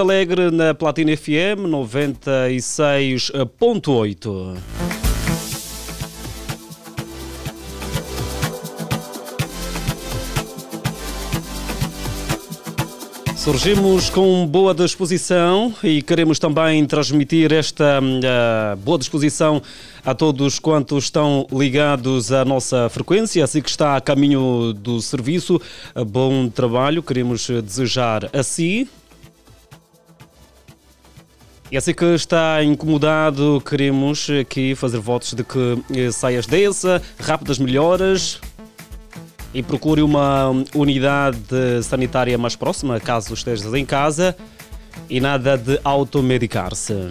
Alegre 0.00 0.52
na 0.52 0.74
Platina 0.74 1.16
FM 1.16 1.66
96.8. 1.66 4.56
Surgimos 13.34 14.08
com 14.08 14.46
boa 14.46 14.72
disposição 14.72 15.74
e 15.82 16.00
queremos 16.00 16.38
também 16.38 16.86
transmitir 16.86 17.52
esta 17.52 17.98
uh, 18.00 18.76
boa 18.76 18.98
disposição 18.98 19.60
a 20.04 20.14
todos 20.14 20.60
quantos 20.60 21.06
estão 21.06 21.44
ligados 21.50 22.30
à 22.30 22.44
nossa 22.44 22.88
frequência, 22.88 23.42
assim 23.42 23.60
que 23.60 23.68
está 23.68 23.96
a 23.96 24.00
caminho 24.00 24.72
do 24.72 25.00
serviço. 25.00 25.60
Bom 26.06 26.48
trabalho, 26.48 27.02
queremos 27.02 27.50
desejar 27.50 28.30
a 28.32 28.44
si, 28.44 28.88
e 31.70 31.76
assim 31.76 31.92
que 31.92 32.04
está 32.14 32.64
incomodado, 32.64 33.62
queremos 33.68 34.28
aqui 34.40 34.74
fazer 34.74 34.98
votos 34.98 35.34
de 35.34 35.44
que 35.44 35.78
eh, 35.94 36.10
saias 36.10 36.46
dessa, 36.46 37.02
rápidas 37.18 37.58
melhoras 37.58 38.40
e 39.52 39.62
procure 39.62 40.00
uma 40.00 40.50
unidade 40.74 41.38
sanitária 41.82 42.38
mais 42.38 42.56
próxima, 42.56 42.98
caso 42.98 43.34
estejas 43.34 43.72
em 43.74 43.84
casa, 43.84 44.34
e 45.10 45.20
nada 45.20 45.56
de 45.56 45.78
automedicar-se. 45.84 47.10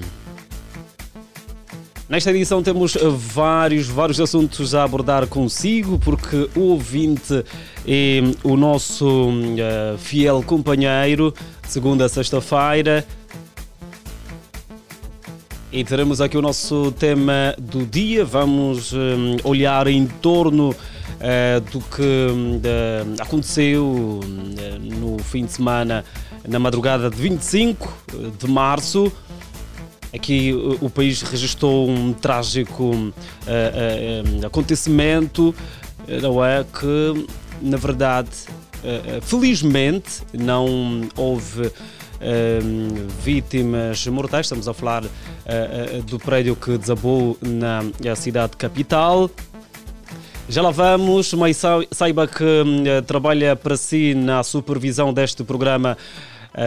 Nesta 2.09 2.31
edição 2.31 2.63
temos 2.63 2.97
vários, 3.17 3.87
vários 3.87 4.19
assuntos 4.19 4.73
a 4.73 4.83
abordar 4.83 5.27
consigo, 5.27 5.99
porque 5.99 6.49
o 6.55 6.61
ouvinte 6.61 7.43
é 7.85 8.21
o 8.43 8.55
nosso 8.55 9.29
uh, 9.29 9.97
fiel 9.97 10.41
companheiro, 10.41 11.33
segunda 11.67 12.07
sexta-feira, 12.07 13.05
e 15.77 15.83
teremos 15.83 16.21
aqui 16.21 16.35
o 16.35 16.41
nosso 16.41 16.91
tema 16.93 17.53
do 17.59 17.85
dia. 17.85 18.25
Vamos 18.25 18.93
um, 18.93 19.37
olhar 19.43 19.85
em 19.85 20.07
torno 20.07 20.71
uh, 20.71 21.61
do 21.71 21.79
que 21.81 22.01
uh, 22.01 23.21
aconteceu 23.21 23.85
uh, 23.85 24.99
no 24.99 25.19
fim 25.19 25.45
de 25.45 25.51
semana, 25.51 26.03
na 26.47 26.57
madrugada 26.57 27.11
de 27.11 27.15
25 27.15 27.93
de 28.39 28.47
março. 28.47 29.11
Aqui 30.11 30.51
o 30.81 30.89
país 30.89 31.21
registrou 31.21 31.87
um 31.87 32.11
trágico 32.11 33.13
acontecimento, 34.43 35.53
não 36.23 36.43
é? 36.43 36.63
Que, 36.63 37.27
na 37.61 37.77
verdade, 37.77 38.29
felizmente, 39.21 40.21
não 40.33 41.01
houve 41.15 41.71
vítimas 43.21 44.05
mortais. 44.07 44.45
Estamos 44.45 44.67
a 44.67 44.73
falar 44.73 45.03
uh, 45.03 45.07
uh, 45.07 46.01
do 46.03 46.19
prédio 46.19 46.55
que 46.55 46.77
desabou 46.77 47.37
na 47.41 48.15
cidade 48.15 48.57
capital. 48.57 49.29
Já 50.49 50.61
lá 50.61 50.71
vamos, 50.71 51.33
mas 51.33 51.61
saiba 51.91 52.27
que 52.27 52.43
uh, 52.43 53.01
trabalha 53.05 53.55
para 53.55 53.75
si 53.75 54.13
na 54.13 54.43
supervisão 54.43 55.13
deste 55.13 55.43
programa 55.43 55.97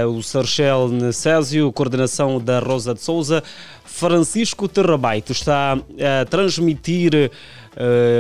o 0.09 0.23
Sarchel 0.23 0.89
Necésio, 0.89 1.73
coordenação 1.73 2.39
da 2.39 2.61
Rosa 2.61 2.95
de 2.95 3.01
Souza. 3.01 3.43
Francisco 3.85 4.69
Terrabaito 4.69 5.33
está 5.33 5.73
a 5.73 6.25
transmitir 6.27 7.13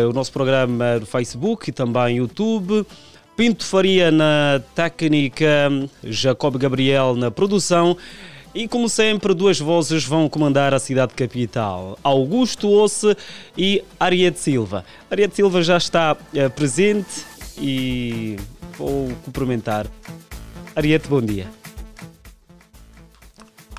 o 0.08 0.12
nosso 0.12 0.32
programa 0.32 0.98
do 0.98 1.06
Facebook 1.06 1.70
e 1.70 1.72
também 1.72 2.16
YouTube. 2.16 2.84
Pinto 3.40 3.64
Faria 3.64 4.10
na 4.10 4.60
técnica, 4.74 5.70
Jacob 6.04 6.58
Gabriel 6.58 7.16
na 7.16 7.30
produção. 7.30 7.96
E 8.54 8.68
como 8.68 8.86
sempre, 8.86 9.32
duas 9.32 9.58
vozes 9.58 10.04
vão 10.04 10.28
comandar 10.28 10.74
a 10.74 10.78
cidade 10.78 11.14
capital: 11.14 11.98
Augusto 12.04 12.68
Osse 12.68 13.16
e 13.56 13.82
Ariete 13.98 14.38
Silva. 14.38 14.84
Ariete 15.10 15.36
Silva 15.36 15.62
já 15.62 15.78
está 15.78 16.12
uh, 16.12 16.50
presente 16.50 17.24
e 17.56 18.36
vou 18.76 19.08
cumprimentar. 19.24 19.86
Ariete, 20.76 21.08
bom 21.08 21.22
dia. 21.22 21.59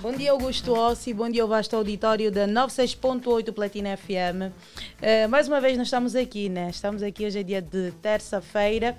Bom 0.02 0.14
dia, 0.14 0.32
Augusto 0.32 0.74
Ossi. 0.74 1.14
Bom 1.14 1.30
dia 1.30 1.44
ao 1.44 1.48
vasto 1.48 1.76
auditório 1.76 2.32
da 2.32 2.48
96.8 2.48 3.54
Platina 3.54 3.96
FM. 3.96 4.50
Uh, 4.50 4.54
eh, 5.00 5.28
mais 5.28 5.48
uma 5.48 5.62
vez, 5.62 5.78
nós 5.78 5.86
estamos 5.86 6.16
aqui, 6.16 6.50
né? 6.50 6.72
Estamos 6.72 7.04
aqui 7.04 7.24
hoje 7.24 7.38
é 7.38 7.44
dia 7.44 7.62
de 7.62 7.92
terça-feira 8.02 8.98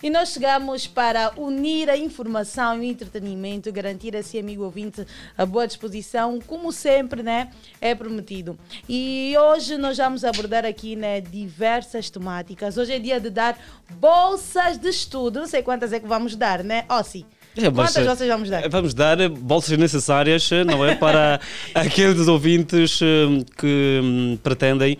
e 0.00 0.08
nós 0.08 0.28
chegamos 0.28 0.86
para 0.86 1.32
unir 1.36 1.90
a 1.90 1.96
informação 1.96 2.76
e 2.76 2.86
o 2.86 2.90
entretenimento, 2.90 3.72
garantir 3.72 4.14
a 4.14 4.22
si, 4.22 4.38
amigo 4.38 4.62
ouvinte, 4.62 5.04
a 5.36 5.44
boa 5.44 5.66
disposição, 5.66 6.38
como 6.46 6.70
sempre, 6.70 7.20
né? 7.20 7.50
É 7.80 7.92
prometido. 7.92 8.56
E 8.88 9.34
hoje 9.36 9.76
nós 9.76 9.96
vamos 9.96 10.22
abordar 10.22 10.64
aqui, 10.64 10.94
né, 10.94 11.20
diversas 11.20 12.08
temáticas. 12.10 12.78
Hoje 12.78 12.92
é 12.92 12.98
dia 13.00 13.18
de 13.18 13.28
dar 13.28 13.58
bolsas 13.98 14.78
de 14.78 14.88
estudo. 14.88 15.40
Não 15.40 15.48
sei 15.48 15.64
quantas 15.64 15.92
é 15.92 15.98
que 15.98 16.06
vamos 16.06 16.36
dar, 16.36 16.62
né? 16.62 16.84
Ó, 16.88 17.00
oh. 17.00 17.43
É, 17.56 17.70
Quantas 17.70 18.04
vocês 18.04 18.28
vamos 18.28 18.50
dar? 18.50 18.68
Vamos 18.68 18.94
dar 18.94 19.28
bolsas 19.28 19.78
necessárias, 19.78 20.50
não 20.66 20.84
é? 20.84 20.96
Para 20.96 21.40
aqueles 21.74 22.26
ouvintes 22.26 22.98
que 23.56 24.00
hum, 24.02 24.38
pretendem 24.42 24.98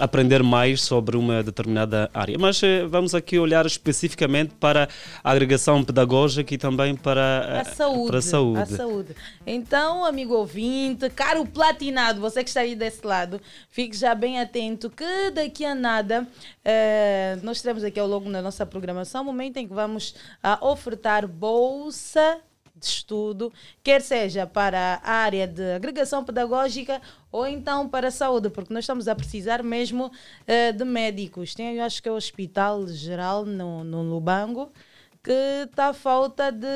aprender 0.00 0.42
mais 0.42 0.82
sobre 0.82 1.16
uma 1.16 1.42
determinada 1.42 2.10
área. 2.12 2.38
Mas 2.38 2.60
uh, 2.62 2.88
vamos 2.88 3.14
aqui 3.14 3.38
olhar 3.38 3.64
especificamente 3.64 4.54
para 4.60 4.88
a 5.24 5.30
agregação 5.30 5.82
pedagógica 5.82 6.54
e 6.54 6.58
também 6.58 6.94
para 6.94 7.60
a, 7.60 7.64
saúde, 7.64 8.08
para 8.08 8.18
a 8.18 8.22
saúde. 8.22 8.60
A 8.60 8.66
saúde. 8.66 9.16
Então, 9.46 10.04
amigo 10.04 10.34
ouvinte, 10.34 11.08
caro 11.10 11.46
platinado, 11.46 12.20
você 12.20 12.42
que 12.42 12.50
está 12.50 12.60
aí 12.60 12.74
desse 12.74 13.06
lado, 13.06 13.40
fique 13.70 13.96
já 13.96 14.14
bem 14.14 14.40
atento 14.40 14.90
que 14.90 15.30
daqui 15.30 15.64
a 15.64 15.74
nada 15.74 16.22
uh, 16.22 17.44
nós 17.44 17.62
teremos 17.62 17.84
aqui 17.84 17.98
ao 17.98 18.06
longo 18.06 18.30
da 18.30 18.42
nossa 18.42 18.66
programação 18.66 19.22
um 19.22 19.26
momento 19.26 19.56
em 19.56 19.66
que 19.66 19.74
vamos 19.74 20.10
uh, 20.44 20.66
ofertar 20.66 21.26
bolsa 21.26 22.38
de 22.76 22.86
estudo, 22.86 23.52
quer 23.82 24.02
seja 24.02 24.46
para 24.46 25.00
a 25.02 25.12
área 25.12 25.46
de 25.46 25.72
agregação 25.72 26.22
pedagógica 26.24 27.00
ou 27.32 27.46
então 27.46 27.88
para 27.88 28.08
a 28.08 28.10
saúde, 28.10 28.50
porque 28.50 28.72
nós 28.72 28.84
estamos 28.84 29.08
a 29.08 29.14
precisar 29.14 29.62
mesmo 29.62 30.06
uh, 30.06 30.72
de 30.76 30.84
médicos. 30.84 31.54
Tem, 31.54 31.76
eu 31.76 31.84
acho 31.84 32.02
que 32.02 32.08
é 32.08 32.12
o 32.12 32.16
Hospital 32.16 32.86
Geral 32.88 33.44
no, 33.46 33.82
no 33.82 34.02
Lubango 34.02 34.70
que 35.26 35.64
está 35.64 35.88
a 35.88 35.92
falta 35.92 36.52
de, 36.52 36.68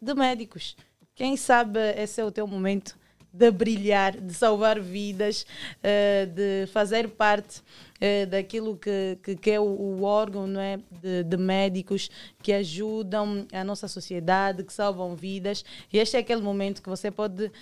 de 0.00 0.14
médicos. 0.14 0.76
Quem 1.12 1.36
sabe 1.36 1.80
esse 1.96 2.20
é 2.20 2.24
o 2.24 2.30
teu 2.30 2.46
momento 2.46 2.96
de 3.32 3.50
brilhar, 3.50 4.16
de 4.16 4.32
salvar 4.32 4.80
vidas, 4.80 5.44
uh, 5.78 6.26
de 6.26 6.68
fazer 6.72 7.08
parte 7.08 7.62
uh, 8.00 8.26
daquilo 8.26 8.76
que, 8.76 9.18
que, 9.22 9.36
que, 9.36 9.50
é 9.50 9.60
o, 9.60 9.64
o 9.64 10.02
órgão 10.02 10.46
não 10.46 10.60
é? 10.60 10.78
De, 10.90 11.24
de, 11.24 11.36
médicos 11.36 12.10
que 12.42 12.52
ajudam 12.52 13.46
a 13.52 13.62
nossa 13.62 13.88
sociedade, 13.88 14.64
que 14.64 14.72
salvam 14.72 15.14
vidas. 15.14 15.64
E 15.92 15.98
este 15.98 16.16
é 16.16 16.20
aquele 16.20 16.42
momento 16.42 16.82
que 16.82 16.88
você 16.88 17.10
pode 17.10 17.46
uh, 17.46 17.52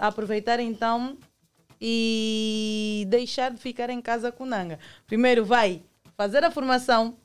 aproveitar 0.00 0.60
então 0.60 1.16
e 1.80 3.06
deixar 3.08 3.50
de 3.50 3.58
ficar 3.58 3.90
em 3.90 4.00
casa 4.00 4.32
com 4.32 4.46
nanga. 4.46 4.78
Primeiro 5.06 5.44
vai 5.44 5.82
fazer 6.16 6.44
a 6.44 6.50
formação 6.50 7.16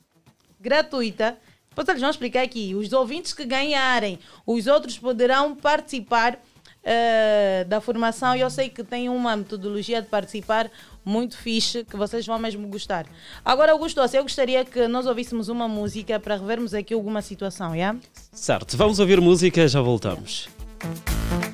gratuita. 0.60 1.38
Depois 1.70 1.88
eles 1.88 2.00
vão 2.00 2.10
explicar 2.10 2.42
aqui. 2.42 2.74
Os 2.74 2.92
ouvintes 2.92 3.32
que 3.32 3.46
ganharem, 3.46 4.18
os 4.46 4.66
outros 4.66 4.98
poderão 4.98 5.56
participar 5.56 6.38
uh, 6.82 7.64
da 7.66 7.80
formação. 7.80 8.34
E 8.36 8.40
eu 8.40 8.50
sei 8.50 8.68
que 8.68 8.84
tem 8.84 9.08
uma 9.08 9.36
metodologia 9.36 10.00
de 10.02 10.08
participar 10.08 10.70
muito 11.04 11.36
fixe, 11.36 11.84
que 11.84 11.96
vocês 11.96 12.26
vão 12.26 12.38
mesmo 12.38 12.66
gostar. 12.68 13.06
Agora, 13.44 13.72
Augusto, 13.72 14.00
eu 14.00 14.22
gostaria 14.22 14.64
que 14.64 14.86
nós 14.86 15.06
ouvíssemos 15.06 15.48
uma 15.48 15.66
música 15.66 16.18
para 16.20 16.36
revermos 16.36 16.74
aqui 16.74 16.94
alguma 16.94 17.22
situação? 17.22 17.74
Yeah? 17.74 17.98
Certo, 18.32 18.76
vamos 18.76 18.98
ouvir 18.98 19.20
música, 19.20 19.66
já 19.66 19.80
voltamos. 19.80 20.48
Yeah. 20.82 21.51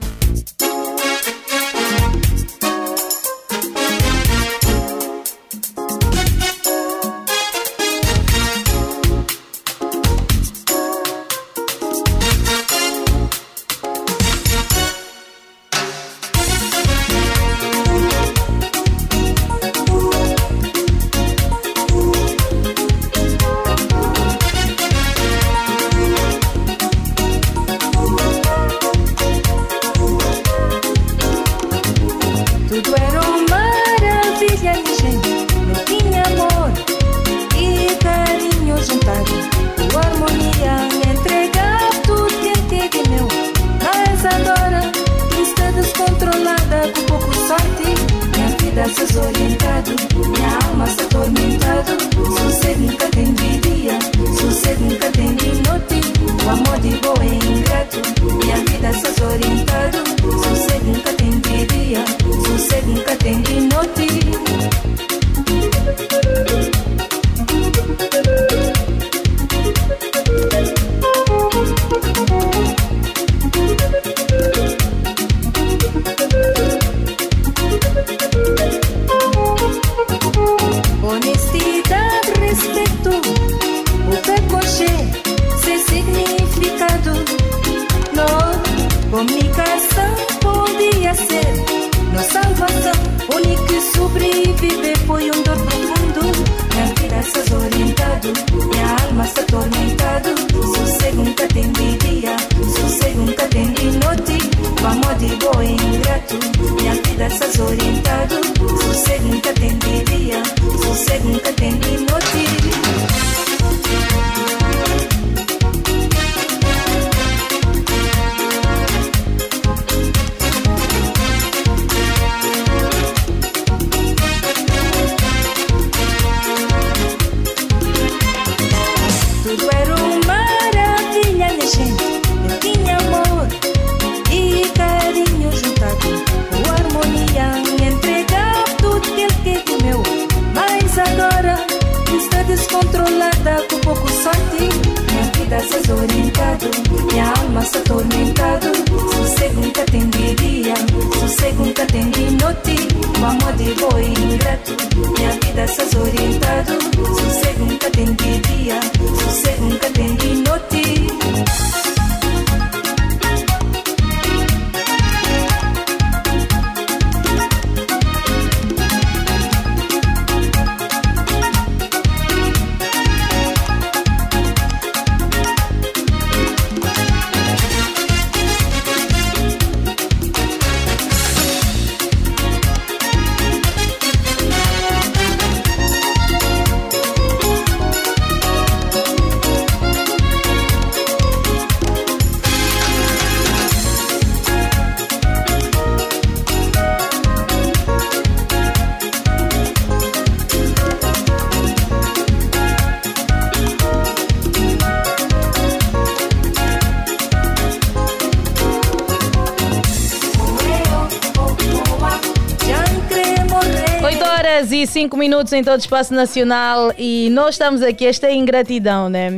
E 214.82 214.86
5 214.86 215.16
minutos 215.16 215.52
em 215.52 215.64
todo 215.64 215.75
o 215.75 215.80
espaço 215.80 216.14
nacional 216.14 216.92
e 216.96 217.28
nós 217.32 217.56
estamos 217.56 217.82
aqui, 217.82 218.06
esta 218.06 218.28
é 218.28 218.34
ingratidão, 218.34 219.08
né? 219.08 219.30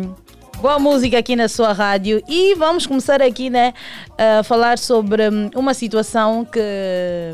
Boa 0.61 0.79
música 0.79 1.19
aqui 1.19 1.35
na 1.35 1.49
sua 1.49 1.73
rádio 1.73 2.23
e 2.29 2.55
vamos 2.57 2.87
começar 2.87 3.23
aqui, 3.23 3.49
né, 3.49 3.73
a 4.19 4.43
falar 4.43 4.77
sobre 4.77 5.31
hum, 5.31 5.49
uma 5.55 5.73
situação 5.73 6.45
que 6.45 6.61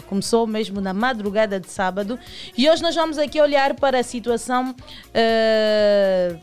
começou 0.09 0.47
mesmo 0.47 0.81
na 0.81 0.95
madrugada 0.95 1.59
de 1.59 1.69
sábado 1.69 2.17
e 2.57 2.71
hoje 2.71 2.81
nós 2.81 2.95
vamos 2.95 3.19
aqui 3.19 3.41
olhar 3.41 3.75
para 3.75 3.99
a 3.99 4.03
situação 4.05 4.71
uh, 4.71 6.39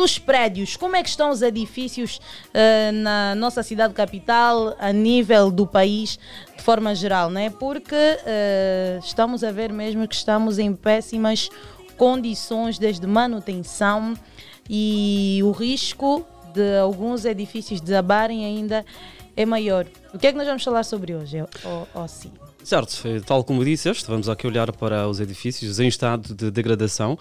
dos 0.00 0.18
prédios. 0.18 0.76
Como 0.76 0.96
é 0.96 1.02
que 1.02 1.10
estão 1.10 1.30
os 1.30 1.42
edifícios 1.42 2.16
uh, 2.16 2.92
na 2.92 3.34
nossa 3.34 3.62
cidade 3.62 3.92
capital, 3.92 4.74
a 4.78 4.92
nível 4.92 5.50
do 5.50 5.66
país, 5.66 6.18
de 6.56 6.62
forma 6.62 6.94
geral, 6.94 7.30
né? 7.30 7.50
Porque 7.50 7.94
uh, 7.94 8.98
estamos 9.04 9.44
a 9.44 9.52
ver 9.52 9.70
mesmo 9.70 10.08
que 10.08 10.14
estamos 10.14 10.58
em 10.58 10.74
péssimas 10.74 11.50
condições 11.98 12.78
desde 12.78 13.06
manutenção 13.06 14.14
e 14.68 15.40
o 15.44 15.50
risco 15.50 16.24
de 16.54 16.78
alguns 16.78 17.26
edifícios 17.26 17.78
desabarem 17.78 18.46
ainda 18.46 18.84
é 19.36 19.44
maior. 19.44 19.86
O 20.14 20.18
que 20.18 20.28
é 20.28 20.32
que 20.32 20.38
nós 20.38 20.46
vamos 20.46 20.64
falar 20.64 20.82
sobre 20.82 21.14
hoje, 21.14 21.44
Ossi? 21.94 22.32
Certo, 22.64 22.96
tal 23.26 23.44
como 23.44 23.64
disseste, 23.64 24.06
vamos 24.06 24.28
aqui 24.28 24.46
olhar 24.46 24.70
para 24.72 25.08
os 25.08 25.20
edifícios 25.20 25.80
em 25.80 25.88
estado 25.88 26.34
de 26.34 26.50
degradação 26.50 27.18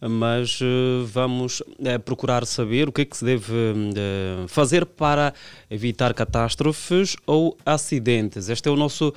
mas 0.00 0.60
uh, 0.60 1.04
vamos 1.06 1.60
uh, 1.60 1.98
procurar 2.04 2.46
saber 2.46 2.88
o 2.88 2.92
que 2.92 3.02
é 3.02 3.04
que 3.04 3.16
se 3.16 3.24
deve 3.24 3.52
uh, 3.52 4.48
fazer 4.48 4.86
para 4.86 5.34
evitar 5.70 6.14
catástrofes 6.14 7.16
ou 7.26 7.56
acidentes. 7.64 8.48
Este 8.48 8.68
é 8.68 8.72
o 8.72 8.76
nosso 8.76 9.12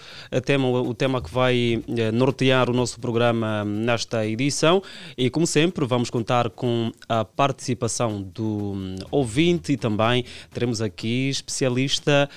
tema, 0.45 0.67
o 0.67 0.93
tema 0.93 1.21
que 1.21 1.31
vai 1.31 1.83
nortear 2.13 2.69
o 2.69 2.73
nosso 2.73 2.99
programa 2.99 3.63
nesta 3.63 4.25
edição 4.25 4.81
e, 5.17 5.29
como 5.29 5.47
sempre, 5.47 5.85
vamos 5.85 6.09
contar 6.09 6.49
com 6.49 6.91
a 7.07 7.23
participação 7.23 8.21
do 8.21 8.73
um, 8.73 8.95
ouvinte 9.09 9.73
e 9.73 9.77
também 9.77 10.25
teremos 10.51 10.81
aqui 10.81 11.29
especialista 11.29 12.29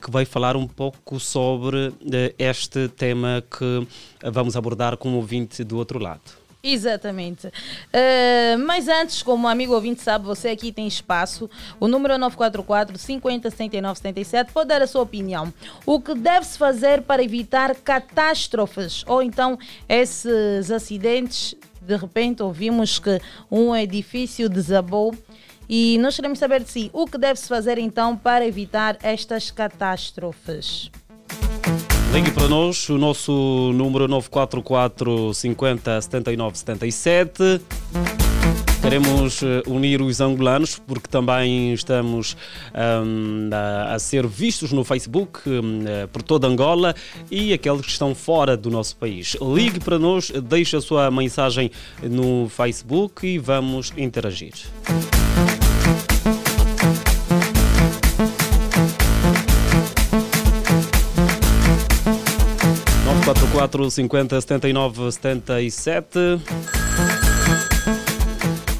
que 0.00 0.10
vai 0.10 0.24
falar 0.24 0.56
um 0.56 0.66
pouco 0.66 1.20
sobre 1.20 1.92
este 2.38 2.88
tema 2.88 3.42
que 3.48 3.86
vamos 4.30 4.56
abordar 4.56 4.96
com 4.96 5.10
o 5.10 5.16
ouvinte 5.16 5.62
do 5.62 5.76
outro 5.76 5.98
lado. 5.98 6.43
Exatamente. 6.66 7.48
Uh, 7.48 8.58
mas 8.64 8.88
antes, 8.88 9.22
como 9.22 9.46
amigo 9.46 9.74
ouvinte 9.74 10.00
sabe, 10.00 10.24
você 10.24 10.48
aqui 10.48 10.72
tem 10.72 10.86
espaço. 10.86 11.48
O 11.78 11.86
número 11.86 12.14
é 12.14 12.18
944 12.18 12.96
50 12.96 13.50
79 13.50 13.98
77. 13.98 14.50
Pode 14.50 14.68
dar 14.68 14.80
a 14.80 14.86
sua 14.86 15.02
opinião. 15.02 15.52
O 15.84 16.00
que 16.00 16.14
deve-se 16.14 16.56
fazer 16.56 17.02
para 17.02 17.22
evitar 17.22 17.74
catástrofes 17.74 19.04
ou 19.06 19.22
então 19.22 19.58
esses 19.86 20.70
acidentes? 20.70 21.54
De 21.82 21.96
repente 21.96 22.42
ouvimos 22.42 22.98
que 22.98 23.20
um 23.50 23.76
edifício 23.76 24.48
desabou. 24.48 25.14
E 25.68 25.98
nós 25.98 26.16
queremos 26.16 26.38
saber 26.38 26.62
de 26.62 26.70
si 26.70 26.90
o 26.94 27.06
que 27.06 27.18
deve-se 27.18 27.46
fazer 27.46 27.76
então 27.76 28.16
para 28.16 28.46
evitar 28.46 28.96
estas 29.02 29.50
catástrofes. 29.50 30.90
Ligue 32.14 32.30
para 32.30 32.46
nós, 32.46 32.88
o 32.88 32.96
nosso 32.96 33.72
número 33.74 34.06
944 34.06 35.34
50 35.34 36.00
79 36.00 36.56
77. 36.56 37.60
Queremos 38.80 39.42
eh, 39.42 39.62
unir 39.66 40.00
os 40.00 40.20
angolanos 40.20 40.78
porque 40.78 41.08
também 41.08 41.72
estamos 41.72 42.36
um, 42.72 43.50
a, 43.52 43.94
a, 43.94 43.98
ser 43.98 44.28
vistos 44.28 44.70
no 44.70 44.84
Facebook 44.84 45.40
um, 45.50 45.82
eh, 45.88 46.06
por 46.06 46.22
toda 46.22 46.46
Angola 46.46 46.94
e 47.28 47.52
aqueles 47.52 47.80
que 47.80 47.90
estão 47.90 48.14
fora 48.14 48.56
do 48.56 48.70
nosso 48.70 48.94
país. 48.94 49.36
Ligue 49.42 49.80
para 49.80 49.98
nós, 49.98 50.30
deixe 50.30 50.76
a 50.76 50.80
sua 50.80 51.10
mensagem 51.10 51.68
no 52.00 52.48
Facebook 52.48 53.26
e 53.26 53.38
vamos 53.38 53.92
interagir. 53.96 54.52
94 63.64 63.90
50 63.90 64.40
79 64.40 65.12
77. 65.12 66.18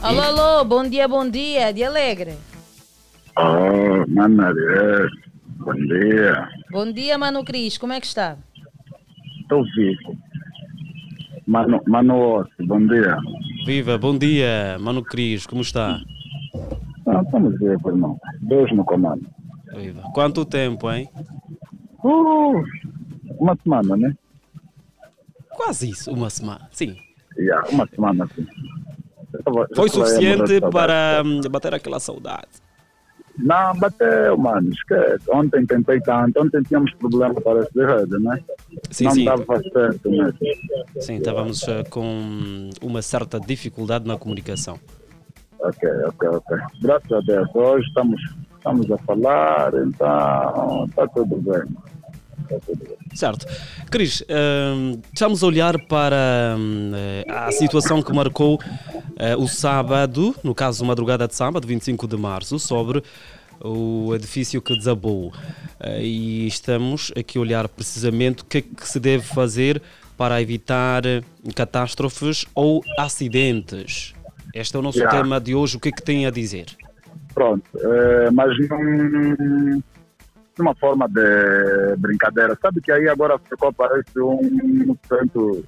Alô, 0.03 0.21
alô, 0.21 0.65
bom 0.65 0.87
dia, 0.87 1.09
bom 1.09 1.29
dia, 1.29 1.73
de 1.73 1.83
Alegre. 1.83 2.35
Oh, 3.39 4.05
Manaria, 4.09 5.09
bom 5.57 5.75
dia. 5.75 6.49
Bom 6.71 6.93
dia, 6.93 7.17
Mano 7.17 7.43
Cris, 7.45 7.79
como 7.79 7.95
é 7.95 8.01
que 8.01 8.07
está? 8.07 8.37
Estou 9.41 9.65
vivo. 9.75 10.19
Mano, 11.47 11.81
Mano 11.87 12.47
bom 12.67 12.87
dia. 12.87 13.17
Viva, 13.65 13.97
bom 13.97 14.17
dia, 14.19 14.77
Mano 14.79 15.03
Cris, 15.03 15.47
como 15.47 15.63
está? 15.63 15.99
Ah, 17.07 17.23
estamos 17.25 17.59
vivos, 17.59 17.87
irmão. 17.87 18.19
Deus 18.43 18.71
no 18.73 18.85
comando. 18.85 19.27
Viva. 19.75 20.03
Quanto 20.13 20.45
tempo, 20.45 20.91
hein? 20.91 21.09
Uh, 22.03 22.63
uma 23.41 23.57
semana, 23.63 23.97
né? 23.97 24.15
Quase 25.57 25.91
isso, 25.91 26.11
uma 26.11 26.31
semana, 26.31 26.69
sim. 26.73 26.97
Yeah, 27.37 27.69
uma 27.71 27.87
semana, 27.87 28.29
sim. 28.35 28.47
Foi 29.75 29.89
suficiente 29.89 30.61
para 30.71 31.23
hum, 31.25 31.41
bater 31.51 31.75
aquela 31.75 31.99
saudade? 31.99 32.65
Não, 33.37 33.75
bateu, 33.77 34.39
mano. 34.39 34.71
Esquece. 34.71 35.29
Ontem 35.31 35.67
tentei 35.67 36.01
tanto. 36.01 36.41
Ontem 36.41 36.63
tínhamos 36.63 36.93
problema 36.95 37.35
para 37.35 37.61
esse 37.61 37.85
rede, 37.85 38.19
né? 38.23 38.39
Sim, 38.91 39.05
não 39.05 39.13
sim. 39.13 39.21
estava 39.21 39.63
certo 39.73 40.11
mesmo. 40.11 40.39
Sim, 41.01 41.17
estávamos 41.17 41.63
uh, 41.63 41.85
com 41.91 42.71
uma 42.81 43.03
certa 43.03 43.41
dificuldade 43.41 44.07
na 44.07 44.17
comunicação. 44.17 44.79
Ok, 45.59 45.89
ok, 46.07 46.29
ok. 46.29 46.59
Graças 46.81 47.11
a 47.11 47.21
Deus. 47.21 47.49
Hoje 47.55 47.87
estamos, 47.89 48.21
estamos 48.57 48.91
a 48.91 48.99
falar, 48.99 49.75
então 49.75 50.85
está 50.89 51.09
tudo 51.09 51.37
bem. 51.37 51.77
Certo. 53.15 53.47
Cris, 53.91 54.25
hum, 54.29 55.01
estamos 55.13 55.43
a 55.43 55.47
olhar 55.47 55.79
para 55.87 56.57
hum, 56.59 56.93
a 57.29 57.53
situação 57.53 58.03
que 58.03 58.13
marcou 58.13 58.57
uh, 58.57 59.43
o 59.43 59.47
sábado, 59.47 60.35
no 60.43 60.55
caso, 60.55 60.85
madrugada 60.85 61.29
de 61.29 61.35
sábado, 61.35 61.67
25 61.67 62.09
de 62.09 62.17
março, 62.17 62.59
sobre 62.59 63.03
o 63.61 64.13
edifício 64.15 64.61
que 64.61 64.77
desabou. 64.77 65.29
Uh, 65.29 66.01
e 66.01 66.47
estamos 66.47 67.13
aqui 67.17 67.39
a 67.39 67.41
olhar 67.41 67.69
precisamente 67.69 68.43
o 68.43 68.47
que 68.47 68.59
é 68.59 68.63
que 68.63 68.89
se 68.89 68.99
deve 68.99 69.25
fazer 69.25 69.81
para 70.17 70.41
evitar 70.41 71.03
catástrofes 71.55 72.47
ou 72.55 72.83
acidentes. 72.99 74.15
Este 74.55 74.77
é 74.77 74.79
o 74.79 74.83
nosso 74.83 74.99
Yeah. 74.99 75.21
tema 75.21 75.41
de 75.41 75.55
hoje. 75.55 75.77
O 75.77 75.81
que 75.81 75.89
é 75.89 75.93
que 75.93 76.03
tem 76.03 76.27
a 76.27 76.31
dizer? 76.31 76.67
Pronto, 77.35 77.65
eh, 77.77 78.31
mas 78.31 78.57
num, 78.59 79.83
numa 80.59 80.75
forma 80.75 81.09
de 81.09 81.97
brincadeira. 81.99 82.57
Sabe 82.61 82.81
que 82.81 82.93
aí 82.93 83.09
agora 83.09 83.39
ficou, 83.39 83.73
parece 83.73 84.19
um 84.21 84.97
centro 85.09 85.65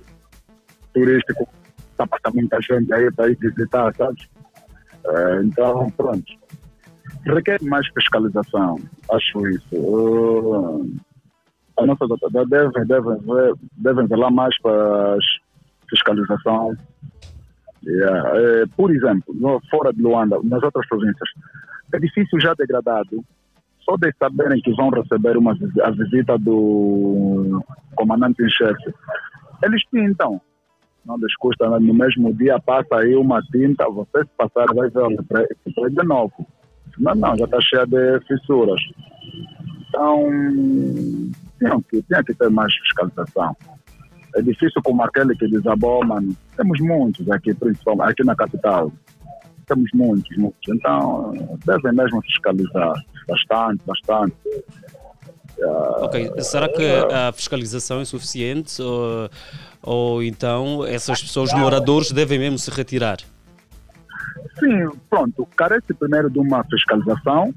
turístico. 0.94 1.48
Está 1.92 2.06
passando 2.06 2.34
muita 2.36 2.60
gente 2.60 2.92
aí 2.92 3.10
para 3.12 3.30
ir 3.30 3.38
visitar, 3.38 3.94
sabe? 3.96 4.28
Eh, 5.06 5.40
então, 5.44 5.90
pronto. 5.96 6.24
Requer 7.24 7.62
mais 7.64 7.86
fiscalização, 7.88 8.78
acho 9.10 9.46
isso. 9.48 9.74
Eh, 9.74 11.82
a 11.82 11.86
nossa 11.86 12.06
deve, 12.30 12.84
deve, 12.86 13.14
ver- 13.20 13.54
devem 13.76 14.06
velar 14.06 14.30
mais 14.30 14.56
para 14.60 15.16
fiscalização 15.88 16.76
Yeah. 17.88 18.32
Eh, 18.40 18.64
por 18.76 18.90
exemplo, 18.92 19.32
fora 19.70 19.92
de 19.92 20.02
Luanda, 20.02 20.40
nas 20.42 20.60
outras 20.60 20.84
províncias, 20.88 21.28
edifício 21.94 22.40
já 22.40 22.52
degradado, 22.54 23.24
só 23.88 23.96
de 23.96 24.12
saberem 24.18 24.60
que 24.60 24.74
vão 24.74 24.90
receber 24.90 25.36
uma, 25.36 25.56
a 25.82 25.90
visita 25.92 26.36
do 26.36 27.62
comandante 27.94 28.42
em 28.42 28.50
chefe, 28.50 28.92
eles 29.62 29.82
pintam. 29.90 30.40
Não 31.04 31.16
lhes 31.16 31.36
custa, 31.36 31.70
nada. 31.70 31.78
no 31.78 31.94
mesmo 31.94 32.34
dia 32.34 32.58
passa 32.58 32.96
aí 32.96 33.14
uma 33.14 33.40
tinta, 33.42 33.88
você 33.88 34.24
se 34.24 34.30
passar 34.36 34.66
vai 34.74 34.90
ver 34.90 35.22
pre- 35.24 35.48
de 35.90 36.04
novo. 36.04 36.46
Não, 36.98 37.14
não, 37.14 37.36
já 37.38 37.44
está 37.44 37.60
cheia 37.60 37.86
de 37.86 38.20
fissuras. 38.26 38.80
Então, 39.88 40.28
tinha 41.58 41.80
que, 41.88 42.02
tinha 42.02 42.24
que 42.24 42.34
ter 42.34 42.50
mais 42.50 42.74
fiscalização 42.74 43.56
é 44.36 44.42
difícil 44.42 44.82
como 44.84 45.02
aquele 45.02 45.34
que 45.34 45.48
desabou, 45.48 46.04
mano. 46.04 46.36
Temos 46.56 46.78
muitos 46.80 47.28
aqui, 47.30 47.54
principalmente 47.54 48.10
aqui 48.10 48.24
na 48.24 48.36
capital. 48.36 48.92
Temos 49.66 49.90
muitos, 49.94 50.37
muitos. 50.37 50.61
Então, 50.68 51.32
devem 51.64 51.92
mesmo 51.92 52.23
fiscalizar 52.23 52.94
bastante, 53.28 53.82
bastante. 53.87 54.37
Ok, 55.99 56.32
será 56.42 56.68
que 56.68 56.85
a 57.12 57.32
fiscalização 57.32 58.00
é 58.00 58.04
suficiente 58.04 58.80
ou, 58.82 59.30
ou 59.82 60.23
então 60.23 60.85
essas 60.85 61.23
pessoas, 61.23 61.52
moradores, 61.54 62.12
devem 62.12 62.38
mesmo 62.38 62.58
se 62.58 62.70
retirar? 62.70 63.18
Sim, 64.58 64.88
pronto. 65.08 65.46
Carece 65.56 65.94
primeiro 65.94 66.30
de 66.30 66.38
uma 66.38 66.62
fiscalização, 66.64 67.54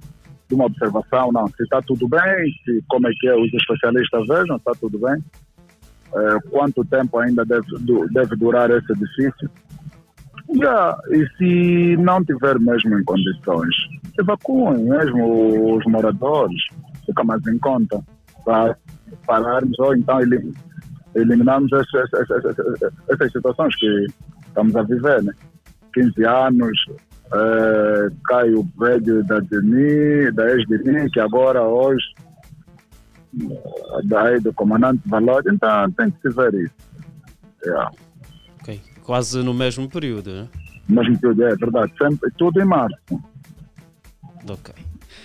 de 0.47 0.55
uma 0.55 0.65
observação, 0.65 1.31
não, 1.31 1.47
se 1.47 1.63
está 1.63 1.81
tudo 1.81 2.07
bem, 2.07 2.53
se 2.63 2.83
como 2.87 3.07
é 3.07 3.11
que 3.19 3.27
é, 3.27 3.35
os 3.35 3.53
especialistas 3.53 4.27
vejam, 4.27 4.55
está 4.55 4.71
tudo 4.79 4.97
bem. 4.97 5.23
Eh, 6.15 6.49
quanto 6.49 6.83
tempo 6.85 7.19
ainda 7.19 7.45
deve, 7.45 7.67
deve 8.11 8.35
durar 8.35 8.71
esse 8.71 8.91
edifício. 8.91 9.49
Yeah, 10.51 10.97
e 11.11 11.27
se 11.37 11.97
não 11.97 12.23
tiver 12.25 12.59
mesmo 12.59 12.97
em 12.97 13.03
condições, 13.03 13.75
evacuem 14.19 14.83
mesmo 14.83 15.75
os 15.77 15.85
moradores, 15.85 16.59
fica 17.05 17.23
mais 17.23 17.45
em 17.47 17.57
conta, 17.59 18.01
para 18.43 18.75
pararmos 19.27 19.77
ou 19.79 19.95
então 19.95 20.19
elim- 20.21 20.53
eliminarmos 21.15 21.71
esse- 21.71 21.97
esse- 21.97 22.33
esse- 22.49 22.93
essas 23.09 23.31
situações 23.31 23.75
que 23.75 24.07
estamos 24.47 24.75
a 24.75 24.81
viver, 24.83 25.21
né? 25.23 25.33
15 25.93 26.23
anos, 26.25 26.79
eh, 27.33 28.09
cai 28.25 28.51
o 28.53 28.65
prédio 28.77 29.23
da 29.25 29.39
Deni, 29.39 30.31
da 30.31 30.49
ex-Deni, 30.51 31.09
que 31.11 31.19
agora 31.19 31.61
hoje 31.63 32.05
eh, 33.39 34.01
daí 34.05 34.39
do 34.39 34.51
comandante 34.53 35.01
Valor, 35.05 35.43
então 35.47 35.91
tem 35.91 36.09
que 36.09 36.21
se 36.21 36.35
ver 36.35 36.53
isso. 36.55 36.73
Yeah. 37.63 37.91
Quase 39.09 39.41
no 39.41 39.55
mesmo 39.55 39.89
período, 39.89 40.29
né? 40.31 40.47
Mesmo 40.87 41.19
tudo, 41.19 41.43
é 41.43 41.55
verdade, 41.55 41.91
sempre, 41.97 42.29
tudo 42.37 42.61
em 42.61 42.63
março. 42.63 42.95
Ok. 44.47 44.71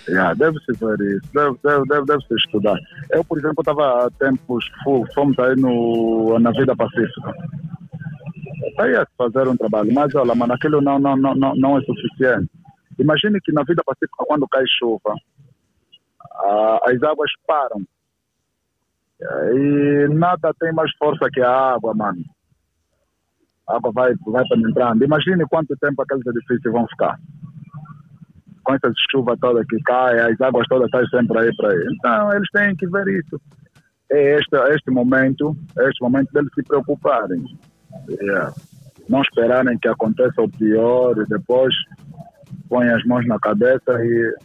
Yeah, 0.09 0.33
deve-se 0.33 0.71
ver 0.71 0.99
isso, 1.01 1.31
deve, 1.31 1.55
deve, 1.63 1.85
deve, 1.85 2.05
deve-se 2.07 2.33
estudar. 2.33 2.79
Eu, 3.11 3.23
por 3.23 3.37
exemplo, 3.37 3.59
estava 3.59 4.07
há 4.07 4.09
tempos, 4.09 4.65
fomos 5.13 5.37
aí 5.37 5.55
no, 5.57 6.39
na 6.39 6.49
Vida 6.49 6.75
Pacífica. 6.75 7.31
Aí 8.79 8.93
ia 8.93 9.07
fazer 9.15 9.47
um 9.47 9.55
trabalho, 9.55 9.93
mas 9.93 10.15
olha, 10.15 10.33
mano, 10.33 10.53
aquilo 10.53 10.81
não, 10.81 10.97
não, 10.97 11.15
não, 11.15 11.35
não, 11.35 11.77
é 11.77 11.81
suficiente. 11.83 12.49
Imagine 12.97 13.39
que 13.39 13.51
na 13.51 13.61
Vida 13.61 13.83
Pacífica, 13.85 14.25
quando 14.25 14.47
cai 14.47 14.63
chuva, 14.79 15.13
ah, 16.33 16.79
as 16.85 17.03
águas 17.03 17.29
param. 17.45 17.85
E 19.21 20.07
nada 20.11 20.55
tem 20.59 20.73
mais 20.73 20.91
força 20.97 21.29
que 21.31 21.41
a 21.41 21.75
água, 21.75 21.93
mano. 21.93 22.25
A 23.67 23.77
água 23.77 23.91
vai, 23.93 24.13
vai 24.27 24.43
penetrando. 24.47 25.03
Imagine 25.03 25.45
quanto 25.49 25.75
tempo 25.77 26.01
aqueles 26.01 26.25
edifícios 26.25 26.71
vão 26.71 26.87
ficar 26.87 27.19
com 28.65 28.73
essa 28.73 28.91
chuva 29.11 29.37
toda 29.37 29.63
que 29.63 29.79
cai, 29.83 30.19
as 30.19 30.41
águas 30.41 30.67
todas 30.67 30.87
estão 30.87 31.05
sempre 31.07 31.39
aí 31.39 31.55
para 31.55 31.69
aí. 31.69 31.85
Então, 31.93 32.33
eles 32.33 32.49
têm 32.51 32.75
que 32.75 32.87
ver 32.87 33.07
isso. 33.07 33.39
É 34.11 34.37
este, 34.37 34.55
este 34.73 34.91
momento, 34.91 35.55
é 35.77 35.87
este 35.87 36.01
momento 36.01 36.31
deles 36.33 36.49
se 36.53 36.63
preocuparem. 36.63 37.43
Yeah. 38.09 38.51
Não 39.07 39.21
esperarem 39.21 39.77
que 39.77 39.87
aconteça 39.87 40.41
o 40.41 40.49
pior 40.49 41.15
e 41.17 41.25
depois 41.29 41.73
põem 42.67 42.89
as 42.89 43.03
mãos 43.05 43.25
na 43.27 43.39
cabeça 43.39 44.03
e. 44.03 44.35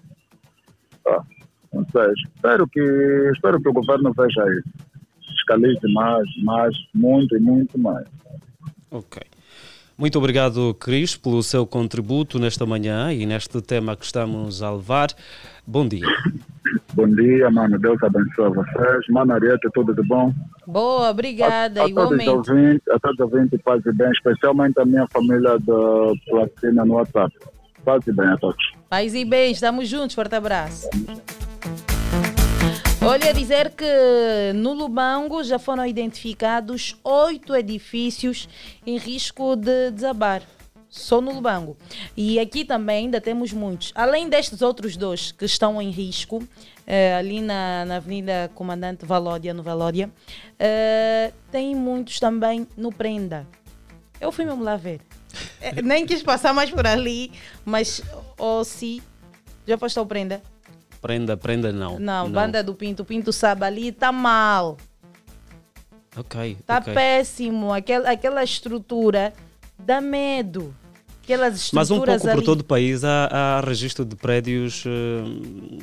Ah, 1.09 1.23
não 1.73 1.87
sei. 1.91 2.13
Espero 2.35 2.69
que, 2.69 2.81
espero 3.35 3.61
que 3.61 3.69
o 3.69 3.73
governo 3.73 4.13
veja 4.17 4.45
isso. 4.53 4.69
Fiscalize 5.29 5.93
mais, 5.95 6.29
mais, 6.45 6.77
muito 6.95 7.37
e 7.37 7.41
muito 7.41 7.79
mais. 7.79 8.07
Ok. 8.91 9.23
Muito 9.97 10.17
obrigado, 10.19 10.75
Cris, 10.81 11.15
pelo 11.15 11.43
seu 11.43 11.67
contributo 11.67 12.39
nesta 12.39 12.65
manhã 12.65 13.13
e 13.13 13.27
neste 13.27 13.61
tema 13.61 13.95
que 13.95 14.05
estamos 14.05 14.63
a 14.63 14.73
levar. 14.73 15.09
Bom 15.67 15.87
dia. 15.87 16.07
Bom 16.95 17.07
dia, 17.07 17.51
mano. 17.51 17.79
Deus 17.79 18.03
abençoe 18.03 18.49
vocês. 18.55 19.07
Mano 19.11 19.35
Ariete, 19.35 19.69
tudo 19.75 19.95
de 19.95 20.03
bom? 20.09 20.33
Boa, 20.67 21.11
obrigada, 21.11 21.83
a, 21.83 21.85
a 21.85 21.89
todos 21.89 22.13
os 22.13 22.23
igualmente. 22.23 22.51
ouvintes, 22.51 22.89
a 22.89 22.99
todos 22.99 23.21
os 23.21 23.33
ouvintes, 23.33 23.61
paz 23.63 23.85
e 23.85 23.93
bem, 23.93 24.11
especialmente 24.11 24.81
a 24.81 24.87
minha 24.87 25.07
família 25.09 25.59
da 25.59 26.13
Platina 26.29 26.85
no 26.85 26.95
WhatsApp. 26.95 27.35
Paz 27.85 28.07
e 28.07 28.13
bem 28.13 28.27
a 28.27 28.37
todos. 28.39 28.73
Paz 28.89 29.15
e 29.15 29.25
bem, 29.25 29.53
estamos 29.53 29.87
juntos, 29.87 30.15
forte 30.15 30.35
abraço. 30.35 30.89
Olha, 33.03 33.33
dizer 33.33 33.71
que 33.71 34.53
no 34.55 34.75
Lubango 34.75 35.43
já 35.43 35.59
foram 35.59 35.87
identificados 35.87 36.95
oito 37.03 37.57
edifícios 37.57 38.47
em 38.87 38.99
risco 38.99 39.57
de 39.57 39.91
desabar. 39.91 40.43
Só 40.89 41.21
no 41.21 41.33
Lubango. 41.33 41.77
E 42.15 42.39
aqui 42.39 42.63
também 42.63 43.07
ainda 43.07 43.21
temos 43.21 43.53
muitos. 43.53 43.91
Além 43.95 44.29
destes 44.29 44.61
outros 44.61 44.99
dois 44.99 45.33
que 45.33 45.47
estão 45.47 45.81
em 45.81 45.91
risco, 45.91 46.39
uh, 46.39 47.19
ali 47.19 47.41
na, 47.41 47.87
na 47.87 47.97
Avenida 47.97 48.51
Comandante 48.55 49.07
Valódia, 49.07 49.55
no 49.55 49.63
Valódia. 49.63 50.11
Uh, 50.55 51.33
tem 51.51 51.75
muitos 51.75 52.21
também 52.21 52.67
no 52.77 52.93
Prenda. 52.93 53.47
Eu 54.21 54.31
fui 54.31 54.45
mesmo 54.45 54.63
lá 54.63 54.77
ver. 54.77 55.01
É, 55.61 55.81
nem 55.81 56.05
quis 56.05 56.23
passar 56.23 56.53
mais 56.53 56.71
por 56.71 56.87
ali, 56.87 57.33
mas 57.65 58.03
ou 58.37 58.61
oh, 58.61 58.65
se 58.65 59.03
já 59.67 59.79
ao 59.97 60.07
Prenda? 60.07 60.43
Prenda, 61.01 61.37
prenda 61.37 61.73
não. 61.73 61.99
Não, 61.99 62.25
não. 62.25 62.31
banda 62.31 62.63
do 62.63 62.75
Pinto. 62.75 63.05
Pinto 63.05 63.33
sabe 63.33 63.65
ali, 63.65 63.91
tá 63.91 64.13
mal. 64.13 64.77
Ok. 66.17 66.59
Tá 66.67 66.79
okay. 66.79 66.93
péssimo. 66.93 67.73
Aquela, 67.73 68.11
aquela 68.11 68.45
estrutura 68.45 69.33
dá 69.79 70.01
medo. 70.01 70.75
Aquelas 71.23 71.57
estruturas 71.57 71.89
Mas 71.89 71.91
um 71.91 72.05
pouco 72.05 72.29
ali... 72.29 72.37
por 72.37 72.45
todo 72.45 72.61
o 72.61 72.65
país 72.65 73.05
há, 73.05 73.29
há 73.31 73.61
registro 73.61 74.05
de 74.05 74.17
prédios 74.17 74.85
uh, 74.85 75.79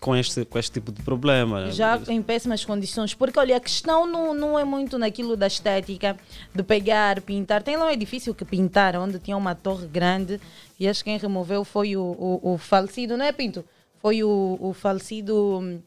com, 0.00 0.14
este, 0.14 0.44
com 0.44 0.58
este 0.58 0.72
tipo 0.72 0.92
de 0.92 1.02
problema. 1.02 1.70
Já 1.70 1.98
em 2.08 2.20
péssimas 2.20 2.64
condições. 2.64 3.14
Porque, 3.14 3.38
olha, 3.38 3.56
a 3.56 3.60
questão 3.60 4.06
não, 4.06 4.34
não 4.34 4.58
é 4.58 4.64
muito 4.64 4.98
naquilo 4.98 5.36
da 5.36 5.46
estética, 5.46 6.16
de 6.54 6.62
pegar, 6.62 7.20
pintar. 7.22 7.62
Tem 7.62 7.76
lá 7.76 7.86
um 7.86 7.90
edifício 7.90 8.34
que 8.34 8.44
pintaram, 8.44 9.04
onde 9.04 9.18
tinha 9.18 9.36
uma 9.36 9.54
torre 9.54 9.86
grande 9.86 10.38
e 10.78 10.86
acho 10.86 11.02
que 11.02 11.10
quem 11.10 11.18
removeu 11.18 11.64
foi 11.64 11.96
o, 11.96 12.02
o, 12.02 12.52
o 12.54 12.58
falecido, 12.58 13.16
não 13.16 13.24
é, 13.24 13.32
Pinto? 13.32 13.64
Foi 14.02 14.24
o, 14.24 14.58
o 14.60 14.72
falecido 14.72 15.60
hum, 15.62 15.80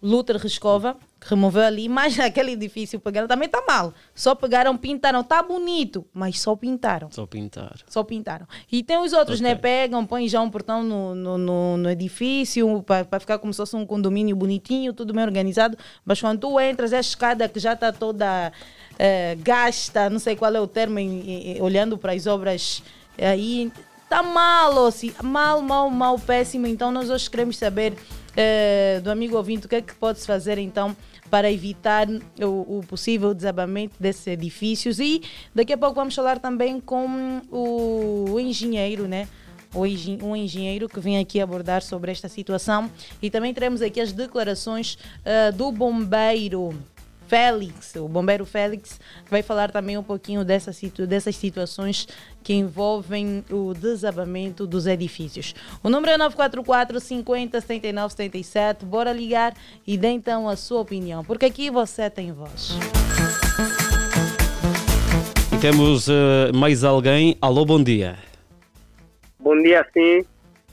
Luther 0.00 0.36
Rescova, 0.36 0.96
que 1.20 1.28
removeu 1.28 1.64
ali, 1.64 1.88
mas 1.90 2.18
aquele 2.20 2.52
edifício 2.52 3.00
pegaram 3.00 3.26
também 3.26 3.46
está 3.46 3.62
mal. 3.66 3.92
Só 4.14 4.32
pegaram, 4.36 4.76
pintaram, 4.76 5.20
está 5.20 5.42
bonito, 5.42 6.06
mas 6.14 6.40
só 6.40 6.54
pintaram. 6.54 7.10
Só 7.10 7.26
pintaram. 7.26 7.76
Só 7.88 8.04
pintaram. 8.04 8.46
E 8.70 8.84
tem 8.84 8.96
os 8.96 9.12
outros, 9.12 9.40
né? 9.40 9.54
okay. 9.54 9.56
né? 9.56 9.60
Pegam, 9.60 10.06
põem 10.06 10.28
já 10.28 10.40
um 10.40 10.48
portão 10.48 10.84
no, 10.84 11.12
no, 11.16 11.36
no, 11.36 11.76
no 11.78 11.90
edifício 11.90 12.80
para 12.84 13.18
ficar 13.18 13.38
como 13.38 13.52
se 13.52 13.56
fosse 13.56 13.74
um 13.74 13.84
condomínio 13.84 14.36
bonitinho, 14.36 14.92
tudo 14.92 15.12
bem 15.12 15.24
organizado. 15.24 15.76
Mas 16.04 16.20
quando 16.20 16.38
tu 16.38 16.60
entras, 16.60 16.92
a 16.92 17.00
escada 17.00 17.48
que 17.48 17.58
já 17.58 17.72
está 17.72 17.92
toda 17.92 18.52
é, 18.96 19.36
gasta, 19.42 20.08
não 20.08 20.20
sei 20.20 20.36
qual 20.36 20.54
é 20.54 20.60
o 20.60 20.66
termo, 20.68 21.00
em, 21.00 21.56
em, 21.56 21.60
olhando 21.60 21.98
para 21.98 22.12
as 22.12 22.28
obras 22.28 22.84
aí. 23.18 23.72
Tá 24.10 24.24
mal, 24.24 24.86
assim, 24.86 25.12
mal, 25.22 25.62
mal, 25.62 25.88
mal, 25.88 26.18
péssimo. 26.18 26.66
Então 26.66 26.90
nós 26.90 27.08
hoje 27.08 27.30
queremos 27.30 27.56
saber 27.56 27.92
uh, 27.92 29.00
do 29.02 29.08
amigo 29.08 29.36
ouvinte, 29.36 29.66
o 29.66 29.68
que 29.68 29.76
é 29.76 29.80
que 29.80 29.94
pode-se 29.94 30.26
fazer 30.26 30.58
então 30.58 30.96
para 31.30 31.48
evitar 31.48 32.08
o, 32.42 32.78
o, 32.78 32.84
possível 32.88 33.32
desabamento 33.32 33.94
desses 34.00 34.26
edifícios. 34.26 34.98
E 34.98 35.22
daqui 35.54 35.72
a 35.72 35.78
pouco 35.78 35.94
vamos 35.94 36.12
falar 36.12 36.40
também 36.40 36.80
com 36.80 37.40
o, 37.52 38.32
o 38.32 38.40
engenheiro, 38.40 39.06
né? 39.06 39.28
um 40.20 40.34
engenheiro 40.34 40.88
que 40.88 40.98
vem 40.98 41.18
aqui 41.18 41.40
abordar 41.40 41.80
sobre 41.80 42.10
esta 42.10 42.28
situação 42.28 42.90
e 43.22 43.30
também 43.30 43.54
teremos 43.54 43.80
aqui 43.80 44.00
as 44.00 44.12
declarações 44.12 44.94
uh, 44.94 45.56
do 45.56 45.70
bombeiro 45.70 46.74
Félix, 47.30 47.94
o 47.94 48.08
bombeiro 48.08 48.44
Félix, 48.44 48.98
vai 49.30 49.40
falar 49.40 49.70
também 49.70 49.96
um 49.96 50.02
pouquinho 50.02 50.44
dessa 50.44 50.72
situ 50.72 51.06
dessas 51.06 51.36
situações 51.36 52.08
que 52.42 52.52
envolvem 52.52 53.44
o 53.48 53.72
desabamento 53.72 54.66
dos 54.66 54.84
edifícios. 54.84 55.54
O 55.80 55.88
número 55.88 56.14
é 56.14 56.18
944 56.18 56.98
50 56.98 57.60
79 57.60 58.14
77. 58.14 58.84
Bora 58.84 59.12
ligar 59.12 59.54
e 59.86 59.96
dê 59.96 60.08
então 60.08 60.48
a 60.48 60.56
sua 60.56 60.80
opinião, 60.80 61.24
porque 61.24 61.46
aqui 61.46 61.70
você 61.70 62.10
tem 62.10 62.32
voz. 62.32 62.72
E 65.54 65.60
temos 65.60 66.08
uh, 66.08 66.52
mais 66.52 66.82
alguém. 66.82 67.38
Alô, 67.40 67.64
bom 67.64 67.80
dia. 67.80 68.18
Bom 69.38 69.56
dia, 69.62 69.86
sim. 69.92 70.24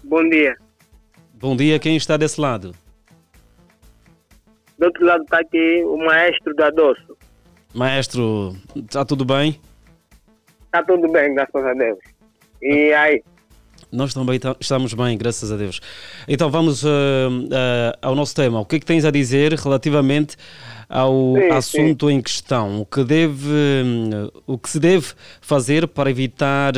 Bom 0.04 0.28
dia. 0.28 0.56
Bom 1.36 1.56
dia, 1.56 1.78
quem 1.78 1.96
está 1.96 2.18
desse 2.18 2.42
lado? 2.42 2.74
Do 4.78 4.86
outro 4.86 5.06
lado 5.06 5.24
está 5.24 5.40
aqui 5.40 5.84
o 5.84 5.98
maestro 5.98 6.54
da 6.56 6.70
Doço. 6.70 7.18
Maestro, 7.74 8.56
está 8.76 9.04
tudo 9.04 9.26
bem? 9.26 9.60
Está 10.66 10.84
tudo 10.84 11.12
bem, 11.12 11.34
graças 11.34 11.66
a 11.66 11.74
Deus. 11.74 11.98
E 12.62 12.94
aí? 12.94 13.24
Nós 13.92 14.14
também 14.14 14.40
estamos 14.60 14.94
bem, 14.94 15.18
graças 15.18 15.52
a 15.52 15.56
Deus. 15.56 15.80
Então 16.28 16.52
vamos 16.52 16.84
uh, 16.84 16.88
uh, 16.88 17.98
ao 18.02 18.16
nosso 18.16 18.36
tema. 18.36 18.60
O 18.60 18.66
que 18.66 18.76
é 18.76 18.80
que 18.80 18.86
tens 18.86 19.06
a 19.06 19.12
dizer 19.12 19.54
relativamente 19.54 20.36
ao 20.90 21.36
sim, 21.36 21.50
assunto 21.52 22.08
sim. 22.08 22.14
em 22.14 22.22
questão? 22.22 22.82
O 22.82 22.86
que, 22.86 23.04
deve, 23.04 23.50
uh, 23.50 24.44
o 24.46 24.58
que 24.58 24.70
se 24.70 24.80
deve 24.80 25.08
fazer 25.42 25.88
para 25.88 26.10
evitar 26.10 26.74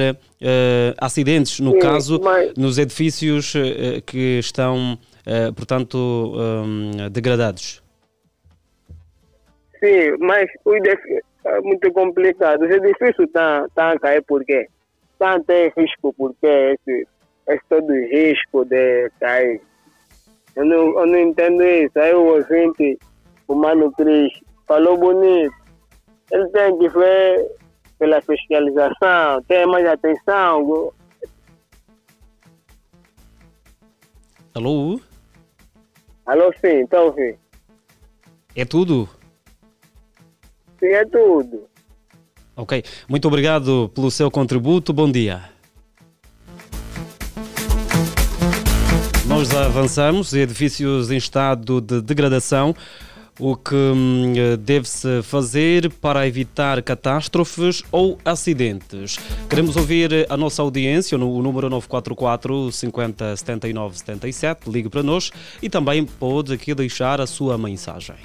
acidentes, 0.99 1.59
no 1.59 1.71
sim, 1.73 1.79
caso, 1.79 2.21
mas... 2.23 2.53
nos 2.55 2.77
edifícios 2.77 3.53
que 4.05 4.39
estão, 4.39 4.97
portanto, 5.53 6.33
degradados? 7.12 7.81
Sim, 9.79 10.17
mas 10.19 10.49
o 10.65 10.75
é 11.45 11.61
muito 11.61 11.91
complicado. 11.93 12.63
Os 12.63 12.69
edifícios 12.69 13.27
estão 13.27 13.31
tá, 13.31 13.67
tá 13.73 13.91
a 13.91 13.99
cair 13.99 14.21
por 14.23 14.43
quê? 14.43 14.67
Estão 15.13 15.41
tem 15.43 15.71
risco 15.77 16.13
porque 16.13 16.47
esse, 16.47 17.07
esse 17.47 17.63
todo 17.69 17.91
risco 17.91 18.65
de 18.65 19.09
cair. 19.19 19.61
Eu 20.55 20.65
não, 20.65 20.99
eu 20.99 21.05
não 21.05 21.19
entendo 21.19 21.63
isso. 21.63 21.97
Aí 21.97 22.13
o 22.13 22.35
ouvinte, 22.35 22.99
o 23.47 23.55
Mano 23.55 23.91
Cris, 23.93 24.33
falou 24.67 24.97
bonito. 24.97 25.55
Ele 26.31 26.47
tem 26.49 26.77
que 26.77 26.89
ver 26.89 27.47
pela 27.97 28.21
fiscalização, 28.21 29.41
ter 29.47 29.65
mais 29.65 29.85
atenção. 29.85 30.93
Alô? 34.53 34.99
Alô, 36.25 36.53
sim, 36.59 36.83
está 36.83 37.01
ouvindo? 37.01 37.37
É 38.55 38.65
tudo? 38.65 39.09
Sim, 40.79 40.87
é 40.87 41.05
tudo. 41.05 41.63
Ok. 42.55 42.83
Muito 43.07 43.27
obrigado 43.27 43.89
pelo 43.93 44.09
seu 44.11 44.29
contributo. 44.29 44.91
Bom 44.91 45.11
dia. 45.11 45.43
Nós 49.25 49.53
avançamos. 49.55 50.33
Edifícios 50.33 51.11
em 51.11 51.17
estado 51.17 51.79
de 51.79 52.01
degradação. 52.01 52.75
O 53.39 53.55
que 53.55 53.73
hum, 53.73 54.33
deve-se 54.59 55.23
fazer 55.23 55.89
para 55.89 56.27
evitar 56.27 56.81
catástrofes 56.83 57.81
ou 57.89 58.19
acidentes? 58.25 59.17
Queremos 59.49 59.77
ouvir 59.77 60.27
a 60.29 60.35
nossa 60.35 60.61
audiência 60.61 61.17
no 61.17 61.41
número 61.41 61.69
944 61.69 62.69
50 62.73 63.37
79 63.37 63.97
77. 63.97 64.69
Ligue 64.69 64.89
para 64.89 65.01
nós 65.01 65.31
e 65.61 65.69
também 65.69 66.05
pode 66.05 66.51
aqui 66.51 66.75
deixar 66.75 67.21
a 67.21 67.25
sua 67.25 67.57
mensagem. 67.57 68.17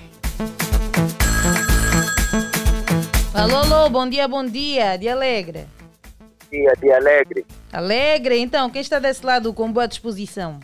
Alô, 3.35 3.57
alô, 3.57 3.91
bom 3.91 4.09
dia, 4.09 4.29
bom 4.29 4.45
dia, 4.45 4.97
de 4.97 5.09
Alegre. 5.09 5.67
Dia, 6.53 6.73
de 6.81 6.93
Alegre. 6.93 7.45
Alegre, 7.73 8.39
então, 8.39 8.71
quem 8.71 8.81
está 8.81 9.01
desse 9.01 9.27
lado 9.27 9.53
com 9.53 9.73
boa 9.73 9.89
disposição? 9.89 10.61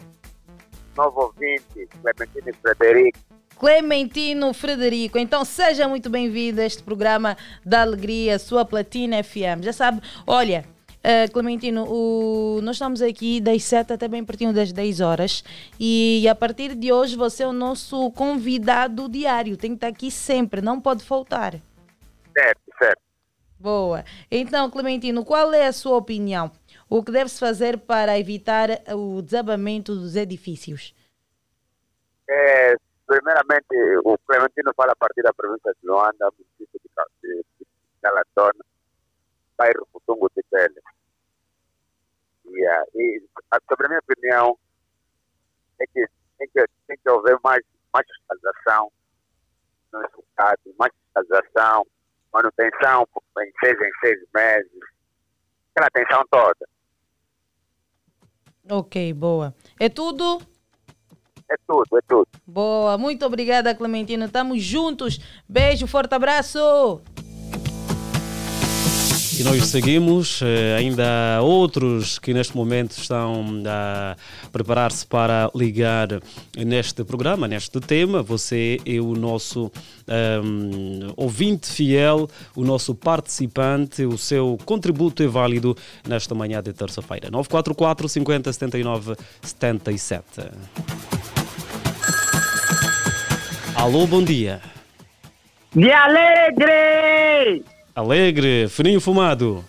Novo 0.96 1.20
ouvinte, 1.20 1.88
Clementino 2.00 2.56
Frederico. 2.62 3.18
Clementino 3.58 4.54
Frederico. 4.54 5.18
Então 5.18 5.44
seja 5.44 5.88
muito 5.88 6.08
bem-vindo 6.08 6.60
a 6.60 6.64
este 6.64 6.80
programa 6.80 7.36
da 7.66 7.82
Alegria, 7.82 8.38
sua 8.38 8.64
Platina 8.64 9.20
FM. 9.20 9.64
Já 9.64 9.72
sabe, 9.72 10.00
olha, 10.24 10.64
uh, 10.98 11.30
Clementino, 11.32 11.84
o, 11.88 12.60
nós 12.62 12.76
estamos 12.76 13.02
aqui 13.02 13.40
das 13.40 13.64
7 13.64 13.94
até 13.94 14.06
bem 14.06 14.24
pertinho 14.24 14.52
das 14.52 14.72
10 14.72 15.00
horas 15.00 15.42
e 15.78 16.24
a 16.28 16.36
partir 16.36 16.76
de 16.76 16.92
hoje 16.92 17.16
você 17.16 17.42
é 17.42 17.48
o 17.48 17.52
nosso 17.52 18.12
convidado 18.12 19.08
diário. 19.08 19.56
Tem 19.56 19.72
que 19.72 19.78
estar 19.78 19.88
aqui 19.88 20.08
sempre, 20.08 20.62
não 20.62 20.80
pode 20.80 21.02
faltar. 21.02 21.60
Boa. 23.60 24.02
Então, 24.30 24.70
Clementino, 24.70 25.22
qual 25.22 25.52
é 25.52 25.66
a 25.66 25.72
sua 25.72 25.98
opinião? 25.98 26.50
O 26.88 27.04
que 27.04 27.12
deve-se 27.12 27.38
fazer 27.38 27.78
para 27.78 28.18
evitar 28.18 28.70
o 28.88 29.20
desabamento 29.20 29.94
dos 29.94 30.16
edifícios? 30.16 30.94
É, 32.26 32.74
primeiramente, 33.06 33.68
o 34.02 34.16
Clementino 34.26 34.72
fala 34.74 34.92
a 34.92 34.96
partir 34.96 35.20
da 35.22 35.34
província 35.34 35.74
de 35.78 35.86
Luanda, 35.86 36.30
município 36.38 36.80
de, 37.22 37.44
de 37.58 37.66
Calatona, 38.00 38.64
bairro 39.58 39.86
Futungo 39.92 40.30
de 40.34 40.42
Pele. 40.50 40.80
Yeah. 42.46 42.86
E 42.94 43.22
sobre 43.68 43.86
a 43.86 43.88
minha 43.90 44.00
opinião, 44.00 44.58
é 45.80 45.86
que 45.86 46.06
tem 46.38 46.48
que, 46.48 46.66
tem 46.86 46.96
que 46.96 47.10
haver 47.10 47.38
mais, 47.44 47.62
mais 47.92 48.06
fiscalização 48.06 48.90
no 49.92 50.00
mais 50.78 50.92
fiscalização 50.94 51.86
manutenção 52.32 53.06
em 53.38 53.52
seis 53.60 53.80
em 53.80 53.90
seis 54.00 54.18
meses, 54.34 54.70
aquela 55.74 55.88
atenção 55.88 56.24
toda. 56.30 56.68
Ok, 58.70 59.12
boa. 59.12 59.54
É 59.78 59.88
tudo? 59.88 60.40
É 61.50 61.54
tudo, 61.66 61.98
é 61.98 62.00
tudo. 62.06 62.28
Boa, 62.46 62.96
muito 62.96 63.26
obrigada, 63.26 63.74
Clementino. 63.74 64.26
Estamos 64.26 64.62
juntos. 64.62 65.18
Beijo, 65.48 65.88
forte 65.88 66.14
abraço. 66.14 67.02
E 69.40 69.42
nós 69.42 69.68
seguimos, 69.68 70.42
eh, 70.42 70.76
ainda 70.76 71.38
há 71.38 71.40
outros 71.40 72.18
que 72.18 72.34
neste 72.34 72.54
momento 72.54 72.90
estão 72.90 73.42
a 73.66 74.14
preparar-se 74.52 75.06
para 75.06 75.50
ligar 75.54 76.08
neste 76.58 77.02
programa, 77.04 77.48
neste 77.48 77.80
tema. 77.80 78.22
Você 78.22 78.78
é 78.84 79.00
o 79.00 79.14
nosso 79.14 79.72
um, 80.06 81.06
ehm, 81.06 81.14
ouvinte 81.16 81.70
fiel, 81.70 82.28
o 82.54 82.62
nosso 82.62 82.94
participante, 82.94 84.04
o 84.04 84.18
seu 84.18 84.58
contributo 84.66 85.22
é 85.22 85.26
válido 85.26 85.74
nesta 86.06 86.34
manhã 86.34 86.62
de 86.62 86.74
terça-feira. 86.74 87.30
944 87.30 88.10
50 88.10 88.52
79 88.52 89.16
77. 89.40 90.22
Alô, 93.74 94.06
bom 94.06 94.22
dia. 94.22 94.60
De 95.74 95.90
Alegre! 95.90 97.79
Alegre, 98.00 98.66
fininho 98.68 99.00
fumado. 99.00 99.62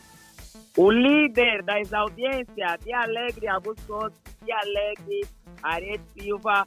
O 0.78 0.90
líder 0.90 1.62
das 1.64 1.92
audiências 1.92 2.80
de 2.84 2.94
Alegre, 2.94 3.46
Abuscos, 3.50 4.14
de 4.46 4.52
Alegre, 4.54 5.28
Arete 5.62 6.04
Silva, 6.18 6.66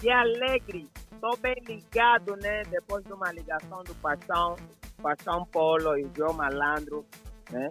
de 0.00 0.10
Alegre. 0.10 0.88
Estou 1.12 1.36
bem 1.36 1.54
ligado, 1.68 2.34
né? 2.42 2.64
Depois 2.68 3.04
de 3.04 3.12
uma 3.12 3.32
ligação 3.32 3.84
do 3.84 3.94
Paixão, 3.94 4.56
Paixão 5.00 5.46
Polo 5.52 5.96
e 5.96 6.04
João 6.16 6.32
Malandro, 6.32 7.04
né? 7.50 7.70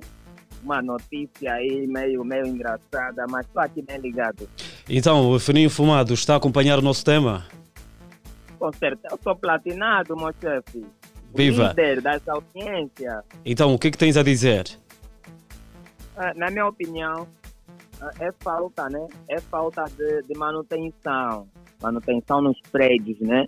Uma 0.64 0.82
notícia 0.82 1.54
aí 1.54 1.86
meio, 1.86 2.24
meio 2.24 2.48
engraçada, 2.48 3.26
mas 3.30 3.46
estou 3.46 3.62
aqui 3.62 3.82
bem 3.82 3.98
ligado. 3.98 4.50
Então, 4.90 5.30
o 5.30 5.38
Fininho 5.38 5.70
Fumado 5.70 6.14
está 6.14 6.36
a 6.36 6.38
acompanhar 6.38 6.80
o 6.80 6.82
nosso 6.82 7.04
tema? 7.04 7.46
Com 8.58 8.72
certeza, 8.72 9.10
eu 9.12 9.20
sou 9.22 9.36
platinado, 9.36 10.16
meu 10.16 10.34
chefe. 10.40 10.86
Viva. 11.34 11.69
líder 11.69 12.02
das 12.02 12.28
audiências. 12.28 13.24
Então, 13.46 13.74
o 13.74 13.80
que, 13.80 13.88
é 13.88 13.91
que 13.91 13.98
tens 13.98 14.17
a 14.17 14.24
dizer? 14.24 14.65
Ah, 16.15 16.34
na 16.36 16.52
minha 16.52 16.67
opinião, 16.67 17.28
ah, 18.00 18.12
é 18.19 18.32
falta, 18.39 18.89
né? 18.89 19.08
É 19.28 19.39
falta 19.39 19.86
de, 19.86 20.22
de 20.24 20.38
manutenção. 20.38 21.48
Manutenção 21.82 22.41
nos 22.41 22.60
prédios, 22.72 23.19
né? 23.19 23.46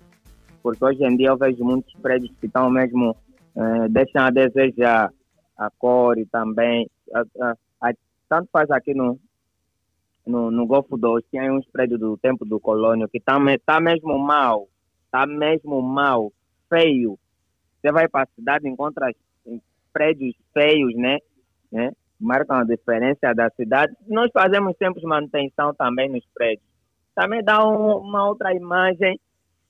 Porque 0.63 0.83
hoje 0.83 1.03
em 1.03 1.15
dia 1.15 1.27
eu 1.27 1.37
vejo 1.37 1.63
muitos 1.63 1.93
prédios 2.01 2.31
que 2.39 2.47
estão 2.47 2.69
mesmo, 2.71 3.15
eh, 3.55 3.87
deixam 3.87 4.23
a 4.23 4.31
desejar 4.31 5.13
a 5.55 5.69
cor 5.69 6.17
e 6.17 6.25
também. 6.25 6.89
tanto 8.27 8.49
faz 8.51 8.71
aqui 8.71 8.95
no, 8.95 9.19
no, 10.25 10.49
no 10.49 10.65
Golfo 10.65 10.97
2, 10.97 11.23
tem 11.31 11.51
uns 11.51 11.67
prédios 11.67 11.99
do 11.99 12.17
tempo 12.17 12.43
do 12.43 12.59
colônio 12.59 13.07
que 13.07 13.19
tá, 13.19 13.37
tá 13.63 13.79
mesmo 13.79 14.17
mal. 14.17 14.67
Tá 15.11 15.27
mesmo 15.27 15.81
mal, 15.83 16.33
feio 16.67 17.17
você 17.85 17.91
vai 17.91 18.07
para 18.07 18.23
a 18.23 18.35
cidade, 18.35 18.67
encontra 18.67 19.11
prédios 19.93 20.35
feios, 20.51 20.95
né? 20.95 21.19
né? 21.71 21.91
Marcam 22.19 22.57
a 22.57 22.63
diferença 22.63 23.31
da 23.35 23.49
cidade. 23.51 23.93
Nós 24.07 24.31
fazemos 24.33 24.75
sempre 24.77 25.05
manutenção 25.05 25.73
também 25.75 26.09
nos 26.09 26.25
prédios. 26.33 26.65
Também 27.13 27.43
dá 27.43 27.63
um, 27.63 27.97
uma 27.99 28.27
outra 28.27 28.53
imagem 28.53 29.19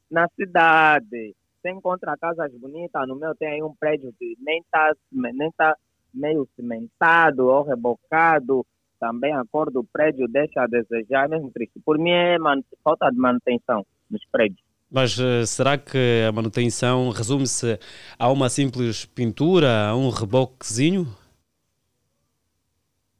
na 0.09 0.29
cidade. 0.29 1.35
Você 1.61 1.69
encontra 1.69 2.15
casas 2.17 2.51
bonitas, 2.53 3.07
no 3.07 3.15
meu 3.15 3.35
tem 3.35 3.49
aí 3.49 3.63
um 3.63 3.75
prédio 3.75 4.13
que 4.17 4.37
nem 4.39 4.61
está 4.61 4.93
nem 5.11 5.51
tá 5.51 5.75
meio 6.13 6.47
cimentado 6.55 7.47
ou 7.47 7.63
rebocado. 7.63 8.65
Também 8.97 9.33
a 9.33 9.43
cor 9.51 9.69
do 9.69 9.83
prédio 9.83 10.25
deixa 10.27 10.61
a 10.61 10.67
desejar, 10.67 11.27
mesmo 11.27 11.51
triste. 11.51 11.81
Por 11.83 11.99
mim 11.99 12.11
é 12.11 12.37
falta 12.81 13.09
de 13.11 13.17
manutenção 13.17 13.85
nos 14.09 14.23
prédios. 14.31 14.64
Mas 14.89 15.17
uh, 15.17 15.45
será 15.45 15.77
que 15.77 16.23
a 16.27 16.31
manutenção 16.31 17.09
resume-se 17.09 17.79
a 18.17 18.29
uma 18.29 18.49
simples 18.49 19.05
pintura, 19.05 19.87
a 19.87 19.95
um 19.95 20.09
reboquezinho? 20.09 21.05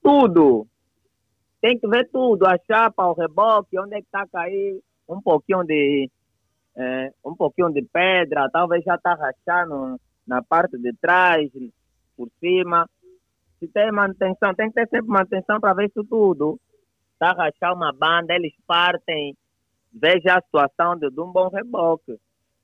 Tudo. 0.02 0.68
Tem 1.62 1.78
que 1.80 1.88
ver 1.88 2.08
tudo, 2.12 2.46
a 2.46 2.58
chapa, 2.68 3.08
o 3.08 3.14
reboque, 3.14 3.80
onde 3.80 3.96
é 3.96 4.00
que 4.00 4.06
está 4.06 4.28
cair 4.28 4.80
um 5.10 5.20
pouquinho 5.22 5.64
de 5.64 6.10
é, 6.78 7.12
um 7.26 7.36
pouquinho 7.36 7.72
de 7.72 7.82
pedra, 7.84 8.50
talvez 8.52 8.84
já 8.84 8.96
está 8.96 9.16
rachando 9.16 10.00
na 10.28 10.44
parte 10.44 10.78
de 10.78 10.94
trás, 10.94 11.50
por 12.18 12.30
cima. 12.40 12.88
Se 13.60 13.68
tem 13.68 13.92
manutenção, 13.92 14.54
tem 14.54 14.68
que 14.68 14.76
ter 14.76 14.88
sempre 14.90 15.08
manutenção 15.08 15.60
para 15.60 15.74
ver 15.74 15.88
isso 15.88 16.04
tudo. 16.04 16.60
Está 17.14 17.32
rachar 17.32 17.74
uma 17.74 17.94
banda, 17.94 18.34
eles 18.36 18.54
partem 18.68 19.36
veja 19.96 20.38
a 20.38 20.42
situação 20.42 20.98
de, 20.98 21.10
de 21.10 21.22
um 21.22 21.32
bom 21.32 21.48
reboque, 21.48 22.20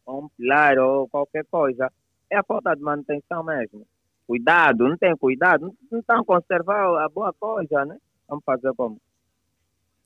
ou 0.06 0.26
um 0.26 0.30
pilar 0.30 0.78
ou 0.78 1.08
qualquer 1.08 1.46
coisa. 1.50 1.91
É 2.30 2.38
a 2.38 2.44
falta 2.44 2.76
de 2.76 2.82
manutenção 2.82 3.44
mesmo. 3.44 3.88
Cuidado, 4.28 4.88
não 4.88 4.98
tem 4.98 5.15
cuidado, 5.17 5.74
não 5.89 6.00
estão 6.00 6.20
a 6.20 6.26
conservar 6.26 7.04
a 7.04 7.10
boa 7.10 7.34
coisa, 7.34 7.86
né? 7.86 7.98
Vamos 8.28 8.44
fazer 8.46 8.74
como? 8.76 8.98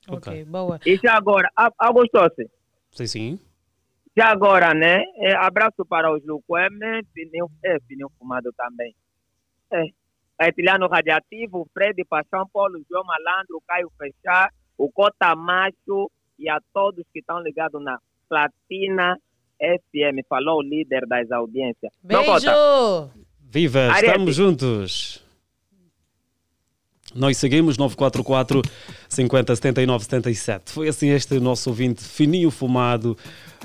Ok, 0.08 0.46
boa. 0.46 0.80
E 0.86 0.98
já 0.98 1.16
agora, 1.16 1.50
Augusto-se? 1.78 2.50
Sim, 2.92 3.08
sim. 3.08 3.40
Já 4.16 4.28
agora, 4.32 4.74
né? 4.74 5.04
É, 5.18 5.36
abraço 5.36 5.86
para 5.86 6.12
os 6.12 6.26
Luqueme, 6.26 7.04
pneu, 7.14 7.50
é, 7.64 7.80
pneu 7.80 8.10
fumado 8.18 8.52
também. 8.54 8.96
É. 9.72 9.86
Etiliano 10.48 10.88
Radiativo, 10.88 11.68
Fred 11.74 12.04
Paixão, 12.06 12.48
Paulo, 12.52 12.82
João 12.90 13.04
Malandro, 13.06 13.62
Caio 13.68 13.92
Fechar, 13.98 14.52
o 14.78 14.92
Cota 14.92 15.36
Macho, 15.36 16.12
e 16.38 16.50
a 16.50 16.60
todos 16.74 17.06
que 17.14 17.20
estão 17.20 17.42
ligados 17.42 17.82
na 17.84 17.98
Platina 18.30 19.18
FM. 19.60 20.26
Falou 20.28 20.60
o 20.60 20.62
líder 20.62 21.06
das 21.08 21.32
audiências. 21.32 21.92
Beijo! 22.04 23.10
Viva, 23.40 23.90
estamos 24.00 24.36
juntos. 24.36 25.24
Nós 27.14 27.38
seguimos 27.38 27.78
944 27.78 28.62
50 29.08 29.56
79 29.56 30.04
77. 30.04 30.72
Foi 30.72 30.90
assim 30.90 31.10
este 31.10 31.40
nosso 31.40 31.70
ouvinte 31.70 32.04
fininho 32.04 32.52
fumado, 32.52 33.18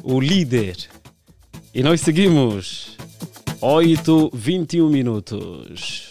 o 0.05 0.21
líder. 0.21 0.77
E 1.75 1.83
nós 1.83 2.01
seguimos 2.01 2.97
8, 3.61 4.31
21 4.33 4.89
minutos. 4.89 6.10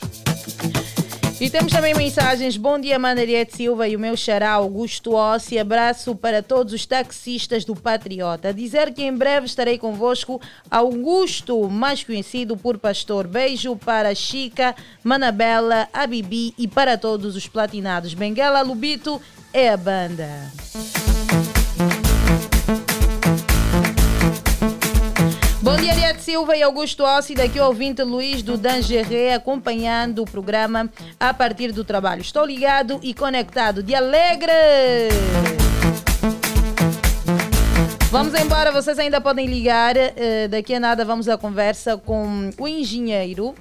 E 1.41 1.49
temos 1.49 1.71
também 1.71 1.93
mensagens. 1.93 2.57
Bom 2.57 2.77
dia, 2.77 2.99
Manariete 2.99 3.55
Silva 3.55 3.87
e 3.87 3.95
o 3.95 3.99
meu 3.99 4.17
xará 4.17 4.51
Augusto 4.51 5.13
Ossi. 5.13 5.57
Abraço 5.57 6.13
para 6.13 6.43
todos 6.43 6.73
os 6.73 6.85
taxistas 6.85 7.63
do 7.63 7.73
Patriota. 7.73 8.53
Dizer 8.53 8.93
que 8.93 9.03
em 9.03 9.15
breve 9.15 9.45
estarei 9.45 9.77
convosco. 9.77 10.41
Augusto, 10.69 11.69
mais 11.69 12.03
conhecido 12.03 12.57
por 12.57 12.77
Pastor. 12.77 13.25
Beijo 13.25 13.77
para 13.77 14.13
Chica, 14.13 14.75
Manabela, 15.01 15.87
a 15.93 16.05
Bibi 16.05 16.53
e 16.57 16.67
para 16.67 16.97
todos 16.97 17.37
os 17.37 17.47
platinados. 17.47 18.13
Benguela 18.13 18.61
Lubito 18.61 19.21
é 19.53 19.69
a 19.69 19.77
banda. 19.77 20.51
Bom 25.69 25.75
dia, 25.75 25.91
Ariete 25.91 26.23
Silva 26.23 26.57
e 26.57 26.63
Augusto 26.63 27.03
Ossi, 27.03 27.35
daqui 27.35 27.59
o 27.59 27.65
ouvinte 27.65 28.01
Luiz 28.01 28.41
do 28.41 28.57
Dangeré, 28.57 29.35
acompanhando 29.35 30.23
o 30.23 30.25
programa 30.25 30.89
a 31.19 31.31
partir 31.31 31.71
do 31.71 31.83
trabalho. 31.83 32.21
Estou 32.21 32.43
ligado 32.43 32.99
e 33.03 33.13
conectado 33.13 33.83
de 33.83 33.93
alegre! 33.93 34.51
Vamos 38.09 38.33
embora, 38.33 38.71
vocês 38.71 38.97
ainda 38.97 39.21
podem 39.21 39.45
ligar. 39.45 39.95
Eh, 39.95 40.47
daqui 40.47 40.73
a 40.73 40.79
nada 40.79 41.05
vamos 41.05 41.29
à 41.29 41.37
conversa 41.37 41.95
com 41.95 42.49
o 42.57 42.67
engenheiro 42.67 43.53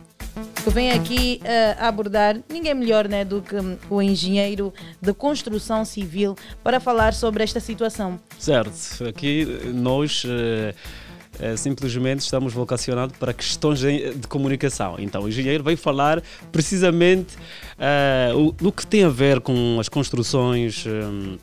que 0.65 0.71
vem 0.71 0.93
aqui 0.93 1.43
uh, 1.43 1.85
abordar 1.85 2.39
ninguém 2.49 2.73
melhor 2.73 3.09
né, 3.09 3.25
do 3.25 3.43
que 3.43 3.57
o 3.91 4.01
engenheiro 4.01 4.73
de 5.01 5.13
construção 5.13 5.85
civil 5.85 6.37
para 6.63 6.81
falar 6.81 7.13
sobre 7.13 7.45
esta 7.45 7.61
situação. 7.61 8.19
Certo, 8.39 9.05
aqui 9.07 9.45
nós. 9.75 10.25
Uh 10.25 11.08
simplesmente 11.57 12.21
estamos 12.21 12.53
vocacionados 12.53 13.17
para 13.17 13.33
questões 13.33 13.79
de, 13.81 14.15
de, 14.15 14.27
comunicação. 14.27 14.97
Então, 14.99 15.23
o 15.23 15.29
engenheiro 15.29 15.63
vai 15.63 15.77
falar 15.77 16.23
precisamente 16.51 17.37
uh, 17.79 18.55
o, 18.61 18.73
que 18.73 18.87
tem 18.87 19.05
a 19.05 19.09
ver 19.09 19.41
com 19.41 19.79
as 19.81 19.89
construções. 19.89 20.85
Um, 20.87 21.35
uh, 21.35 21.39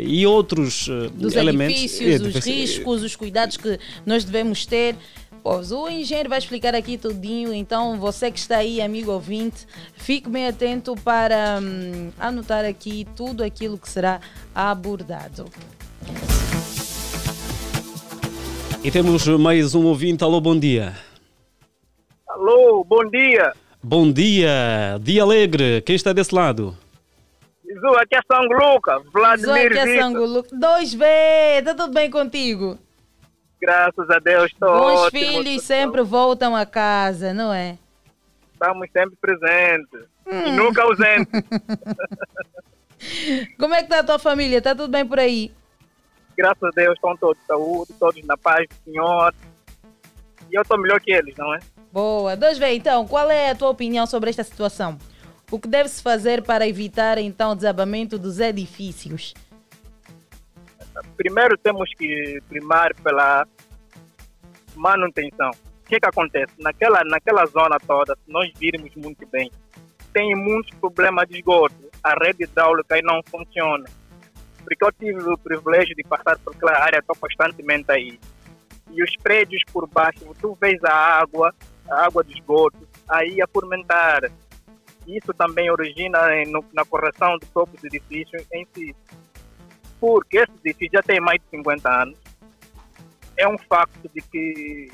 e 0.00 0.26
outros 0.26 0.88
uh, 0.88 1.10
Dos 1.10 1.34
elementos. 1.34 1.76
Edifícios, 1.76 2.34
é, 2.34 2.38
os 2.38 2.44
riscos, 2.44 3.02
os 3.02 3.16
cuidados 3.16 3.56
que 3.56 3.78
nós 4.04 4.24
devemos 4.24 4.66
ter. 4.66 4.96
Pois, 5.42 5.72
o 5.72 5.88
engenheiro 5.90 6.30
vai 6.30 6.38
explicar 6.38 6.74
aqui 6.74 6.96
tudinho, 6.96 7.52
então 7.52 8.00
você 8.00 8.30
que 8.30 8.38
está 8.38 8.56
aí, 8.56 8.80
amigo 8.80 9.12
ouvinte, 9.12 9.66
fique 9.94 10.26
bem 10.26 10.46
atento 10.46 10.94
para 11.04 11.60
hum, 11.62 12.10
anotar 12.18 12.64
aqui 12.64 13.06
tudo 13.14 13.44
aquilo 13.44 13.76
que 13.76 13.86
será 13.86 14.22
abordado. 14.54 15.44
E 18.84 18.90
temos 18.90 19.26
mais 19.26 19.74
um 19.74 19.86
ouvinte. 19.86 20.22
Alô, 20.22 20.38
bom 20.42 20.58
dia. 20.58 20.94
Alô, 22.28 22.84
bom 22.84 23.02
dia. 23.08 23.54
Bom 23.82 24.12
dia. 24.12 24.98
Dia 25.00 25.22
alegre. 25.22 25.80
Quem 25.80 25.96
está 25.96 26.12
desse 26.12 26.34
lado? 26.34 26.76
Jesus, 27.64 27.96
aqui 27.96 28.14
é 28.14 28.20
São 28.30 28.42
Lucas. 28.42 29.02
Vladimir 29.10 29.72
aqui 29.72 29.78
é 29.78 29.98
São 29.98 30.12
Lucas. 30.12 30.52
2B, 30.52 31.02
está 31.60 31.74
tudo 31.74 31.94
bem 31.94 32.10
contigo? 32.10 32.78
Graças 33.58 34.10
a 34.10 34.18
Deus, 34.18 34.52
estou 34.52 34.68
Bons 34.68 35.00
ótimo. 35.00 35.18
filhos 35.18 35.62
sempre 35.62 36.02
voltam 36.02 36.54
a 36.54 36.66
casa, 36.66 37.32
não 37.32 37.54
é? 37.54 37.78
Estamos 38.52 38.86
sempre 38.92 39.16
presentes. 39.18 40.00
e 40.30 40.50
nunca 40.52 40.82
ausente. 40.82 41.30
Como 43.58 43.74
é 43.74 43.78
que 43.78 43.84
está 43.84 44.00
a 44.00 44.04
tua 44.04 44.18
família? 44.18 44.58
Está 44.58 44.74
tudo 44.74 44.90
bem 44.90 45.06
por 45.06 45.18
aí? 45.18 45.50
Graças 46.36 46.62
a 46.62 46.70
Deus 46.74 46.94
estão 46.94 47.16
todos 47.16 47.40
de 47.40 47.46
saúde, 47.46 47.92
todos 47.98 48.24
na 48.24 48.36
paz 48.36 48.66
do 48.68 48.90
Senhor. 48.90 49.34
E 50.50 50.54
eu 50.54 50.62
estou 50.62 50.78
melhor 50.78 51.00
que 51.00 51.12
eles, 51.12 51.34
não 51.36 51.54
é? 51.54 51.58
Boa. 51.92 52.36
Dois 52.36 52.58
vê 52.58 52.74
então, 52.74 53.06
qual 53.06 53.30
é 53.30 53.50
a 53.50 53.54
tua 53.54 53.70
opinião 53.70 54.06
sobre 54.06 54.30
esta 54.30 54.42
situação? 54.42 54.98
O 55.50 55.58
que 55.58 55.68
deve-se 55.68 56.02
fazer 56.02 56.42
para 56.42 56.66
evitar 56.66 57.18
então 57.18 57.52
o 57.52 57.54
desabamento 57.54 58.18
dos 58.18 58.40
edifícios? 58.40 59.34
Primeiro 61.16 61.56
temos 61.58 61.88
que 61.96 62.40
primar 62.48 62.94
pela 62.96 63.46
manutenção. 64.74 65.50
O 65.50 65.88
que, 65.88 66.00
que 66.00 66.08
acontece? 66.08 66.52
Naquela, 66.58 67.02
naquela 67.04 67.46
zona 67.46 67.78
toda, 67.86 68.16
se 68.16 68.32
nós 68.32 68.50
virmos 68.58 68.90
muito 68.96 69.26
bem, 69.26 69.50
tem 70.12 70.34
muitos 70.34 70.76
problemas 70.78 71.28
de 71.28 71.38
esgoto. 71.38 71.74
A 72.02 72.14
rede 72.14 72.44
hidráulica 72.44 72.94
aí 72.94 73.02
não 73.02 73.20
funciona. 73.24 73.84
Porque 74.64 74.84
eu 74.84 74.92
tive 74.92 75.22
o 75.30 75.38
privilégio 75.38 75.94
de 75.94 76.02
passar 76.02 76.38
por 76.38 76.54
aquela 76.54 76.78
área, 76.82 76.98
estou 76.98 77.14
constantemente 77.16 77.90
aí. 77.90 78.18
E 78.90 79.02
os 79.02 79.14
prédios 79.22 79.62
por 79.72 79.86
baixo, 79.88 80.24
tu 80.40 80.56
vês 80.60 80.82
a 80.84 80.92
água, 81.20 81.54
a 81.88 82.06
água 82.06 82.24
de 82.24 82.32
esgoto, 82.34 82.88
aí 83.08 83.40
a 83.42 83.46
fermentar. 83.46 84.30
Isso 85.06 85.34
também 85.34 85.70
origina 85.70 86.18
na 86.72 86.84
correção 86.84 87.36
do 87.38 87.46
topo 87.46 87.78
do 87.78 87.86
edifício 87.86 88.38
em 88.52 88.66
si. 88.74 88.96
Porque 90.00 90.38
esse 90.38 90.52
edifício 90.64 90.92
já 90.94 91.02
tem 91.02 91.20
mais 91.20 91.40
de 91.40 91.58
50 91.58 92.02
anos. 92.02 92.18
É 93.36 93.46
um 93.46 93.58
facto 93.58 94.08
de 94.14 94.20
que 94.22 94.90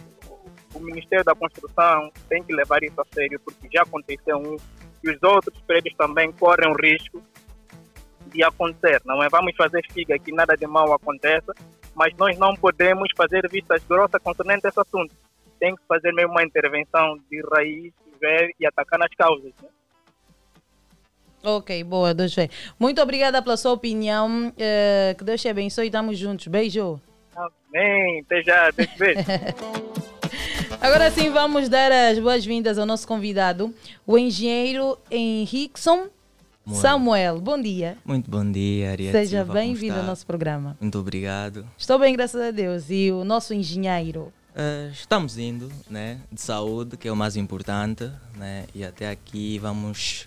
o 0.75 0.81
Ministério 0.81 1.25
da 1.25 1.35
Construção 1.35 2.11
tem 2.29 2.43
que 2.43 2.53
levar 2.53 2.83
isso 2.83 3.01
a 3.01 3.05
sério, 3.13 3.39
porque 3.41 3.69
já 3.73 3.83
aconteceu 3.83 4.39
um 4.39 4.57
e 5.03 5.11
os 5.11 5.23
outros 5.23 5.59
prédios 5.63 5.95
também 5.97 6.31
correm 6.33 6.69
o 6.71 6.75
risco 6.75 7.23
de 8.33 8.43
acontecer. 8.43 9.01
Não 9.05 9.23
é? 9.23 9.29
Vamos 9.29 9.55
fazer 9.57 9.83
figa 9.93 10.19
que 10.19 10.33
nada 10.33 10.57
de 10.57 10.67
mal 10.67 10.93
aconteça, 10.93 11.53
mas 11.95 12.15
nós 12.17 12.39
não 12.39 12.55
podemos 12.55 13.11
fazer 13.17 13.49
vistas 13.51 13.83
grossas 13.85 14.23
concernente 14.23 14.67
esse 14.67 14.81
assunto. 14.81 15.15
Tem 15.59 15.75
que 15.75 15.83
fazer 15.87 16.13
mesmo 16.13 16.33
uma 16.33 16.43
intervenção 16.43 17.19
de 17.31 17.43
raiz 17.53 17.93
ver 18.21 18.55
e 18.61 18.67
atacar 18.67 18.99
nas 18.99 19.11
causas. 19.17 19.53
Né? 19.63 19.69
Ok, 21.43 21.83
boa, 21.85 22.13
Deus 22.13 22.35
vê. 22.35 22.51
Muito 22.79 23.01
obrigada 23.01 23.43
pela 23.43 23.57
sua 23.57 23.73
opinião. 23.73 24.49
Uh, 24.49 25.17
que 25.17 25.25
Deus 25.25 25.41
te 25.41 25.49
abençoe. 25.49 25.87
Estamos 25.87 26.19
juntos. 26.19 26.47
Beijo. 26.47 27.01
Amém. 27.35 28.21
Até 28.21 28.43
já. 28.43 28.69
Até 28.69 28.87
Agora 30.81 31.11
sim, 31.11 31.31
vamos 31.31 31.69
dar 31.69 31.91
as 31.93 32.19
boas-vindas 32.19 32.79
ao 32.79 32.87
nosso 32.87 33.07
convidado, 33.07 33.75
o 34.07 34.17
engenheiro 34.17 34.97
Samuel. 36.69 37.41
Bom 37.41 37.61
dia. 37.61 37.97
Muito 38.05 38.31
bom 38.31 38.51
dia, 38.51 38.91
Ariete. 38.93 39.13
Seja 39.13 39.45
bem-vindo 39.45 39.97
ao 39.97 40.05
nosso 40.05 40.27
programa. 40.27 40.77
Muito 40.81 40.99
obrigado. 40.99 41.67
Estou 41.77 41.99
bem, 41.99 42.15
graças 42.15 42.41
a 42.41 42.51
Deus. 42.51 42.91
E 42.91 43.11
o 43.11 43.25
nosso 43.25 43.55
engenheiro? 43.55 44.33
Uh, 44.51 44.91
estamos 44.93 45.39
indo, 45.39 45.71
né, 45.89 46.19
de 46.31 46.41
saúde, 46.41 46.97
que 46.97 47.07
é 47.09 47.13
o 47.13 47.17
mais 47.17 47.37
importante, 47.37 48.11
né, 48.37 48.65
e 48.75 48.85
até 48.85 49.09
aqui 49.09 49.59
vamos 49.59 50.27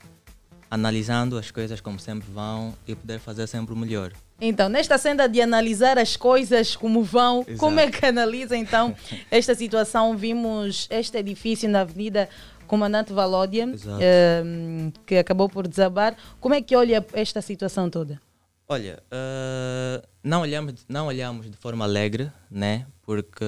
analisando 0.72 1.38
as 1.38 1.52
coisas 1.52 1.80
como 1.80 2.00
sempre 2.00 2.28
vão 2.32 2.74
e 2.88 2.96
poder 2.96 3.20
fazer 3.20 3.46
sempre 3.48 3.74
o 3.74 3.78
melhor. 3.78 4.12
Então, 4.42 4.68
nesta 4.68 4.98
senda 4.98 5.30
de 5.30 5.40
analisar 5.40 5.98
as 6.00 6.18
coisas 6.18 6.76
como 6.76 7.04
vão, 7.04 7.42
Exato. 7.42 7.58
como 7.58 7.80
é 7.80 7.90
que 7.92 8.06
analisa 8.06 8.58
então 8.58 8.96
esta 9.30 9.54
situação? 9.54 10.18
Vimos 10.18 10.88
este 10.90 11.18
edifício 11.18 11.70
na 11.70 11.82
Avenida 11.82 12.28
Comandante 12.74 13.14
Valódia, 13.14 13.68
uh, 13.68 15.00
que 15.06 15.18
acabou 15.18 15.48
por 15.48 15.68
desabar. 15.68 16.18
Como 16.40 16.56
é 16.56 16.62
que 16.62 16.76
olha 16.76 17.06
esta 17.14 17.40
situação 17.40 17.88
toda? 17.88 18.20
Olha, 18.68 18.98
uh, 19.12 20.08
não, 20.24 20.42
olhamos, 20.42 20.84
não 20.90 21.06
olhamos 21.06 21.52
de 21.52 21.56
forma 21.56 21.86
alegre, 21.86 22.32
né? 22.50 22.88
porque 23.04 23.46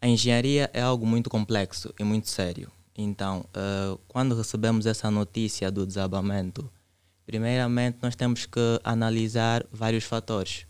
a 0.00 0.08
engenharia 0.08 0.68
é 0.74 0.80
algo 0.80 1.06
muito 1.06 1.30
complexo 1.30 1.94
e 1.96 2.02
muito 2.02 2.28
sério. 2.28 2.68
Então, 2.96 3.44
uh, 3.50 3.96
quando 4.08 4.34
recebemos 4.34 4.86
essa 4.86 5.08
notícia 5.08 5.70
do 5.70 5.86
desabamento, 5.86 6.68
primeiramente 7.24 7.98
nós 8.02 8.16
temos 8.16 8.44
que 8.44 8.80
analisar 8.82 9.64
vários 9.70 10.02
fatores. 10.02 10.66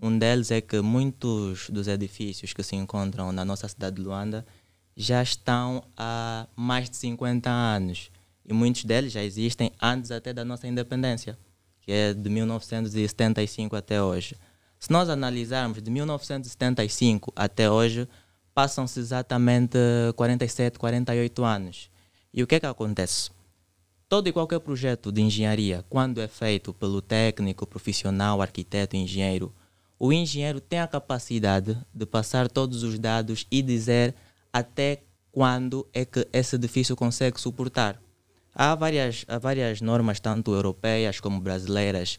Um 0.00 0.16
deles 0.16 0.52
é 0.52 0.60
que 0.60 0.80
muitos 0.80 1.68
dos 1.70 1.88
edifícios 1.88 2.52
que 2.52 2.62
se 2.62 2.76
encontram 2.76 3.32
na 3.32 3.44
nossa 3.44 3.66
cidade 3.66 3.96
de 3.96 4.02
Luanda 4.02 4.46
já 5.00 5.22
estão 5.22 5.84
há 5.96 6.48
mais 6.56 6.90
de 6.90 6.96
50 6.96 7.48
anos 7.48 8.10
e 8.44 8.52
muitos 8.52 8.82
deles 8.84 9.12
já 9.12 9.22
existem 9.22 9.70
antes 9.80 10.10
até 10.10 10.32
da 10.32 10.44
nossa 10.44 10.66
independência, 10.66 11.38
que 11.80 11.92
é 11.92 12.12
de 12.12 12.28
1975 12.28 13.76
até 13.76 14.02
hoje. 14.02 14.34
Se 14.80 14.90
nós 14.90 15.08
analisarmos 15.08 15.80
de 15.80 15.88
1975 15.88 17.32
até 17.36 17.70
hoje, 17.70 18.08
passam-se 18.52 18.98
exatamente 18.98 19.78
47, 20.16 20.80
48 20.80 21.44
anos. 21.44 21.90
E 22.34 22.42
o 22.42 22.46
que 22.46 22.56
é 22.56 22.60
que 22.60 22.66
acontece? 22.66 23.30
Todo 24.08 24.28
e 24.28 24.32
qualquer 24.32 24.58
projeto 24.58 25.12
de 25.12 25.20
engenharia, 25.22 25.84
quando 25.88 26.20
é 26.20 26.26
feito 26.26 26.74
pelo 26.74 27.00
técnico, 27.00 27.66
profissional, 27.66 28.42
arquiteto, 28.42 28.96
engenheiro, 28.96 29.54
o 29.96 30.12
engenheiro 30.12 30.60
tem 30.60 30.80
a 30.80 30.88
capacidade 30.88 31.76
de 31.94 32.06
passar 32.06 32.48
todos 32.48 32.82
os 32.82 32.98
dados 32.98 33.46
e 33.50 33.62
dizer 33.62 34.14
até 34.52 35.02
quando 35.30 35.86
é 35.92 36.04
que 36.04 36.26
esse 36.32 36.56
edifício 36.56 36.96
consegue 36.96 37.40
suportar. 37.40 38.00
Há 38.54 38.74
várias, 38.74 39.24
há 39.28 39.38
várias 39.38 39.80
normas, 39.80 40.18
tanto 40.18 40.52
europeias 40.52 41.20
como 41.20 41.40
brasileiras. 41.40 42.18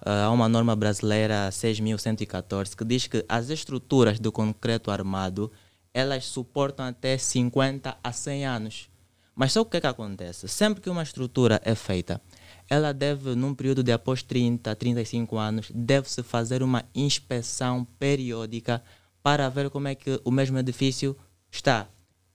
Uh, 0.00 0.26
há 0.26 0.30
uma 0.30 0.48
norma 0.48 0.74
brasileira 0.76 1.50
6114 1.50 2.76
que 2.76 2.84
diz 2.84 3.06
que 3.06 3.24
as 3.28 3.50
estruturas 3.50 4.18
de 4.18 4.30
concreto 4.30 4.90
armado 4.90 5.50
elas 5.92 6.24
suportam 6.26 6.86
até 6.86 7.18
50 7.18 7.96
a 8.02 8.12
100 8.12 8.46
anos. 8.46 8.90
Mas 9.34 9.52
só 9.52 9.62
o 9.62 9.64
que, 9.64 9.78
é 9.78 9.80
que 9.80 9.86
acontece? 9.86 10.48
Sempre 10.48 10.80
que 10.80 10.90
uma 10.90 11.02
estrutura 11.02 11.60
é 11.64 11.74
feita, 11.74 12.20
ela 12.68 12.92
deve, 12.92 13.34
num 13.34 13.54
período 13.54 13.82
de 13.82 13.90
após 13.90 14.22
30, 14.22 14.74
35 14.76 15.36
anos, 15.36 15.72
deve-se 15.74 16.22
fazer 16.22 16.62
uma 16.62 16.84
inspeção 16.94 17.84
periódica 17.98 18.82
para 19.22 19.48
ver 19.48 19.70
como 19.70 19.88
é 19.88 19.94
que 19.94 20.20
o 20.24 20.30
mesmo 20.30 20.58
edifício 20.58 21.16
está. 21.50 21.88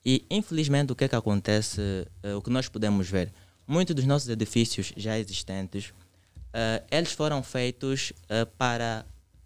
E, 0.05 0.25
infelizmente, 0.29 0.91
o 0.91 0.95
que 0.95 1.05
é 1.05 1.07
que 1.07 1.15
acontece, 1.15 1.81
uh, 2.23 2.37
o 2.37 2.41
que 2.41 2.49
nós 2.49 2.67
podemos 2.67 3.09
ver, 3.09 3.33
muitos 3.67 3.95
dos 3.95 4.05
nossos 4.05 4.29
edifícios 4.29 4.93
já 4.95 5.17
existentes, 5.17 5.89
uh, 5.89 6.85
eles 6.91 7.11
foram 7.11 7.41
feitos 7.41 8.11
uh, 8.11 8.45
para 8.57 9.05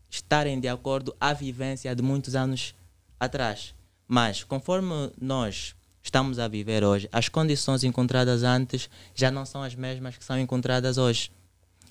estarem 0.10 0.60
de 0.60 0.68
acordo 0.68 1.16
à 1.20 1.34
vivência 1.34 1.96
de 1.96 2.02
muitos 2.02 2.36
anos 2.36 2.76
atrás. 3.20 3.74
Mas, 4.08 4.44
conforme 4.44 5.12
nós 5.22 5.76
estamos 6.02 6.40
a 6.40 6.48
viver 6.48 6.84
hoje, 6.84 7.08
as 7.12 7.30
condições 7.30 7.84
encontradas 7.84 8.44
antes 8.44 8.90
já 9.14 9.30
não 9.30 9.46
são 9.46 9.62
as 9.62 9.76
mesmas 9.76 10.18
que 10.18 10.26
são 10.26 10.40
encontradas 10.40 10.98
hoje. 10.98 11.32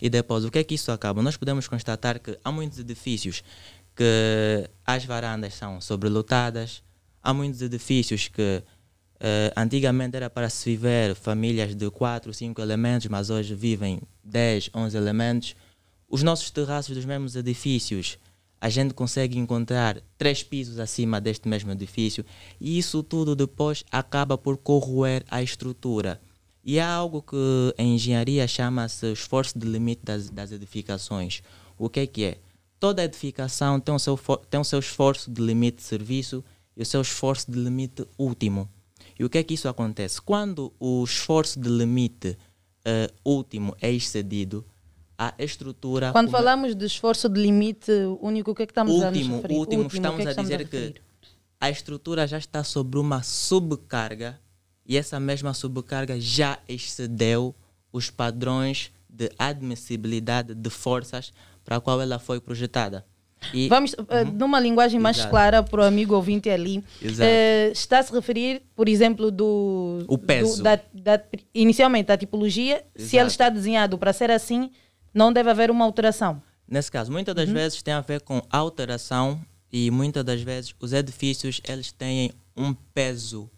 E 0.01 0.11
depois, 0.11 0.45
o 0.45 0.51
que 0.51 0.59
é 0.59 0.65
que 0.65 0.75
isso 0.75 0.93
acaba? 0.93 1.23
Nós 1.23 1.37
podemos 1.37 1.67
constatar 1.67 2.19
que 2.21 2.39
há 2.45 2.53
muitos 2.53 2.79
edifícios 2.79 3.43
que 3.97 4.69
as 4.87 5.05
varandas 5.05 5.55
são 5.55 5.81
sobrelotadas, 5.81 6.83
há 7.23 7.35
muitos 7.35 7.63
edifícios 7.63 8.29
que 8.29 8.63
uh, 8.63 9.53
antigamente 9.57 10.17
era 10.17 10.31
para 10.31 10.49
se 10.49 10.71
viver 10.71 11.15
famílias 11.15 11.75
de 11.75 11.91
4, 11.91 12.33
5 12.33 12.61
elementos, 12.61 13.07
mas 13.09 13.31
hoje 13.31 13.55
vivem 13.55 14.01
10, 14.25 14.71
11 14.75 14.97
elementos. 14.97 15.57
Os 16.09 16.23
nossos 16.23 16.51
terraços 16.51 16.95
dos 16.95 17.05
mesmos 17.05 17.37
edifícios 17.37 18.19
a 18.61 18.69
gente 18.69 18.93
consegue 18.93 19.39
encontrar 19.39 20.01
três 20.17 20.43
pisos 20.43 20.79
acima 20.79 21.21
deste 21.21 21.49
mesmo 21.49 21.71
edifício 21.71 22.25
e 22.61 22.79
isso 22.79 23.03
tudo 23.03 23.37
depois 23.37 23.85
acaba 23.91 24.37
por 24.37 24.57
corroer 24.57 25.25
a 25.31 25.43
estrutura. 25.43 26.21
E 26.65 26.81
há 26.81 26.91
algo 26.91 27.23
que 27.23 27.37
em 27.79 27.95
engenharia 27.95 28.47
chama-se 28.49 29.13
esforço 29.13 29.59
de 29.59 29.67
limite 29.67 30.03
das, 30.05 30.29
das 30.29 30.51
edificações. 30.51 31.41
O 31.79 31.89
que 31.89 32.01
é 32.01 32.07
que 32.07 32.25
é? 32.25 32.39
Toda 32.81 33.05
edificação 33.05 33.81
tem 33.81 33.95
o, 33.95 33.99
seu, 33.99 34.19
tem 34.51 34.61
o 34.61 34.65
seu 34.65 34.79
esforço 34.79 35.31
de 35.31 35.41
limite 35.41 35.79
de 35.79 35.85
serviço 35.85 36.45
e 36.79 36.83
o 36.83 36.87
seu 36.87 37.03
esforço 37.03 37.51
de 37.51 37.59
limite 37.59 38.07
último. 38.17 38.69
E 39.19 39.25
o 39.25 39.29
que 39.29 39.39
é 39.39 39.43
que 39.43 39.55
isso 39.55 39.69
acontece? 39.69 40.23
Quando 40.23 40.73
o 40.79 41.03
esforço 41.03 41.59
de 41.59 41.69
limite 41.69 42.39
uh, 42.87 43.13
último 43.25 43.77
é 43.83 43.91
excedido, 43.91 44.65
a 45.19 45.35
estrutura. 45.37 46.13
Quando 46.13 46.31
falamos 46.31 46.77
de 46.77 46.87
esforço 46.87 47.29
de 47.29 47.41
limite 47.41 47.91
único, 48.21 48.53
o 48.53 48.55
que 48.55 48.63
é 48.63 48.67
que 48.67 48.71
estamos 48.71 48.95
último, 48.95 49.09
a 49.09 49.37
referir? 49.37 49.55
Último, 49.57 49.83
último 49.83 50.07
estamos, 50.07 50.23
que 50.23 50.29
é 50.29 50.35
que 50.35 50.41
a 50.41 50.43
dizer 50.43 50.61
a 50.61 50.65
que 50.65 50.95
a 51.61 51.69
estrutura 51.69 52.25
já 52.25 52.39
está 52.39 52.63
sobre 52.63 53.01
uma 53.01 53.25
subcarga 53.25 54.39
e 54.87 54.97
essa 54.97 55.19
mesma 55.19 55.53
subcarga 55.53 56.21
já 56.21 56.61
excedeu 56.69 57.53
os 57.93 58.11
padrões 58.11 58.93
de 59.09 59.29
admissibilidade 59.37 60.55
de 60.55 60.71
forças 60.71 61.33
para 61.65 61.77
a 61.77 61.81
qual 61.81 62.01
ela 62.01 62.21
foi 62.21 62.41
projetada. 62.41 63.05
E, 63.53 63.69
Vamos, 63.69 63.93
uh, 63.93 63.97
numa 64.35 64.59
linguagem 64.61 64.99
mais 64.99 65.19
Exato. 65.19 65.31
clara 65.31 65.63
para 65.63 65.81
o 65.81 65.85
amigo 65.85 66.15
ouvinte 66.15 66.51
ali, 66.51 66.79
uh, 66.79 67.73
está 67.73 68.01
a 68.01 68.03
se 68.03 68.13
referir, 68.13 68.63
por 68.75 68.89
exemplo, 68.89 69.31
do. 69.31 70.05
O 70.09 70.19
peso. 70.19 70.57
Do, 70.57 70.63
da, 70.63 70.81
da, 70.93 71.23
inicialmente, 71.55 72.09
da 72.09 72.17
tipologia, 72.17 72.85
Exato. 72.95 73.11
se 73.11 73.17
ele 73.17 73.29
está 73.29 73.49
desenhado 73.49 73.97
para 73.97 74.13
ser 74.13 74.31
assim, 74.31 74.71
não 75.15 75.33
deve 75.33 75.51
haver 75.51 75.71
uma 75.71 75.85
alteração. 75.85 76.43
Nesse 76.67 76.91
caso, 76.93 77.11
muitas 77.11 77.35
das 77.35 77.49
uhum. 77.49 77.55
vezes 77.55 77.83
tem 77.83 77.95
a 77.95 78.01
ver 78.01 78.21
com 78.21 78.43
alteração 78.51 79.41
e 79.73 79.91
muitas 79.91 80.25
das 80.25 80.43
vezes 80.43 80.75
os 80.79 80.93
edifícios 80.93 81.61
eles 81.67 81.93
têm 81.93 82.33
um 82.57 82.75
peso 82.75 83.51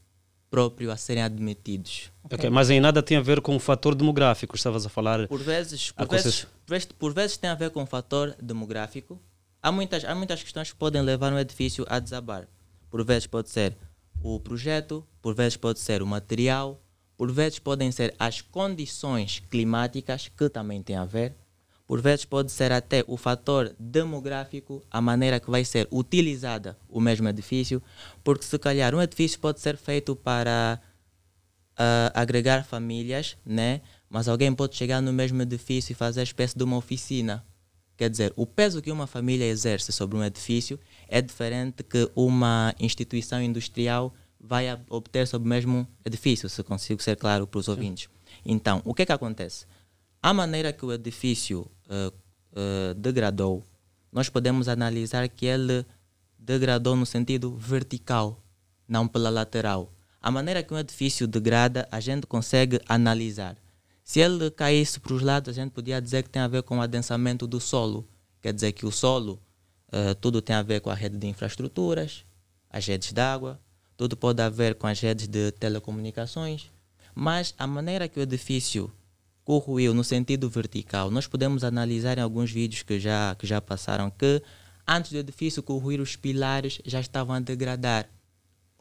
próprio 0.50 0.90
a 0.90 0.96
serem 0.96 1.22
admitidos. 1.22 2.10
Okay. 2.24 2.50
Mas 2.50 2.70
em 2.70 2.80
nada 2.80 3.02
tem 3.02 3.16
a 3.16 3.20
ver 3.20 3.40
com 3.40 3.54
o 3.54 3.60
fator 3.60 3.94
demográfico, 3.94 4.56
estavas 4.56 4.84
a 4.84 4.88
falar. 4.88 5.26
Por 5.28 5.40
vezes, 5.40 5.92
por, 5.92 6.08
vezes, 6.08 6.44
por 6.44 6.70
vezes, 6.70 6.86
por 6.86 7.14
vezes 7.14 7.36
tem 7.36 7.48
a 7.48 7.54
ver 7.54 7.70
com 7.70 7.82
o 7.82 7.86
fator 7.86 8.34
demográfico. 8.42 9.20
Há 9.62 9.70
muitas, 9.70 10.04
há 10.04 10.14
muitas 10.14 10.42
questões 10.42 10.72
que 10.72 10.78
podem 10.78 11.02
levar 11.02 11.32
um 11.32 11.38
edifício 11.38 11.84
a 11.88 11.98
desabar. 11.98 12.48
Por 12.90 13.04
vezes 13.04 13.26
pode 13.26 13.50
ser 13.50 13.76
o 14.22 14.40
projeto, 14.40 15.06
por 15.20 15.34
vezes 15.34 15.56
pode 15.56 15.78
ser 15.78 16.02
o 16.02 16.06
material, 16.06 16.82
por 17.16 17.30
vezes 17.30 17.58
podem 17.58 17.92
ser 17.92 18.14
as 18.18 18.40
condições 18.40 19.40
climáticas, 19.50 20.28
que 20.28 20.48
também 20.48 20.82
têm 20.82 20.96
a 20.96 21.04
ver. 21.04 21.34
Por 21.86 22.00
vezes 22.00 22.24
pode 22.24 22.50
ser 22.52 22.72
até 22.72 23.04
o 23.06 23.16
fator 23.16 23.74
demográfico, 23.78 24.82
a 24.90 25.00
maneira 25.00 25.38
que 25.38 25.50
vai 25.50 25.64
ser 25.64 25.86
utilizada 25.90 26.78
o 26.88 27.00
mesmo 27.00 27.28
edifício, 27.28 27.82
porque 28.24 28.44
se 28.44 28.58
calhar 28.58 28.94
um 28.94 29.02
edifício 29.02 29.38
pode 29.40 29.60
ser 29.60 29.76
feito 29.76 30.16
para 30.16 30.80
uh, 31.72 32.10
agregar 32.14 32.64
famílias, 32.64 33.36
né? 33.44 33.82
mas 34.08 34.28
alguém 34.28 34.54
pode 34.54 34.76
chegar 34.76 35.02
no 35.02 35.12
mesmo 35.12 35.42
edifício 35.42 35.92
e 35.92 35.94
fazer 35.94 36.22
espécie 36.22 36.56
de 36.56 36.64
uma 36.64 36.76
oficina. 36.76 37.44
Quer 38.00 38.08
dizer, 38.08 38.32
o 38.34 38.46
peso 38.46 38.80
que 38.80 38.90
uma 38.90 39.06
família 39.06 39.44
exerce 39.44 39.92
sobre 39.92 40.16
um 40.16 40.24
edifício 40.24 40.80
é 41.06 41.20
diferente 41.20 41.82
que 41.82 42.10
uma 42.16 42.74
instituição 42.80 43.42
industrial 43.42 44.14
vai 44.40 44.68
obter 44.88 45.26
sobre 45.26 45.44
o 45.44 45.50
mesmo 45.50 45.86
edifício, 46.02 46.48
se 46.48 46.62
consigo 46.62 47.02
ser 47.02 47.16
claro 47.16 47.46
para 47.46 47.58
os 47.58 47.68
ouvintes. 47.68 48.08
Então, 48.42 48.80
o 48.86 48.94
que 48.94 49.02
é 49.02 49.04
que 49.04 49.12
acontece? 49.12 49.66
A 50.22 50.32
maneira 50.32 50.72
que 50.72 50.82
o 50.82 50.90
edifício 50.90 51.70
uh, 51.90 52.08
uh, 52.08 52.94
degradou, 52.94 53.62
nós 54.10 54.30
podemos 54.30 54.66
analisar 54.66 55.28
que 55.28 55.44
ele 55.44 55.84
degradou 56.38 56.96
no 56.96 57.04
sentido 57.04 57.54
vertical, 57.54 58.42
não 58.88 59.06
pela 59.06 59.28
lateral. 59.28 59.92
A 60.22 60.30
maneira 60.30 60.62
que 60.62 60.72
um 60.72 60.78
edifício 60.78 61.26
degrada, 61.26 61.86
a 61.92 62.00
gente 62.00 62.26
consegue 62.26 62.80
analisar. 62.88 63.58
Se 64.10 64.18
ele 64.18 64.50
caísse 64.50 64.98
para 64.98 65.14
os 65.14 65.22
lados, 65.22 65.50
a 65.50 65.52
gente 65.52 65.70
podia 65.70 66.02
dizer 66.02 66.24
que 66.24 66.30
tem 66.30 66.42
a 66.42 66.48
ver 66.48 66.64
com 66.64 66.78
o 66.78 66.82
adensamento 66.82 67.46
do 67.46 67.60
solo. 67.60 68.04
Quer 68.42 68.52
dizer 68.52 68.72
que 68.72 68.84
o 68.84 68.90
solo, 68.90 69.40
uh, 69.86 70.16
tudo 70.16 70.42
tem 70.42 70.56
a 70.56 70.64
ver 70.64 70.80
com 70.80 70.90
a 70.90 70.94
rede 70.94 71.16
de 71.16 71.28
infraestruturas, 71.28 72.24
as 72.68 72.84
redes 72.84 73.12
de 73.12 73.20
água, 73.20 73.60
tudo 73.96 74.16
pode 74.16 74.42
haver 74.42 74.74
com 74.74 74.88
as 74.88 74.98
redes 74.98 75.28
de 75.28 75.52
telecomunicações, 75.52 76.72
mas 77.14 77.54
a 77.56 77.68
maneira 77.68 78.08
que 78.08 78.18
o 78.18 78.22
edifício 78.22 78.92
corroeu 79.44 79.94
no 79.94 80.02
sentido 80.02 80.50
vertical. 80.50 81.08
Nós 81.08 81.28
podemos 81.28 81.62
analisar 81.62 82.18
em 82.18 82.22
alguns 82.22 82.50
vídeos 82.50 82.82
que 82.82 82.98
já, 82.98 83.36
que 83.36 83.46
já 83.46 83.60
passaram 83.60 84.10
que 84.10 84.42
antes 84.88 85.12
do 85.12 85.18
edifício 85.18 85.62
corroer, 85.62 86.00
os 86.00 86.16
pilares 86.16 86.80
já 86.84 86.98
estavam 86.98 87.36
a 87.36 87.38
degradar. 87.38 88.10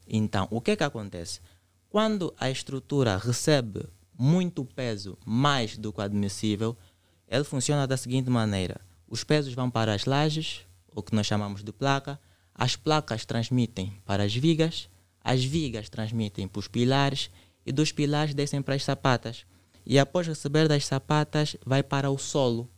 Então, 0.08 0.48
o 0.50 0.60
que 0.60 0.72
é 0.72 0.76
que 0.76 0.84
acontece? 0.84 1.40
Quando 1.88 2.34
a 2.40 2.50
estrutura 2.50 3.16
recebe 3.16 3.86
muito 4.20 4.66
peso, 4.66 5.18
mais 5.26 5.78
do 5.78 5.94
que 5.94 6.02
o 6.02 6.04
admissível, 6.04 6.78
ele 7.26 7.46
funciona 7.46 7.88
da 7.88 7.96
seguinte 7.96 8.30
maneira: 8.30 8.82
os 9.08 9.24
pesos 9.24 9.54
vão 9.54 9.70
para 9.72 9.94
as 9.94 10.04
lajes, 10.04 10.62
o 10.94 11.02
que 11.02 11.16
nós 11.16 11.26
chamamos 11.26 11.64
de 11.64 11.72
placa, 11.72 12.20
as 12.54 12.76
placas 12.76 13.24
transmitem 13.24 13.94
para 14.04 14.24
as 14.24 14.36
vigas, 14.36 14.90
as 15.24 15.44
vigas 15.44 15.88
transmitem 15.88 16.50
para 16.50 16.60
os 16.60 16.68
pilares 16.68 17.30
e 17.66 17.72
dos 17.72 17.94
pilares 17.94 18.34
descem 18.34 18.62
para 18.62 18.76
as 18.76 18.84
sapatas 18.84 19.46
e 19.86 19.98
após 19.98 20.28
receber 20.28 20.68
das 20.68 20.86
sapatas 20.86 21.56
vai 21.66 21.82
para 21.82 22.12
o 22.12 22.18
solo. 22.18 22.70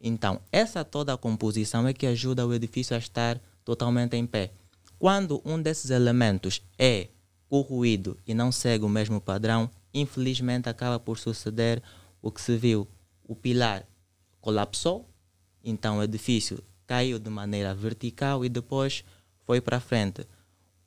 Então, 0.00 0.40
essa 0.52 0.84
toda 0.84 1.12
a 1.12 1.18
composição 1.18 1.88
é 1.88 1.92
que 1.92 2.06
ajuda 2.06 2.46
o 2.46 2.54
edifício 2.54 2.94
a 2.94 2.98
estar 2.98 3.40
totalmente 3.64 4.16
em 4.16 4.26
pé. 4.26 4.52
Quando 4.98 5.42
um 5.44 5.60
desses 5.60 5.90
elementos 5.90 6.62
é 6.78 7.08
corroído 7.48 8.18
e 8.26 8.34
não 8.34 8.52
segue 8.52 8.84
o 8.84 8.88
mesmo 8.88 9.20
padrão, 9.20 9.70
infelizmente 9.94 10.68
acaba 10.68 10.98
por 10.98 11.18
suceder 11.18 11.82
o 12.20 12.30
que 12.30 12.42
se 12.42 12.56
viu. 12.56 12.86
O 13.22 13.34
pilar 13.34 13.86
colapsou, 14.40 15.08
então 15.62 15.98
o 15.98 16.02
edifício 16.02 16.62
caiu 16.86 17.18
de 17.18 17.30
maneira 17.30 17.74
vertical 17.74 18.44
e 18.44 18.48
depois 18.48 19.04
foi 19.46 19.60
para 19.60 19.80
frente. 19.80 20.26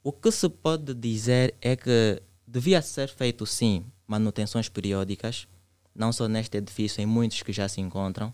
O 0.04 0.12
que 0.12 0.32
se 0.32 0.48
pode 0.50 0.94
dizer 0.94 1.56
é 1.62 1.76
que 1.76 2.22
devia 2.46 2.82
ser 2.82 3.10
feito 3.10 3.46
sim 3.46 3.86
manutenções 4.06 4.70
periódicas, 4.70 5.48
não 5.94 6.14
só 6.14 6.28
neste 6.28 6.58
edifício, 6.58 7.02
em 7.02 7.06
muitos 7.06 7.42
que 7.42 7.52
já 7.52 7.68
se 7.68 7.82
encontram, 7.82 8.34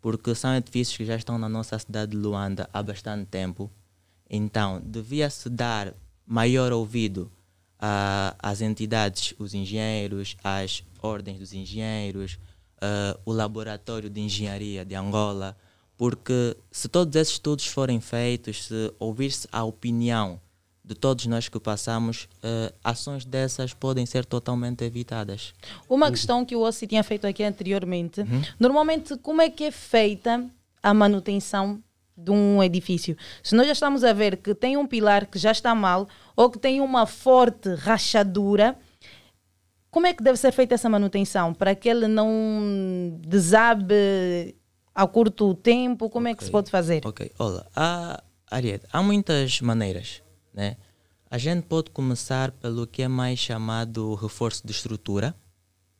porque 0.00 0.34
são 0.34 0.54
edifícios 0.54 0.96
que 0.96 1.04
já 1.04 1.16
estão 1.16 1.38
na 1.38 1.48
nossa 1.48 1.78
cidade 1.78 2.10
de 2.10 2.16
Luanda 2.16 2.68
há 2.72 2.82
bastante 2.82 3.26
tempo. 3.26 3.70
Então, 4.28 4.82
devia-se 4.84 5.48
dar 5.48 5.94
maior 6.26 6.72
ouvido 6.72 7.30
às 8.38 8.60
entidades, 8.60 9.34
os 9.38 9.54
engenheiros, 9.54 10.36
às 10.42 10.82
ordens 11.02 11.38
dos 11.38 11.52
engenheiros, 11.52 12.38
uh, 12.76 13.18
o 13.24 13.32
laboratório 13.32 14.08
de 14.08 14.20
engenharia 14.20 14.84
de 14.84 14.94
Angola, 14.94 15.56
porque 15.96 16.56
se 16.70 16.88
todos 16.88 17.14
esses 17.14 17.34
estudos 17.34 17.66
forem 17.66 18.00
feitos, 18.00 18.64
se 18.64 18.92
ouvir-se 18.98 19.46
a 19.52 19.62
opinião 19.64 20.40
de 20.84 20.94
todos 20.94 21.24
nós 21.26 21.48
que 21.48 21.58
passamos, 21.58 22.28
uh, 22.36 22.74
ações 22.82 23.24
dessas 23.24 23.72
podem 23.72 24.04
ser 24.04 24.24
totalmente 24.24 24.84
evitadas. 24.84 25.54
Uma 25.88 26.10
questão 26.10 26.44
que 26.44 26.54
o 26.54 26.60
Ossi 26.60 26.86
tinha 26.86 27.02
feito 27.02 27.26
aqui 27.26 27.42
anteriormente, 27.42 28.20
uhum. 28.20 28.42
normalmente 28.60 29.16
como 29.18 29.40
é 29.40 29.48
que 29.48 29.64
é 29.64 29.70
feita 29.70 30.44
a 30.82 30.92
manutenção 30.92 31.82
de 32.16 32.30
um 32.30 32.62
edifício? 32.62 33.16
Se 33.42 33.54
nós 33.54 33.66
já 33.66 33.72
estamos 33.72 34.04
a 34.04 34.12
ver 34.12 34.36
que 34.36 34.54
tem 34.54 34.76
um 34.76 34.86
pilar 34.86 35.26
que 35.26 35.38
já 35.38 35.52
está 35.52 35.74
mal 35.74 36.08
ou 36.36 36.50
que 36.50 36.58
tem 36.58 36.80
uma 36.80 37.06
forte 37.06 37.74
rachadura, 37.74 38.76
como 39.90 40.06
é 40.06 40.12
que 40.14 40.22
deve 40.22 40.38
ser 40.38 40.52
feita 40.52 40.74
essa 40.74 40.88
manutenção 40.88 41.54
para 41.54 41.74
que 41.74 41.88
ele 41.88 42.08
não 42.08 43.18
desabe 43.20 44.54
a 44.94 45.06
curto 45.06 45.54
tempo? 45.54 46.10
Como 46.10 46.26
okay. 46.26 46.32
é 46.32 46.36
que 46.36 46.44
se 46.44 46.50
pode 46.50 46.70
fazer? 46.70 47.06
Ok, 47.06 47.30
olha, 47.38 47.64
há, 47.74 48.22
Ariete, 48.50 48.86
há 48.92 49.02
muitas 49.02 49.60
maneiras 49.60 50.24
né? 50.54 50.76
A 51.28 51.36
gente 51.36 51.66
pode 51.66 51.90
começar 51.90 52.52
pelo 52.52 52.86
que 52.86 53.02
é 53.02 53.08
mais 53.08 53.40
chamado 53.40 54.14
reforço 54.14 54.64
de 54.64 54.72
estrutura. 54.72 55.34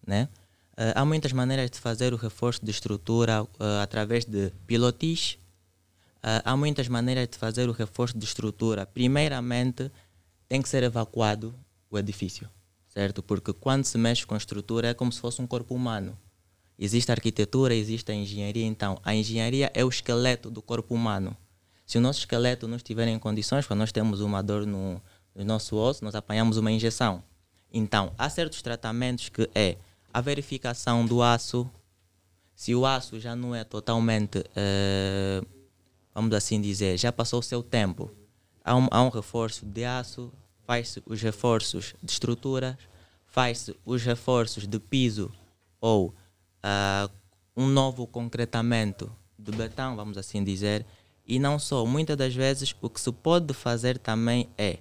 Né? 0.07 0.29
Uh, 0.75 0.95
há 0.95 1.05
muitas 1.05 1.33
maneiras 1.33 1.71
de 1.71 1.81
fazer 1.81 2.15
o 2.15 2.17
reforço 2.17 2.65
de 2.65 2.71
estrutura 2.71 3.43
uh, 3.43 3.49
através 3.83 4.25
de 4.25 4.53
pilotis. 4.67 5.37
Uh, 6.25 6.41
há 6.43 6.57
muitas 6.57 6.89
maneiras 6.89 7.29
de 7.29 7.37
fazer 7.37 7.69
o 7.69 7.73
reforço 7.73 8.17
de 8.17 8.25
estrutura. 8.25 8.87
Primeiramente, 8.87 9.93
tem 10.49 10.63
que 10.63 10.69
ser 10.71 10.83
evacuado 10.83 11.55
o 11.91 11.99
edifício, 11.99 12.49
certo? 12.89 13.23
Porque 13.23 13.53
quando 13.53 13.85
se 13.85 13.99
mexe 13.99 14.25
com 14.25 14.33
a 14.33 14.39
estrutura 14.39 14.89
é 14.89 14.95
como 14.95 15.13
se 15.13 15.21
fosse 15.21 15.43
um 15.43 15.47
corpo 15.47 15.75
humano. 15.75 16.17
Existe 16.79 17.11
a 17.11 17.15
arquitetura, 17.15 17.75
existe 17.75 18.11
a 18.11 18.15
engenharia. 18.15 18.65
Então, 18.65 18.99
a 19.05 19.15
engenharia 19.15 19.71
é 19.75 19.85
o 19.85 19.89
esqueleto 19.91 20.51
do 20.51 20.63
corpo 20.63 20.95
humano. 20.95 21.37
Se 21.85 21.99
o 21.99 22.01
nosso 22.01 22.21
esqueleto 22.21 22.67
não 22.67 22.79
estiver 22.79 23.07
em 23.07 23.19
condições, 23.19 23.67
quando 23.67 23.81
nós 23.81 23.93
temos 23.93 24.23
uma 24.23 24.43
dor 24.43 24.65
no, 24.65 25.03
no 25.35 25.45
nosso 25.45 25.77
osso, 25.77 26.03
nós 26.03 26.15
apanhamos 26.15 26.57
uma 26.57 26.73
injeção. 26.73 27.23
Então, 27.71 28.15
há 28.17 28.31
certos 28.31 28.63
tratamentos 28.63 29.29
que 29.29 29.47
é 29.55 29.77
a 30.11 30.23
verificação 30.23 31.05
do 31.05 31.23
aço. 31.23 31.71
Se 32.55 32.75
o 32.75 32.87
aço 32.87 33.21
já 33.21 33.37
não 33.37 33.55
é 33.55 33.63
totalmente, 33.63 34.39
uh, 34.39 35.47
vamos 36.15 36.35
assim 36.35 36.61
dizer, 36.61 36.97
já 36.99 37.13
passou 37.13 37.41
o 37.41 37.43
seu 37.43 37.63
tempo, 37.63 38.11
há 38.65 38.77
um, 38.77 38.89
há 38.91 39.03
um 39.03 39.09
reforço 39.09 39.67
de 39.67 39.85
aço, 39.85 40.33
faz-se 40.67 41.03
os 41.05 41.21
reforços 41.21 41.95
de 42.03 42.13
estrutura, 42.13 42.79
faz-se 43.27 43.77
os 43.85 44.03
reforços 44.03 44.67
de 44.67 44.79
piso 44.79 45.31
ou 45.81 46.09
uh, 46.09 47.11
um 47.57 47.67
novo 47.67 48.07
concretamento 48.07 49.11
de 49.39 49.51
betão, 49.53 49.97
vamos 49.97 50.17
assim 50.17 50.43
dizer, 50.43 50.87
e 51.27 51.39
não 51.39 51.59
só, 51.59 51.85
muitas 51.85 52.17
das 52.17 52.35
vezes 52.35 52.75
o 52.81 52.89
que 52.89 53.01
se 53.01 53.11
pode 53.11 53.53
fazer 53.53 53.99
também 53.99 54.49
é 54.57 54.79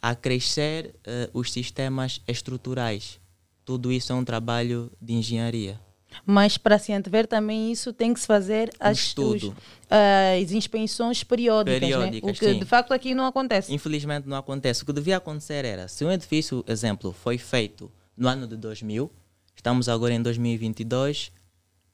acrescer 0.00 0.94
uh, 1.06 1.38
os 1.38 1.50
sistemas 1.50 2.20
estruturais. 2.28 3.18
Tudo 3.64 3.90
isso 3.90 4.12
é 4.12 4.14
um 4.14 4.24
trabalho 4.24 4.90
de 5.00 5.14
engenharia. 5.14 5.80
Mas 6.24 6.56
para 6.56 6.78
se 6.78 6.92
antever 6.92 7.26
também 7.26 7.72
isso 7.72 7.92
tem 7.92 8.12
que 8.12 8.20
se 8.20 8.26
fazer 8.26 8.70
as, 8.78 9.14
os, 9.16 9.52
as 9.90 10.52
inspeções 10.52 11.24
periódicas, 11.24 11.80
né? 11.80 11.88
periódicas 11.88 12.26
né? 12.26 12.30
o 12.30 12.34
que 12.34 12.52
sim. 12.52 12.58
de 12.58 12.64
facto 12.64 12.92
aqui 12.92 13.14
não 13.14 13.26
acontece. 13.26 13.72
Infelizmente 13.72 14.28
não 14.28 14.36
acontece. 14.36 14.82
O 14.82 14.86
que 14.86 14.92
devia 14.92 15.16
acontecer 15.16 15.64
era, 15.64 15.88
se 15.88 16.04
um 16.04 16.10
edifício, 16.10 16.64
exemplo, 16.66 17.12
foi 17.12 17.38
feito 17.38 17.90
no 18.16 18.28
ano 18.28 18.46
de 18.46 18.56
2000, 18.56 19.10
estamos 19.56 19.88
agora 19.88 20.12
em 20.14 20.22
2022, 20.22 21.32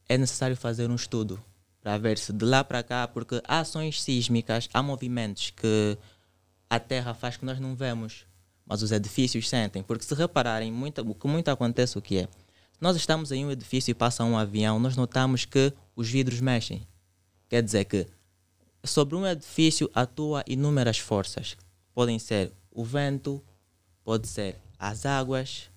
é 0.09 0.19
necessário 0.19 0.57
fazer 0.57 0.91
um 0.91 0.95
estudo 0.95 1.43
para 1.81 1.97
ver 1.97 2.19
se 2.19 2.33
de 2.33 2.45
lá 2.45 2.63
para 2.63 2.83
cá, 2.83 3.09
porque 3.09 3.41
há 3.47 3.61
ações 3.61 4.03
sísmicas, 4.03 4.69
há 4.73 4.83
movimentos 4.83 5.51
que 5.51 5.97
a 6.69 6.79
Terra 6.79 7.15
faz 7.15 7.37
que 7.37 7.45
nós 7.45 7.59
não 7.59 7.75
vemos, 7.75 8.27
mas 8.67 8.83
os 8.83 8.93
edifícios 8.93 9.49
sentem. 9.49 9.83
Porque 9.83 10.05
se 10.05 10.15
repararem, 10.15 10.71
muito, 10.71 11.01
o 11.01 11.15
que 11.15 11.27
muito 11.27 11.49
acontece 11.49 11.99
o 11.99 12.03
que 12.03 12.19
é? 12.19 12.29
Nós 12.81 12.97
estamos 12.97 13.31
em 13.31 13.45
um 13.45 13.51
edifício 13.51 13.91
e 13.91 13.95
passa 13.95 14.25
um 14.25 14.39
avião, 14.39 14.81
nós 14.81 14.97
notamos 14.97 15.45
que 15.45 15.71
os 15.95 16.09
vidros 16.09 16.41
mexem. 16.41 16.87
Quer 17.47 17.63
dizer 17.63 17.85
que 17.85 18.07
sobre 18.83 19.15
um 19.15 19.27
edifício 19.27 19.91
atua 19.95 20.43
inúmeras 20.47 20.99
forças. 20.99 21.59
Podem 21.93 22.19
ser 22.19 22.51
o 22.71 22.83
vento, 22.83 23.43
pode 24.03 24.27
ser 24.27 24.57
as 24.79 25.05
águas, 25.05 25.69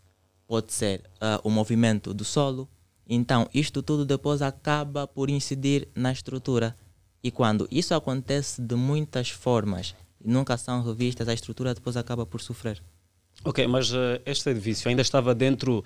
pode 0.47 0.71
ser 0.71 1.01
uh, 1.15 1.45
o 1.45 1.49
movimento 1.49 2.13
do 2.13 2.23
solo. 2.23 2.69
Então, 3.05 3.49
isto 3.53 3.83
tudo 3.83 4.05
depois 4.05 4.41
acaba 4.41 5.05
por 5.05 5.29
incidir 5.29 5.89
na 5.93 6.09
estrutura. 6.11 6.73
E 7.21 7.29
quando 7.29 7.67
isso 7.69 7.93
acontece 7.93 8.61
de 8.61 8.75
muitas 8.75 9.29
formas 9.29 9.93
e 10.23 10.29
nunca 10.29 10.55
são 10.55 10.81
revistas, 10.81 11.27
a 11.27 11.33
estrutura 11.33 11.73
depois 11.73 11.97
acaba 11.97 12.25
por 12.25 12.39
sofrer. 12.39 12.81
Ok, 13.45 13.67
mas 13.67 13.91
uh, 13.91 14.21
este 14.25 14.49
edifício 14.51 14.87
ainda 14.87 15.01
estava 15.01 15.35
dentro 15.35 15.83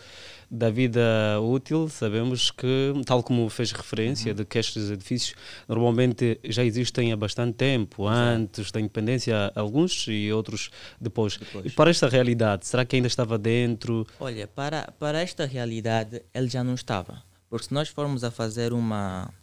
da 0.49 0.69
vida 0.69 1.01
útil. 1.41 1.89
Sabemos 1.89 2.51
que, 2.51 2.93
tal 3.05 3.23
como 3.23 3.49
fez 3.49 3.71
referência, 3.71 4.31
uhum. 4.31 4.37
de 4.37 4.45
que 4.45 4.59
estes 4.59 4.91
edifícios 4.91 5.35
normalmente 5.67 6.39
já 6.43 6.63
existem 6.63 7.11
há 7.11 7.17
bastante 7.17 7.55
tempo, 7.55 8.03
Exato. 8.03 8.19
antes 8.19 8.71
da 8.71 8.79
independência, 8.79 9.51
alguns 9.55 10.05
e 10.07 10.31
outros 10.31 10.69
depois. 11.01 11.37
depois. 11.37 11.65
E 11.65 11.69
para 11.71 11.89
esta 11.89 12.07
realidade, 12.07 12.67
será 12.67 12.85
que 12.85 12.95
ainda 12.95 13.07
estava 13.07 13.37
dentro? 13.39 14.05
Olha, 14.19 14.47
para, 14.47 14.93
para 14.99 15.19
esta 15.19 15.45
realidade, 15.45 16.21
ele 16.33 16.49
já 16.49 16.63
não 16.63 16.75
estava. 16.75 17.23
Porque 17.49 17.65
se 17.65 17.73
nós 17.73 17.89
formos 17.89 18.23
a 18.23 18.29
fazer 18.29 18.71
uma, 18.71 19.33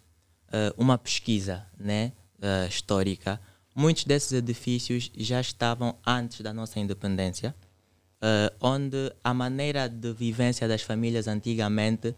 uh, 0.48 0.74
uma 0.76 0.96
pesquisa 0.96 1.66
né, 1.76 2.12
uh, 2.38 2.68
histórica, 2.68 3.40
muitos 3.74 4.04
desses 4.04 4.32
edifícios 4.32 5.10
já 5.16 5.40
estavam 5.40 5.96
antes 6.06 6.40
da 6.42 6.52
nossa 6.52 6.78
independência 6.78 7.54
uh, 8.25 8.55
onde 8.61 9.12
a 9.22 9.35
maneira 9.35 9.89
de 9.89 10.12
vivência 10.14 10.66
das 10.66 10.81
famílias 10.81 11.29
antigamente 11.29 12.14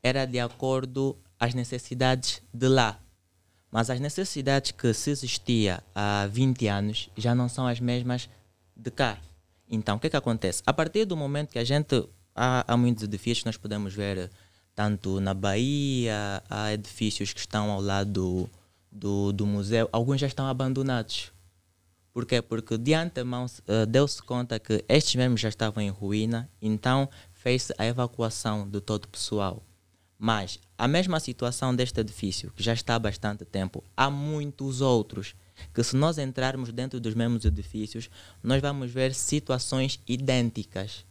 era 0.00 0.24
de 0.24 0.38
acordo 0.38 1.16
às 1.38 1.52
necessidades 1.54 2.40
de 2.54 2.68
lá. 2.68 3.00
Mas 3.70 3.90
as 3.90 4.00
necessidades 4.00 4.70
que 4.70 4.94
se 4.94 5.10
existia 5.10 5.82
há 5.94 6.26
20 6.30 6.68
anos 6.68 7.10
já 7.16 7.34
não 7.34 7.48
são 7.48 7.66
as 7.66 7.80
mesmas 7.80 8.30
de 8.74 8.90
cá. 8.90 9.18
Então, 9.68 9.96
o 9.96 10.00
que, 10.00 10.06
é 10.06 10.10
que 10.10 10.16
acontece? 10.16 10.62
A 10.64 10.72
partir 10.72 11.04
do 11.04 11.16
momento 11.16 11.50
que 11.50 11.58
a 11.58 11.64
gente. 11.64 12.08
Há, 12.34 12.64
há 12.72 12.76
muitos 12.76 13.02
edifícios 13.02 13.44
nós 13.44 13.56
podemos 13.56 13.92
ver, 13.92 14.30
tanto 14.72 15.20
na 15.20 15.34
Bahia, 15.34 16.40
há 16.48 16.72
edifícios 16.72 17.32
que 17.32 17.40
estão 17.40 17.68
ao 17.68 17.80
lado 17.80 18.12
do, 18.12 18.50
do, 18.92 19.32
do 19.32 19.44
museu, 19.44 19.88
alguns 19.90 20.20
já 20.20 20.28
estão 20.28 20.46
abandonados. 20.46 21.32
Por 22.18 22.26
quê? 22.26 22.42
Porque 22.42 22.76
de 22.76 22.94
antemão 22.94 23.46
uh, 23.46 23.86
deu-se 23.86 24.20
conta 24.20 24.58
que 24.58 24.84
estes 24.88 25.14
mesmos 25.14 25.40
já 25.40 25.48
estavam 25.48 25.80
em 25.80 25.88
ruína, 25.88 26.50
então 26.60 27.08
fez-se 27.30 27.72
a 27.78 27.86
evacuação 27.86 28.68
de 28.68 28.80
todo 28.80 29.04
o 29.04 29.08
pessoal. 29.08 29.62
Mas 30.18 30.58
a 30.76 30.88
mesma 30.88 31.20
situação 31.20 31.72
deste 31.72 32.00
edifício, 32.00 32.50
que 32.56 32.60
já 32.60 32.72
está 32.72 32.96
há 32.96 32.98
bastante 32.98 33.44
tempo, 33.44 33.84
há 33.96 34.10
muitos 34.10 34.80
outros 34.80 35.36
que 35.72 35.80
se 35.84 35.94
nós 35.94 36.18
entrarmos 36.18 36.72
dentro 36.72 36.98
dos 36.98 37.14
mesmos 37.14 37.44
edifícios, 37.44 38.10
nós 38.42 38.60
vamos 38.60 38.90
ver 38.90 39.14
situações 39.14 40.00
idênticas. 40.04 41.06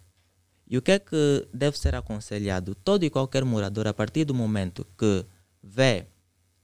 E 0.69 0.77
o 0.77 0.81
que 0.81 0.91
é 0.91 0.99
que 0.99 1.47
deve 1.53 1.79
ser 1.79 1.95
aconselhado? 1.95 2.75
Todo 2.75 3.05
e 3.05 3.09
qualquer 3.09 3.45
morador, 3.45 3.87
a 3.87 3.93
partir 3.93 4.25
do 4.25 4.33
momento 4.33 4.85
que 4.97 5.25
vê 5.63 6.05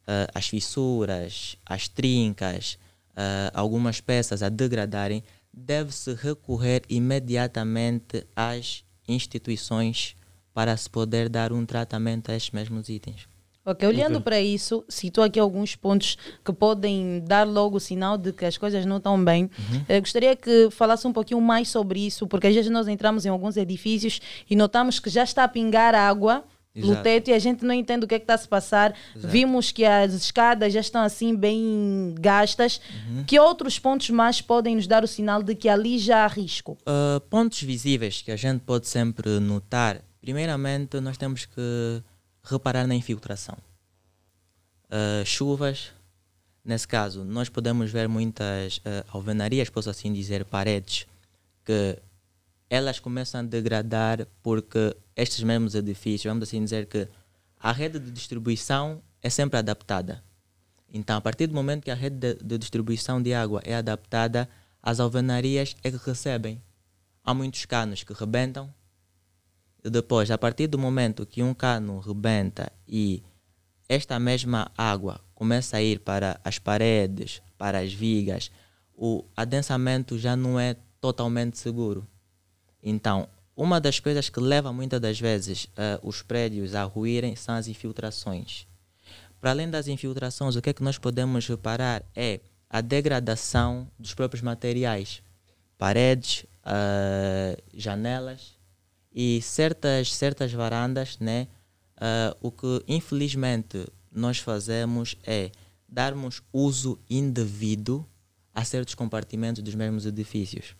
uh, 0.01 0.27
as 0.35 0.49
fissuras, 0.49 1.55
as 1.65 1.87
trincas, 1.87 2.77
uh, 3.13 3.51
algumas 3.53 4.01
peças 4.01 4.43
a 4.43 4.49
degradarem, 4.49 5.23
deve-se 5.53 6.13
recorrer 6.13 6.81
imediatamente 6.89 8.25
às 8.35 8.83
instituições 9.07 10.15
para 10.53 10.75
se 10.77 10.89
poder 10.89 11.29
dar 11.29 11.51
um 11.51 11.65
tratamento 11.65 12.31
a 12.31 12.35
estes 12.35 12.51
mesmos 12.51 12.89
itens. 12.89 13.27
Ok, 13.65 13.87
olhando 13.87 14.17
okay. 14.17 14.21
para 14.21 14.41
isso, 14.41 14.83
citou 14.89 15.23
aqui 15.23 15.39
alguns 15.39 15.73
pontos 15.73 16.17
que 16.43 16.51
podem 16.51 17.23
dar 17.25 17.47
logo 17.47 17.77
o 17.77 17.79
sinal 17.79 18.17
de 18.17 18.33
que 18.33 18.43
as 18.43 18.57
coisas 18.57 18.85
não 18.85 18.97
estão 18.97 19.23
bem. 19.23 19.43
Uhum. 19.43 19.85
Eu 19.87 20.01
gostaria 20.01 20.35
que 20.35 20.69
falasse 20.69 21.07
um 21.07 21.13
pouquinho 21.13 21.39
mais 21.39 21.69
sobre 21.69 22.05
isso, 22.05 22.27
porque 22.27 22.47
às 22.47 22.53
vezes 22.53 22.69
nós 22.69 22.89
entramos 22.89 23.25
em 23.25 23.29
alguns 23.29 23.55
edifícios 23.55 24.19
e 24.49 24.55
notamos 24.55 24.99
que 24.99 25.09
já 25.09 25.23
está 25.23 25.45
a 25.45 25.47
pingar 25.47 25.95
água 25.95 26.43
Exato. 26.75 26.97
no 26.97 27.03
teto 27.03 27.29
e 27.29 27.33
a 27.33 27.39
gente 27.39 27.63
não 27.63 27.73
entende 27.73 28.03
o 28.03 28.07
que 28.07 28.15
é 28.15 28.17
está 28.17 28.33
a 28.33 28.37
se 28.37 28.47
passar. 28.47 28.95
Exato. 29.15 29.31
Vimos 29.31 29.71
que 29.71 29.85
as 29.85 30.13
escadas 30.13 30.73
já 30.73 30.79
estão 30.79 31.03
assim 31.03 31.35
bem 31.35 32.15
gastas. 32.19 32.81
Uhum. 33.07 33.23
Que 33.25 33.39
outros 33.39 33.77
pontos 33.77 34.09
mais 34.09 34.41
podem 34.41 34.75
nos 34.75 34.87
dar 34.87 35.03
o 35.03 35.07
sinal 35.07 35.43
de 35.43 35.53
que 35.53 35.69
ali 35.69 35.99
já 35.99 36.25
há 36.25 36.27
risco? 36.27 36.77
Uh, 36.81 37.19
pontos 37.29 37.61
visíveis 37.61 38.21
que 38.21 38.31
a 38.31 38.35
gente 38.35 38.61
pode 38.61 38.87
sempre 38.87 39.39
notar. 39.39 40.01
Primeiramente, 40.19 40.99
nós 40.99 41.17
temos 41.17 41.45
que 41.45 42.01
reparar 42.43 42.87
na 42.87 42.95
infiltração. 42.95 43.57
Uh, 44.85 45.25
chuvas, 45.25 45.91
nesse 46.65 46.87
caso, 46.87 47.23
nós 47.23 47.49
podemos 47.49 47.91
ver 47.91 48.07
muitas 48.07 48.77
uh, 48.77 49.05
alvenarias, 49.09 49.69
posso 49.69 49.89
assim 49.89 50.11
dizer, 50.11 50.45
paredes, 50.45 51.05
que 51.63 51.99
elas 52.69 52.99
começam 52.99 53.41
a 53.41 53.43
degradar 53.43 54.25
porque 54.41 54.95
estes 55.15 55.43
mesmos 55.43 55.75
edifícios, 55.75 56.29
vamos 56.29 56.47
assim 56.47 56.63
dizer 56.63 56.85
que 56.87 57.07
a 57.59 57.71
rede 57.71 57.99
de 57.99 58.11
distribuição 58.11 59.01
é 59.21 59.29
sempre 59.29 59.57
adaptada. 59.57 60.23
Então, 60.93 61.17
a 61.17 61.21
partir 61.21 61.47
do 61.47 61.53
momento 61.55 61.83
que 61.83 61.91
a 61.91 61.95
rede 61.95 62.17
de, 62.17 62.35
de 62.35 62.57
distribuição 62.57 63.21
de 63.21 63.33
água 63.33 63.61
é 63.63 63.75
adaptada, 63.75 64.47
as 64.81 64.99
alvenarias 64.99 65.75
é 65.83 65.89
que 65.89 65.97
recebem. 65.97 66.61
Há 67.23 67.33
muitos 67.33 67.65
canos 67.65 68.03
que 68.03 68.13
rebentam. 68.13 68.71
E 69.83 69.89
depois, 69.89 70.29
a 70.29 70.37
partir 70.37 70.67
do 70.67 70.77
momento 70.77 71.25
que 71.25 71.41
um 71.41 71.53
cano 71.53 71.99
rebenta 71.99 72.71
e 72.87 73.23
esta 73.87 74.19
mesma 74.19 74.71
água 74.77 75.19
começa 75.33 75.77
a 75.77 75.81
ir 75.81 75.99
para 75.99 76.39
as 76.43 76.59
paredes, 76.59 77.41
para 77.57 77.79
as 77.79 77.93
vigas, 77.93 78.51
o 78.95 79.25
adensamento 79.35 80.17
já 80.17 80.35
não 80.35 80.59
é 80.59 80.75
totalmente 81.01 81.57
seguro. 81.57 82.07
Então, 82.81 83.27
uma 83.55 83.79
das 83.79 83.99
coisas 83.99 84.29
que 84.29 84.39
leva 84.39 84.73
muitas 84.73 84.99
das 84.99 85.19
vezes 85.19 85.65
uh, 85.65 86.07
os 86.07 86.21
prédios 86.21 86.73
a 86.73 86.83
ruírem 86.83 87.35
são 87.35 87.55
as 87.55 87.67
infiltrações. 87.67 88.67
Para 89.39 89.51
além 89.51 89.69
das 89.69 89.87
infiltrações, 89.87 90.55
o 90.55 90.61
que 90.61 90.69
é 90.69 90.73
que 90.73 90.83
nós 90.83 90.97
podemos 90.97 91.47
reparar 91.47 92.03
é 92.15 92.39
a 92.69 92.81
degradação 92.81 93.87
dos 93.99 94.13
próprios 94.13 94.41
materiais, 94.41 95.21
paredes, 95.77 96.45
uh, 96.65 97.61
janelas 97.73 98.57
e 99.13 99.41
certas 99.41 100.13
certas 100.15 100.51
varandas, 100.51 101.19
né? 101.19 101.47
Uh, 101.97 102.35
o 102.41 102.51
que 102.51 102.83
infelizmente 102.87 103.85
nós 104.11 104.39
fazemos 104.39 105.15
é 105.23 105.51
darmos 105.87 106.41
uso 106.51 106.99
indevido 107.07 108.05
a 108.53 108.65
certos 108.65 108.95
compartimentos 108.95 109.61
dos 109.61 109.75
mesmos 109.75 110.05
edifícios. 110.05 110.75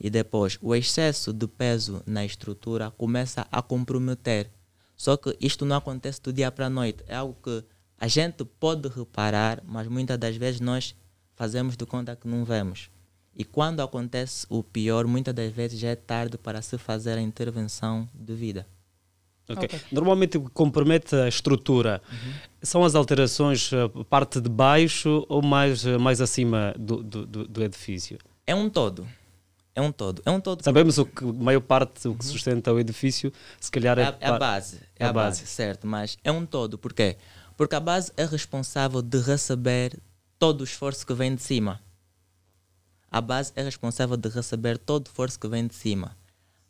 E 0.00 0.08
depois, 0.08 0.58
o 0.62 0.74
excesso 0.74 1.32
de 1.32 1.46
peso 1.46 2.02
na 2.06 2.24
estrutura 2.24 2.90
começa 2.90 3.46
a 3.50 3.60
comprometer. 3.60 4.50
Só 4.96 5.16
que 5.16 5.36
isto 5.40 5.64
não 5.64 5.76
acontece 5.76 6.22
do 6.22 6.32
dia 6.32 6.50
para 6.50 6.66
a 6.66 6.70
noite. 6.70 7.04
É 7.06 7.16
algo 7.16 7.36
que 7.42 7.64
a 7.98 8.06
gente 8.06 8.44
pode 8.44 8.88
reparar, 8.88 9.62
mas 9.66 9.88
muitas 9.88 10.16
das 10.18 10.36
vezes 10.36 10.60
nós 10.60 10.94
fazemos 11.34 11.76
de 11.76 11.84
conta 11.84 12.14
que 12.14 12.28
não 12.28 12.44
vemos. 12.44 12.90
E 13.34 13.44
quando 13.44 13.80
acontece 13.80 14.46
o 14.48 14.62
pior, 14.62 15.06
muitas 15.06 15.34
das 15.34 15.52
vezes 15.52 15.78
já 15.78 15.88
é 15.88 15.96
tarde 15.96 16.38
para 16.38 16.62
se 16.62 16.76
fazer 16.78 17.18
a 17.18 17.20
intervenção 17.20 18.08
devida. 18.12 18.66
Okay. 19.48 19.64
okay. 19.64 19.80
Normalmente 19.90 20.36
o 20.36 20.44
que 20.44 20.50
compromete 20.50 21.14
a 21.16 21.28
estrutura 21.28 22.02
uhum. 22.10 22.32
são 22.62 22.84
as 22.84 22.94
alterações 22.94 23.72
eh, 23.72 23.88
parte 24.10 24.40
de 24.40 24.48
baixo 24.48 25.24
ou 25.28 25.40
mais, 25.40 25.86
eh, 25.86 25.96
mais 25.96 26.20
acima 26.20 26.74
do, 26.78 27.02
do, 27.02 27.26
do 27.26 27.62
edifício? 27.62 28.18
É 28.46 28.54
um 28.54 28.68
todo 28.68 29.06
é 29.78 29.80
um 29.80 29.92
todo. 29.92 30.20
É 30.26 30.30
um 30.30 30.40
todo. 30.40 30.64
Sabemos 30.64 30.98
o 30.98 31.06
que 31.06 31.24
a 31.24 31.32
maior 31.32 31.60
parte 31.60 32.08
o 32.08 32.14
que 32.16 32.24
sustenta 32.24 32.72
o 32.72 32.80
edifício, 32.80 33.32
se 33.60 33.70
calhar 33.70 33.96
é, 33.96 34.02
é, 34.02 34.06
a, 34.06 34.16
é 34.18 34.26
a 34.26 34.38
base. 34.38 34.80
É, 34.96 35.04
a 35.04 35.12
base. 35.12 35.40
base, 35.40 35.46
certo, 35.46 35.86
mas 35.86 36.18
é 36.24 36.32
um 36.32 36.44
todo. 36.44 36.76
Por 36.76 36.92
quê? 36.92 37.16
Porque 37.56 37.76
a 37.76 37.80
base 37.80 38.10
é 38.16 38.24
responsável 38.24 39.00
de 39.00 39.20
receber 39.20 39.96
todo 40.36 40.62
o 40.62 40.64
esforço 40.64 41.06
que 41.06 41.14
vem 41.14 41.32
de 41.32 41.42
cima. 41.42 41.80
A 43.08 43.20
base 43.20 43.52
é 43.54 43.62
responsável 43.62 44.16
de 44.16 44.28
receber 44.28 44.78
todo 44.78 45.06
o 45.06 45.10
esforço 45.10 45.38
que 45.38 45.46
vem 45.46 45.64
de 45.64 45.76
cima. 45.76 46.16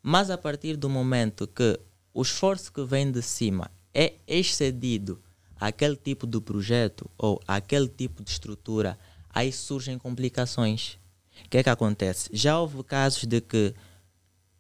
Mas 0.03 0.29
a 0.29 0.37
partir 0.37 0.77
do 0.77 0.91
momento 0.91 1.47
que 1.47 1.81
o 2.13 2.21
esforço 2.21 2.71
que 2.71 2.85
vem 2.85 3.11
de 3.11 3.23
cima 3.23 3.71
é 3.95 4.17
excedido 4.27 5.19
àquele 5.59 5.97
tipo 5.97 6.27
de 6.27 6.41
projeto 6.43 7.11
ou 7.17 7.41
àquele 7.49 7.89
tipo 7.89 8.23
de 8.23 8.31
estrutura, 8.31 8.99
aí 9.31 9.51
surgem 9.51 9.99
complicações. 9.99 10.99
O 11.45 11.49
que 11.49 11.59
é 11.59 11.63
que 11.63 11.71
acontece? 11.71 12.29
Já 12.33 12.59
houve 12.59 12.83
casos 12.85 13.25
de 13.25 13.41
que 13.41 13.75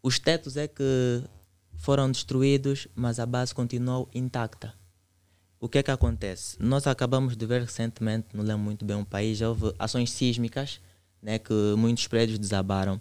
os 0.02 0.18
tetos 0.18 0.56
é 0.56 0.66
que 0.66 1.22
foram 1.76 2.10
destruídos, 2.10 2.88
mas 2.94 3.18
a 3.18 3.26
base 3.26 3.54
continuou 3.54 4.08
intacta. 4.14 4.74
o 5.60 5.68
que 5.68 5.78
é 5.78 5.82
que 5.82 5.90
acontece? 5.90 6.56
Nós 6.60 6.86
acabamos 6.86 7.36
de 7.36 7.44
ver 7.44 7.62
recentemente, 7.62 8.28
não 8.32 8.44
lembro 8.44 8.62
muito 8.62 8.84
bem 8.84 8.96
um 8.96 9.04
país, 9.04 9.40
houve 9.40 9.74
ações 9.78 10.10
sísmicas, 10.10 10.80
né, 11.20 11.38
que 11.38 11.52
muitos 11.76 12.06
prédios 12.06 12.38
desabaram. 12.38 12.98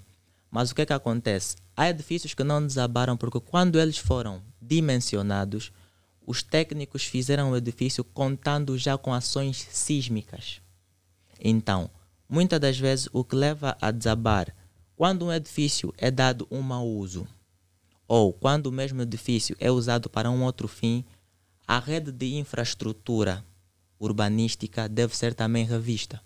Mas 0.50 0.72
o 0.72 0.76
que 0.76 0.82
é 0.82 0.86
que 0.86 0.94
acontece? 0.94 1.56
Há 1.76 1.90
edifícios 1.90 2.34
que 2.34 2.44
não 2.44 2.66
desabaram 2.66 3.16
porque 3.16 3.40
quando 3.40 3.80
eles 3.80 3.98
foram 3.98 4.42
dimensionados, 4.62 5.72
os 6.26 6.42
técnicos 6.42 7.04
fizeram 7.04 7.52
o 7.52 7.58
edifício 7.58 8.04
contando 8.04 8.78
já 8.78 8.98
com 8.98 9.14
ações 9.14 9.68
sísmicas. 9.72 10.62
Então, 11.40 11.90
muitas 12.30 12.60
das 12.60 12.78
vezes 12.78 13.10
o 13.12 13.24
que 13.24 13.36
leva 13.36 13.78
a 13.82 13.92
desabar, 13.92 14.54
quando 14.96 15.26
um 15.26 15.34
edifício 15.34 15.94
é 15.98 16.10
dado 16.10 16.48
um 16.50 16.62
mau 16.62 16.88
uso, 16.88 17.28
ou 18.08 18.34
quando 18.34 18.68
o 18.68 18.72
mesmo 18.72 19.02
edifício 19.02 19.56
é 19.60 19.70
usado 19.70 20.10
para 20.10 20.30
um 20.30 20.44
outro 20.44 20.68
fim, 20.68 21.04
a 21.68 21.80
rede 21.80 22.12
de 22.12 22.36
infraestrutura 22.36 23.44
urbanística 24.00 24.88
deve 24.88 25.16
ser 25.16 25.34
também 25.34 25.66
revista. 25.66 26.22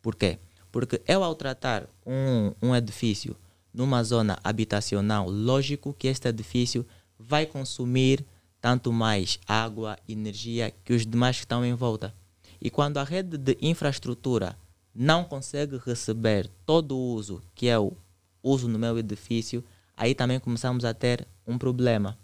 Por 0.00 0.14
quê? 0.14 0.38
Porque 0.70 1.00
eu, 1.06 1.22
ao 1.22 1.34
tratar 1.34 1.86
um, 2.06 2.52
um 2.60 2.76
edifício 2.76 3.36
numa 3.72 4.02
zona 4.02 4.38
habitacional, 4.44 5.28
lógico 5.30 5.94
que 5.94 6.08
este 6.08 6.28
edifício 6.28 6.84
vai 7.18 7.46
consumir 7.46 8.24
tanto 8.60 8.92
mais 8.92 9.38
água, 9.46 9.98
energia 10.08 10.72
que 10.84 10.92
os 10.92 11.06
demais 11.06 11.36
que 11.36 11.44
estão 11.44 11.64
em 11.64 11.74
volta. 11.74 12.14
E 12.60 12.70
quando 12.70 12.98
a 12.98 13.04
rede 13.04 13.36
de 13.36 13.56
infraestrutura 13.60 14.56
não 14.94 15.24
consegue 15.24 15.78
receber 15.78 16.50
todo 16.66 16.96
o 16.96 17.14
uso 17.14 17.42
que 17.54 17.68
é 17.68 17.78
o 17.78 17.92
uso 18.42 18.68
no 18.68 18.78
meu 18.78 18.98
edifício, 18.98 19.64
aí 19.96 20.14
também 20.14 20.40
começamos 20.40 20.84
a 20.84 20.92
ter 20.92 21.26
um 21.46 21.56
problema. 21.56 22.18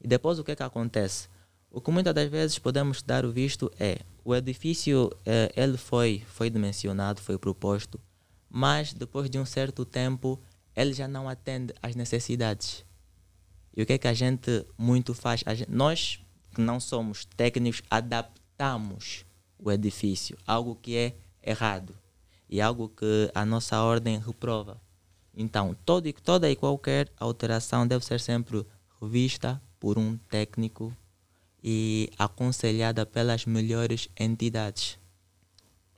E 0.00 0.08
depois 0.08 0.38
o 0.38 0.44
que, 0.44 0.52
é 0.52 0.56
que 0.56 0.62
acontece? 0.62 1.28
O 1.70 1.80
que 1.80 1.90
muitas 1.90 2.14
das 2.14 2.28
vezes 2.30 2.58
podemos 2.58 3.02
dar 3.02 3.24
o 3.24 3.32
visto 3.32 3.70
é 3.78 3.98
o 4.24 4.34
edifício 4.34 5.10
eh, 5.24 5.52
ele 5.56 5.76
foi 5.76 6.22
foi 6.26 6.48
dimensionado, 6.50 7.20
foi 7.20 7.38
proposto, 7.38 8.00
mas 8.48 8.92
depois 8.92 9.28
de 9.28 9.38
um 9.38 9.44
certo 9.44 9.84
tempo 9.84 10.40
ele 10.74 10.92
já 10.92 11.08
não 11.08 11.28
atende 11.28 11.74
às 11.82 11.94
necessidades. 11.94 12.84
E 13.76 13.82
o 13.82 13.86
que 13.86 13.94
é 13.94 13.98
que 13.98 14.08
a 14.08 14.14
gente 14.14 14.64
muito 14.78 15.14
faz? 15.14 15.40
Gente, 15.40 15.70
nós 15.70 16.20
que 16.54 16.60
não 16.60 16.78
somos 16.78 17.24
técnicos 17.24 17.82
adaptamos 17.90 19.24
o 19.58 19.70
edifício, 19.70 20.38
algo 20.46 20.76
que 20.76 20.96
é 20.96 21.14
errado 21.44 21.94
e 22.48 22.60
algo 22.60 22.88
que 22.88 23.30
a 23.34 23.44
nossa 23.44 23.82
ordem 23.82 24.18
reprova. 24.18 24.80
Então, 25.36 25.76
todo, 25.84 26.12
toda 26.12 26.50
e 26.50 26.56
qualquer 26.56 27.08
alteração 27.18 27.86
deve 27.86 28.04
ser 28.04 28.20
sempre 28.20 28.64
revista 29.00 29.60
por 29.80 29.98
um 29.98 30.16
técnico 30.30 30.96
e 31.62 32.10
aconselhada 32.18 33.04
pelas 33.04 33.44
melhores 33.44 34.08
entidades. 34.18 34.98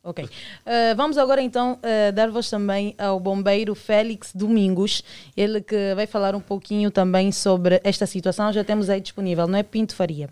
Ok. 0.02 0.24
Uh, 0.24 0.94
vamos 0.96 1.18
agora 1.18 1.42
então 1.42 1.80
uh, 1.82 2.12
dar 2.12 2.30
voz 2.30 2.48
também 2.48 2.94
ao 2.96 3.18
bombeiro 3.18 3.74
Félix 3.74 4.32
Domingos, 4.32 5.02
ele 5.36 5.60
que 5.60 5.94
vai 5.96 6.06
falar 6.06 6.36
um 6.36 6.40
pouquinho 6.40 6.92
também 6.92 7.32
sobre 7.32 7.80
esta 7.82 8.06
situação. 8.06 8.52
Já 8.52 8.62
temos 8.62 8.88
aí 8.88 9.00
disponível, 9.00 9.48
não 9.48 9.58
é 9.58 9.64
Pinto 9.64 9.96
Faria. 9.96 10.30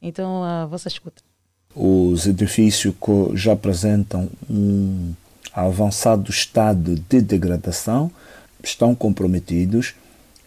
Então, 0.00 0.44
a 0.44 0.66
uh, 0.66 0.68
vossa 0.68 0.88
escuta. 0.88 1.27
Os 1.74 2.26
edifícios 2.26 2.94
que 3.00 3.36
já 3.36 3.52
apresentam 3.52 4.28
um 4.48 5.12
avançado 5.52 6.30
estado 6.30 6.94
de 7.08 7.20
degradação 7.20 8.10
estão 8.62 8.94
comprometidos 8.94 9.94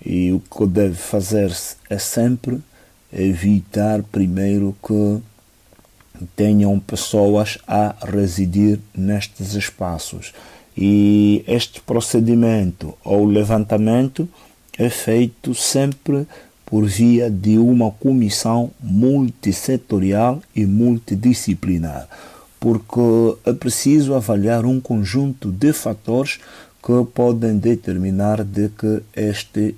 e 0.06 0.32
o 0.32 0.40
que 0.40 0.66
deve 0.66 0.96
fazer-se 0.96 1.76
é 1.90 1.98
sempre 1.98 2.60
evitar 3.14 4.02
primeiro 4.04 4.76
que 4.86 5.22
tenham 6.36 6.80
pessoas 6.80 7.58
a 7.68 7.96
residir 8.04 8.80
nestes 8.96 9.54
espaços. 9.54 10.34
E 10.78 11.44
este 11.48 11.82
procedimento 11.82 12.98
ou 13.04 13.26
levantamento 13.26 14.28
é 14.78 14.90
feito 14.90 15.54
sempre 15.54 16.26
por 16.72 16.86
via 16.86 17.30
de 17.30 17.58
uma 17.58 17.92
comissão 17.92 18.72
multissetorial 18.82 20.42
e 20.56 20.66
multidisciplinar, 20.66 22.08
porque 22.62 23.36
é 23.46 23.52
preciso 23.52 24.16
avaliar 24.16 24.66
um 24.66 24.80
conjunto 24.80 25.52
de 25.52 25.74
fatores 25.74 26.40
que 26.82 27.06
podem 27.14 27.58
determinar 27.58 28.46
de 28.46 28.70
que 28.70 29.04
este 29.14 29.76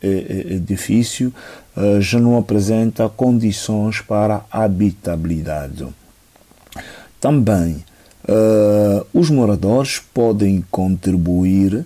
edifício 0.00 1.34
eh, 1.76 2.00
já 2.00 2.20
não 2.20 2.38
apresenta 2.38 3.08
condições 3.08 4.00
para 4.00 4.44
habitabilidade. 4.50 5.86
Também 7.20 7.84
uh, 8.26 9.06
os 9.12 9.28
moradores 9.28 10.00
podem 10.14 10.64
contribuir 10.70 11.84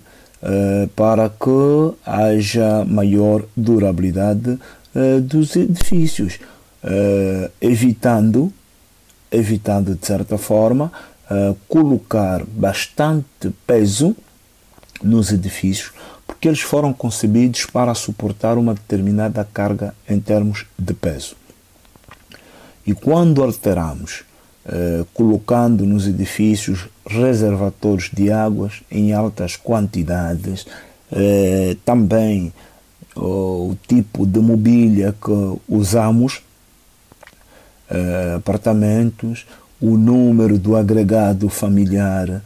para 0.94 1.30
que 1.30 1.94
haja 2.04 2.84
maior 2.84 3.44
durabilidade 3.56 4.50
uh, 4.94 5.20
dos 5.20 5.56
edifícios, 5.56 6.38
evitando, 7.60 8.52
evitando 9.32 9.94
de 9.94 10.06
certa 10.06 10.36
forma, 10.36 10.92
colocar 11.66 12.44
bastante 12.44 13.50
peso 13.66 14.14
nos 15.02 15.32
edifícios, 15.32 15.92
porque 16.26 16.46
eles 16.46 16.60
foram 16.60 16.92
concebidos 16.92 17.64
para 17.64 17.94
suportar 17.94 18.58
uma 18.58 18.74
determinada 18.74 19.48
carga 19.50 19.94
em 20.06 20.20
termos 20.20 20.66
de 20.78 20.92
peso. 20.92 21.36
E 22.86 22.92
quando 22.92 23.42
alteramos, 23.42 24.24
eh, 24.66 25.04
colocando 25.12 25.84
nos 25.84 26.06
edifícios 26.06 26.88
reservatórios 27.06 28.10
de 28.10 28.30
águas 28.32 28.82
em 28.90 29.12
altas 29.12 29.56
quantidades, 29.56 30.66
eh, 31.12 31.76
também 31.84 32.50
oh, 33.14 33.70
o 33.70 33.78
tipo 33.86 34.26
de 34.26 34.40
mobília 34.40 35.14
que 35.22 35.60
usamos, 35.68 36.42
eh, 37.90 38.34
apartamentos, 38.38 39.46
o 39.78 39.98
número 39.98 40.58
do 40.58 40.76
agregado 40.76 41.50
familiar, 41.50 42.42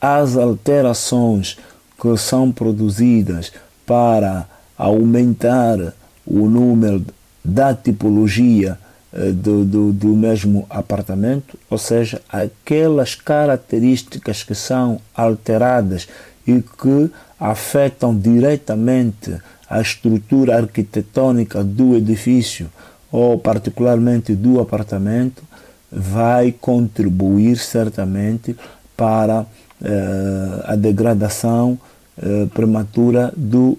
as 0.00 0.38
alterações 0.38 1.58
que 2.00 2.16
são 2.16 2.50
produzidas 2.50 3.52
para 3.84 4.48
aumentar 4.78 5.92
o 6.24 6.48
número 6.48 7.04
da 7.44 7.74
tipologia 7.74 8.78
do, 9.12 9.64
do, 9.64 9.92
do, 9.92 10.08
mesmo 10.14 10.66
apartamento, 10.70 11.58
ou 11.68 11.78
seja, 11.78 12.22
aquelas 12.28 13.14
características 13.14 14.44
que 14.44 14.54
são 14.54 15.00
alteradas 15.14 16.06
e 16.46 16.62
que 16.62 17.10
afetam 17.38 18.16
diretamente 18.16 19.36
a 19.68 19.80
estrutura 19.80 20.56
arquitetônica 20.56 21.62
do 21.64 21.96
edifício 21.96 22.70
ou 23.10 23.38
particularmente 23.38 24.34
do 24.34 24.60
apartamento, 24.60 25.42
vai 25.90 26.52
contribuir 26.52 27.56
certamente 27.56 28.56
para 28.96 29.46
eh, 29.82 30.62
a 30.64 30.76
degradação 30.76 31.78
eh, 32.22 32.46
prematura 32.54 33.32
do 33.36 33.78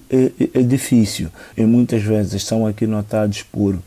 edifício. 0.53 1.31
E 1.55 1.63
muitas 1.63 2.01
vezes 2.01 2.43
são 2.43 2.65
aqui 2.67 2.85
notados 2.85 3.43
por 3.43 3.77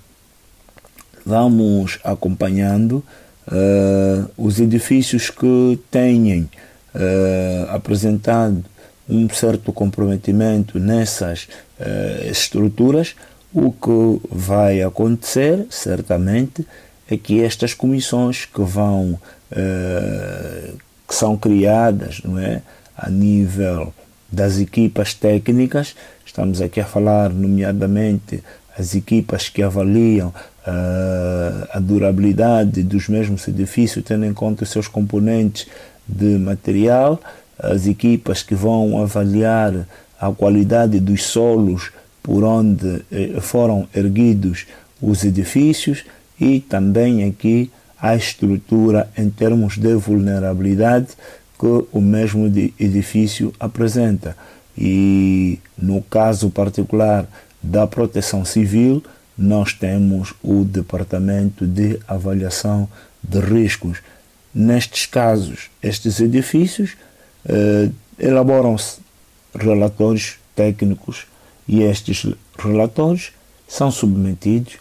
vamos 1.24 1.98
acompanhando 2.04 3.02
uh, 3.48 4.30
os 4.36 4.60
edifícios 4.60 5.30
que 5.30 5.78
têm 5.90 6.42
uh, 6.42 7.70
apresentado 7.70 8.64
um 9.08 9.28
certo 9.28 9.72
comprometimento 9.72 10.78
nessas 10.78 11.48
uh, 11.78 12.30
estruturas, 12.30 13.14
o 13.52 13.70
que 13.70 14.28
vai 14.30 14.82
acontecer, 14.82 15.66
certamente, 15.70 16.66
é 17.08 17.16
que 17.16 17.42
estas 17.42 17.74
comissões 17.74 18.46
que 18.46 18.62
vão, 18.62 19.20
que 21.06 21.14
são 21.14 21.36
criadas, 21.36 22.20
não 22.24 22.36
é, 22.36 22.62
a 22.96 23.08
nível 23.08 23.94
das 24.32 24.58
equipas 24.58 25.14
técnicas, 25.14 25.94
estamos 26.26 26.60
aqui 26.60 26.80
a 26.80 26.84
falar, 26.84 27.30
nomeadamente, 27.30 28.42
as 28.76 28.96
equipas 28.96 29.48
que 29.48 29.62
avaliam 29.62 30.34
a 30.66 31.78
durabilidade 31.78 32.82
dos 32.82 33.08
mesmos 33.08 33.46
edifícios, 33.46 34.04
tendo 34.04 34.24
em 34.24 34.32
conta 34.32 34.64
os 34.64 34.70
seus 34.70 34.88
componentes 34.88 35.66
de 36.08 36.38
material, 36.38 37.20
as 37.58 37.86
equipas 37.86 38.42
que 38.42 38.54
vão 38.54 39.00
avaliar 39.00 39.86
a 40.18 40.32
qualidade 40.32 40.98
dos 41.00 41.24
solos 41.24 41.92
por 42.22 42.42
onde 42.42 43.02
eh, 43.12 43.38
foram 43.40 43.86
erguidos 43.94 44.66
os 45.00 45.24
edifícios 45.24 46.04
e 46.40 46.60
também 46.60 47.24
aqui 47.28 47.70
a 48.00 48.16
estrutura 48.16 49.08
em 49.16 49.28
termos 49.28 49.76
de 49.76 49.94
vulnerabilidade 49.94 51.08
que 51.58 51.86
o 51.92 52.00
mesmo 52.00 52.46
edifício 52.80 53.52
apresenta. 53.60 54.36
E 54.76 55.58
no 55.78 56.02
caso 56.02 56.50
particular 56.50 57.26
da 57.62 57.86
proteção 57.86 58.44
civil, 58.44 59.02
nós 59.36 59.72
temos 59.72 60.34
o 60.42 60.64
Departamento 60.64 61.66
de 61.66 61.98
Avaliação 62.06 62.88
de 63.22 63.40
Riscos. 63.40 63.98
Nestes 64.54 65.06
casos, 65.06 65.70
estes 65.82 66.20
edifícios 66.20 66.96
eh, 67.46 67.90
elaboram-se 68.18 69.00
relatórios 69.54 70.36
técnicos 70.54 71.26
e 71.66 71.82
estes 71.82 72.26
relatórios 72.58 73.32
são 73.66 73.90
submetidos 73.90 74.76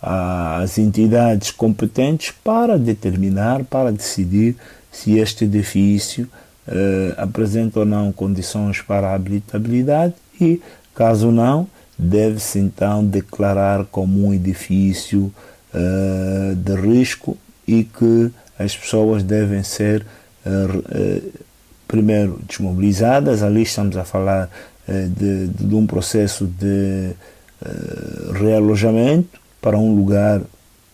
às 0.00 0.78
entidades 0.78 1.50
competentes 1.50 2.32
para 2.44 2.78
determinar, 2.78 3.64
para 3.64 3.90
decidir 3.90 4.54
se 4.92 5.18
este 5.18 5.44
edifício 5.44 6.28
eh, 6.68 7.14
apresenta 7.16 7.80
ou 7.80 7.86
não 7.86 8.12
condições 8.12 8.80
para 8.80 9.08
a 9.10 9.14
habitabilidade 9.14 10.14
e, 10.40 10.60
caso 10.94 11.30
não, 11.32 11.66
deve-se 11.98 12.58
então 12.58 13.04
declarar 13.04 13.84
como 13.86 14.26
um 14.26 14.34
edifício 14.34 15.32
uh, 15.72 16.54
de 16.54 16.74
risco 16.74 17.36
e 17.66 17.84
que 17.84 18.30
as 18.58 18.76
pessoas 18.76 19.22
devem 19.22 19.62
ser 19.62 20.04
uh, 20.44 20.78
uh, 20.78 21.32
primeiro 21.88 22.40
desmobilizadas. 22.46 23.42
Ali 23.42 23.62
estamos 23.62 23.96
a 23.96 24.04
falar 24.04 24.50
de, 24.88 25.48
de, 25.48 25.74
um 25.74 25.84
processo 25.84 26.46
de 26.46 27.10
realojamento 28.38 29.40
para 29.60 29.76
um 29.76 29.92
lugar 29.92 30.40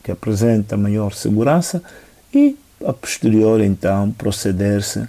que 0.03 0.11
apresenta 0.11 0.79
maior 0.79 1.13
segurança 1.13 1.83
e 2.33 2.57
a 2.87 2.93
posterior 2.95 3.61
então 3.61 4.11
proceder-se 4.13 5.07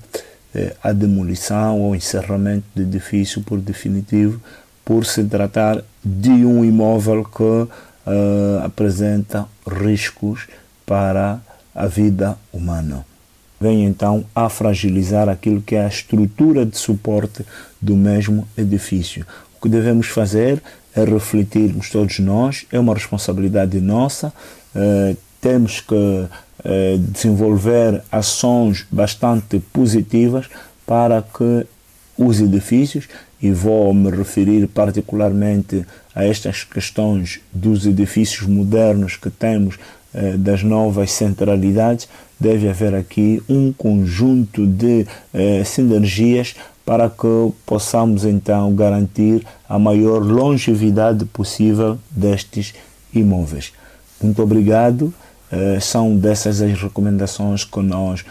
à 0.83 0.91
demolição 0.91 1.79
ou 1.79 1.95
encerramento 1.95 2.65
do 2.75 2.81
edifício 2.81 3.41
por 3.41 3.57
definitivo 3.61 4.41
por 4.85 5.05
se 5.05 5.23
tratar 5.23 5.83
de 6.03 6.29
um 6.29 6.63
imóvel 6.63 7.23
que 7.23 7.43
uh, 7.43 7.69
apresenta 8.63 9.47
riscos 9.67 10.47
para 10.85 11.39
a 11.73 11.87
vida 11.87 12.37
humana. 12.51 13.05
Vem 13.59 13.85
então 13.85 14.25
a 14.35 14.49
fragilizar 14.49 15.29
aquilo 15.29 15.61
que 15.61 15.75
é 15.75 15.85
a 15.85 15.87
estrutura 15.87 16.65
de 16.65 16.77
suporte 16.77 17.45
do 17.81 17.95
mesmo 17.95 18.47
edifício. 18.57 19.25
O 19.57 19.61
que 19.61 19.69
devemos 19.69 20.07
fazer 20.07 20.61
é 20.93 21.03
refletirmos 21.05 21.89
todos 21.89 22.19
nós, 22.19 22.65
é 22.71 22.77
uma 22.77 22.93
responsabilidade 22.93 23.79
nossa, 23.79 24.33
uh, 24.75 25.17
temos 25.39 25.79
que 25.79 25.95
uh, 25.95 26.97
desenvolver 26.97 28.03
ações 28.11 28.85
bastante 28.91 29.59
positivas 29.71 30.47
para 30.85 31.21
que 31.21 31.65
os 32.17 32.39
edifícios 32.39 33.07
e 33.43 33.51
vou 33.51 33.93
me 33.93 34.09
referir 34.09 34.65
particularmente 34.69 35.85
a 36.15 36.23
estas 36.23 36.63
questões 36.63 37.41
dos 37.51 37.85
edifícios 37.85 38.47
modernos 38.47 39.17
que 39.17 39.29
temos, 39.29 39.77
eh, 40.13 40.37
das 40.37 40.63
novas 40.63 41.11
centralidades, 41.11 42.07
deve 42.39 42.69
haver 42.69 42.95
aqui 42.95 43.43
um 43.49 43.73
conjunto 43.73 44.65
de 44.65 45.05
eh, 45.33 45.61
sinergias 45.65 46.55
para 46.85 47.09
que 47.09 47.51
possamos 47.65 48.23
então 48.23 48.73
garantir 48.73 49.45
a 49.67 49.77
maior 49.77 50.19
longevidade 50.19 51.25
possível 51.25 51.99
destes 52.09 52.73
imóveis. 53.13 53.73
Muito 54.21 54.41
obrigado. 54.41 55.13
Eh, 55.51 55.79
são 55.81 56.15
dessas 56.15 56.61
as 56.61 56.81
recomendações 56.81 57.65
que 57.65 57.81
nós, 57.81 58.23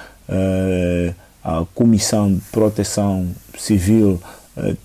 a 1.45 1.65
Comissão 1.75 2.33
de 2.33 2.41
Proteção 2.53 3.27
Civil, 3.59 4.19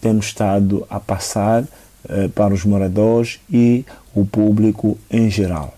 temos 0.02 0.28
estado 0.28 0.86
a 0.90 1.00
passar 1.00 1.64
eh, 2.10 2.30
para 2.30 2.54
os 2.54 2.64
moradores 2.64 3.40
e 3.50 3.86
o 4.16 4.26
público 4.26 4.98
em 5.12 5.30
geral. 5.30 5.77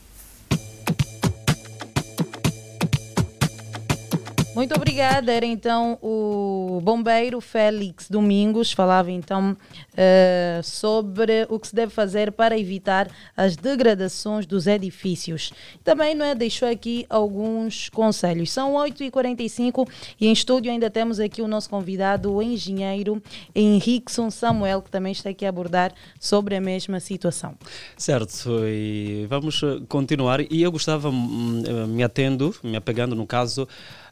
Muito 4.60 4.76
obrigada. 4.76 5.32
Era 5.32 5.45
então 5.45 5.97
o 6.01 6.82
bombeiro 6.84 7.39
Félix 7.39 8.10
Domingos, 8.10 8.74
falava 8.74 9.10
então 9.10 9.53
uh, 9.53 10.62
sobre 10.62 11.47
o 11.49 11.57
que 11.57 11.70
se 11.70 11.74
deve 11.74 11.93
fazer 11.93 12.34
para 12.34 12.60
evitar 12.60 13.10
as 13.38 13.55
degradações 13.55 14.45
dos 14.45 14.68
edifícios. 14.68 15.53
Também 15.82 16.14
não 16.14 16.26
é, 16.26 16.36
deixou 16.36 16.68
aqui 16.68 17.05
alguns 17.10 17.88
conselhos. 17.88 18.51
São 18.51 18.74
8h45 18.74 19.88
e 20.20 20.28
em 20.28 20.34
estúdio 20.34 20.70
ainda 20.70 20.89
temos 20.89 21.22
aqui 21.22 21.41
o 21.41 21.47
nosso 21.47 21.70
convidado, 21.70 22.34
o 22.34 22.43
engenheiro 22.43 23.24
Henriqueson 23.55 24.30
Samuel, 24.30 24.82
que 24.82 24.91
também 24.91 25.14
está 25.14 25.30
aqui 25.30 25.45
a 25.45 25.49
abordar 25.49 25.93
sobre 26.20 26.57
a 26.57 26.60
mesma 26.60 26.99
situação. 26.99 27.55
Certo, 27.95 28.49
e 28.68 29.26
vamos 29.30 29.62
continuar. 29.88 30.41
E 30.51 30.62
eu 30.62 30.70
gostava, 30.70 31.10
hum, 31.10 31.64
me 31.88 32.03
atendo, 32.03 32.53
me 32.62 32.76
apegando 32.76 33.16
no 33.16 33.26
caso, 33.26 33.66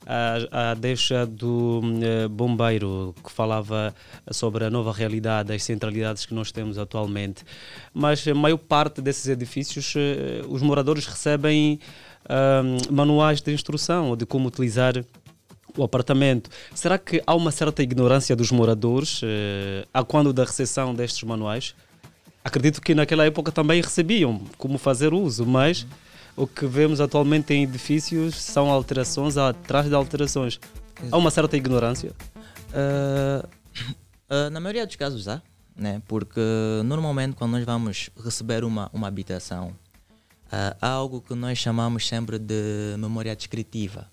a, 0.07 0.71
a 0.71 0.73
deixa 0.73 1.25
do 1.25 1.81
uh, 1.81 2.29
bombeiro 2.29 3.13
que 3.21 3.29
falava 3.29 3.93
sobre 4.31 4.63
a 4.63 4.69
nova 4.69 4.93
realidade, 4.93 5.53
as 5.53 5.63
centralidades 5.63 6.25
que 6.25 6.33
nós 6.33 6.49
temos 6.49 6.77
atualmente. 6.77 7.43
Mas 7.93 8.25
a 8.25 8.33
maior 8.33 8.57
parte 8.57 9.01
desses 9.01 9.27
edifícios, 9.27 9.93
uh, 9.95 10.47
os 10.49 10.61
moradores 10.61 11.05
recebem 11.05 11.79
manuais 12.91 13.39
de 13.39 13.53
instrução 13.53 14.17
de 14.17 14.25
como 14.25 14.49
utilizar 14.49 15.01
o 15.77 15.83
apartamento. 15.83 16.49
Será 16.75 16.97
que 16.97 17.23
há 17.25 17.33
uma 17.33 17.51
certa 17.51 17.81
ignorância 17.81 18.35
dos 18.35 18.51
moradores 18.51 19.21
a 19.93 20.03
quando 20.03 20.33
da 20.33 20.43
recepção 20.43 20.93
destes 20.93 21.23
manuais? 21.23 21.73
Acredito 22.43 22.81
que 22.81 22.93
naquela 22.93 23.25
época 23.25 23.49
também 23.49 23.81
recebiam 23.81 24.41
como 24.57 24.77
fazer 24.77 25.13
uso, 25.13 25.45
mas 25.45 25.87
o 26.38 26.45
que 26.45 26.67
vemos 26.67 27.01
atualmente 27.01 27.51
em 27.51 27.63
edifícios 27.63 28.35
são 28.35 28.69
alterações 28.69 29.38
atrás 29.38 29.89
de 29.89 29.95
alterações. 29.95 30.59
Há 31.11 31.17
uma 31.17 31.31
certa 31.31 31.57
ignorância? 31.57 32.13
Uh, 32.69 33.47
uh, 34.29 34.49
na 34.53 34.59
maioria 34.59 34.85
dos 34.85 34.95
casos 34.95 35.27
há, 35.27 35.41
né? 35.75 35.99
porque 36.07 36.39
normalmente 36.85 37.35
quando 37.35 37.53
nós 37.53 37.65
vamos 37.65 38.11
receber 38.23 38.63
uma, 38.63 38.88
uma 38.93 39.07
habitação, 39.07 39.69
uh, 39.69 40.77
há 40.79 40.88
algo 40.88 41.21
que 41.21 41.33
nós 41.33 41.57
chamamos 41.57 42.07
sempre 42.07 42.38
de 42.38 42.95
memória 42.99 43.35
descritiva. 43.35 44.07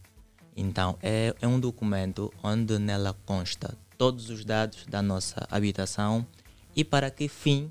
Então, 0.56 0.96
é, 1.02 1.34
é 1.42 1.46
um 1.46 1.60
documento 1.60 2.32
onde 2.42 2.78
nela 2.78 3.14
consta 3.26 3.76
todos 3.98 4.30
os 4.30 4.46
dados 4.46 4.86
da 4.86 5.02
nossa 5.02 5.46
habitação 5.50 6.26
e 6.74 6.84
para 6.84 7.10
que 7.10 7.28
fim 7.28 7.70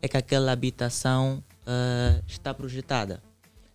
é 0.00 0.08
que 0.08 0.16
aquela 0.16 0.50
habitação 0.50 1.42
está 2.26 2.52
projetada. 2.52 3.22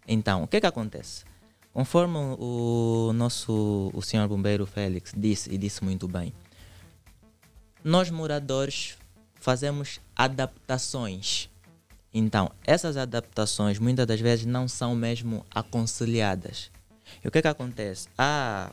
Então, 0.08 0.44
o 0.44 0.48
que 0.48 0.58
é 0.58 0.62
que 0.62 0.66
acontece? 0.66 1.26
Conforme 1.74 2.18
o 2.18 3.12
nosso 3.14 3.92
o 3.94 4.02
senhor 4.02 4.28
bombeiro 4.28 4.66
Félix 4.66 5.14
disse 5.16 5.54
e 5.54 5.58
disse 5.58 5.84
muito 5.84 6.08
bem, 6.08 6.34
nós 7.84 8.10
moradores 8.10 8.98
fazemos 9.36 10.00
adaptações. 10.16 11.50
Então, 12.14 12.52
essas 12.66 12.98
adaptações 12.98 13.78
muitas 13.78 14.08
das 14.08 14.20
vezes 14.20 14.46
não 14.46 14.68
são 14.68 14.96
mesmo 14.96 15.46
aconselhadas. 15.54 16.72
E 17.24 17.28
o 17.28 17.32
que 17.32 17.38
é 17.38 17.42
que 17.42 17.48
acontece? 17.48 18.08
Há, 18.18 18.72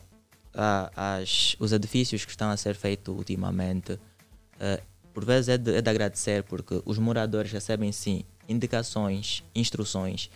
há 0.53 1.17
as, 1.17 1.55
os 1.59 1.71
edifícios 1.71 2.25
que 2.25 2.31
estão 2.31 2.49
a 2.49 2.57
ser 2.57 2.75
feitos 2.75 3.15
ultimamente, 3.15 3.93
uh, 3.93 4.81
por 5.13 5.23
vezes 5.23 5.49
é 5.49 5.57
de, 5.57 5.75
é 5.75 5.81
de 5.81 5.89
agradecer 5.89 6.43
porque 6.43 6.81
os 6.85 6.97
moradores 6.97 7.51
recebem 7.51 7.91
sim 7.91 8.23
indicações, 8.49 9.43
instruções 9.53 10.29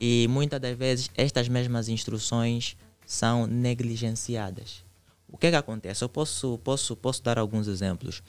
e 0.00 0.26
muitas 0.28 0.58
das 0.58 0.76
vezes 0.76 1.10
estas 1.14 1.46
mesmas 1.48 1.88
instruções 1.88 2.76
são 3.06 3.46
negligenciadas. 3.46 4.82
O 5.28 5.36
que 5.36 5.48
é 5.48 5.50
que 5.50 5.56
acontece? 5.56 6.02
Eu 6.02 6.08
posso, 6.08 6.58
posso, 6.64 6.96
posso 6.96 7.22
dar 7.22 7.38
alguns 7.38 7.68
exemplos. 7.68 8.22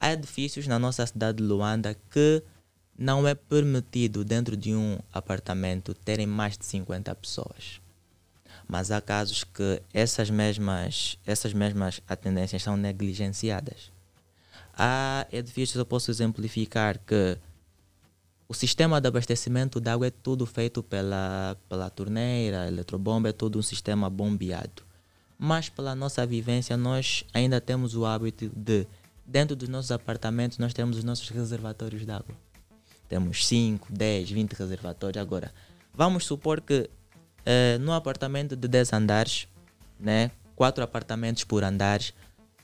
Há 0.00 0.12
edifícios 0.12 0.66
na 0.68 0.78
nossa 0.78 1.04
cidade 1.04 1.38
de 1.38 1.44
Luanda 1.44 1.96
que 2.10 2.42
não 2.96 3.26
é 3.26 3.34
permitido 3.34 4.24
dentro 4.24 4.56
de 4.56 4.74
um 4.74 4.98
apartamento 5.12 5.92
terem 5.92 6.26
mais 6.26 6.56
de 6.56 6.64
50 6.64 7.14
pessoas. 7.16 7.80
Mas 8.66 8.90
há 8.90 9.00
casos 9.00 9.44
que 9.44 9.82
essas 9.92 10.30
mesmas, 10.30 11.18
essas 11.26 11.52
mesmas 11.52 12.00
atendências 12.06 12.62
são 12.62 12.76
negligenciadas. 12.76 13.90
Há 14.74 15.26
edifícios, 15.32 15.76
eu 15.76 15.86
posso 15.86 16.10
exemplificar, 16.10 16.98
que 16.98 17.36
o 18.48 18.54
sistema 18.54 18.98
de 18.98 19.06
abastecimento 19.06 19.78
de 19.78 19.90
água 19.90 20.06
é 20.06 20.10
tudo 20.10 20.46
feito 20.46 20.82
pela, 20.82 21.54
pela 21.68 21.90
torneira, 21.90 22.66
eletrobomba, 22.66 23.28
é 23.28 23.32
todo 23.32 23.58
um 23.58 23.62
sistema 23.62 24.08
bombeado. 24.08 24.82
Mas 25.38 25.68
pela 25.68 25.94
nossa 25.94 26.26
vivência, 26.26 26.74
nós 26.74 27.24
ainda 27.34 27.60
temos 27.60 27.94
o 27.94 28.06
hábito 28.06 28.50
de, 28.56 28.86
dentro 29.24 29.54
dos 29.54 29.68
nossos 29.68 29.92
apartamentos, 29.92 30.56
nós 30.56 30.72
temos 30.72 30.96
os 30.96 31.04
nossos 31.04 31.28
reservatórios 31.28 32.06
de 32.06 32.10
água. 32.10 32.34
Temos 33.06 33.46
5, 33.46 33.88
10, 33.90 34.30
20 34.30 34.52
reservatórios. 34.54 35.20
Agora, 35.20 35.52
vamos 35.92 36.24
supor 36.24 36.62
que 36.62 36.88
eh, 37.44 37.76
no 37.78 37.92
apartamento 37.92 38.56
de 38.56 38.66
10 38.66 38.94
andares, 38.94 39.46
né, 40.00 40.30
4 40.56 40.82
apartamentos 40.82 41.44
por 41.44 41.62
andares, 41.62 42.14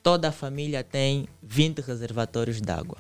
toda 0.02 0.28
a 0.28 0.32
família 0.32 0.82
tem 0.82 1.28
20 1.42 1.80
reservatórios 1.80 2.60
de 2.60 2.72
água 2.72 2.98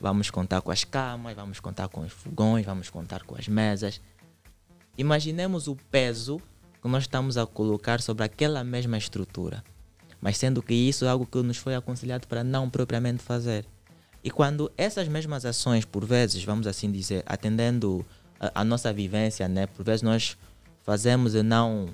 vamos 0.00 0.30
contar 0.30 0.60
com 0.62 0.70
as 0.70 0.84
camas, 0.84 1.36
vamos 1.36 1.60
contar 1.60 1.88
com 1.88 2.00
os 2.00 2.12
fogões, 2.12 2.64
vamos 2.64 2.88
contar 2.88 3.22
com 3.22 3.36
as 3.36 3.46
mesas. 3.46 4.00
Imaginemos 4.96 5.68
o 5.68 5.76
peso 5.90 6.40
que 6.80 6.88
nós 6.88 7.04
estamos 7.04 7.36
a 7.36 7.46
colocar 7.46 8.00
sobre 8.00 8.24
aquela 8.24 8.64
mesma 8.64 8.96
estrutura. 8.96 9.62
Mas 10.20 10.36
sendo 10.36 10.62
que 10.62 10.74
isso 10.74 11.04
é 11.04 11.08
algo 11.08 11.26
que 11.26 11.42
nos 11.42 11.56
foi 11.56 11.74
aconselhado 11.74 12.26
para 12.26 12.42
não 12.42 12.68
propriamente 12.68 13.22
fazer. 13.22 13.66
E 14.22 14.30
quando 14.30 14.70
essas 14.76 15.08
mesmas 15.08 15.44
ações, 15.44 15.84
por 15.84 16.04
vezes, 16.04 16.42
vamos 16.44 16.66
assim 16.66 16.90
dizer, 16.90 17.22
atendendo 17.26 18.04
a, 18.38 18.60
a 18.60 18.64
nossa 18.64 18.92
vivência, 18.92 19.48
né? 19.48 19.66
por 19.66 19.84
vezes 19.84 20.02
nós 20.02 20.36
fazemos 20.82 21.34
e 21.34 21.42
não 21.42 21.88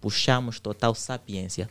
puxamos 0.00 0.60
total 0.60 0.94
sapiência. 0.94 1.68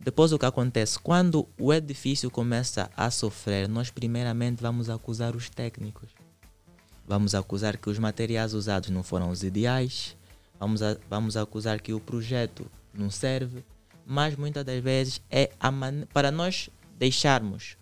Depois 0.00 0.32
o 0.32 0.38
que 0.38 0.46
acontece? 0.46 0.98
Quando 0.98 1.48
o 1.58 1.72
edifício 1.72 2.30
começa 2.30 2.90
a 2.96 3.10
sofrer, 3.10 3.68
nós 3.68 3.90
primeiramente 3.90 4.62
vamos 4.62 4.88
acusar 4.88 5.34
os 5.34 5.50
técnicos. 5.50 6.10
Vamos 7.06 7.34
acusar 7.34 7.76
que 7.76 7.90
os 7.90 7.98
materiais 7.98 8.54
usados 8.54 8.90
não 8.90 9.02
foram 9.02 9.30
os 9.30 9.42
ideais. 9.42 10.16
Vamos, 10.58 10.82
a, 10.82 10.96
vamos 11.08 11.36
acusar 11.36 11.80
que 11.80 11.92
o 11.92 12.00
projeto 12.00 12.70
não 12.92 13.10
serve. 13.10 13.64
Mas 14.06 14.36
muitas 14.36 14.64
das 14.64 14.82
vezes 14.82 15.20
é 15.30 15.50
para 16.12 16.30
nós 16.30 16.70
deixarmos 16.98 17.76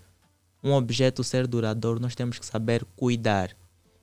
um 0.62 0.72
objeto 0.72 1.22
ser 1.22 1.46
duradouro, 1.46 2.00
nós 2.00 2.14
temos 2.14 2.38
que 2.38 2.46
saber 2.46 2.84
cuidar, 2.96 3.56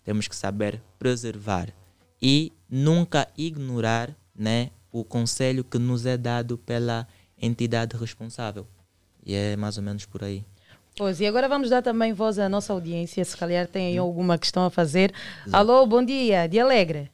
temos 0.03 0.27
que 0.27 0.35
saber 0.35 0.81
preservar 0.97 1.73
e 2.21 2.53
nunca 2.69 3.27
ignorar 3.37 4.15
né, 4.33 4.71
o 4.89 5.03
conselho 5.03 5.63
que 5.63 5.77
nos 5.77 6.05
é 6.05 6.15
dado 6.15 6.57
pela 6.57 7.05
entidade 7.45 7.97
responsável. 7.97 8.65
E 9.25 9.35
é 9.35 9.55
mais 9.55 9.77
ou 9.77 9.83
menos 9.83 10.05
por 10.05 10.23
aí. 10.23 10.43
Pois, 10.97 11.19
e 11.19 11.25
agora 11.25 11.47
vamos 11.47 11.69
dar 11.69 11.81
também 11.81 12.13
voz 12.13 12.37
à 12.37 12.47
nossa 12.47 12.71
audiência, 12.71 13.23
se 13.25 13.35
calhar 13.35 13.67
tem 13.67 13.87
aí 13.87 13.97
alguma 13.97 14.37
questão 14.37 14.65
a 14.65 14.69
fazer. 14.69 15.11
Alô, 15.51 15.85
bom 15.87 16.03
dia, 16.03 16.47
de 16.47 16.59
Alegre. 16.59 17.09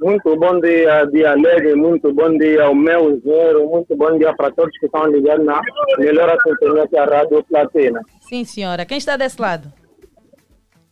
Muito 0.00 0.36
bom 0.36 0.58
dia, 0.58 1.04
de 1.04 1.24
Alegre, 1.24 1.76
muito 1.76 2.12
bom 2.12 2.36
dia 2.36 2.64
ao 2.64 2.74
meu 2.74 3.12
engenheiro, 3.12 3.68
muito 3.68 3.96
bom 3.96 4.18
dia 4.18 4.34
para 4.34 4.50
todos 4.50 4.76
que 4.78 4.86
estão 4.86 5.06
ligados 5.06 5.46
na 5.46 5.60
melhor 5.96 6.36
internet, 6.44 6.96
a 6.96 7.04
Rádio 7.04 7.44
Platina. 7.44 8.00
Sim, 8.20 8.44
senhora. 8.44 8.84
Quem 8.84 8.98
está 8.98 9.16
desse 9.16 9.40
lado? 9.40 9.72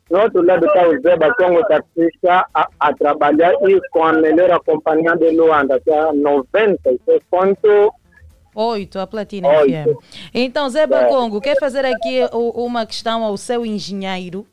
No 0.09 0.21
outro 0.21 0.45
lado 0.45 0.65
está 0.65 0.89
o 0.89 1.01
Zé 1.01 1.17
Batongo, 1.17 1.61
taxista, 1.67 2.47
a, 2.55 2.69
a 2.79 2.95
trabalhar 2.95 3.53
e 3.69 3.81
com 3.91 4.05
a 4.05 4.13
melhor 4.13 4.61
companhia 4.65 5.17
de 5.17 5.31
Luanda, 5.31 5.81
que 5.81 5.91
é 5.91 6.13
96.8, 8.61 8.97
a 8.97 9.07
Platina 9.07 9.49
8. 9.49 9.71
FM. 9.71 9.97
Então, 10.35 10.69
Zé 10.69 10.87
Bacongo, 10.87 11.39
é. 11.39 11.41
quer 11.41 11.59
fazer 11.59 11.85
aqui 11.85 12.21
uma 12.33 12.85
questão 12.87 13.25
ao 13.25 13.37
seu 13.37 13.65
engenheiro? 13.65 14.47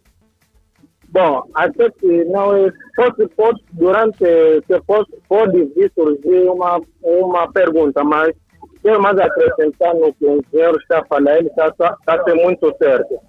Bom, 1.10 1.44
até 1.54 1.90
que 1.92 2.26
não 2.26 2.54
é, 2.54 2.72
pode, 2.96 3.28
pode, 3.30 3.64
durante, 3.72 4.18
se 4.20 4.82
pode, 4.86 5.10
pode 5.28 5.64
vir 5.76 5.92
surgir 5.96 6.50
uma, 6.50 6.82
uma 7.02 7.52
pergunta, 7.52 8.04
mas 8.04 8.34
quero 8.82 9.02
mais 9.02 9.18
acrescentar 9.18 9.96
no 9.96 10.14
que 10.14 10.26
o 10.26 10.42
engenheiro 10.42 10.78
está 10.80 11.04
falando, 11.06 11.38
ele 11.38 11.48
está, 11.48 11.68
está, 11.70 11.98
está 12.02 12.36
muito 12.36 12.76
certo 12.78 13.20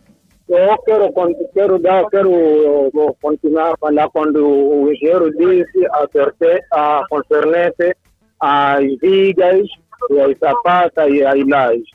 eu 0.49 0.79
quero, 0.79 1.13
quero, 1.53 1.79
dar, 1.79 2.09
quero 2.09 2.91
continuar 3.21 3.75
a 3.75 3.77
falar 3.77 4.09
quando 4.09 4.47
o 4.47 4.91
engenheiro 4.91 5.31
disse 5.37 5.87
acertei 5.93 6.61
a 6.73 7.03
concernente 7.11 7.95
as 8.41 8.83
vigas, 9.01 9.69
as 10.11 10.39
sapatas 10.39 11.13
e 11.13 11.25
as 11.25 11.47
lajes. 11.47 11.91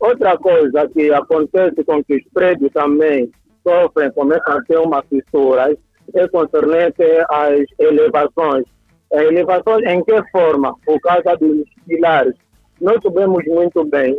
Outra 0.00 0.36
coisa 0.36 0.88
que 0.88 1.12
acontece 1.12 1.84
com 1.84 2.02
que 2.04 2.16
os 2.16 2.24
prédios 2.34 2.72
também 2.72 3.30
sofrem, 3.62 4.10
começam 4.12 4.56
a 4.56 4.62
ter 4.64 4.78
uma 4.78 5.02
fissura, 5.02 5.76
é 6.14 6.28
concernente 6.28 7.02
às 7.28 7.64
elevações. 7.78 8.64
As 9.12 9.20
elevações 9.20 9.84
em 9.86 10.02
que 10.04 10.30
forma? 10.30 10.74
Por 10.84 11.00
causa 11.00 11.36
dos 11.36 11.64
pilares. 11.86 12.34
Nós 12.80 12.98
sabemos 13.02 13.44
muito 13.46 13.84
bem, 13.84 14.18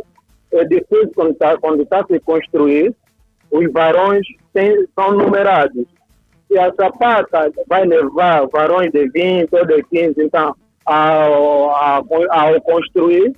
é 0.52 0.64
difícil 0.64 1.10
quando 1.14 1.32
está 1.32 1.56
tá 1.90 2.06
se 2.06 2.20
construir, 2.20 2.94
os 3.50 3.72
varões 3.72 4.26
tem, 4.52 4.86
são 4.94 5.12
numerados. 5.12 5.84
Se 6.48 6.58
a 6.58 6.72
sapata 6.74 7.50
vai 7.66 7.84
levar 7.84 8.46
varões 8.52 8.90
de 8.92 9.08
20 9.10 9.52
ou 9.52 9.66
de 9.66 9.82
15, 9.82 10.14
então, 10.18 10.54
ao, 10.84 11.70
ao, 11.70 12.06
ao 12.30 12.60
construir, 12.62 13.32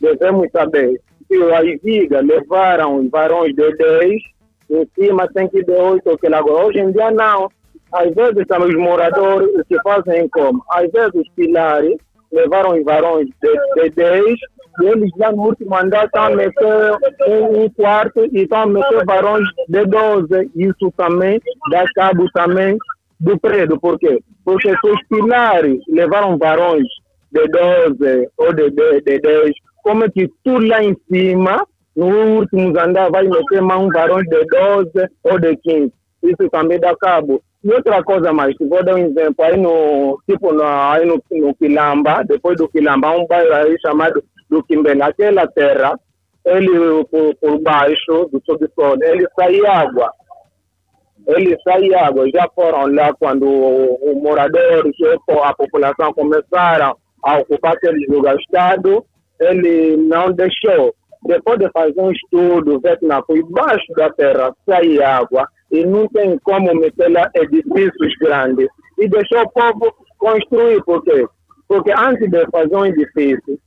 devemos 0.00 0.50
saber 0.52 1.00
se 1.28 1.42
as 1.52 1.80
vigas 1.82 2.26
levaram 2.26 3.08
varões 3.08 3.54
de 3.54 3.76
10, 3.76 4.22
em 4.70 4.88
cima 4.98 5.28
tem 5.32 5.48
que 5.48 5.62
de 5.62 5.72
8 5.72 6.08
ou 6.08 6.18
que 6.18 6.26
agora. 6.26 6.66
Hoje 6.66 6.80
em 6.80 6.90
dia 6.90 7.10
não. 7.10 7.48
Às 7.92 8.14
vezes 8.14 8.44
os 8.48 8.74
moradores 8.76 9.50
se 9.66 9.80
fazem 9.82 10.28
como? 10.28 10.62
Às 10.70 10.90
vezes 10.90 11.14
os 11.14 11.28
pilares 11.34 11.96
levaram 12.32 12.78
os 12.78 12.84
varões 12.84 13.28
de, 13.42 13.82
de 13.82 13.90
10 13.90 14.24
e 14.80 14.86
eles 14.86 15.10
já 15.18 15.32
no 15.32 15.46
último 15.46 15.76
andar 15.76 16.06
estão 16.06 16.24
a 16.24 16.30
meter 16.30 16.92
um 17.26 17.68
quarto 17.70 18.24
e 18.32 18.42
estão 18.42 18.62
a 18.62 18.66
meter 18.66 19.04
varões 19.04 19.48
de 19.68 19.84
12. 19.84 20.50
Isso 20.54 20.92
também 20.96 21.40
dá 21.70 21.84
cabo 21.94 22.30
também 22.32 22.78
do 23.20 23.38
prédio. 23.38 23.78
Por 23.78 23.98
quê? 23.98 24.18
Porque 24.44 24.70
se 24.70 24.90
os 24.90 25.06
pilares 25.08 25.78
levaram 25.88 26.38
varões 26.38 26.86
de 27.30 27.46
12 27.46 28.28
ou 28.38 28.52
de, 28.52 28.70
de, 28.70 29.00
de 29.02 29.18
10, 29.20 29.50
como 29.82 30.04
é 30.04 30.10
que 30.10 30.28
tu 30.44 30.58
lá 30.58 30.82
em 30.82 30.96
cima, 31.10 31.64
no 31.94 32.38
último 32.38 32.68
andar, 32.78 33.10
vai 33.10 33.24
meter 33.24 33.60
mais 33.62 33.80
um 33.80 33.88
varão 33.88 34.20
de 34.22 34.44
12 34.46 34.90
ou 35.24 35.38
de 35.38 35.56
15? 35.56 35.92
Isso 36.22 36.50
também 36.50 36.80
dá 36.80 36.94
cabo. 36.96 37.42
E 37.62 37.70
outra 37.72 38.02
coisa 38.02 38.32
mais, 38.32 38.54
vou 38.58 38.82
dar 38.82 38.94
um 38.94 38.98
exemplo, 38.98 39.44
aí 39.44 39.56
no, 39.56 40.18
tipo, 40.28 40.50
no, 40.52 40.64
aí 40.64 41.04
no, 41.04 41.22
no 41.30 41.54
Quilamba, 41.54 42.24
depois 42.26 42.56
do 42.56 42.68
Quilamba, 42.68 43.10
um 43.10 43.26
bairro 43.26 43.52
aí 43.52 43.76
chamado 43.84 44.22
do 44.48 44.62
Quimbé, 44.64 44.92
aquela 45.00 45.46
terra, 45.46 45.94
ele 46.44 47.04
por, 47.04 47.34
por 47.36 47.58
baixo 47.60 48.28
do 48.32 48.42
subsolo, 48.46 49.02
ele 49.02 49.26
sai 49.38 49.60
água. 49.66 50.10
Ele 51.36 51.56
sai 51.62 51.94
água. 51.94 52.28
Já 52.34 52.48
foram 52.54 52.92
lá 52.92 53.12
quando 53.14 53.46
os 53.46 54.22
moradores, 54.22 54.94
a 55.42 55.54
população 55.54 56.12
começaram 56.12 56.96
a 57.22 57.38
ocupar 57.38 57.74
aquele 57.74 58.06
lugar 58.06 58.36
estado, 58.36 59.04
ele 59.40 59.96
não 59.96 60.32
deixou. 60.32 60.94
Depois 61.26 61.58
de 61.58 61.70
fazer 61.70 62.00
um 62.00 62.10
estudo, 62.10 62.80
ver 62.80 62.98
que 62.98 63.06
por 63.26 63.50
baixo 63.50 63.92
da 63.96 64.10
terra 64.10 64.54
sai 64.68 65.00
água 65.02 65.46
e 65.70 65.84
não 65.84 66.08
tem 66.08 66.38
como 66.38 66.74
meter 66.74 67.10
lá 67.10 67.30
edifícios 67.34 68.14
grandes. 68.20 68.68
E 68.98 69.08
deixou 69.08 69.42
o 69.42 69.50
povo 69.50 69.94
construir, 70.18 70.82
por 70.84 71.02
quê? 71.04 71.26
Porque 71.68 71.92
antes 71.92 72.28
de 72.28 72.44
fazer 72.50 72.74
um 72.74 72.86
edifício, 72.86 73.58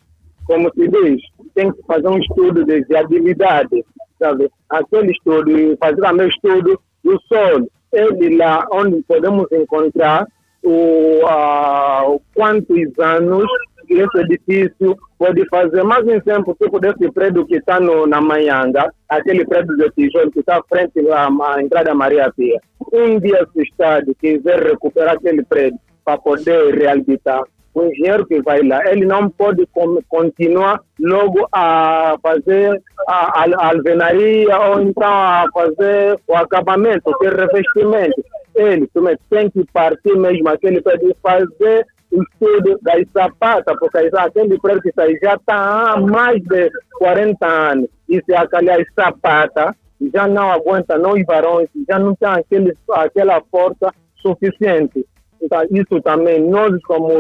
como 0.46 0.70
se 0.74 0.88
diz, 0.88 1.22
tem 1.56 1.72
que 1.72 1.82
fazer 1.88 2.08
um 2.08 2.18
estudo 2.18 2.66
de 2.66 2.82
viabilidade, 2.86 3.86
sabe? 4.20 4.50
Aquele 4.70 5.12
estudo, 5.12 5.78
fazer 5.80 6.02
também 6.02 6.28
estudo 6.28 6.80
do 7.04 7.20
solo. 7.28 7.70
Ele 7.92 8.38
lá 8.38 8.66
onde 8.72 9.02
podemos 9.04 9.52
encontrar 9.52 10.28
o, 10.64 11.20
uh, 11.24 12.22
quantos 12.34 13.00
anos 13.00 13.46
esse 13.90 14.18
edifício 14.20 14.98
pode 15.18 15.48
fazer. 15.50 15.84
Mais 15.84 16.06
um 16.06 16.12
exemplo, 16.12 16.56
tipo 16.62 16.80
desse 16.80 17.12
prédio 17.12 17.46
que 17.46 17.58
está 17.58 17.80
na 17.80 18.22
Manhanga, 18.22 18.92
aquele 19.10 19.46
prédio 19.46 19.76
de 19.78 19.90
tijolo 19.92 20.32
que 20.32 20.40
está 20.40 20.62
frente 20.70 21.02
da 21.04 21.30
entrada 21.62 21.94
Maria 21.94 22.32
Pia. 22.36 22.60
Um 22.92 23.20
dia 23.20 23.48
se 23.52 23.60
o 23.60 23.64
Estado 23.64 24.16
quiser 24.20 24.64
recuperar 24.64 25.16
aquele 25.16 25.44
prédio 25.44 25.80
para 26.04 26.18
poder 26.18 26.76
reabilitar, 26.76 27.44
o 27.74 27.84
engenheiro 27.84 28.26
que 28.26 28.42
vai 28.42 28.62
lá, 28.62 28.82
ele 28.90 29.06
não 29.06 29.30
pode 29.30 29.68
continuar 30.08 30.80
logo 31.00 31.48
a 31.52 32.16
fazer 32.22 32.82
a, 33.08 33.44
a, 33.44 33.68
alvenaria 33.70 34.58
ou 34.60 34.82
então 34.82 35.04
a 35.08 35.46
fazer 35.54 36.20
o 36.28 36.36
acabamento, 36.36 37.10
o 37.10 37.30
revestimento. 37.30 38.24
Ele 38.56 38.88
tem 39.30 39.50
que 39.50 39.66
partir 39.74 40.16
mesmo 40.16 40.48
aquele 40.50 40.82
pode 40.82 41.16
fazer 41.22 41.86
o 42.12 42.22
estudo 42.22 42.80
das 42.84 43.04
sapatas, 43.12 43.76
porque 43.80 44.10
aquele 44.16 44.60
prédio 44.60 44.82
que 44.84 45.20
já 45.20 45.34
está 45.34 45.94
há 45.94 46.00
mais 46.00 46.40
de 46.44 46.70
40 47.00 47.48
anos. 47.48 47.90
E 48.08 48.22
se 48.24 48.36
aquelas 48.36 48.86
sapatas 48.94 49.76
já 50.14 50.28
não 50.28 50.52
aguenta, 50.52 50.98
não 50.98 51.14
os 51.14 51.26
varões, 51.26 51.68
já 51.90 51.98
não 51.98 52.14
tem 52.16 52.30
aquele, 52.30 52.78
aquela 52.92 53.42
força 53.50 53.92
suficiente. 54.22 55.06
Então, 55.42 55.62
isso 55.72 56.02
também, 56.02 56.40
nós 56.40 56.72
como 56.84 57.20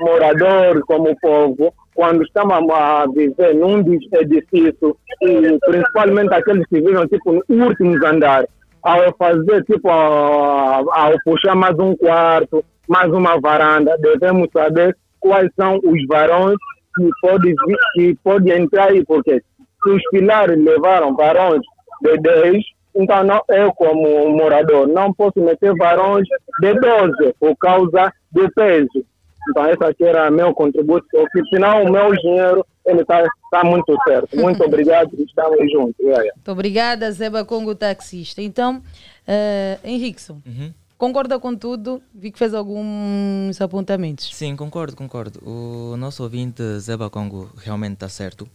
moradores, 0.00 0.82
como 0.84 1.16
povo, 1.20 1.72
quando 1.94 2.22
estamos 2.22 2.70
a 2.70 3.04
viver 3.14 3.54
num 3.54 3.82
dos 3.82 4.00
edifícios, 4.12 4.94
e 5.20 5.58
principalmente 5.66 6.34
aqueles 6.34 6.66
que 6.68 6.80
vivem 6.80 7.06
tipo, 7.06 7.42
no 7.48 7.66
último 7.66 8.06
andar, 8.06 8.44
ao 8.82 9.14
fazer, 9.16 9.62
tipo, 9.64 9.88
ao 9.88 11.14
puxar 11.24 11.54
mais 11.54 11.78
um 11.78 11.94
quarto, 11.96 12.64
mais 12.88 13.10
uma 13.12 13.38
varanda, 13.40 13.96
devemos 13.98 14.48
saber 14.52 14.96
quais 15.20 15.48
são 15.58 15.78
os 15.84 16.06
varões 16.08 16.56
que 16.96 17.08
podem 17.20 17.54
que 17.94 18.14
pode 18.22 18.50
entrar 18.50 18.90
aí, 18.90 19.04
porque 19.04 19.40
se 19.82 19.90
os 19.90 20.02
pilares 20.10 20.62
levaram 20.62 21.14
varões 21.14 21.60
de 22.02 22.18
10, 22.18 22.62
Então, 22.94 23.24
não, 23.24 23.40
eu, 23.48 23.72
como 23.72 24.28
morador, 24.36 24.86
não 24.86 25.14
posso 25.14 25.40
meter 25.40 25.74
varões 25.76 26.26
de 26.60 26.74
12 26.74 27.34
por 27.40 27.56
causa 27.56 28.12
do 28.30 28.50
peso. 28.52 29.04
Então, 29.50 29.66
esse 29.68 29.84
aqui 29.84 30.04
era 30.04 30.30
meu 30.30 30.54
contributo, 30.54 31.06
porque 31.10 31.42
senão 31.48 31.84
o 31.84 31.92
meu 31.92 32.12
dinheiro 32.12 32.64
ele 32.84 33.02
está 33.02 33.24
tá 33.50 33.64
muito 33.64 33.96
certo. 34.06 34.36
Muito 34.36 34.62
obrigado, 34.64 35.10
estamos 35.20 35.70
juntos. 35.70 35.94
Muito 36.04 36.50
obrigada, 36.50 37.10
Zeba 37.12 37.44
Congo 37.44 37.74
Taxista. 37.74 38.42
Então, 38.42 38.78
uh, 38.78 39.86
Henriqueson, 39.86 40.40
uhum. 40.46 40.72
concorda 40.98 41.38
com 41.38 41.54
tudo? 41.54 42.02
Vi 42.14 42.30
que 42.30 42.38
fez 42.38 42.54
alguns 42.54 43.60
apontamentos. 43.60 44.34
Sim, 44.34 44.56
concordo, 44.56 44.96
concordo. 44.96 45.40
O 45.44 45.96
nosso 45.96 46.22
ouvinte, 46.22 46.62
Zeba 46.78 47.08
Congo, 47.08 47.50
realmente 47.56 47.94
está 47.94 48.08
certo. 48.08 48.48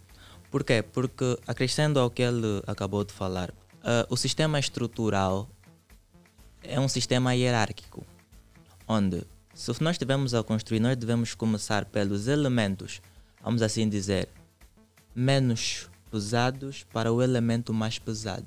Por 0.49 0.63
quê? 0.63 0.83
Porque, 0.83 1.37
acrescendo 1.47 1.99
ao 1.99 2.09
que 2.09 2.21
ele 2.21 2.61
acabou 2.65 3.03
de 3.03 3.13
falar, 3.13 3.49
uh, 3.49 4.07
o 4.09 4.17
sistema 4.17 4.59
estrutural 4.59 5.47
é 6.63 6.79
um 6.79 6.87
sistema 6.87 7.33
hierárquico, 7.35 8.05
onde 8.87 9.23
se 9.57 9.81
nós 9.81 9.95
estivermos 9.95 10.35
a 10.35 10.43
construir, 10.43 10.79
nós 10.79 10.95
devemos 10.95 11.33
começar 11.33 11.83
pelos 11.85 12.27
elementos, 12.27 13.01
vamos 13.43 13.63
assim 13.63 13.89
dizer, 13.89 14.29
menos 15.15 15.89
pesados 16.11 16.85
para 16.93 17.11
o 17.11 17.23
elemento 17.23 17.73
mais 17.73 17.97
pesado. 17.97 18.45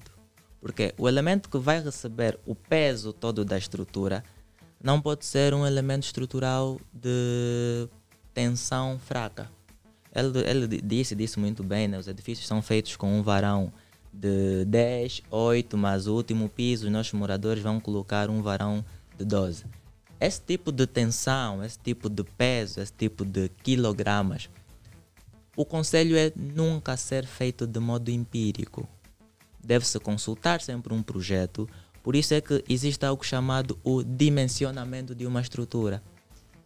Porque 0.60 0.94
o 0.96 1.08
elemento 1.08 1.48
que 1.48 1.58
vai 1.58 1.82
receber 1.82 2.38
o 2.46 2.54
peso 2.54 3.12
todo 3.12 3.44
da 3.44 3.58
estrutura 3.58 4.22
não 4.80 5.00
pode 5.00 5.24
ser 5.24 5.52
um 5.52 5.66
elemento 5.66 6.04
estrutural 6.04 6.80
de 6.92 7.88
tensão 8.32 8.96
fraca. 9.00 9.50
Ele, 10.14 10.38
ele 10.48 10.80
disse, 10.80 11.16
disse 11.16 11.40
muito 11.40 11.64
bem, 11.64 11.88
né? 11.88 11.98
os 11.98 12.06
edifícios 12.06 12.46
são 12.46 12.62
feitos 12.62 12.94
com 12.94 13.18
um 13.18 13.22
varão 13.22 13.72
de 14.12 14.64
10, 14.64 15.22
8, 15.28 15.76
mas 15.76 16.06
o 16.06 16.14
último 16.14 16.48
piso, 16.48 16.86
os 16.86 16.92
nossos 16.92 17.14
moradores 17.14 17.60
vão 17.60 17.80
colocar 17.80 18.30
um 18.30 18.42
varão 18.42 18.84
de 19.18 19.24
12. 19.24 19.79
Esse 20.20 20.42
tipo 20.42 20.70
de 20.70 20.86
tensão, 20.86 21.64
esse 21.64 21.78
tipo 21.78 22.10
de 22.10 22.22
peso, 22.22 22.78
esse 22.80 22.92
tipo 22.92 23.24
de 23.24 23.48
quilogramas, 23.48 24.50
o 25.56 25.64
conselho 25.64 26.14
é 26.14 26.30
nunca 26.36 26.94
ser 26.96 27.26
feito 27.26 27.66
de 27.66 27.80
modo 27.80 28.10
empírico. 28.10 28.86
Deve-se 29.64 29.98
consultar 29.98 30.60
sempre 30.60 30.92
um 30.92 31.02
projeto, 31.02 31.66
por 32.02 32.14
isso 32.14 32.34
é 32.34 32.40
que 32.42 32.62
existe 32.68 33.04
algo 33.06 33.24
chamado 33.24 33.78
o 33.82 34.02
dimensionamento 34.02 35.14
de 35.14 35.26
uma 35.26 35.40
estrutura. 35.40 36.02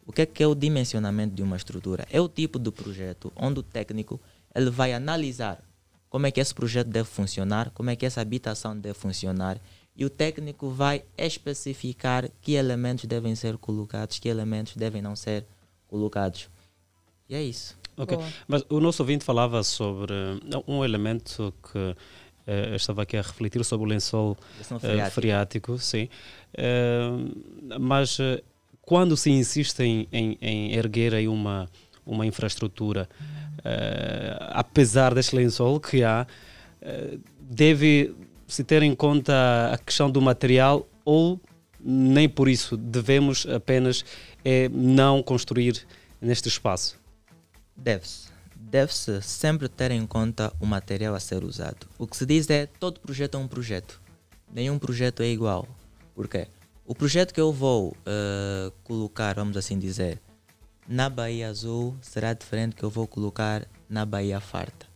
O 0.04 0.12
que 0.12 0.22
é, 0.22 0.26
que 0.26 0.42
é 0.42 0.46
o 0.46 0.54
dimensionamento 0.54 1.34
de 1.34 1.42
uma 1.42 1.56
estrutura? 1.56 2.06
É 2.10 2.20
o 2.20 2.28
tipo 2.28 2.58
de 2.58 2.72
projeto 2.72 3.32
onde 3.36 3.60
o 3.60 3.62
técnico 3.62 4.20
ele 4.52 4.68
vai 4.68 4.92
analisar 4.92 5.62
como 6.10 6.26
é 6.26 6.30
que 6.30 6.40
esse 6.40 6.54
projeto 6.54 6.88
deve 6.88 7.08
funcionar, 7.08 7.70
como 7.70 7.90
é 7.90 7.96
que 7.96 8.04
essa 8.04 8.20
habitação 8.20 8.76
deve 8.76 8.94
funcionar 8.94 9.60
e 9.96 10.04
o 10.04 10.10
técnico 10.10 10.70
vai 10.70 11.04
especificar 11.16 12.28
que 12.42 12.54
elementos 12.54 13.04
devem 13.04 13.34
ser 13.34 13.56
colocados, 13.56 14.18
que 14.18 14.28
elementos 14.28 14.76
devem 14.76 15.00
não 15.00 15.14
ser 15.14 15.44
colocados. 15.86 16.48
E 17.28 17.34
é 17.34 17.42
isso. 17.42 17.76
Ok, 17.96 18.16
Boa. 18.16 18.28
mas 18.48 18.64
o 18.68 18.80
nosso 18.80 19.02
ouvinte 19.02 19.24
falava 19.24 19.62
sobre 19.62 20.12
um 20.66 20.84
elemento 20.84 21.54
que 21.62 21.78
uh, 21.78 22.74
estava 22.74 23.02
aqui 23.02 23.16
a 23.16 23.22
refletir 23.22 23.64
sobre 23.64 23.86
o 23.86 23.88
lençol 23.88 24.36
uh, 24.60 25.10
freático. 25.10 25.78
sim. 25.78 26.08
Uh, 26.54 27.78
mas 27.80 28.18
quando 28.82 29.16
se 29.16 29.30
insiste 29.30 29.80
em, 29.80 30.08
em, 30.12 30.36
em, 30.40 30.74
erguer 30.74 31.14
aí 31.14 31.28
uma, 31.28 31.68
uma 32.04 32.26
infraestrutura, 32.26 33.08
apesar 34.50 35.14
deste 35.14 35.34
lençol 35.34 35.80
que 35.80 36.04
há, 36.04 36.26
deve 37.40 38.14
se 38.54 38.62
ter 38.62 38.82
em 38.82 38.94
conta 38.94 39.72
a 39.72 39.78
questão 39.78 40.08
do 40.08 40.22
material 40.22 40.86
ou 41.04 41.40
nem 41.80 42.28
por 42.28 42.48
isso 42.48 42.76
devemos 42.76 43.46
apenas 43.46 44.04
é, 44.44 44.68
não 44.68 45.22
construir 45.24 45.84
neste 46.20 46.48
espaço? 46.48 46.96
Deve-se. 47.76 48.28
Deve-se 48.54 49.20
sempre 49.22 49.68
ter 49.68 49.90
em 49.90 50.06
conta 50.06 50.52
o 50.60 50.66
material 50.66 51.16
a 51.16 51.20
ser 51.20 51.42
usado. 51.42 51.86
O 51.98 52.06
que 52.06 52.16
se 52.16 52.24
diz 52.24 52.48
é 52.48 52.66
todo 52.66 53.00
projeto 53.00 53.36
é 53.36 53.38
um 53.38 53.48
projeto. 53.48 54.00
Nenhum 54.52 54.78
projeto 54.78 55.22
é 55.22 55.26
igual. 55.26 55.66
Por 56.14 56.28
quê? 56.28 56.46
O 56.86 56.94
projeto 56.94 57.34
que 57.34 57.40
eu 57.40 57.52
vou 57.52 57.88
uh, 57.88 58.70
colocar, 58.84 59.34
vamos 59.34 59.56
assim 59.56 59.78
dizer, 59.78 60.20
na 60.86 61.08
Bahia 61.08 61.48
Azul 61.48 61.96
será 62.00 62.32
diferente 62.34 62.76
que 62.76 62.84
eu 62.84 62.90
vou 62.90 63.08
colocar 63.08 63.66
na 63.88 64.06
Bahia 64.06 64.38
Farta. 64.38 64.93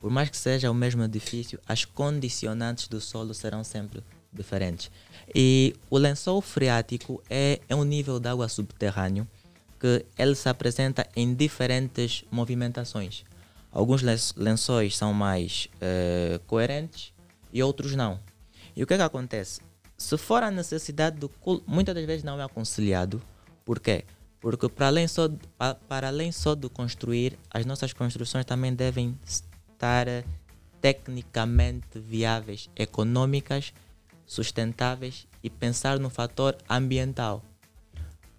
Por 0.00 0.10
mais 0.10 0.30
que 0.30 0.36
seja 0.36 0.70
o 0.70 0.74
mesmo 0.74 1.04
edifício, 1.04 1.60
as 1.68 1.84
condicionantes 1.84 2.88
do 2.88 3.00
solo 3.00 3.34
serão 3.34 3.62
sempre 3.62 4.02
diferentes. 4.32 4.90
E 5.34 5.76
o 5.90 5.98
lençol 5.98 6.40
freático 6.40 7.22
é, 7.28 7.60
é 7.68 7.76
um 7.76 7.84
nível 7.84 8.18
de 8.18 8.28
água 8.28 8.48
subterrâneo 8.48 9.28
que 9.78 10.04
ele 10.18 10.34
se 10.34 10.48
apresenta 10.48 11.06
em 11.14 11.34
diferentes 11.34 12.24
movimentações. 12.30 13.24
Alguns 13.70 14.02
lençóis 14.36 14.96
são 14.96 15.12
mais 15.12 15.68
uh, 15.76 16.38
coerentes 16.46 17.12
e 17.52 17.62
outros 17.62 17.94
não. 17.94 18.18
E 18.74 18.82
o 18.82 18.86
que 18.86 18.94
é 18.94 18.96
que 18.96 19.02
acontece? 19.02 19.60
Se 19.96 20.16
for 20.16 20.42
a 20.42 20.50
necessidade 20.50 21.18
do 21.18 21.30
muitas 21.66 21.94
das 21.94 22.04
vezes 22.04 22.24
não 22.24 22.40
é 22.40 22.44
aconselhado. 22.44 23.22
Por 23.64 23.78
quê? 23.78 24.04
Porque 24.40 24.68
para 24.68 24.86
além, 24.86 25.06
só, 25.06 25.28
para 25.86 26.08
além 26.08 26.32
só 26.32 26.54
de 26.54 26.68
construir, 26.68 27.38
as 27.50 27.66
nossas 27.66 27.92
construções 27.92 28.46
também 28.46 28.74
devem 28.74 29.18
estar 29.80 30.06
tecnicamente 30.78 31.98
viáveis, 31.98 32.68
econômicas, 32.76 33.72
sustentáveis 34.26 35.26
e 35.42 35.48
pensar 35.48 35.98
no 35.98 36.10
fator 36.10 36.54
ambiental. 36.68 37.42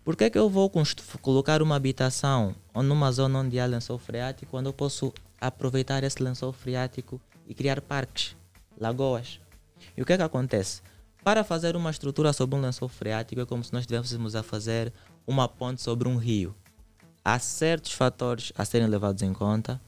Por 0.04 0.16
que, 0.16 0.26
é 0.26 0.30
que 0.30 0.38
eu 0.38 0.50
vou 0.50 0.72
colocar 1.22 1.62
uma 1.62 1.76
habitação 1.76 2.56
ou 2.74 2.84
numa 2.84 3.12
zona 3.12 3.40
onde 3.40 3.60
há 3.60 3.66
lençol 3.66 3.98
freático 3.98 4.52
quando 4.52 4.68
eu 4.68 4.74
posso 4.74 5.12
aproveitar 5.40 6.04
esse 6.04 6.22
lençol 6.22 6.54
freático 6.54 7.20
e 7.48 7.54
criar 7.54 7.82
parques, 7.82 8.36
lagoas? 8.80 9.40
E 9.98 10.02
o 10.02 10.06
que 10.06 10.14
é 10.14 10.18
que 10.18 10.24
acontece? 10.24 10.82
Para 11.24 11.44
fazer 11.44 11.76
uma 11.76 11.92
estrutura 11.92 12.34
sobre 12.34 12.56
um 12.56 12.62
lençol 12.62 12.88
freático 12.88 13.42
é 13.42 13.46
como 13.46 13.64
se 13.64 13.74
nós 13.74 13.82
estivéssemos 13.82 14.36
a 14.36 14.44
fazer 14.44 14.94
uma 15.26 15.48
ponte 15.48 15.82
sobre 15.82 16.08
um 16.08 16.18
rio. 16.18 16.56
Há 17.24 17.38
certos 17.38 17.94
fatores 17.94 18.52
a 18.56 18.66
serem 18.66 18.88
levados 18.88 19.22
em 19.22 19.34
conta 19.34 19.80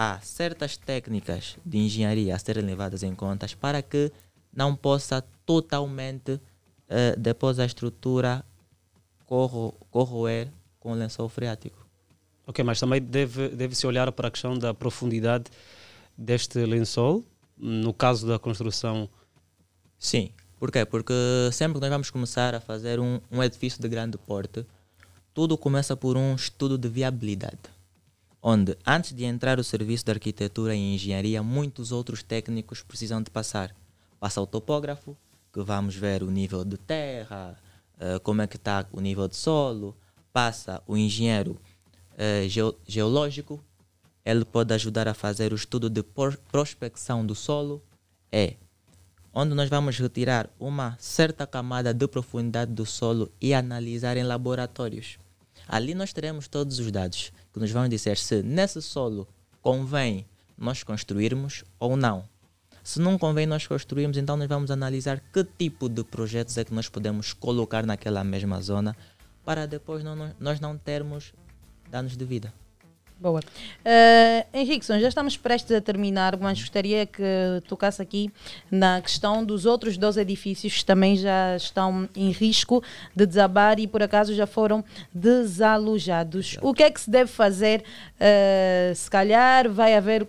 há 0.00 0.18
certas 0.22 0.78
técnicas 0.78 1.58
de 1.62 1.76
engenharia 1.76 2.34
a 2.34 2.38
serem 2.38 2.64
levadas 2.64 3.02
em 3.02 3.14
conta 3.14 3.46
para 3.60 3.82
que 3.82 4.10
não 4.50 4.74
possa 4.74 5.22
totalmente, 5.44 6.32
uh, 6.32 6.40
depois 7.18 7.58
a 7.58 7.66
estrutura, 7.66 8.42
corro, 9.26 9.74
corroer 9.90 10.48
com 10.78 10.92
o 10.92 10.94
lençol 10.94 11.28
freático. 11.28 11.86
Ok, 12.46 12.64
mas 12.64 12.80
também 12.80 13.02
deve, 13.02 13.50
deve 13.50 13.86
olhar 13.86 14.10
para 14.10 14.28
a 14.28 14.30
questão 14.30 14.58
da 14.58 14.72
profundidade 14.72 15.50
deste 16.16 16.64
lençol, 16.64 17.22
no 17.58 17.92
caso 17.92 18.26
da 18.26 18.38
construção. 18.38 19.06
Sim, 19.98 20.30
por 20.58 20.72
quê? 20.72 20.86
Porque 20.86 21.12
sempre 21.52 21.74
que 21.74 21.80
nós 21.82 21.90
vamos 21.90 22.08
começar 22.08 22.54
a 22.54 22.60
fazer 22.60 22.98
um, 22.98 23.20
um 23.30 23.42
edifício 23.42 23.82
de 23.82 23.88
grande 23.88 24.16
porte, 24.16 24.64
tudo 25.34 25.58
começa 25.58 25.94
por 25.94 26.16
um 26.16 26.34
estudo 26.34 26.78
de 26.78 26.88
viabilidade 26.88 27.79
onde, 28.42 28.76
antes 28.86 29.12
de 29.12 29.24
entrar 29.24 29.58
o 29.58 29.64
serviço 29.64 30.04
de 30.04 30.12
arquitetura 30.12 30.74
e 30.74 30.94
engenharia, 30.94 31.42
muitos 31.42 31.92
outros 31.92 32.22
técnicos 32.22 32.82
precisam 32.82 33.22
de 33.22 33.30
passar. 33.30 33.74
Passa 34.18 34.40
o 34.40 34.46
topógrafo, 34.46 35.16
que 35.52 35.60
vamos 35.62 35.94
ver 35.94 36.22
o 36.22 36.30
nível 36.30 36.64
de 36.64 36.76
terra, 36.76 37.56
uh, 37.96 38.20
como 38.20 38.42
é 38.42 38.46
que 38.46 38.56
está 38.56 38.86
o 38.92 39.00
nível 39.00 39.28
de 39.28 39.36
solo. 39.36 39.96
Passa 40.32 40.82
o 40.86 40.96
engenheiro 40.96 41.52
uh, 42.12 42.76
geológico, 42.86 43.62
ele 44.24 44.44
pode 44.44 44.72
ajudar 44.74 45.08
a 45.08 45.14
fazer 45.14 45.52
o 45.52 45.56
estudo 45.56 45.90
de 45.90 46.02
prospecção 46.50 47.24
do 47.24 47.34
solo. 47.34 47.82
É 48.30 48.54
onde 49.32 49.54
nós 49.54 49.68
vamos 49.68 49.96
retirar 49.98 50.50
uma 50.58 50.96
certa 50.98 51.46
camada 51.46 51.94
de 51.94 52.06
profundidade 52.08 52.72
do 52.72 52.84
solo 52.84 53.30
e 53.40 53.54
analisar 53.54 54.16
em 54.16 54.24
laboratórios. 54.24 55.18
Ali 55.68 55.94
nós 55.94 56.12
teremos 56.12 56.48
todos 56.48 56.78
os 56.78 56.90
dados 56.90 57.32
que 57.52 57.58
nos 57.60 57.70
vão 57.70 57.88
dizer 57.88 58.16
se 58.16 58.42
nesse 58.42 58.80
solo 58.80 59.26
convém 59.60 60.26
nós 60.56 60.82
construirmos 60.82 61.64
ou 61.78 61.96
não. 61.96 62.24
Se 62.82 63.00
não 63.00 63.18
convém 63.18 63.46
nós 63.46 63.66
construirmos, 63.66 64.16
então 64.16 64.36
nós 64.36 64.48
vamos 64.48 64.70
analisar 64.70 65.20
que 65.32 65.44
tipo 65.44 65.88
de 65.88 66.02
projetos 66.02 66.56
é 66.56 66.64
que 66.64 66.74
nós 66.74 66.88
podemos 66.88 67.32
colocar 67.32 67.84
naquela 67.84 68.24
mesma 68.24 68.60
zona 68.60 68.96
para 69.44 69.66
depois 69.66 70.02
não, 70.02 70.34
nós 70.38 70.60
não 70.60 70.76
termos 70.76 71.32
danos 71.90 72.16
de 72.16 72.24
vida. 72.24 72.52
Boa. 73.20 73.40
Uh, 73.40 74.46
Henriqueson, 74.56 74.98
já 74.98 75.08
estamos 75.08 75.36
prestes 75.36 75.76
a 75.76 75.80
terminar, 75.80 76.38
mas 76.38 76.58
gostaria 76.58 77.04
que 77.04 77.22
tocasse 77.68 78.00
aqui 78.00 78.32
na 78.70 78.98
questão 79.02 79.44
dos 79.44 79.66
outros 79.66 79.98
dois 79.98 80.16
edifícios 80.16 80.78
que 80.78 80.84
também 80.86 81.16
já 81.16 81.54
estão 81.54 82.08
em 82.16 82.30
risco 82.30 82.82
de 83.14 83.26
desabar 83.26 83.78
e 83.78 83.86
por 83.86 84.02
acaso 84.02 84.34
já 84.34 84.46
foram 84.46 84.82
desalojados. 85.12 86.56
O 86.62 86.72
que 86.72 86.82
é 86.82 86.90
que 86.90 86.98
se 86.98 87.10
deve 87.10 87.30
fazer? 87.30 87.84
Uh, 88.14 88.94
se 88.94 89.10
calhar 89.10 89.70
vai 89.70 89.94
haver, 89.94 90.26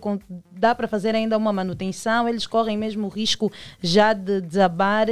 dá 0.50 0.74
para 0.74 0.86
fazer 0.86 1.14
ainda 1.14 1.38
uma 1.38 1.50
manutenção? 1.50 2.28
Eles 2.28 2.46
correm 2.46 2.76
mesmo 2.76 3.06
o 3.06 3.08
risco 3.08 3.50
já 3.82 4.12
de 4.12 4.42
desabar? 4.42 5.06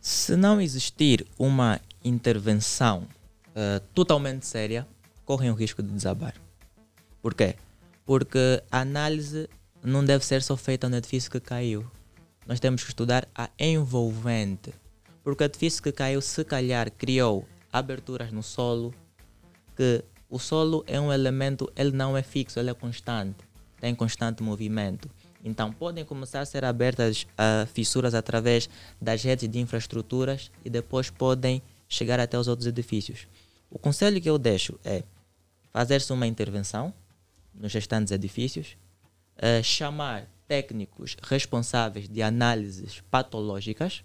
Se 0.00 0.34
não 0.34 0.60
existir 0.60 1.24
uma 1.38 1.80
intervenção 2.04 3.04
uh, 3.50 3.78
totalmente 3.94 4.44
séria, 4.44 4.84
correm 5.24 5.52
o 5.52 5.54
risco 5.54 5.80
de 5.80 5.92
desabar. 5.92 6.34
Por 7.24 7.32
quê? 7.32 7.56
Porque 8.04 8.62
a 8.70 8.80
análise 8.80 9.48
não 9.82 10.04
deve 10.04 10.26
ser 10.26 10.42
só 10.42 10.58
feita 10.58 10.90
no 10.90 10.96
edifício 10.96 11.30
que 11.30 11.40
caiu. 11.40 11.90
Nós 12.46 12.60
temos 12.60 12.82
que 12.82 12.90
estudar 12.90 13.26
a 13.34 13.48
envolvente. 13.58 14.74
Porque 15.22 15.42
o 15.42 15.46
edifício 15.46 15.82
que 15.82 15.90
caiu, 15.90 16.20
se 16.20 16.44
calhar, 16.44 16.90
criou 16.90 17.48
aberturas 17.72 18.30
no 18.30 18.42
solo, 18.42 18.92
que 19.74 20.04
o 20.28 20.38
solo 20.38 20.84
é 20.86 21.00
um 21.00 21.10
elemento, 21.10 21.72
ele 21.74 21.92
não 21.92 22.14
é 22.14 22.22
fixo, 22.22 22.60
ele 22.60 22.68
é 22.68 22.74
constante, 22.74 23.38
tem 23.80 23.94
constante 23.94 24.42
movimento. 24.42 25.08
Então, 25.42 25.72
podem 25.72 26.04
começar 26.04 26.42
a 26.42 26.44
ser 26.44 26.62
abertas 26.62 27.22
uh, 27.22 27.66
fissuras 27.72 28.14
através 28.14 28.68
das 29.00 29.22
redes 29.22 29.48
de 29.48 29.58
infraestruturas 29.58 30.50
e 30.62 30.68
depois 30.68 31.08
podem 31.08 31.62
chegar 31.88 32.20
até 32.20 32.38
os 32.38 32.48
outros 32.48 32.66
edifícios. 32.66 33.26
O 33.70 33.78
conselho 33.78 34.20
que 34.20 34.28
eu 34.28 34.36
deixo 34.36 34.78
é 34.84 35.02
fazer-se 35.72 36.12
uma 36.12 36.26
intervenção, 36.26 36.92
nos 37.54 37.72
restantes 37.72 38.10
edifícios, 38.10 38.76
uh, 39.36 39.62
chamar 39.62 40.28
técnicos 40.46 41.16
responsáveis 41.22 42.08
de 42.08 42.22
análises 42.22 43.00
patológicas. 43.10 44.04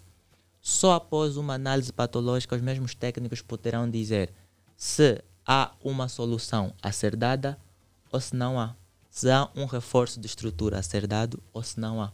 Só 0.60 0.94
após 0.94 1.36
uma 1.36 1.54
análise 1.54 1.92
patológica, 1.92 2.56
os 2.56 2.62
mesmos 2.62 2.94
técnicos 2.94 3.40
poderão 3.40 3.90
dizer 3.90 4.32
se 4.76 5.22
há 5.46 5.72
uma 5.82 6.08
solução 6.08 6.74
a 6.82 6.92
ser 6.92 7.16
dada 7.16 7.58
ou 8.12 8.20
se 8.20 8.34
não 8.34 8.58
há. 8.58 8.74
Se 9.08 9.30
há 9.30 9.48
um 9.56 9.64
reforço 9.64 10.20
de 10.20 10.26
estrutura 10.26 10.78
a 10.78 10.82
ser 10.82 11.06
dado 11.06 11.42
ou 11.52 11.62
se 11.62 11.80
não 11.80 12.02
há. 12.02 12.12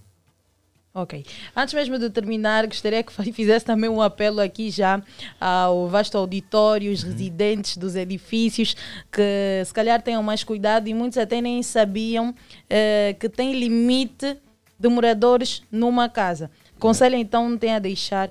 Ok. 0.98 1.26
Antes 1.54 1.74
mesmo 1.74 1.98
de 1.98 2.08
terminar, 2.08 2.66
gostaria 2.66 3.02
que 3.02 3.12
fizesse 3.30 3.66
também 3.66 3.90
um 3.90 4.00
apelo 4.00 4.40
aqui 4.40 4.70
já 4.70 5.02
ao 5.38 5.86
vasto 5.88 6.16
auditório, 6.16 6.90
os 6.90 7.04
uhum. 7.04 7.10
residentes 7.10 7.76
dos 7.76 7.94
edifícios, 7.94 8.74
que 9.12 9.62
se 9.62 9.74
calhar 9.74 10.00
tenham 10.00 10.22
mais 10.22 10.42
cuidado 10.42 10.88
e 10.88 10.94
muitos 10.94 11.18
até 11.18 11.38
nem 11.42 11.62
sabiam 11.62 12.34
eh, 12.70 13.14
que 13.20 13.28
tem 13.28 13.52
limite 13.52 14.38
de 14.80 14.88
moradores 14.88 15.62
numa 15.70 16.08
casa. 16.08 16.50
Conselho 16.78 17.16
então 17.16 17.58
tem 17.58 17.74
a 17.74 17.78
deixar. 17.78 18.30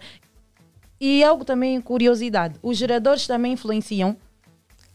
E 0.99 1.23
algo 1.23 1.45
também 1.45 1.79
curiosidade, 1.79 2.55
os 2.63 2.75
geradores 2.79 3.27
também 3.27 3.53
influenciam? 3.53 4.17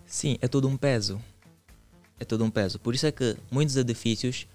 Sim, 0.05 0.37
é 0.41 0.49
tudo 0.49 0.66
um 0.66 0.77
peso. 0.77 1.23
É 2.18 2.25
tudo 2.25 2.43
um 2.43 2.51
peso. 2.51 2.81
Por 2.81 2.97
isso 2.97 3.07
é 3.07 3.12
que 3.12 3.37
muitos 3.49 3.77
edifícios 3.77 4.49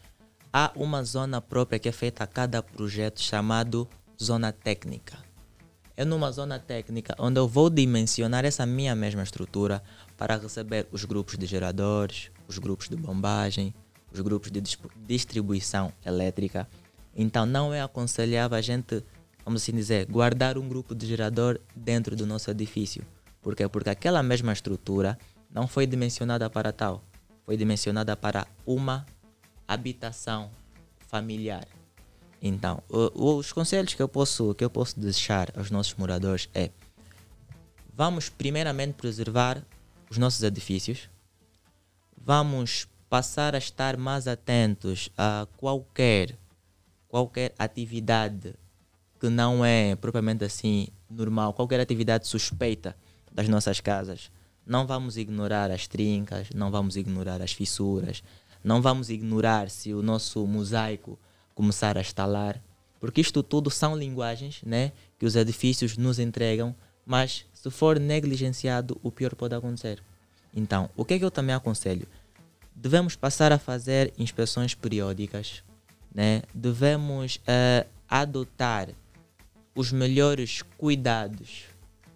há 0.57 0.71
uma 0.73 1.03
zona 1.03 1.41
própria 1.41 1.77
que 1.77 1.89
é 1.89 1.91
feita 1.91 2.23
a 2.23 2.27
cada 2.27 2.63
projeto 2.63 3.21
chamado 3.21 3.85
zona 4.17 4.53
técnica. 4.53 5.17
É 5.97 6.05
numa 6.05 6.31
zona 6.31 6.57
técnica 6.57 7.13
onde 7.19 7.37
eu 7.37 7.45
vou 7.45 7.69
dimensionar 7.69 8.45
essa 8.45 8.65
minha 8.65 8.95
mesma 8.95 9.21
estrutura 9.21 9.83
para 10.15 10.37
receber 10.37 10.87
os 10.93 11.03
grupos 11.03 11.37
de 11.37 11.45
geradores, 11.45 12.31
os 12.47 12.57
grupos 12.57 12.87
de 12.87 12.95
bombagem, 12.95 13.75
os 14.09 14.21
grupos 14.21 14.49
de 14.49 14.63
distribuição 15.05 15.91
elétrica. 16.05 16.65
Então 17.13 17.45
não 17.45 17.73
é 17.73 17.81
aconselhável 17.81 18.57
a 18.57 18.61
gente, 18.61 19.03
vamos 19.43 19.61
assim 19.61 19.73
dizer, 19.73 20.05
guardar 20.05 20.57
um 20.57 20.69
grupo 20.69 20.95
de 20.95 21.05
gerador 21.05 21.59
dentro 21.75 22.15
do 22.15 22.25
nosso 22.25 22.49
edifício. 22.49 23.03
Por 23.41 23.57
quê? 23.57 23.67
Porque 23.67 23.89
aquela 23.89 24.23
mesma 24.23 24.53
estrutura 24.53 25.19
não 25.51 25.67
foi 25.67 25.85
dimensionada 25.85 26.49
para 26.49 26.71
tal, 26.71 27.03
foi 27.45 27.57
dimensionada 27.57 28.15
para 28.15 28.47
uma 28.65 29.05
habitação 29.67 30.49
familiar. 31.07 31.67
Então, 32.41 32.83
os 32.89 33.51
conselhos 33.51 33.93
que 33.93 34.01
eu 34.01 34.07
posso 34.07 34.53
que 34.53 34.63
eu 34.63 34.69
posso 34.69 34.99
deixar 34.99 35.51
aos 35.57 35.71
nossos 35.71 35.95
moradores 35.95 36.49
é: 36.53 36.69
vamos 37.93 38.29
primeiramente 38.29 38.93
preservar 38.93 39.63
os 40.09 40.17
nossos 40.17 40.43
edifícios. 40.43 41.09
Vamos 42.17 42.87
passar 43.09 43.55
a 43.55 43.57
estar 43.57 43.97
mais 43.97 44.27
atentos 44.27 45.09
a 45.17 45.47
qualquer 45.57 46.37
qualquer 47.07 47.53
atividade 47.57 48.53
que 49.19 49.29
não 49.29 49.63
é 49.63 49.95
propriamente 49.95 50.43
assim 50.43 50.87
normal, 51.09 51.53
qualquer 51.53 51.79
atividade 51.79 52.27
suspeita 52.27 52.95
das 53.31 53.47
nossas 53.47 53.79
casas. 53.79 54.29
Não 54.65 54.85
vamos 54.85 55.15
ignorar 55.15 55.71
as 55.71 55.87
trincas, 55.87 56.49
não 56.53 56.69
vamos 56.71 56.97
ignorar 56.97 57.41
as 57.41 57.53
fissuras, 57.53 58.23
não 58.65 58.81
vamos 58.81 59.11
ignorar 59.11 59.69
se 59.69 59.93
o 59.93 60.01
nosso 60.01 60.45
mosaico 60.47 61.19
começar 61.53 61.99
a 61.99 62.01
estalar, 62.01 62.59
porque 62.99 63.21
isto 63.21 63.43
tudo 63.43 63.69
são 63.69 63.95
linguagens 63.95 64.61
né, 64.65 64.91
que 65.19 65.25
os 65.25 65.35
edifícios 65.35 65.95
nos 65.97 66.17
entregam, 66.17 66.75
mas 67.05 67.45
se 67.53 67.69
for 67.69 67.99
negligenciado, 67.99 68.99
o 69.03 69.11
pior 69.11 69.35
pode 69.35 69.53
acontecer. 69.53 70.01
Então, 70.51 70.89
o 70.97 71.05
que 71.05 71.13
é 71.13 71.19
que 71.19 71.23
eu 71.23 71.29
também 71.29 71.53
aconselho? 71.53 72.07
Devemos 72.75 73.15
passar 73.15 73.51
a 73.51 73.59
fazer 73.59 74.11
inspeções 74.17 74.73
periódicas, 74.73 75.63
né? 76.11 76.41
devemos 76.51 77.35
uh, 77.35 77.87
adotar 78.09 78.89
os 79.75 79.91
melhores 79.91 80.63
cuidados. 80.75 81.65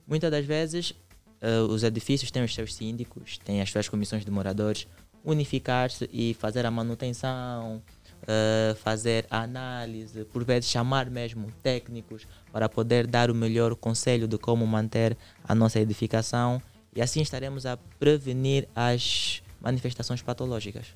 Muitas 0.08 0.32
das 0.32 0.46
vezes, 0.46 0.96
uh, 1.44 1.68
os 1.70 1.84
edifícios 1.84 2.32
têm 2.32 2.44
os 2.44 2.56
seus 2.56 2.74
síndicos, 2.74 3.38
têm 3.38 3.62
as 3.62 3.70
suas 3.70 3.88
comissões 3.88 4.26
de 4.26 4.32
moradores, 4.32 4.88
unificar-se 5.24 6.10
e 6.12 6.34
fazer 6.34 6.66
a 6.66 6.72
manutenção, 6.72 7.82
uh, 8.24 8.76
fazer 8.76 9.26
a 9.30 9.42
análise, 9.42 10.26
por 10.26 10.44
vezes 10.44 10.70
chamar 10.70 11.10
mesmo 11.10 11.48
técnicos 11.62 12.28
para 12.52 12.68
poder 12.68 13.08
dar 13.08 13.30
o 13.30 13.36
melhor 13.36 13.76
conselho 13.76 14.28
de 14.28 14.38
como 14.38 14.66
manter 14.66 15.18
a 15.44 15.54
nossa 15.54 15.80
edificação 15.80 16.62
e 16.96 17.02
assim 17.02 17.22
estaremos 17.22 17.66
a 17.66 17.78
prevenir 18.00 18.68
as 18.76 19.42
manifestações 19.62 20.22
patológicas. 20.22 20.88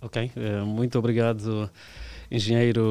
Ok, 0.00 0.30
uh, 0.36 0.66
muito 0.66 0.98
obrigado 0.98 1.70
engenheiro 2.30 2.82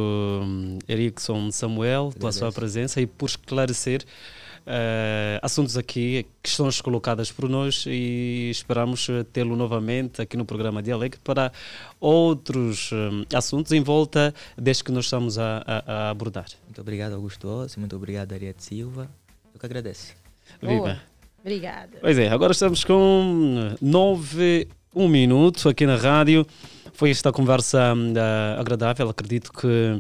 hum, 0.44 0.78
Erickson 0.88 1.50
Samuel, 1.52 2.12
pela 2.18 2.32
sua 2.32 2.52
presença 2.52 3.00
e 3.00 3.08
por 3.08 3.28
esclarecer 3.28 4.04
uh, 4.70 5.40
assuntos 5.42 5.76
aqui, 5.76 6.26
questões 6.42 6.80
colocadas 6.80 7.32
por 7.32 7.50
nós 7.50 7.86
e 7.88 8.50
esperamos 8.52 9.10
eh, 9.10 9.24
tê-lo 9.24 9.56
novamente 9.56 10.22
aqui 10.22 10.38
no 10.38 10.46
programa 10.46 10.84
Dialecto 10.84 11.20
para 11.22 11.52
outros 12.00 12.92
um, 12.92 13.26
assuntos 13.36 13.72
em 13.72 13.82
volta 13.82 14.34
desde 14.58 14.84
que 14.84 14.92
nós 14.92 15.06
estamos 15.06 15.38
a, 15.38 15.64
a, 15.66 15.94
a 15.94 16.10
abordar. 16.12 16.46
Muito 16.66 16.80
obrigado, 16.80 17.14
Augusto 17.14 17.48
Ossi, 17.48 17.80
muito 17.80 17.96
obrigado, 17.96 18.32
Ariete 18.34 18.64
Silva. 18.64 19.10
Eu 19.54 19.60
que 19.60 19.66
agradeço. 19.66 20.14
Viva. 20.62 21.02
Obrigada. 21.42 21.98
Pois 22.02 22.18
é, 22.18 22.30
agora 22.30 22.52
estamos 22.52 22.84
com 22.84 23.76
nove, 23.82 24.68
um 24.94 25.08
minuto 25.08 25.70
aqui 25.70 25.86
na 25.86 25.96
rádio. 25.96 26.46
Foi 26.94 27.10
esta 27.10 27.32
conversa 27.32 27.94
uh, 27.94 28.60
agradável, 28.60 29.10
acredito 29.10 29.52
que 29.52 30.00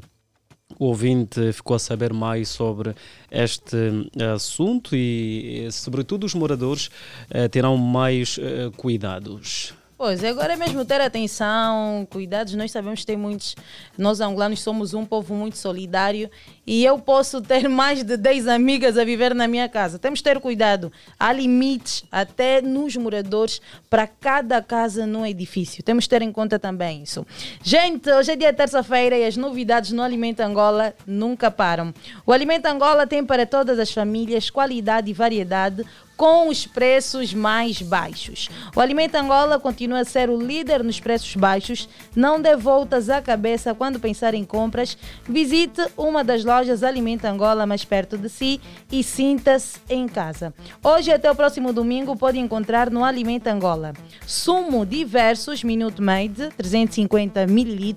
o 0.79 0.85
ouvinte 0.85 1.51
ficou 1.51 1.75
a 1.75 1.79
saber 1.79 2.13
mais 2.13 2.47
sobre 2.47 2.95
este 3.29 3.75
eh, 4.17 4.31
assunto 4.31 4.95
e, 4.95 5.67
sobretudo, 5.71 6.23
os 6.23 6.33
moradores 6.33 6.89
eh, 7.29 7.49
terão 7.49 7.75
mais 7.75 8.39
eh, 8.41 8.71
cuidados. 8.77 9.73
Pois, 9.99 10.23
agora 10.23 10.53
é 10.53 10.55
mesmo 10.55 10.85
ter 10.85 11.01
atenção, 11.01 12.07
cuidados. 12.09 12.53
Nós 12.53 12.71
sabemos 12.71 13.01
que 13.01 13.05
tem 13.05 13.17
muitos. 13.17 13.53
Nós 13.97 14.21
angolanos 14.21 14.61
somos 14.61 14.93
um 14.93 15.03
povo 15.03 15.35
muito 15.35 15.57
solidário 15.57 16.31
e 16.65 16.85
eu 16.85 16.97
posso 16.97 17.41
ter 17.41 17.67
mais 17.67 18.01
de 18.01 18.15
10 18.15 18.47
amigas 18.47 18.97
a 18.97 19.03
viver 19.03 19.35
na 19.35 19.45
minha 19.45 19.67
casa. 19.67 19.99
Temos 19.99 20.21
que 20.21 20.23
ter 20.23 20.39
cuidado. 20.39 20.89
Há 21.19 21.33
limites 21.33 22.05
até 22.09 22.61
nos 22.61 22.95
moradores 22.95 23.61
para 23.89 24.07
cada 24.07 24.61
casa 24.61 25.05
no 25.05 25.25
edifício. 25.25 25.83
Temos 25.83 26.05
que 26.05 26.11
ter 26.11 26.21
em 26.21 26.31
conta 26.31 26.57
também 26.57 27.03
isso. 27.03 27.27
Gente, 27.61 28.09
hoje 28.09 28.31
é 28.31 28.35
dia 28.37 28.53
terça-feira 28.53 29.17
e 29.17 29.25
as 29.25 29.35
novidades 29.35 29.91
no 29.91 30.01
Alimento 30.01 30.39
Angola 30.39 30.93
nunca 31.05 31.51
param. 31.51 31.93
O 32.25 32.31
Alimento 32.31 32.67
Angola 32.67 33.05
tem 33.05 33.25
para 33.25 33.45
todas 33.45 33.77
as 33.77 33.91
famílias 33.91 34.49
qualidade 34.49 35.11
e 35.11 35.13
variedade 35.13 35.85
com 36.19 36.49
os 36.49 36.67
preços 36.67 37.33
mais 37.33 37.81
baixos. 37.81 38.49
O 38.75 38.81
Alimento 38.81 39.15
Angola 39.15 39.57
continua 39.57 40.01
a 40.01 40.03
ser 40.03 40.29
o 40.29 40.37
líder 40.37 40.83
nos 40.83 40.99
preços 40.99 41.33
baixos. 41.33 41.87
Não 42.13 42.41
dê 42.41 42.57
voltas 42.57 43.09
à 43.09 43.21
cabeça 43.21 43.73
quando 43.73 44.01
pensar 44.01 44.33
em 44.33 44.43
compras. 44.43 44.97
Visite 45.23 45.81
uma 45.95 46.21
das 46.21 46.43
lojas 46.43 46.83
Alimento 46.83 47.23
Angola 47.23 47.65
mais 47.65 47.85
perto 47.85 48.17
de 48.17 48.27
si 48.27 48.59
e 48.91 49.01
sinta-se 49.01 49.79
em 49.89 50.09
casa. 50.09 50.53
Hoje 50.83 51.09
até 51.09 51.31
o 51.31 51.35
próximo 51.35 51.71
domingo 51.71 52.13
pode 52.17 52.37
encontrar 52.37 52.89
no 52.89 53.05
Alimento 53.05 53.47
Angola 53.47 53.93
sumo 54.29 54.85
diversos 54.85 55.63
Minute 55.63 56.01
Maid 56.01 56.49
350 56.55 57.41
ml 57.43 57.95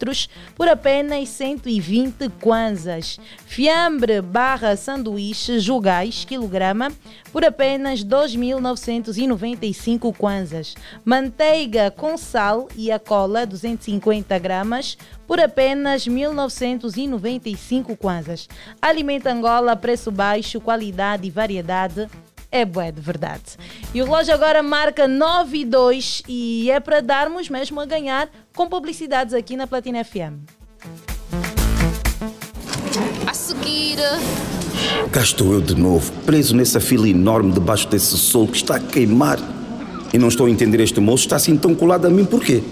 por 0.55 0.69
apenas 0.69 1.29
120 1.29 2.31
kwanzas. 2.41 3.19
Fiambre 3.45 4.23
barra 4.23 4.77
sanduíche 4.77 5.59
Jugais 5.59 6.25
quilograma 6.25 6.91
por 7.33 7.45
apenas 7.45 8.03
2.995 8.13 10.15
kwanzas. 10.15 10.75
Manteiga 11.03 11.91
com 11.91 12.19
sal 12.19 12.69
e 12.77 12.93
a 12.93 12.99
cola 12.99 13.47
250 13.47 14.39
gramas 14.39 14.99
por 15.27 15.41
apenas 15.41 16.07
1.995 16.07 17.97
kwanzas. 17.97 18.47
Alimenta 18.83 19.33
Angola, 19.33 19.75
preço 19.75 20.11
baixo, 20.11 20.61
qualidade 20.61 21.27
e 21.27 21.31
variedade 21.31 22.07
é 22.51 22.67
bué 22.67 22.93
de 22.93 23.01
verdade. 23.01 23.57
E 23.95 24.03
o 24.03 24.05
relógio 24.05 24.35
agora 24.35 24.63
marca 24.63 25.09
9 25.09 25.57
e 25.57 25.65
2 25.65 26.25
e 26.29 26.71
é 26.71 26.79
para 26.81 27.01
darmos 27.01 27.49
mesmo 27.49 27.81
a 27.81 27.87
ganhar 27.87 28.29
com 28.55 28.69
publicidades 28.69 29.33
aqui 29.33 29.57
na 29.57 29.67
Platina 29.67 30.05
FM. 30.05 30.45
A 33.27 33.33
seguir. 33.33 33.97
Cá 35.11 35.21
estou 35.21 35.53
eu 35.53 35.61
de 35.61 35.75
novo, 35.75 36.11
preso 36.25 36.57
nessa 36.57 36.81
fila 36.81 37.09
enorme 37.09 37.53
debaixo 37.53 37.89
desse 37.89 38.17
sol 38.17 38.47
que 38.49 38.57
está 38.57 38.77
a 38.77 38.81
queimar. 38.81 39.39
E 40.13 40.19
não 40.19 40.29
estou 40.29 40.47
a 40.47 40.51
entender 40.51 40.81
este 40.81 41.01
moço, 41.01 41.25
está 41.25 41.37
assim 41.37 41.57
tão 41.57 41.75
colado 41.75 42.07
a 42.07 42.11
mim 42.11 42.25
por 42.25 42.43
quê? 42.43 42.63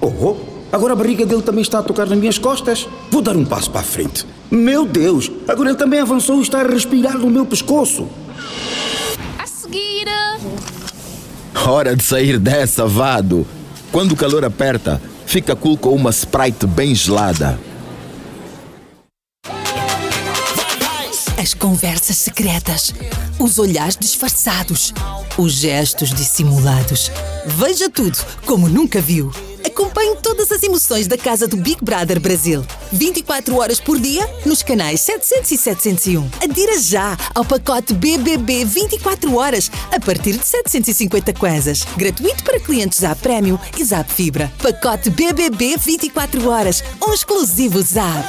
Oh, 0.00 0.06
oh, 0.06 0.36
agora 0.72 0.92
a 0.92 0.96
barriga 0.96 1.24
dele 1.24 1.42
também 1.42 1.62
está 1.62 1.78
a 1.78 1.82
tocar 1.82 2.06
nas 2.06 2.18
minhas 2.18 2.38
costas. 2.38 2.88
Vou 3.10 3.22
dar 3.22 3.36
um 3.36 3.44
passo 3.44 3.70
para 3.70 3.80
a 3.80 3.84
frente. 3.84 4.26
Meu 4.50 4.84
Deus, 4.84 5.30
agora 5.48 5.70
ele 5.70 5.78
também 5.78 6.00
avançou 6.00 6.38
e 6.38 6.42
está 6.42 6.60
a 6.60 6.66
respirar 6.66 7.16
no 7.16 7.30
meu 7.30 7.46
pescoço. 7.46 8.08
A 9.38 9.46
seguir. 9.46 10.06
Hora 11.66 11.96
de 11.96 12.02
sair 12.02 12.38
dessa, 12.38 12.86
vado. 12.86 13.46
Quando 13.90 14.12
o 14.12 14.16
calor 14.16 14.44
aperta, 14.44 15.00
fica 15.26 15.54
cool 15.54 15.76
com 15.76 15.94
uma 15.94 16.10
Sprite 16.10 16.66
bem 16.66 16.94
gelada. 16.94 17.58
As 21.42 21.54
conversas 21.54 22.18
secretas, 22.18 22.94
os 23.36 23.58
olhares 23.58 23.96
disfarçados, 23.96 24.94
os 25.36 25.54
gestos 25.54 26.14
dissimulados. 26.14 27.10
Veja 27.44 27.90
tudo 27.90 28.16
como 28.46 28.68
nunca 28.68 29.00
viu. 29.00 29.32
Acompanhe 29.66 30.14
todas 30.22 30.52
as 30.52 30.62
emoções 30.62 31.08
da 31.08 31.18
casa 31.18 31.48
do 31.48 31.56
Big 31.56 31.84
Brother 31.84 32.20
Brasil. 32.20 32.64
24 32.92 33.56
horas 33.56 33.80
por 33.80 33.98
dia 33.98 34.24
nos 34.46 34.62
canais 34.62 35.00
700 35.00 35.50
e 35.50 35.58
701. 35.58 36.30
Adira 36.44 36.78
já 36.80 37.16
ao 37.34 37.44
pacote 37.44 37.92
BBB 37.92 38.64
24 38.64 39.34
horas 39.34 39.68
a 39.90 39.98
partir 39.98 40.38
de 40.38 40.46
750 40.46 41.32
kwanzas. 41.32 41.84
Gratuito 41.96 42.44
para 42.44 42.60
clientes 42.60 43.00
Zap 43.00 43.20
Premium 43.20 43.58
e 43.76 43.84
Zap 43.84 44.08
Fibra. 44.12 44.52
Pacote 44.62 45.10
BBB 45.10 45.76
24 45.76 46.48
horas, 46.48 46.84
um 47.04 47.12
exclusivo 47.12 47.82
Zap. 47.82 48.28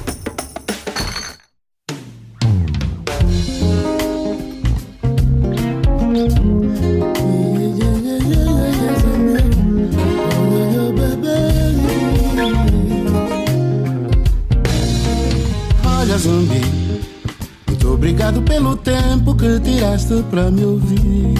Obrigado 18.11 18.41
pelo 18.41 18.75
tempo 18.75 19.33
que 19.35 19.57
tiraste 19.61 20.21
para 20.29 20.51
me 20.51 20.65
ouvir. 20.65 21.33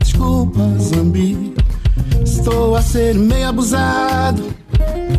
Desculpa, 0.00 0.60
zumbi, 0.76 1.54
estou 2.24 2.74
a 2.74 2.82
ser 2.82 3.14
meio 3.14 3.48
abusado. 3.48 4.42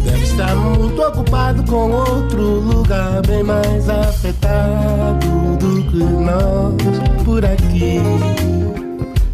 Deve 0.04 0.24
estar 0.24 0.54
muito 0.54 1.02
ocupado 1.02 1.64
com 1.64 1.92
outro 1.92 2.60
lugar 2.60 3.22
bem 3.26 3.42
mais 3.42 3.88
afetado 3.88 5.28
do 5.60 5.82
que 5.84 6.04
nós 6.04 7.24
por 7.24 7.46
aqui. 7.46 8.02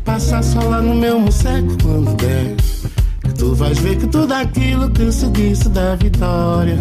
Passa 0.05 0.43
só 0.43 0.61
lá 0.61 0.79
no 0.79 0.93
meu 0.93 1.19
musseco 1.19 1.75
quando 1.81 2.15
der. 2.17 2.55
Que 3.23 3.33
tu 3.33 3.55
vais 3.55 3.79
ver 3.79 3.97
que 3.97 4.05
tudo 4.05 4.31
aquilo 4.31 4.91
que 4.91 5.11
se 5.11 5.27
disse 5.29 5.69
da 5.69 5.95
vitória 5.95 6.77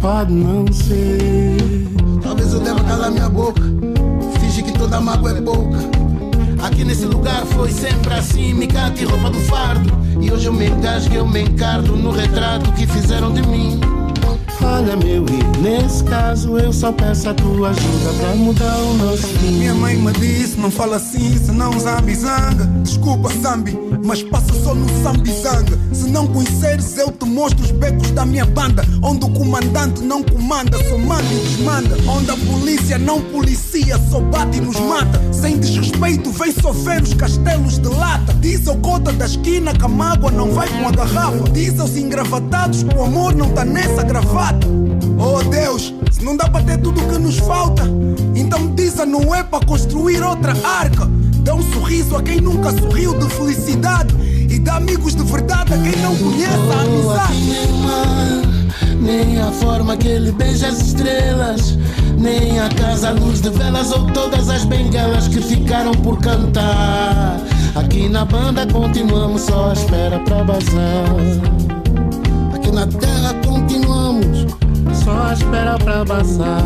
pode 0.00 0.32
não 0.32 0.66
ser. 0.72 1.56
Talvez 2.22 2.52
eu 2.52 2.60
deva 2.60 2.82
calar 2.82 3.12
minha 3.12 3.28
boca, 3.28 3.62
fingir 4.56 4.64
que 4.64 4.72
toda 4.72 5.00
mágoa 5.00 5.36
é 5.36 5.40
pouca. 5.40 5.78
Aqui 6.62 6.84
nesse 6.84 7.04
lugar 7.04 7.44
foi 7.46 7.70
sempre 7.70 8.14
assim, 8.14 8.54
me 8.54 8.66
cate 8.66 9.04
roupa 9.04 9.30
do 9.30 9.40
fardo. 9.40 9.90
E 10.20 10.32
hoje 10.32 10.46
eu 10.46 10.52
me 10.52 10.66
engasgo, 10.66 11.14
eu 11.14 11.26
me 11.26 11.42
encardo 11.42 11.94
no 11.96 12.10
retrato 12.10 12.72
que 12.72 12.86
fizeram 12.86 13.32
de 13.32 13.42
mim. 13.42 13.95
Olha, 14.62 14.96
meu, 14.96 15.24
e 15.26 15.58
nesse 15.62 16.02
caso 16.04 16.58
eu 16.58 16.72
só 16.72 16.92
peço 16.92 17.28
a 17.28 17.34
tua 17.34 17.70
ajuda 17.70 18.12
pra 18.20 18.34
mudar 18.34 18.76
o 18.78 18.94
nosso 18.94 19.26
fim. 19.26 19.58
Minha 19.58 19.74
mãe 19.74 19.96
me 19.96 20.12
disse, 20.12 20.58
não 20.58 20.70
fala 20.70 20.96
assim, 20.96 21.38
senão 21.38 21.78
Zambi 21.78 22.14
zanga. 22.14 22.64
Desculpa, 22.82 23.30
Zambi, 23.40 23.78
mas 24.04 24.22
passa 24.22 24.52
só 24.62 24.74
no 24.74 24.86
Zambi 25.02 25.32
zanga. 25.32 25.78
Se 25.92 26.08
não 26.08 26.26
conheceres, 26.26 26.96
eu 26.98 27.10
te 27.10 27.24
mostro 27.26 27.64
os 27.64 27.70
becos 27.70 28.10
da 28.10 28.24
minha 28.24 28.44
banda. 28.44 28.84
Onde 29.02 29.24
o 29.24 29.30
comandante 29.30 30.02
não 30.02 30.22
comanda, 30.22 30.78
só 30.88 30.98
manda 30.98 31.24
e 31.24 31.38
desmanda. 31.38 31.96
Onde 32.08 32.30
a 32.30 32.36
polícia 32.36 32.98
não 32.98 33.20
policia, 33.20 33.98
só 34.10 34.20
bate 34.20 34.58
e 34.58 34.60
nos 34.60 34.78
mata. 34.80 35.20
Sem 35.32 35.58
desrespeito, 35.58 36.30
vem 36.30 36.52
sofrer 36.52 37.02
os 37.02 37.14
castelos 37.14 37.78
de 37.78 37.88
lata. 37.88 38.34
Diz 38.34 38.66
ao 38.66 38.76
cota 38.76 39.12
da 39.12 39.26
esquina 39.26 39.72
que 39.72 39.84
a 39.84 39.88
mágoa 39.88 40.30
não 40.30 40.50
vai 40.50 40.68
com 40.68 40.88
a 40.88 40.90
garrafa. 40.90 41.50
Diz 41.52 41.78
aos 41.78 41.96
engravatados 41.96 42.82
que 42.82 42.96
o 42.96 43.04
amor 43.04 43.34
não 43.34 43.50
tá 43.50 43.64
nessa 43.64 44.02
gravata. 44.02 44.45
Oh 45.18 45.42
Deus, 45.42 45.94
se 46.10 46.24
não 46.24 46.36
dá 46.36 46.48
para 46.48 46.64
ter 46.64 46.78
tudo 46.78 47.00
o 47.00 47.08
que 47.08 47.18
nos 47.18 47.38
falta, 47.38 47.84
então 48.34 48.74
diz 48.74 48.98
a 49.00 49.06
Noé 49.06 49.42
para 49.42 49.64
construir 49.64 50.22
outra 50.22 50.52
arca. 50.64 51.08
Dá 51.40 51.54
um 51.54 51.62
sorriso 51.72 52.16
a 52.16 52.22
quem 52.22 52.40
nunca 52.40 52.70
sorriu 52.72 53.18
de 53.18 53.28
felicidade 53.30 54.14
e 54.50 54.58
dá 54.58 54.76
amigos 54.76 55.14
de 55.14 55.22
verdade 55.22 55.74
a 55.74 55.78
quem 55.78 55.96
não 56.02 56.16
conhece 56.16 56.52
a 56.52 56.80
amizade. 56.80 58.56
Nem, 59.00 59.40
a 59.40 59.52
forma 59.52 59.96
que 59.96 60.08
ele 60.08 60.32
beija 60.32 60.68
as 60.68 60.80
estrelas, 60.80 61.78
nem 62.18 62.58
a 62.58 62.68
casa 62.70 63.10
à 63.10 63.12
luz 63.12 63.40
de 63.40 63.50
velas 63.50 63.92
ou 63.92 64.06
todas 64.06 64.48
as 64.48 64.64
bengalas 64.64 65.28
que 65.28 65.40
ficaram 65.40 65.92
por 65.92 66.18
cantar. 66.18 67.40
Aqui 67.74 68.08
na 68.08 68.24
banda 68.24 68.66
continuamos 68.66 69.42
só 69.42 69.70
à 69.70 69.72
espera 69.74 70.18
para 70.20 70.42
bazar. 70.42 71.06
Aqui 72.54 72.72
na 72.72 72.86
terra 72.86 73.34
só 75.06 75.32
espera 75.32 75.78
pra 75.78 76.04
passar. 76.04 76.64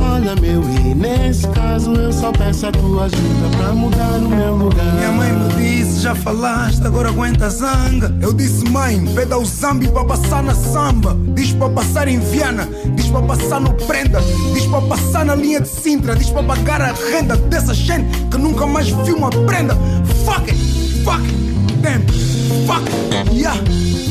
Olha, 0.00 0.36
meu, 0.36 0.62
e 0.62 0.94
nesse 0.94 1.46
caso 1.48 1.92
eu 1.92 2.12
só 2.12 2.30
peço 2.30 2.66
a 2.68 2.72
tua 2.72 3.06
ajuda 3.06 3.56
pra 3.56 3.72
mudar 3.72 4.18
o 4.18 4.28
meu 4.28 4.54
lugar. 4.54 4.94
Minha 4.94 5.10
mãe 5.10 5.32
me 5.32 5.52
disse, 5.54 6.02
já 6.02 6.14
falaste, 6.14 6.86
agora 6.86 7.08
aguenta 7.08 7.50
zanga. 7.50 8.16
Eu 8.22 8.32
disse, 8.32 8.64
mãe, 8.70 9.04
pede 9.12 9.32
ao 9.32 9.44
Zambi 9.44 9.88
pra 9.88 10.04
passar 10.04 10.40
na 10.40 10.54
samba. 10.54 11.16
Diz 11.34 11.52
pra 11.52 11.68
passar 11.68 12.06
em 12.06 12.20
Viana, 12.20 12.68
diz 12.94 13.08
pra 13.08 13.20
passar 13.22 13.60
no 13.60 13.74
Prenda, 13.74 14.20
diz 14.54 14.64
pra 14.66 14.80
passar 14.82 15.24
na 15.24 15.34
linha 15.34 15.60
de 15.60 15.68
Sintra, 15.68 16.14
diz 16.14 16.30
pra 16.30 16.44
pagar 16.44 16.80
a 16.80 16.94
renda 17.10 17.36
dessa 17.36 17.74
gente 17.74 18.06
que 18.30 18.38
nunca 18.38 18.66
mais 18.66 18.88
viu 18.88 19.16
uma 19.16 19.30
prenda. 19.30 19.74
Fuck 20.24 20.48
it, 20.48 21.02
fuck 21.04 21.24
it, 21.24 21.74
damn, 21.82 22.06
fuck 22.66 22.88
it, 23.16 23.36
yeah. 23.36 23.60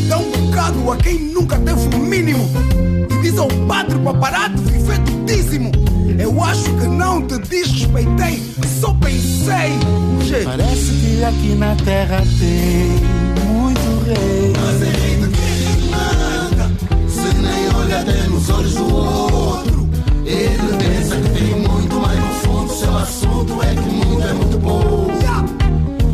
Dá 0.09 0.17
um 0.17 0.31
bocado 0.31 0.91
a 0.91 0.97
quem 0.97 1.17
nunca 1.17 1.57
teve 1.57 1.95
o 1.95 1.99
mínimo. 1.99 2.94
Diz 3.35 3.41
ao 3.41 3.49
padre 3.67 3.99
para 3.99 4.13
parar 4.13 4.49
de 4.49 4.61
viver 4.61 4.97
do 4.99 5.25
dízimo. 5.25 5.69
Eu 6.17 6.41
acho 6.41 6.63
que 6.63 6.87
não 6.87 7.21
te 7.27 7.37
desrespeitei, 7.39 8.41
só 8.79 8.93
pensei. 8.93 9.77
Gente. 10.21 10.45
Parece 10.45 10.91
que 10.93 11.21
aqui 11.21 11.55
na 11.55 11.75
terra 11.75 12.23
tem 12.39 13.43
muito 13.45 14.05
rei. 14.05 14.53
Mas 14.57 14.81
é 14.81 14.85
rei 14.85 15.17
de 15.17 15.27
quem 15.27 15.89
manda, 15.89 16.71
se 17.09 17.35
nem 17.41 17.75
olha 17.75 17.99
até 17.99 18.23
nos 18.29 18.49
olhos 18.49 18.73
do 18.73 18.95
outro. 18.95 19.89
Ele 20.25 20.77
pensa 20.77 21.17
que 21.17 21.29
tem 21.29 21.59
muito, 21.59 21.95
mas 21.99 22.17
no 22.17 22.33
fundo 22.35 22.73
seu 22.73 22.97
assunto 22.97 23.61
é 23.63 23.73
que 23.73 23.89
o 23.89 23.91
mundo 23.91 24.23
é 24.23 24.33
muito 24.33 24.57
bom. 24.59 25.07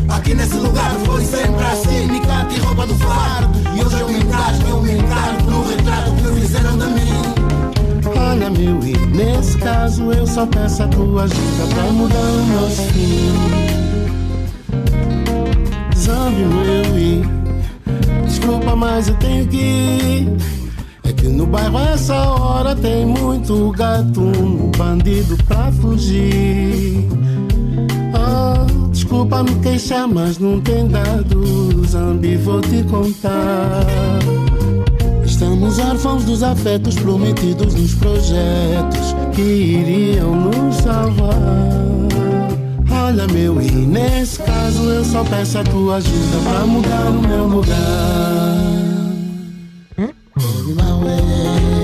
Aqui 0.08 0.34
nesse 0.34 0.56
lugar 0.56 0.90
foi 1.06 1.24
sempre 1.24 1.64
assim, 1.64 2.06
me 2.06 2.20
cata 2.20 2.52
e 2.52 2.58
roupa 2.58 2.86
do 2.86 2.94
fardo. 2.96 3.58
E 3.76 3.84
hoje 3.84 4.00
eu 4.00 4.08
me 4.08 4.14
engasgo, 4.18 4.68
eu 4.68 4.82
me 4.82 4.92
encargo 4.92 5.50
no 5.50 5.68
retrato 5.68 6.12
que 6.12 6.40
fizeram 6.40 6.78
de 6.78 6.86
mim. 6.86 7.11
Olha, 8.32 8.48
meu 8.48 8.82
e 8.82 8.96
nesse 9.14 9.58
caso 9.58 10.10
eu 10.10 10.26
só 10.26 10.46
peço 10.46 10.82
a 10.82 10.88
tua 10.88 11.24
ajuda 11.24 11.66
pra 11.74 11.82
mudar 11.92 12.16
o 12.16 12.46
nosso 12.46 12.82
fim. 12.84 13.30
Zambi, 15.94 16.42
meu 16.46 16.98
e 16.98 17.22
desculpa, 18.24 18.74
mas 18.74 19.08
eu 19.08 19.14
tenho 19.16 19.46
que 19.48 19.58
ir. 19.58 20.36
É 21.04 21.12
que 21.12 21.28
no 21.28 21.44
bairro 21.44 21.78
essa 21.78 22.14
hora 22.14 22.74
tem 22.74 23.04
muito 23.04 23.70
gato, 23.72 24.22
um 24.22 24.70
bandido 24.78 25.36
pra 25.44 25.70
fugir. 25.70 27.06
Ah, 28.14 28.64
desculpa 28.90 29.42
me 29.42 29.54
queixar, 29.56 30.08
mas 30.08 30.38
não 30.38 30.58
tem 30.58 30.88
dado. 30.88 31.86
Zambi, 31.86 32.36
vou 32.38 32.62
te 32.62 32.82
contar. 32.84 33.84
Estamos 35.62 35.78
órfãos 35.78 36.24
dos 36.24 36.42
afetos 36.42 36.96
prometidos 36.96 37.72
nos 37.74 37.94
projetos 37.94 39.14
que 39.32 39.40
iriam 39.40 40.34
nos 40.34 40.74
salvar. 40.74 41.38
Olha, 42.90 43.28
meu, 43.28 43.62
e 43.62 43.70
nesse 43.70 44.42
caso 44.42 44.82
eu 44.90 45.04
só 45.04 45.22
peço 45.22 45.58
a 45.58 45.62
tua 45.62 45.98
ajuda 45.98 46.38
pra 46.42 46.66
mudar 46.66 47.10
o 47.10 47.28
meu 47.28 47.46
lugar. 47.46 48.72
Dialeto, 50.36 51.81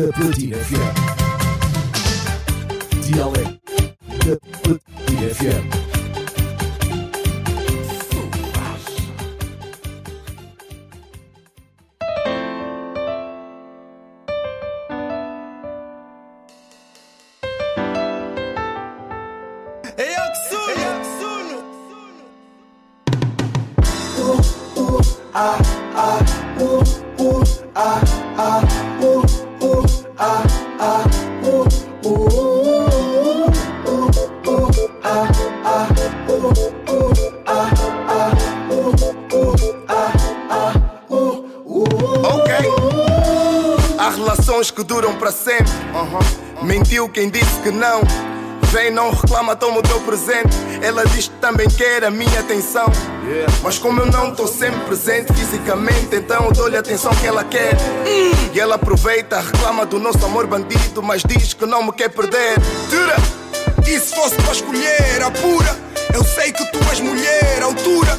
versão 0.00 0.06
da 0.06 0.12
Platina 0.12 0.89
também 51.60 51.68
quer 51.76 52.04
a 52.04 52.10
minha 52.10 52.40
atenção. 52.40 52.86
Mas 53.62 53.76
como 53.76 54.00
eu 54.00 54.06
não 54.06 54.30
estou 54.30 54.46
sempre 54.46 54.80
presente 54.80 55.30
fisicamente, 55.34 56.16
então 56.16 56.46
eu 56.46 56.52
dou-lhe 56.52 56.76
a 56.76 56.80
atenção 56.80 57.14
que 57.16 57.26
ela 57.26 57.44
quer. 57.44 57.76
E 58.54 58.58
ela 58.58 58.76
aproveita, 58.76 59.40
reclama 59.40 59.84
do 59.84 59.98
nosso 59.98 60.24
amor 60.24 60.46
bandido, 60.46 61.02
mas 61.02 61.22
diz 61.22 61.52
que 61.52 61.66
não 61.66 61.82
me 61.82 61.92
quer 61.92 62.08
perder. 62.08 62.54
Tira! 62.88 63.16
E 63.86 64.00
se 64.00 64.14
fosse 64.14 64.36
para 64.36 64.52
escolher 64.52 65.22
a 65.22 65.30
pura, 65.30 65.76
eu 66.14 66.24
sei 66.24 66.50
que 66.50 66.64
tu 66.72 66.78
és 66.88 67.00
mulher, 67.00 67.62
altura. 67.62 68.18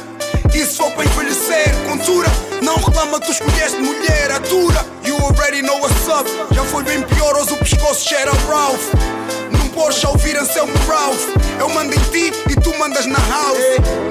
E 0.54 0.64
se 0.64 0.76
for 0.76 0.92
para 0.92 1.04
envelhecer, 1.04 1.74
contura, 1.88 2.28
não 2.62 2.76
reclama, 2.76 3.18
tu 3.18 3.32
escolheste 3.32 3.78
mulher, 3.78 4.30
atura. 4.30 4.86
You 5.04 5.16
already 5.16 5.62
know 5.62 5.80
what's 5.80 6.06
up, 6.08 6.30
já 6.54 6.62
foi 6.64 6.84
bem 6.84 7.02
pior, 7.02 7.34
hoje 7.36 7.54
o 7.54 7.56
pescoço 7.56 8.08
cheira 8.08 8.30
a 8.30 8.34
Ralph. 8.52 9.41
Não 9.72 9.84
podes 9.84 10.04
ouvir 10.04 10.36
Anselmo 10.36 10.72
Ralph, 10.86 11.28
eu 11.58 11.66
mando 11.70 11.94
em 11.94 11.98
ti 12.10 12.30
e 12.50 12.54
tu 12.56 12.78
mandas 12.78 13.06
na 13.06 13.16
house. 13.16 13.58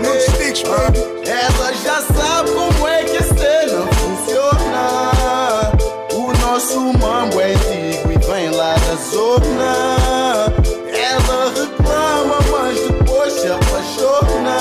Não 0.03 0.11
te 0.17 0.31
estiques, 0.31 0.63
baby. 0.63 0.99
Ela 1.29 1.71
já 1.73 2.01
sabe 2.01 2.49
como 2.49 2.87
é 2.87 3.03
que 3.03 3.17
a 3.17 3.21
cena 3.21 3.87
funciona. 3.93 5.71
O 6.13 6.33
nosso 6.41 6.79
mambo 6.97 7.39
é 7.39 7.53
antigo 7.53 8.11
e 8.11 8.17
vem 8.25 8.49
lá 8.49 8.73
da 8.73 8.95
zona. 9.11 10.47
Ela 10.91 11.53
reclama, 11.53 12.39
mas 12.51 12.79
depois 12.79 13.33
se 13.33 13.47
apaixona. 13.47 14.57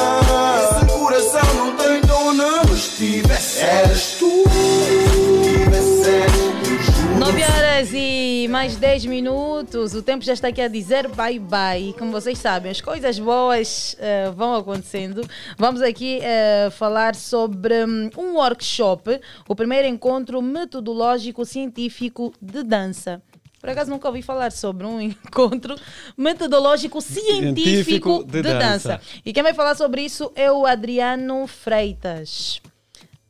Esse 0.63 0.93
coração 0.93 1.55
não 1.55 1.77
tem 1.77 2.01
dona. 2.03 2.61
Mas 2.69 2.89
tivesse, 2.99 3.61
eras 3.61 4.17
tu. 4.19 4.45
Horas 7.91 7.95
e 7.95 8.47
mais 8.49 8.77
10 8.77 9.07
minutos. 9.07 9.95
O 9.95 10.03
tempo 10.03 10.25
já 10.25 10.33
está 10.33 10.49
aqui 10.49 10.61
a 10.61 10.69
dizer 10.69 11.09
bye 11.09 11.39
bye. 11.39 11.95
Como 11.99 12.13
vocês 12.13 12.39
sabem, 12.39 12.71
as 12.71 12.81
coisas 12.81 13.19
boas 13.19 13.97
eh, 13.99 14.31
vão 14.35 14.55
acontecendo. 14.55 15.23
Vamos 15.59 15.83
aqui 15.83 16.21
eh, 16.23 16.69
falar 16.71 17.15
sobre 17.15 17.85
hum, 17.85 18.11
um 18.17 18.35
workshop, 18.35 19.21
o 19.49 19.55
primeiro 19.55 19.89
encontro 19.89 20.41
metodológico 20.41 21.45
científico 21.45 22.33
de 22.41 22.63
dança. 22.63 23.23
Por 23.61 23.69
acaso 23.71 23.91
nunca 23.91 24.09
ouvi 24.09 24.23
falar 24.23 24.53
sobre 24.53 24.87
um 24.87 25.01
encontro 25.03 25.77
metodológico 26.17 27.01
científico, 27.01 27.55
Científico 27.55 28.25
de, 28.25 28.43
de 28.43 28.43
dança. 28.43 28.89
dança. 28.89 29.01
E 29.25 29.33
quem 29.33 29.43
vai 29.43 29.55
falar 29.55 29.75
sobre 29.75 30.03
isso 30.03 30.33
é 30.35 30.51
o 30.51 30.65
Adriano 30.65 31.47
Freitas. 31.47 32.61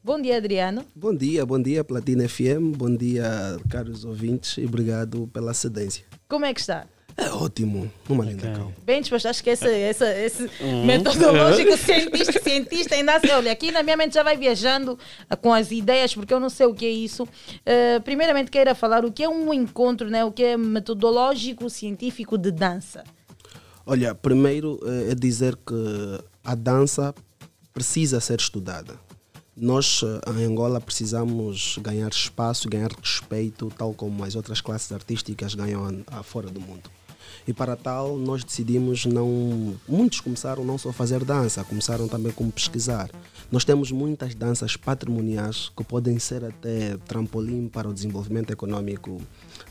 Bom 0.02 0.20
dia, 0.20 0.38
Adriano. 0.38 0.84
Bom 0.94 1.14
dia, 1.14 1.44
bom 1.44 1.60
dia 1.60 1.84
Platina 1.84 2.26
FM, 2.26 2.74
bom 2.76 2.94
dia 2.94 3.58
caros 3.68 4.04
ouvintes 4.04 4.56
e 4.56 4.64
obrigado 4.64 5.28
pela 5.32 5.52
cedência. 5.52 6.04
Como 6.26 6.44
é 6.46 6.54
que 6.54 6.60
está? 6.60 6.86
É 7.18 7.28
ótimo, 7.30 7.90
numa 8.08 8.24
linda 8.24 8.50
calma. 8.50 8.72
Bem 8.82 9.02
disposto, 9.02 9.26
acho 9.26 9.44
que 9.44 9.50
esse, 9.50 9.68
esse, 9.68 10.04
esse 10.24 10.50
Uhum. 10.62 10.86
metodológico 10.86 11.76
cientista, 11.76 12.40
cientista 12.42 12.94
ainda 12.94 13.16
assim, 13.16 13.28
olha, 13.30 13.52
aqui 13.52 13.70
na 13.70 13.82
minha 13.82 13.96
mente 13.96 14.14
já 14.14 14.22
vai 14.22 14.38
viajando 14.38 14.98
ah, 15.28 15.36
com 15.36 15.52
as 15.52 15.70
ideias, 15.70 16.14
porque 16.14 16.32
eu 16.32 16.40
não 16.40 16.48
sei 16.48 16.64
o 16.64 16.72
que 16.72 16.86
é 16.86 16.90
isso. 16.90 17.28
Eh, 17.66 18.00
primeiramente, 18.00 18.50
queira 18.50 18.74
falar 18.74 19.04
o 19.04 19.12
que 19.12 19.22
é 19.22 19.28
um 19.28 19.52
encontro, 19.52 20.08
né? 20.08 20.24
o 20.24 20.32
que 20.32 20.42
é 20.42 20.56
metodológico 20.56 21.68
científico 21.68 22.38
de 22.38 22.50
dança. 22.50 23.04
Olha, 23.84 24.14
primeiro 24.14 24.80
eh, 24.82 25.10
é 25.10 25.14
dizer 25.14 25.56
que 25.56 26.24
a 26.42 26.54
dança 26.54 27.14
precisa 27.74 28.18
ser 28.18 28.38
estudada. 28.40 28.98
Nós 29.60 30.02
em 30.38 30.44
Angola 30.44 30.80
precisamos 30.80 31.78
ganhar 31.82 32.08
espaço, 32.08 32.68
ganhar 32.68 32.90
respeito, 32.92 33.70
tal 33.76 33.92
como 33.92 34.24
as 34.24 34.34
outras 34.34 34.60
classes 34.60 34.90
artísticas 34.90 35.54
ganham 35.54 36.02
fora 36.22 36.48
do 36.48 36.60
mundo. 36.60 36.90
E 37.46 37.52
para 37.52 37.76
tal, 37.76 38.16
nós 38.16 38.44
decidimos 38.44 39.06
não. 39.06 39.74
Muitos 39.88 40.20
começaram 40.20 40.64
não 40.64 40.76
só 40.76 40.90
a 40.90 40.92
fazer 40.92 41.24
dança, 41.24 41.64
começaram 41.64 42.06
também 42.08 42.32
como 42.32 42.50
pesquisar. 42.52 43.10
Nós 43.50 43.64
temos 43.64 43.90
muitas 43.90 44.34
danças 44.34 44.76
patrimoniais 44.76 45.70
que 45.76 45.82
podem 45.82 46.18
ser 46.18 46.44
até 46.44 46.96
trampolim 47.06 47.68
para 47.68 47.88
o 47.88 47.94
desenvolvimento 47.94 48.52
econômico 48.52 49.20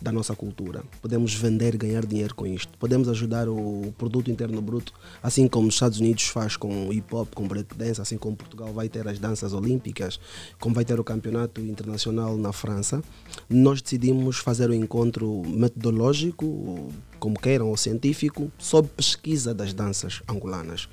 da 0.02 0.12
nossa 0.12 0.36
cultura. 0.36 0.84
Podemos 1.02 1.34
vender, 1.34 1.78
ganhar 1.78 2.06
dinheiro 2.06 2.34
com 2.34 2.46
isto. 2.46 2.78
Podemos 2.78 3.08
ajudar 3.10 3.50
o 3.50 3.94
produto 3.98 4.32
interno 4.32 4.62
bruto, 4.62 4.94
assim 5.22 5.48
como 5.48 5.68
os 5.68 5.76
Estados 5.76 6.00
Unidos 6.00 6.24
faz 6.28 6.56
com 6.56 6.88
o 6.88 6.94
hip 6.94 7.14
hop, 7.14 7.34
com 7.34 7.48
breakdance, 7.48 8.02
assim 8.02 8.18
como 8.18 8.36
Portugal 8.36 8.72
vai 8.74 8.88
ter 8.88 9.08
as 9.08 9.20
danças 9.20 9.54
olímpicas, 9.54 10.20
como 10.60 10.74
vai 10.74 10.86
ter 10.86 11.00
o 11.00 11.04
campeonato 11.04 11.62
internacional 11.62 12.38
na 12.38 12.52
França. 12.52 13.04
Nós 13.50 13.82
decidimos 13.82 14.38
fazer 14.38 14.70
um 14.70 14.74
encontro 14.74 15.42
metodológico, 15.46 16.92
como 17.20 17.40
queiram, 17.40 17.68
ou 17.68 17.78
científico, 17.78 18.52
sobre 18.58 18.92
pesquisa 18.92 19.54
das 19.54 19.74
danças 19.74 20.22
angolanas 20.28 20.88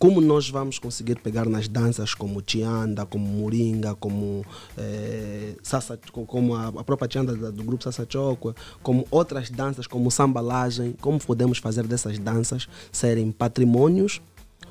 como 0.00 0.18
nós 0.22 0.48
vamos 0.48 0.78
conseguir 0.78 1.20
pegar 1.20 1.44
nas 1.44 1.68
danças 1.68 2.14
como 2.14 2.40
Tianda, 2.40 3.04
como 3.04 3.26
Moringa, 3.26 3.94
como, 3.94 4.42
eh, 4.78 5.54
Sassa, 5.62 6.00
como 6.10 6.54
a, 6.54 6.68
a 6.68 6.82
própria 6.82 7.06
Tianda 7.06 7.34
do 7.52 7.62
grupo 7.62 7.84
Sassa 7.84 8.06
Chokwa, 8.08 8.56
como 8.82 9.06
outras 9.10 9.50
danças 9.50 9.86
como 9.86 10.10
Sambalagem, 10.10 10.94
como 11.02 11.20
podemos 11.20 11.58
fazer 11.58 11.86
dessas 11.86 12.18
danças 12.18 12.66
serem 12.90 13.30
patrimônios 13.30 14.22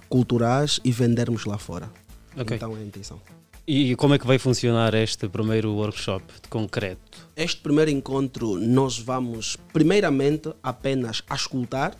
culturais 0.10 0.80
e 0.84 0.92
vendermos 0.92 1.46
lá 1.46 1.60
fora. 1.60 1.92
Okay. 2.36 2.58
Então 2.58 2.76
é 2.76 2.80
a 2.80 2.84
intenção. 2.84 3.22
E 3.68 3.96
como 3.98 4.16
é 4.16 4.18
que 4.18 4.26
vai 4.26 4.40
funcionar 4.40 4.96
este 4.96 5.30
primeiro 5.30 5.74
workshop 5.74 6.26
de 6.42 6.50
concreto? 6.50 7.30
Este 7.36 7.62
primeiro 7.62 7.92
encontro 7.92 8.60
nós 8.60 8.98
vamos 8.98 9.58
primeiramente 9.72 10.52
apenas 10.64 11.22
escutar 11.32 11.96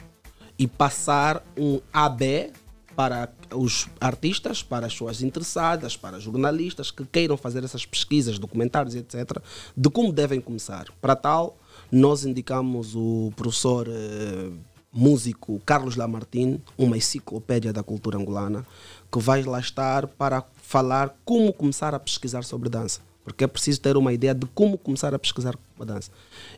e 0.58 0.66
passar 0.66 1.46
um 1.56 1.80
AB 1.94 2.52
para 3.00 3.30
os 3.56 3.88
artistas, 4.02 4.62
para 4.62 4.86
as 4.86 4.92
pessoas 4.92 5.22
interessadas, 5.22 5.96
para 5.96 6.20
jornalistas 6.20 6.92
que 6.92 7.06
queiram 7.06 7.38
fazer 7.38 7.64
essas 7.64 7.86
pesquisas, 7.86 8.38
documentários, 8.38 8.94
etc., 8.94 9.38
de 9.78 9.90
como 9.90 10.12
devem 10.12 10.42
começar. 10.42 10.88
Para 11.00 11.16
tal, 11.16 11.58
nós 11.90 12.26
indicamos 12.26 12.98
o 12.98 13.32
professor 13.38 13.88
eh, 13.88 14.52
músico 14.92 15.62
Carlos 15.66 15.96
Lamartine, 15.96 16.62
uma 16.78 16.98
enciclopédia 16.98 17.72
da 17.72 17.82
cultura 17.82 18.18
angolana, 18.18 18.68
que 19.10 19.20
vai 19.20 19.44
lá 19.44 19.62
estar 19.62 20.06
para 20.06 20.44
falar 20.62 21.16
como 21.24 21.54
começar 21.54 21.96
a 21.96 22.00
pesquisar 22.00 22.44
sobre 22.44 22.68
dança 22.68 23.00
porque 23.30 23.44
é 23.44 23.48
preciso 23.48 23.80
ter 23.80 23.96
uma 23.96 24.12
ideia 24.12 24.34
de 24.34 24.48
como 24.48 24.76
começar 24.76 25.14
a 25.14 25.20
pesquisar 25.20 25.56
a 25.80 25.86
dança. 25.86 26.10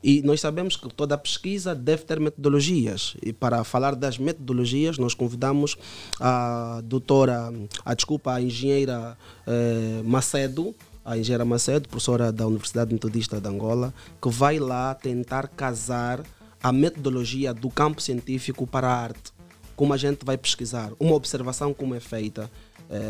E 0.01 0.21
nós 0.21 0.39
sabemos 0.39 0.77
que 0.77 0.87
toda 0.87 1.17
pesquisa 1.17 1.75
deve 1.75 2.03
ter 2.03 2.17
metodologias. 2.17 3.15
E 3.21 3.33
para 3.33 3.61
falar 3.65 3.93
das 3.93 4.17
metodologias, 4.17 4.97
nós 4.97 5.13
convidamos 5.13 5.75
a 6.17 6.81
doutora, 6.85 7.53
a 7.83 7.93
desculpa, 7.93 8.33
a 8.33 8.41
engenheira 8.41 9.17
eh, 9.45 10.01
Macedo, 10.05 10.73
a 11.03 11.17
engenheira 11.17 11.43
Macedo, 11.43 11.89
professora 11.89 12.31
da 12.31 12.47
Universidade 12.47 12.93
Metodista 12.93 13.41
de 13.41 13.49
Angola, 13.49 13.93
que 14.21 14.29
vai 14.29 14.57
lá 14.57 14.95
tentar 14.95 15.49
casar 15.49 16.23
a 16.63 16.71
metodologia 16.71 17.53
do 17.53 17.69
campo 17.69 18.01
científico 18.01 18.65
para 18.65 18.87
a 18.87 18.95
arte. 18.95 19.33
Como 19.75 19.93
a 19.93 19.97
gente 19.97 20.23
vai 20.23 20.37
pesquisar, 20.37 20.93
uma 20.97 21.15
observação 21.15 21.73
como 21.73 21.95
é 21.95 21.99
feita, 21.99 22.49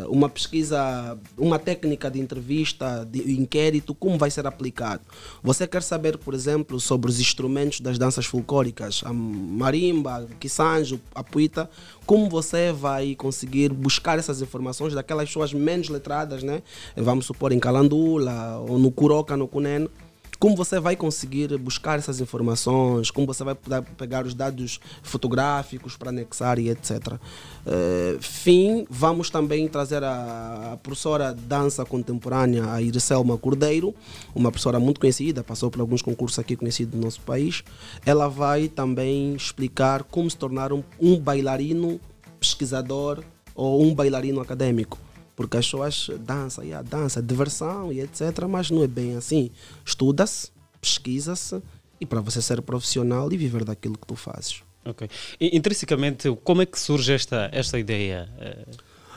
uma 0.10 0.30
pesquisa, 0.30 1.18
uma 1.38 1.58
técnica 1.58 2.10
de 2.10 2.20
entrevista, 2.20 3.06
de 3.10 3.32
inquérito, 3.34 3.96
como 3.96 4.18
vai 4.18 4.30
ser 4.30 4.46
aplicado. 4.46 5.02
Você 5.42 5.68
quer 5.68 5.82
saber, 5.82 6.18
por 6.18 6.34
exemplo, 6.34 6.80
sobre 6.80 7.10
os 7.10 7.20
instrumentos 7.20 7.80
das 7.80 7.98
danças 7.98 8.26
folclóricas, 8.26 9.02
a 9.06 9.12
marimba, 9.12 10.28
o 10.32 10.36
quisanjo, 10.36 11.00
a 11.16 11.24
puita, 11.24 11.70
como 12.06 12.30
você 12.30 12.72
vai 12.72 13.16
conseguir 13.16 13.70
buscar 13.70 14.20
essas 14.20 14.42
informações 14.42 14.94
daquelas 14.94 15.30
pessoas 15.30 15.54
menos 15.54 15.90
letradas, 15.90 16.44
né? 16.44 16.62
Vamos 16.96 17.26
supor 17.26 17.52
em 17.52 17.60
Calandula 17.60 18.64
ou 18.68 18.78
no 18.78 18.92
Curoca, 18.92 19.36
no 19.36 19.48
Cuneno 19.48 19.90
como 20.42 20.56
você 20.56 20.80
vai 20.80 20.96
conseguir 20.96 21.56
buscar 21.60 22.00
essas 22.00 22.20
informações, 22.20 23.12
como 23.12 23.28
você 23.28 23.44
vai 23.44 23.54
poder 23.54 23.84
pegar 23.96 24.26
os 24.26 24.34
dados 24.34 24.80
fotográficos 25.04 25.96
para 25.96 26.10
anexar 26.10 26.58
e 26.58 26.68
etc. 26.68 26.90
Uh, 26.90 27.20
eh, 27.68 28.18
fim, 28.20 28.88
vamos 28.90 29.30
também 29.30 29.68
trazer 29.68 30.04
a, 30.04 30.72
a 30.74 30.78
professora 30.78 31.32
de 31.32 31.44
dança 31.44 31.86
contemporânea, 31.86 32.74
a 32.74 32.82
Iriselma 32.82 33.38
Cordeiro, 33.38 33.94
uma 34.34 34.50
professora 34.50 34.80
muito 34.80 35.00
conhecida, 35.00 35.44
passou 35.44 35.70
por 35.70 35.80
alguns 35.80 36.02
concursos 36.02 36.40
aqui 36.40 36.56
conhecidos 36.56 36.96
no 36.96 37.06
nosso 37.06 37.22
país. 37.22 37.64
Ela 38.04 38.28
vai 38.28 38.68
também 38.68 39.36
explicar 39.36 40.02
como 40.02 40.28
se 40.28 40.38
tornar 40.38 40.74
um, 40.74 40.82
um 41.00 41.20
bailarino 41.20 42.02
pesquisador 42.40 43.24
ou 43.54 43.84
um 43.84 43.94
bailarino 43.94 44.42
acadêmico 44.42 44.98
porque 45.42 45.58
as 45.58 45.66
pessoas 45.66 46.08
dançam, 46.20 46.64
e 46.64 46.72
a 46.72 46.84
dança, 46.84 47.20
diversão 47.20 47.92
e 47.92 48.00
etc. 48.00 48.46
Mas 48.48 48.70
não 48.70 48.84
é 48.84 48.88
bem 48.88 49.16
assim. 49.16 49.50
Estuda-se, 49.84 50.52
pesquisa-se 50.80 51.60
e 52.00 52.06
para 52.06 52.22
você 52.22 52.44
ser 52.44 52.62
profissional 52.62 53.32
e 53.34 53.38
viver 53.38 53.66
daquilo 53.66 53.98
que 53.98 54.06
tu 54.06 54.16
fazes. 54.16 54.62
Ok. 54.86 55.10
E, 55.40 55.58
intrinsecamente, 55.58 56.30
como 56.44 56.62
é 56.62 56.66
que 56.68 56.80
surge 56.80 57.12
esta, 57.12 57.50
esta 57.52 57.80
ideia? 57.80 58.30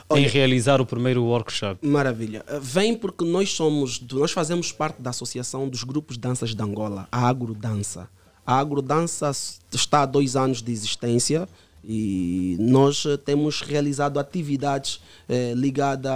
Olha, 0.09 0.21
em 0.21 0.27
realizar 0.27 0.81
o 0.81 0.85
primeiro 0.85 1.23
workshop. 1.23 1.85
Maravilha. 1.85 2.43
Eh, 2.47 2.59
vem 2.59 2.95
porque 2.95 3.23
nós 3.23 3.51
somos, 3.51 4.01
nós 4.11 4.31
fazemos 4.31 4.71
parte 4.71 5.03
da 5.03 5.11
Associação 5.11 5.69
dos 5.69 5.83
Grupos 5.83 6.15
de 6.15 6.21
Danças 6.21 6.55
de 6.55 6.63
Angola, 6.63 7.07
a 7.11 7.27
Agrodança. 7.27 8.09
A 8.43 8.57
Agrodança 8.57 9.31
está 9.71 10.01
há 10.01 10.05
dois 10.07 10.35
anos 10.35 10.63
de 10.63 10.71
existência 10.71 11.47
e 11.87 12.57
nós 12.59 13.05
eh, 13.05 13.17
temos 13.17 13.61
realizado 13.61 14.19
atividades 14.19 14.99
eh, 15.29 15.53
ligadas 15.55 16.11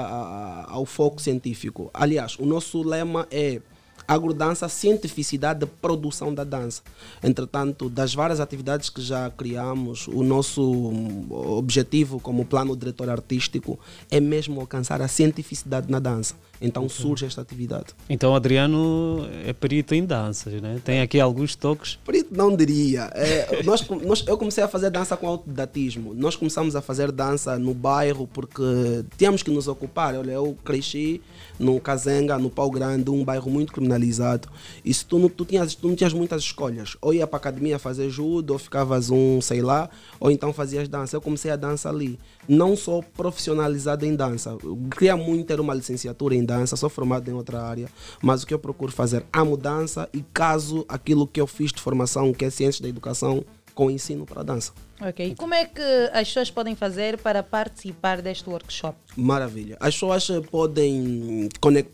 ao 0.68 0.86
foco 0.86 1.22
científico. 1.22 1.92
Aliás, 1.94 2.38
o 2.40 2.46
nosso 2.46 2.82
lema 2.82 3.28
é 3.30 3.62
agrodança, 4.10 4.68
cientificidade 4.68 5.60
de 5.60 5.66
produção 5.68 6.34
da 6.34 6.44
dança. 6.44 6.82
Entretanto, 7.24 7.90
das 7.90 8.14
várias 8.14 8.40
atividades 8.40 8.90
que 8.90 9.02
já 9.02 9.30
criamos, 9.30 10.08
o 10.08 10.24
nosso 10.24 10.92
objetivo 11.30 12.20
como 12.20 12.44
plano 12.44 12.76
diretor 12.76 13.08
artístico 13.08 13.80
é 14.10 14.20
mesmo 14.20 14.60
alcançar 14.60 15.00
a 15.00 15.08
cientificidade 15.08 15.92
na 15.92 16.00
dança. 16.00 16.34
Então 16.62 16.86
okay. 16.86 16.98
surge 16.98 17.26
esta 17.26 17.42
atividade. 17.42 17.88
Então 18.10 18.36
Adriano 18.36 19.26
é 19.46 19.54
perito 19.54 19.96
em 19.96 20.04
danças, 20.04 20.62
né? 20.62 20.82
Tem 20.84 21.02
aqui 21.02 21.20
alguns 21.20 21.56
toques? 21.56 21.98
Perito 22.04 22.36
não 22.36 22.56
diria. 22.56 23.10
É, 23.14 23.64
nós, 23.64 23.88
nós, 23.88 24.26
eu 24.28 24.38
comecei 24.38 24.64
a 24.64 24.68
fazer 24.68 24.90
dança 24.90 25.16
com 25.16 25.28
autodidatismo. 25.28 26.14
Nós 26.14 26.36
começamos 26.36 26.76
a 26.76 26.82
fazer 26.82 27.12
dança 27.12 27.58
no 27.58 27.74
bairro 27.74 28.28
porque 28.28 29.06
tínhamos 29.18 29.42
que 29.44 29.52
nos 29.52 29.68
ocupar. 29.68 30.16
Olha, 30.16 30.32
eu 30.32 30.58
cresci 30.66 31.22
no 31.60 31.80
Kazenga, 31.80 32.38
no 32.40 32.50
Pau 32.50 32.72
Grande, 32.72 33.12
um 33.12 33.24
bairro 33.24 33.52
muito 33.52 33.74
criminalizado. 33.74 34.48
E 34.84 34.94
se 34.94 35.06
tu 35.06 35.20
não, 35.20 35.30
tu 35.30 35.46
tinhas, 35.46 35.76
tu 35.76 35.88
não 35.88 35.96
tinhas 35.96 36.14
muitas 36.14 36.42
escolhas. 36.44 36.96
Ou 37.02 37.14
ia 37.14 37.28
para 37.28 37.38
a 37.38 37.42
academia 37.42 37.78
fazer 37.78 38.10
judo, 38.10 38.52
ou 38.52 38.60
ficavas 38.60 39.10
um, 39.10 39.42
sei 39.42 39.62
lá, 39.62 39.90
ou 40.20 40.32
então 40.32 40.54
fazias 40.54 40.88
dança. 40.88 41.16
Eu 41.16 41.22
comecei 41.22 41.52
a 41.52 41.56
dança 41.56 41.90
ali. 41.90 42.18
Não 42.48 42.76
sou 42.76 43.04
profissionalizado 43.04 44.06
em 44.06 44.16
dança. 44.16 44.58
Eu 44.64 44.80
queria 44.92 45.18
muito 45.18 45.48
ter 45.48 45.60
uma 45.60 45.74
licenciatura 45.74 46.36
em 46.36 46.44
dança, 46.44 46.76
sou 46.76 46.90
formado 46.90 47.30
em 47.30 47.34
outra 47.34 47.62
área, 47.62 47.90
mas 48.22 48.44
o 48.44 48.48
que 48.48 48.54
eu 48.54 48.60
procuro 48.60 48.92
fazer 48.92 49.26
a 49.32 49.44
mudança 49.44 50.10
e 50.14 50.24
caso 50.34 50.86
aquilo 50.88 51.28
que 51.28 51.42
eu 51.42 51.48
fiz 51.48 51.72
de 51.72 51.82
formação, 51.82 52.34
que 52.34 52.46
é 52.46 52.50
ciências 52.50 52.82
da 52.82 52.88
educação, 52.90 53.44
com 53.76 53.92
ensino 53.92 54.26
para 54.26 54.44
dança. 54.44 54.72
Ok. 55.02 55.28
E 55.28 55.36
como 55.36 55.54
é 55.54 55.66
que 55.66 55.82
as 56.14 56.28
pessoas 56.28 56.52
podem 56.52 56.76
fazer 56.76 57.18
para 57.18 57.42
participar 57.42 58.22
deste 58.22 58.50
workshop? 58.50 58.98
Maravilha. 59.16 59.78
As 59.80 59.94
pessoas 59.94 60.28
podem, 60.52 61.48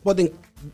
podem 0.04 0.32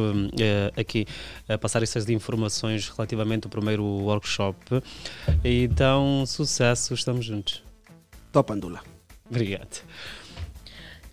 aqui 0.76 1.06
passar 1.62 1.84
essas 1.84 2.10
informações 2.10 2.43
informações 2.44 2.90
relativamente 2.90 3.46
ao 3.46 3.50
primeiro 3.50 3.84
workshop. 3.84 4.82
Então, 5.44 6.26
sucesso, 6.26 6.94
estamos 6.94 7.26
juntos. 7.26 7.64
Topandula. 8.32 8.82
Obrigado. 9.30 9.84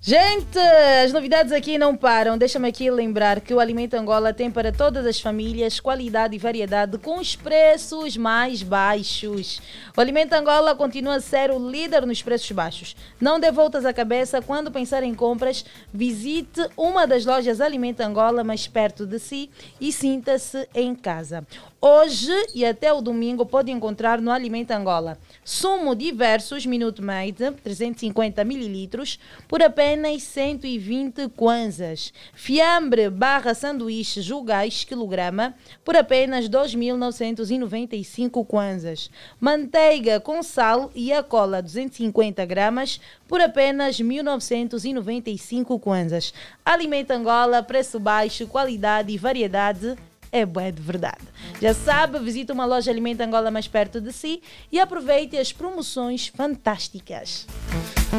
Gente, 0.02 0.58
as 1.04 1.12
novidades 1.12 1.52
aqui 1.52 1.76
não 1.76 1.94
param. 1.94 2.38
Deixa-me 2.38 2.66
aqui 2.66 2.90
lembrar 2.90 3.38
que 3.38 3.52
o 3.52 3.60
Alimento 3.60 3.92
Angola 3.92 4.32
tem 4.32 4.50
para 4.50 4.72
todas 4.72 5.04
as 5.04 5.20
famílias 5.20 5.78
qualidade 5.78 6.34
e 6.34 6.38
variedade 6.38 6.96
com 6.96 7.18
os 7.18 7.36
preços 7.36 8.16
mais 8.16 8.62
baixos. 8.62 9.60
O 9.94 10.00
Alimento 10.00 10.32
Angola 10.32 10.74
continua 10.74 11.16
a 11.16 11.20
ser 11.20 11.50
o 11.50 11.58
líder 11.58 12.06
nos 12.06 12.22
preços 12.22 12.50
baixos. 12.50 12.96
Não 13.20 13.38
dê 13.38 13.52
voltas 13.52 13.84
à 13.84 13.92
cabeça 13.92 14.40
quando 14.40 14.70
pensar 14.70 15.02
em 15.02 15.14
compras. 15.14 15.66
Visite 15.92 16.66
uma 16.78 17.06
das 17.06 17.26
lojas 17.26 17.60
Alimento 17.60 18.00
Angola 18.00 18.42
mais 18.42 18.66
perto 18.66 19.04
de 19.04 19.18
si 19.18 19.50
e 19.78 19.92
sinta-se 19.92 20.66
em 20.74 20.94
casa. 20.94 21.46
Hoje 21.78 22.32
e 22.54 22.64
até 22.64 22.90
o 22.90 23.02
domingo 23.02 23.44
pode 23.44 23.70
encontrar 23.70 24.18
no 24.18 24.30
Alimento 24.30 24.70
Angola 24.70 25.18
sumo 25.44 25.96
diversos 25.96 26.64
Minute 26.64 27.02
Maid 27.02 27.52
350 27.62 28.42
ml 28.42 29.18
por 29.48 29.62
apenas 29.62 29.89
120 29.96 31.28
kwanzas. 31.36 32.12
Fiambre 32.34 33.08
barra 33.08 33.54
sanduíche 33.54 34.20
julgais 34.20 34.84
quilograma 34.84 35.54
por 35.84 35.96
apenas 35.96 36.48
2.995 36.48 38.44
kwanzas. 38.46 39.10
Manteiga 39.38 40.20
com 40.20 40.42
sal 40.42 40.90
e 40.94 41.12
a 41.12 41.22
cola 41.22 41.62
250 41.62 42.44
gramas 42.44 43.00
por 43.26 43.40
apenas 43.40 44.00
1.995 44.00 45.80
kwanzas. 45.80 46.34
Alimento 46.64 47.12
Angola, 47.12 47.62
preço 47.62 47.98
baixo, 48.00 48.46
qualidade 48.46 49.12
e 49.12 49.18
variedade 49.18 49.96
é 50.32 50.46
bué 50.46 50.70
de 50.70 50.80
verdade. 50.80 51.20
Já 51.60 51.74
sabe, 51.74 52.18
visite 52.18 52.52
uma 52.52 52.64
loja 52.64 52.90
Alimento 52.90 53.20
Angola 53.20 53.50
mais 53.50 53.66
perto 53.66 54.00
de 54.00 54.12
si 54.12 54.40
e 54.70 54.78
aproveite 54.78 55.36
as 55.36 55.52
promoções 55.52 56.28
fantásticas. 56.28 57.46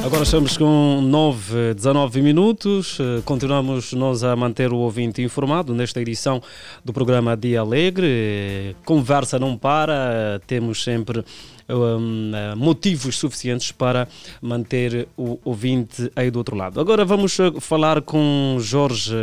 Agora 0.05 0.23
estamos 0.23 0.57
com 0.57 1.01
9, 1.01 1.73
19 1.73 2.21
minutos. 2.21 2.97
Eh, 2.99 3.21
continuamos 3.25 3.93
nós 3.93 4.23
a 4.23 4.35
manter 4.35 4.71
o 4.71 4.77
ouvinte 4.77 5.21
informado 5.21 5.73
nesta 5.73 6.01
edição 6.01 6.41
do 6.83 6.93
programa 6.93 7.35
Dia 7.35 7.59
Alegre. 7.61 8.75
Conversa 8.85 9.37
não 9.37 9.57
para, 9.57 10.41
temos 10.47 10.83
sempre 10.83 11.25
um, 11.67 12.31
eh, 12.33 12.55
motivos 12.55 13.17
suficientes 13.17 13.71
para 13.71 14.07
manter 14.41 15.07
o 15.17 15.39
ouvinte 15.43 16.11
aí 16.15 16.31
do 16.31 16.37
outro 16.39 16.55
lado. 16.55 16.79
Agora 16.79 17.03
vamos 17.03 17.37
eh, 17.39 17.51
falar 17.59 18.01
com 18.01 18.57
Jorge 18.59 19.13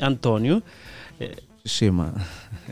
António. 0.00 0.62
Kushima. 1.68 2.14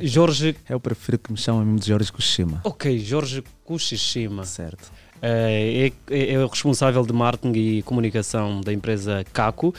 Jorge. 0.01 0.57
Eu 0.67 0.81
prefiro 0.81 1.19
que 1.19 1.31
me 1.31 1.37
chamem 1.37 1.77
de 1.77 1.87
Jorge 1.87 2.11
Kushima. 2.11 2.63
Ok, 2.65 2.99
Jorge 2.99 3.45
Kushima. 3.63 4.43
Certo. 4.47 4.91
É, 5.21 5.93
é, 6.11 6.33
é, 6.33 6.39
o 6.43 6.47
responsável 6.47 7.05
de 7.05 7.13
marketing 7.13 7.59
e 7.59 7.83
comunicação 7.83 8.63
da 8.63 8.73
empresa 8.73 9.23
Caco. 9.35 9.75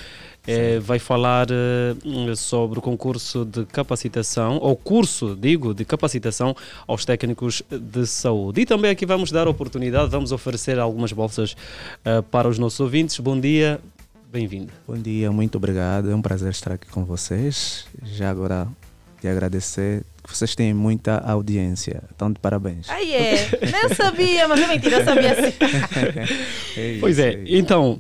É, 0.46 0.80
vai 0.80 1.00
falar 1.00 1.48
uh, 1.50 2.36
sobre 2.36 2.80
o 2.80 2.82
concurso 2.82 3.44
de 3.44 3.66
capacitação, 3.66 4.60
ou 4.62 4.78
curso, 4.78 5.36
digo, 5.36 5.74
de 5.74 5.84
capacitação 5.84 6.56
aos 6.88 7.04
técnicos 7.04 7.64
de 7.70 8.06
saúde. 8.06 8.62
E 8.62 8.66
também 8.66 8.92
aqui 8.92 9.06
vamos 9.06 9.32
dar 9.32 9.48
oportunidade, 9.48 10.10
vamos 10.10 10.32
oferecer 10.32 10.80
algumas 10.80 11.12
bolsas 11.12 11.54
uh, 12.06 12.22
para 12.24 12.48
os 12.48 12.58
nossos 12.58 12.80
ouvintes. 12.80 13.20
Bom 13.20 13.38
dia, 13.38 13.82
bem-vindo. 14.32 14.72
Bom 14.88 14.98
dia, 14.98 15.32
muito 15.32 15.58
obrigado. 15.58 16.10
É 16.10 16.16
um 16.16 16.22
prazer 16.22 16.52
estar 16.52 16.72
aqui 16.72 16.88
com 16.88 17.04
vocês. 17.04 17.86
Já 18.04 18.30
agora 18.30 18.68
te 19.20 19.28
agradecer 19.28 20.04
que 20.24 20.36
vocês 20.36 20.56
têm 20.56 20.74
muita 20.74 21.18
audiência. 21.20 22.04
Então, 22.14 22.32
de 22.32 22.40
parabéns. 22.40 22.90
Aí 22.90 23.14
é, 23.14 23.50
nem 23.62 23.96
sabia, 23.96 24.48
mas 24.48 24.60
é 24.60 24.68
mentira, 24.68 24.98
eu 24.98 25.06
sabia 25.06 25.32
assim. 25.32 25.54
é 26.78 26.92
isso, 26.92 27.00
pois 27.00 27.20
é, 27.20 27.34
é 27.34 27.58
então. 27.58 28.00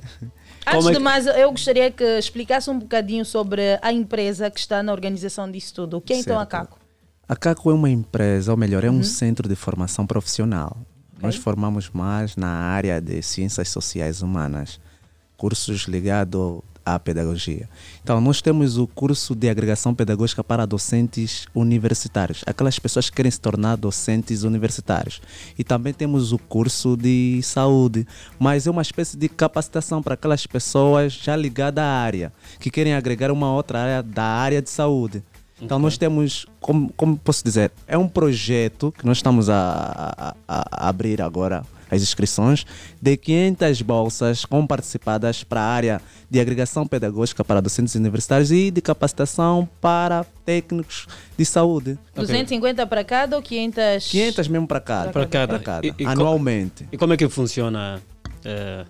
Antes 0.65 0.87
é 0.87 0.91
de 0.91 0.99
mais, 0.99 1.25
eu 1.25 1.49
gostaria 1.51 1.89
que 1.89 2.03
explicasse 2.03 2.69
um 2.69 2.77
bocadinho 2.77 3.23
sobre 3.23 3.79
a 3.81 3.91
empresa 3.91 4.51
que 4.51 4.59
está 4.59 4.83
na 4.83 4.91
organização 4.91 5.49
disso 5.49 5.73
tudo. 5.73 5.97
O 5.97 6.01
que 6.01 6.11
é 6.11 6.15
certo. 6.17 6.27
então 6.27 6.39
a 6.39 6.45
CACO? 6.45 6.77
A 7.27 7.35
CACO 7.35 7.71
é 7.71 7.73
uma 7.73 7.89
empresa, 7.89 8.51
ou 8.51 8.57
melhor, 8.57 8.83
é 8.83 8.89
um 8.89 8.97
uhum. 8.97 9.03
centro 9.03 9.47
de 9.47 9.55
formação 9.55 10.05
profissional. 10.05 10.77
Okay. 11.15 11.23
Nós 11.23 11.35
formamos 11.35 11.89
mais 11.89 12.35
na 12.35 12.49
área 12.49 12.99
de 12.99 13.21
ciências 13.21 13.69
sociais 13.69 14.21
humanas, 14.21 14.79
cursos 15.37 15.81
ligados 15.83 16.61
à 16.87 16.97
pedagogia. 16.97 17.67
Então, 18.01 18.21
nós 18.21 18.41
temos 18.41 18.77
o 18.77 18.87
curso 18.87 19.35
de 19.35 19.49
agregação 19.49 19.93
pedagógica 19.93 20.41
para 20.41 20.65
docentes 20.65 21.45
universitários, 21.53 22.43
aquelas 22.45 22.79
pessoas 22.79 23.09
que 23.09 23.17
querem 23.17 23.29
se 23.29 23.41
tornar 23.41 23.75
docentes 23.75 24.43
universitários. 24.43 25.21
E 25.59 25.63
também 25.65 25.93
temos 25.93 26.31
o 26.31 26.37
curso 26.37 26.95
de 26.95 27.41
saúde, 27.43 28.07
mas 28.39 28.65
é 28.65 28.71
uma 28.71 28.81
espécie 28.81 29.17
de 29.17 29.27
capacitação 29.27 30.01
para 30.01 30.13
aquelas 30.13 30.47
pessoas 30.47 31.11
já 31.11 31.35
ligadas 31.35 31.83
à 31.83 31.87
área, 31.87 32.31
que 32.57 32.71
querem 32.71 32.93
agregar 32.93 33.31
uma 33.31 33.51
outra 33.51 33.79
área 33.79 34.03
da 34.03 34.23
área 34.23 34.61
de 34.61 34.69
saúde. 34.69 35.21
Então, 35.61 35.77
okay. 35.77 35.83
nós 35.83 35.97
temos, 35.97 36.45
como, 36.61 36.93
como 36.95 37.17
posso 37.17 37.43
dizer, 37.43 37.71
é 37.85 37.97
um 37.97 38.07
projeto 38.07 38.93
que 38.97 39.05
nós 39.05 39.17
estamos 39.17 39.49
a, 39.49 40.35
a, 40.47 40.65
a 40.77 40.87
abrir 40.87 41.21
agora 41.21 41.65
as 41.89 42.01
inscrições 42.01 42.65
de 43.01 43.17
500 43.17 43.81
bolsas 43.81 44.45
comparticipadas 44.45 45.43
para 45.43 45.61
a 45.61 45.65
área 45.65 46.01
de 46.29 46.39
agregação 46.39 46.87
pedagógica 46.87 47.43
para 47.43 47.61
docentes 47.61 47.95
universitários 47.95 48.51
e 48.51 48.69
de 48.71 48.81
capacitação 48.81 49.67
para 49.79 50.25
técnicos 50.45 51.07
de 51.37 51.45
saúde. 51.45 51.97
250 52.15 52.73
okay. 52.73 52.89
para 52.89 53.03
cada 53.03 53.35
ou 53.35 53.41
500? 53.41 54.07
500 54.09 54.47
mesmo 54.47 54.67
para 54.67 54.79
cada. 54.79 55.11
Para 55.11 55.25
cada. 55.25 55.47
Para 55.47 55.59
cada. 55.59 55.87
E, 55.87 55.93
e 55.99 56.05
anualmente. 56.05 56.87
e 56.91 56.97
como 56.97 57.13
é 57.13 57.17
que 57.17 57.27
funciona? 57.29 58.01
Uh, 58.45 58.85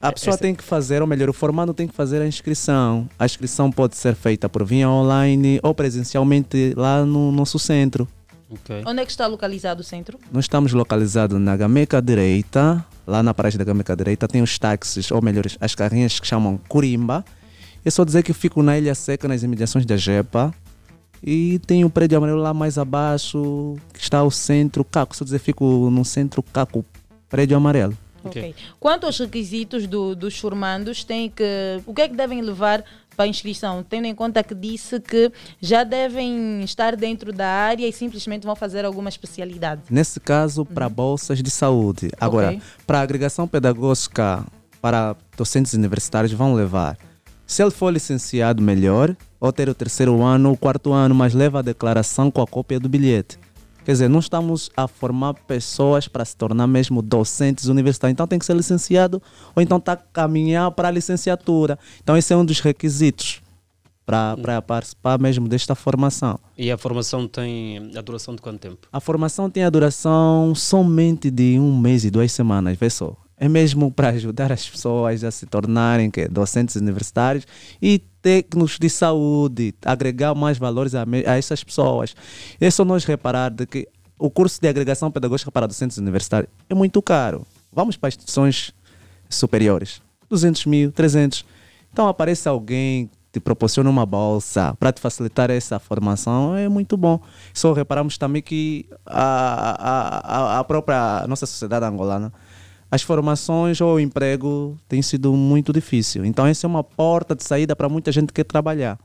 a 0.00 0.12
pessoa 0.12 0.34
essa... 0.34 0.42
tem 0.42 0.54
que 0.54 0.62
fazer, 0.62 1.02
ou 1.02 1.08
melhor, 1.08 1.28
o 1.28 1.32
formando 1.32 1.74
tem 1.74 1.88
que 1.88 1.94
fazer 1.94 2.22
a 2.22 2.26
inscrição. 2.26 3.08
A 3.18 3.26
inscrição 3.26 3.70
pode 3.70 3.96
ser 3.96 4.14
feita 4.14 4.48
por 4.48 4.64
via 4.64 4.88
online 4.88 5.58
ou 5.62 5.74
presencialmente 5.74 6.72
lá 6.76 7.04
no 7.04 7.32
nosso 7.32 7.58
centro. 7.58 8.06
Okay. 8.50 8.82
Onde 8.86 9.02
é 9.02 9.04
que 9.04 9.10
está 9.10 9.26
localizado 9.26 9.80
o 9.80 9.84
centro? 9.84 10.18
Nós 10.32 10.44
estamos 10.44 10.72
localizados 10.72 11.38
na 11.38 11.56
Gameca 11.56 12.00
Direita, 12.00 12.84
lá 13.06 13.22
na 13.22 13.34
Praia 13.34 13.58
da 13.58 13.64
Gâmica 13.64 13.94
Direita, 13.94 14.26
tem 14.26 14.40
os 14.42 14.58
táxis, 14.58 15.10
ou 15.10 15.20
melhor, 15.20 15.44
as 15.60 15.74
carrinhas 15.74 16.18
que 16.18 16.26
chamam 16.26 16.58
Curimba. 16.68 17.24
É 17.84 17.90
só 17.90 18.04
dizer 18.04 18.22
que 18.22 18.32
fico 18.32 18.62
na 18.62 18.78
Ilha 18.78 18.94
Seca, 18.94 19.28
nas 19.28 19.42
imediações 19.42 19.84
da 19.84 19.96
Jepa. 19.96 20.54
E 21.22 21.58
tem 21.66 21.84
o 21.84 21.90
prédio 21.90 22.16
amarelo 22.16 22.40
lá 22.40 22.54
mais 22.54 22.78
abaixo, 22.78 23.76
que 23.92 24.00
está 24.00 24.22
o 24.22 24.30
centro 24.30 24.84
Caco. 24.84 25.16
Só 25.16 25.24
dizer, 25.24 25.38
fico 25.38 25.90
no 25.90 26.04
centro 26.04 26.42
Caco, 26.42 26.84
prédio 27.28 27.56
amarelo. 27.56 27.96
Ok. 28.24 28.54
Quanto 28.78 29.06
aos 29.06 29.18
requisitos 29.18 29.86
do, 29.86 30.14
dos 30.14 30.38
formandos, 30.38 31.04
tem 31.04 31.30
que, 31.30 31.80
o 31.86 31.94
que 31.94 32.02
é 32.02 32.08
que 32.08 32.16
devem 32.16 32.40
levar 32.40 32.84
para 33.18 33.24
a 33.24 33.28
inscrição? 33.28 33.82
Tendo 33.82 34.04
em 34.06 34.14
conta 34.14 34.44
que 34.44 34.54
disse 34.54 35.00
que 35.00 35.32
já 35.60 35.82
devem 35.82 36.62
estar 36.62 36.94
dentro 36.94 37.32
da 37.32 37.48
área 37.48 37.84
e 37.84 37.92
simplesmente 37.92 38.46
vão 38.46 38.54
fazer 38.54 38.84
alguma 38.84 39.08
especialidade. 39.08 39.82
Nesse 39.90 40.20
caso, 40.20 40.64
para 40.64 40.88
bolsas 40.88 41.42
de 41.42 41.50
saúde. 41.50 42.12
Agora, 42.20 42.50
Ok. 42.50 42.62
para 42.86 43.00
agregação 43.00 43.48
pedagógica 43.48 44.46
para 44.80 45.16
docentes 45.36 45.74
universitários, 45.74 46.32
vão 46.32 46.54
levar. 46.54 46.96
Se 47.44 47.60
ele 47.60 47.72
for 47.72 47.92
licenciado, 47.92 48.62
melhor, 48.62 49.16
ou 49.40 49.52
ter 49.52 49.68
o 49.68 49.74
terceiro 49.74 50.22
ano, 50.22 50.52
o 50.52 50.56
quarto 50.56 50.92
ano, 50.92 51.12
mas 51.14 51.34
leva 51.34 51.58
a 51.58 51.62
declaração 51.62 52.30
com 52.30 52.40
a 52.40 52.46
cópia 52.46 52.78
do 52.78 52.88
bilhete. 52.88 53.36
Quer 53.88 53.92
dizer, 53.92 54.08
não 54.10 54.18
estamos 54.20 54.70
a 54.76 54.86
formar 54.86 55.32
pessoas 55.32 56.06
para 56.06 56.22
se 56.22 56.36
tornar 56.36 56.66
mesmo 56.66 57.00
docentes 57.00 57.68
universitários. 57.68 58.12
Então 58.12 58.26
tem 58.26 58.38
que 58.38 58.44
ser 58.44 58.54
licenciado 58.54 59.22
ou 59.56 59.62
então 59.62 59.78
está 59.78 59.92
a 59.92 59.96
caminhar 59.96 60.70
para 60.72 60.88
a 60.88 60.90
licenciatura. 60.90 61.78
Então 62.02 62.14
esse 62.14 62.30
é 62.30 62.36
um 62.36 62.44
dos 62.44 62.60
requisitos 62.60 63.40
para, 64.04 64.36
para 64.36 64.60
participar 64.60 65.18
mesmo 65.18 65.48
desta 65.48 65.74
formação. 65.74 66.38
E 66.58 66.70
a 66.70 66.76
formação 66.76 67.26
tem 67.26 67.90
a 67.96 68.02
duração 68.02 68.36
de 68.36 68.42
quanto 68.42 68.60
tempo? 68.60 68.86
A 68.92 69.00
formação 69.00 69.48
tem 69.48 69.64
a 69.64 69.70
duração 69.70 70.54
somente 70.54 71.30
de 71.30 71.58
um 71.58 71.74
mês 71.78 72.04
e 72.04 72.10
duas 72.10 72.30
semanas, 72.30 72.76
vê 72.76 72.90
só. 72.90 73.16
É 73.40 73.48
mesmo 73.48 73.90
para 73.92 74.08
ajudar 74.08 74.50
as 74.50 74.68
pessoas 74.68 75.22
a 75.22 75.30
se 75.30 75.46
tornarem 75.46 76.10
que, 76.10 76.26
docentes 76.26 76.74
universitários 76.74 77.46
e 77.80 78.00
técnicos 78.20 78.78
de 78.80 78.90
saúde, 78.90 79.72
agregar 79.84 80.34
mais 80.34 80.58
valores 80.58 80.94
a, 80.94 81.04
a 81.04 81.36
essas 81.36 81.62
pessoas. 81.62 82.16
É 82.60 82.68
só 82.70 82.84
nós 82.84 83.04
reparar 83.04 83.50
de 83.50 83.64
que 83.64 83.88
o 84.18 84.28
curso 84.28 84.60
de 84.60 84.66
agregação 84.66 85.08
pedagógica 85.10 85.52
para 85.52 85.68
docentes 85.68 85.98
universitários 85.98 86.50
é 86.68 86.74
muito 86.74 87.00
caro. 87.00 87.46
Vamos 87.72 87.96
para 87.96 88.08
instituições 88.08 88.72
superiores, 89.28 90.02
200 90.28 90.66
mil, 90.66 90.90
300. 90.90 91.44
Então 91.92 92.08
aparece 92.08 92.48
alguém 92.48 93.06
que 93.06 93.18
te 93.34 93.40
proporciona 93.40 93.88
uma 93.88 94.04
bolsa 94.06 94.74
para 94.80 94.90
te 94.90 95.00
facilitar 95.00 95.48
essa 95.50 95.78
formação, 95.78 96.56
é 96.56 96.68
muito 96.68 96.96
bom. 96.96 97.20
Só 97.54 97.72
reparamos 97.72 98.18
também 98.18 98.42
que 98.42 98.86
a, 99.06 100.56
a- 100.56 100.58
a 100.58 100.64
própria 100.64 101.24
nossa 101.28 101.46
sociedade 101.46 101.84
angolana, 101.84 102.32
as 102.90 103.02
formações 103.02 103.80
ou 103.80 103.94
o 103.96 104.00
emprego 104.00 104.76
tem 104.88 105.02
sido 105.02 105.32
muito 105.34 105.72
difícil. 105.72 106.24
Então 106.24 106.46
essa 106.46 106.66
é 106.66 106.68
uma 106.68 106.82
porta 106.82 107.34
de 107.34 107.44
saída 107.44 107.76
para 107.76 107.88
muita 107.88 108.10
gente 108.10 108.28
que 108.28 108.34
quer 108.34 108.44
trabalhar. 108.44 108.98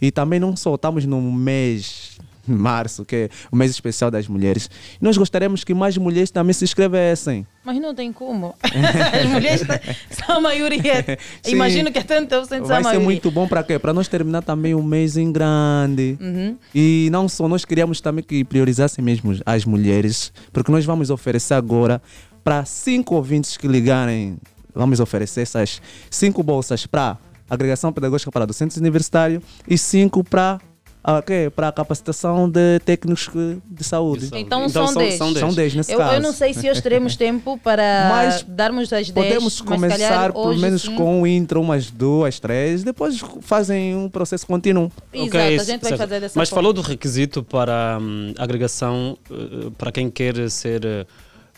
E 0.00 0.10
também 0.10 0.38
não 0.40 0.56
só 0.56 0.74
estamos 0.74 1.04
no 1.04 1.20
mês 1.20 2.18
de 2.46 2.54
março, 2.54 3.04
que 3.04 3.16
é 3.16 3.28
o 3.50 3.56
mês 3.56 3.70
especial 3.70 4.10
das 4.10 4.28
mulheres. 4.28 4.70
Nós 5.00 5.16
gostaríamos 5.16 5.64
que 5.64 5.74
mais 5.74 5.96
mulheres 5.98 6.30
também 6.30 6.52
se 6.52 6.64
inscrevessem. 6.64 7.46
Mas 7.64 7.80
não 7.80 7.94
tem 7.94 8.12
como. 8.12 8.54
As 8.62 9.26
mulheres 9.26 9.62
são 10.10 10.36
a 10.36 10.40
maioria. 10.40 11.18
Sim. 11.42 11.52
Imagino 11.52 11.90
que 11.90 11.98
até 11.98 12.18
então 12.18 12.44
sente 12.44 12.64
a 12.64 12.66
Vai 12.66 12.76
ser 12.78 12.84
maioria. 12.84 13.04
muito 13.04 13.30
bom 13.30 13.48
para 13.48 13.62
quê? 13.64 13.78
Para 13.78 13.92
nós 13.92 14.06
terminar 14.06 14.42
também 14.42 14.74
um 14.74 14.82
mês 14.82 15.16
em 15.16 15.32
grande. 15.32 16.16
Uhum. 16.20 16.56
E 16.72 17.08
não 17.10 17.28
só, 17.28 17.48
nós 17.48 17.64
queríamos 17.64 18.00
também 18.00 18.22
que 18.22 18.44
priorizassem 18.44 19.04
mesmo 19.04 19.36
as 19.44 19.64
mulheres, 19.64 20.32
porque 20.52 20.70
nós 20.70 20.84
vamos 20.84 21.10
oferecer 21.10 21.54
agora 21.54 22.00
para 22.46 22.64
cinco 22.64 23.16
ouvintes 23.16 23.56
que 23.56 23.66
ligarem, 23.66 24.38
vamos 24.72 25.00
oferecer 25.00 25.40
essas 25.40 25.82
cinco 26.08 26.44
bolsas 26.44 26.86
para 26.86 27.18
agregação 27.50 27.92
pedagógica 27.92 28.30
para 28.30 28.46
docentes 28.46 28.76
universitários 28.76 29.42
e 29.66 29.76
cinco 29.76 30.22
para 30.22 30.60
a 31.02 31.20
quê? 31.22 31.50
Para 31.54 31.66
a 31.66 31.72
capacitação 31.72 32.48
de 32.48 32.78
técnicos 32.84 33.28
de 33.64 33.82
saúde. 33.82 34.30
Então, 34.32 34.68
são 34.68 34.94
10. 34.94 35.14
São 35.16 35.54
10 35.54 35.74
nesse 35.74 35.92
eu, 35.92 35.98
caso. 35.98 36.14
eu 36.14 36.20
não 36.20 36.32
sei 36.32 36.54
se 36.54 36.70
hoje 36.70 36.80
teremos 36.80 37.14
tempo 37.18 37.58
para 37.58 38.10
Mas 38.10 38.42
darmos 38.44 38.92
as 38.92 39.10
10. 39.10 39.10
Podemos 39.10 39.60
começar 39.60 40.32
pelo 40.32 40.56
menos 40.56 40.82
sim. 40.82 40.94
com 40.94 41.22
o 41.22 41.26
intro, 41.26 41.60
umas 41.60 41.90
duas, 41.90 42.38
três, 42.38 42.84
depois 42.84 43.20
fazem 43.40 43.96
um 43.96 44.08
processo 44.08 44.46
contínuo. 44.46 44.90
Exato, 45.12 45.36
a 45.36 45.64
gente 45.64 45.82
vai 45.82 45.98
fazer 45.98 46.20
dessa 46.20 46.38
Mas 46.38 46.48
forma. 46.48 46.62
falou 46.62 46.72
do 46.72 46.80
requisito 46.80 47.42
para 47.42 47.98
hum, 48.00 48.32
agregação 48.38 49.18
eh, 49.28 49.70
para 49.76 49.90
quem 49.90 50.08
quer 50.08 50.48
ser 50.48 50.84
eh, 50.84 51.06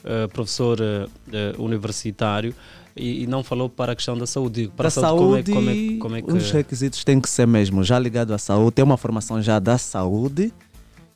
eh, 0.05 0.27
professor 0.29 0.79
eh, 0.81 1.55
universitário 1.59 2.55
e, 2.97 3.23
e 3.23 3.27
não 3.27 3.43
falou 3.43 3.69
para 3.69 3.93
a 3.93 3.97
questão 3.97 4.17
da 4.17 4.27
saúde. 4.27 4.71
Para 4.77 4.85
da 4.85 4.89
a 4.89 4.91
saúde, 4.91 5.53
saúde, 5.53 5.53
como, 5.53 5.71
é, 5.71 5.75
como, 5.75 6.17
é, 6.17 6.23
como 6.23 6.37
é 6.37 6.41
que. 6.41 6.45
os 6.45 6.51
requisitos 6.51 7.05
têm 7.05 7.21
que 7.21 7.29
ser 7.29 7.47
mesmo 7.47 7.83
já 7.83 7.99
ligado 7.99 8.33
à 8.33 8.39
saúde, 8.39 8.73
ter 8.73 8.83
uma 8.83 8.97
formação 8.97 9.41
já 9.41 9.59
da 9.59 9.79
saúde 9.79 10.53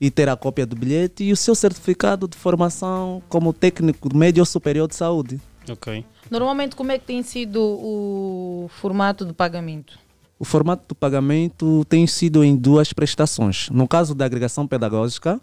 e 0.00 0.10
ter 0.10 0.28
a 0.28 0.36
cópia 0.36 0.66
do 0.66 0.74
bilhete 0.74 1.24
e 1.24 1.32
o 1.32 1.36
seu 1.36 1.54
certificado 1.54 2.26
de 2.26 2.36
formação 2.36 3.22
como 3.28 3.52
técnico 3.52 4.14
médio 4.16 4.40
ou 4.42 4.46
superior 4.46 4.88
de 4.88 4.96
saúde. 4.96 5.40
Ok. 5.70 6.04
Normalmente, 6.30 6.74
como 6.74 6.90
é 6.90 6.98
que 6.98 7.04
tem 7.04 7.22
sido 7.22 7.60
o 7.60 8.68
formato 8.80 9.24
de 9.24 9.32
pagamento? 9.32 9.98
O 10.38 10.44
formato 10.44 10.88
do 10.88 10.94
pagamento 10.94 11.84
tem 11.88 12.04
sido 12.04 12.42
em 12.42 12.56
duas 12.56 12.92
prestações. 12.92 13.68
No 13.70 13.86
caso 13.86 14.12
da 14.12 14.24
agregação 14.24 14.66
pedagógica, 14.66 15.40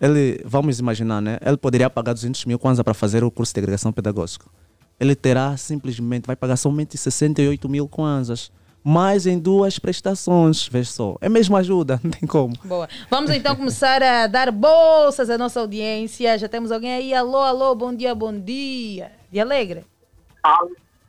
ele, 0.00 0.40
vamos 0.44 0.78
imaginar, 0.78 1.20
né? 1.20 1.38
Ele 1.44 1.56
poderia 1.56 1.88
pagar 1.88 2.12
200 2.12 2.44
mil 2.44 2.58
kwanza 2.58 2.84
para 2.84 2.94
fazer 2.94 3.24
o 3.24 3.30
curso 3.30 3.54
de 3.54 3.60
agregação 3.60 3.92
pedagógica. 3.92 4.46
Ele 4.98 5.14
terá 5.14 5.56
simplesmente, 5.56 6.26
vai 6.26 6.36
pagar 6.36 6.56
somente 6.56 6.96
68 6.96 7.68
mil 7.68 7.88
kwanzas. 7.88 8.50
Mas 8.88 9.26
em 9.26 9.36
duas 9.36 9.80
prestações, 9.80 10.68
veja 10.68 10.88
só. 10.88 11.16
É 11.20 11.28
mesmo 11.28 11.56
ajuda, 11.56 11.98
não 12.04 12.10
tem 12.10 12.28
como. 12.28 12.54
Boa. 12.64 12.88
Vamos 13.10 13.30
então 13.32 13.56
começar 13.56 14.00
a 14.00 14.28
dar 14.28 14.52
bolsas 14.52 15.28
à 15.28 15.36
nossa 15.36 15.58
audiência. 15.58 16.38
Já 16.38 16.48
temos 16.48 16.70
alguém 16.70 16.92
aí. 16.92 17.14
Alô, 17.14 17.38
alô, 17.38 17.74
bom 17.74 17.92
dia, 17.92 18.14
bom 18.14 18.32
dia. 18.32 19.10
De 19.30 19.40
alegre. 19.40 19.84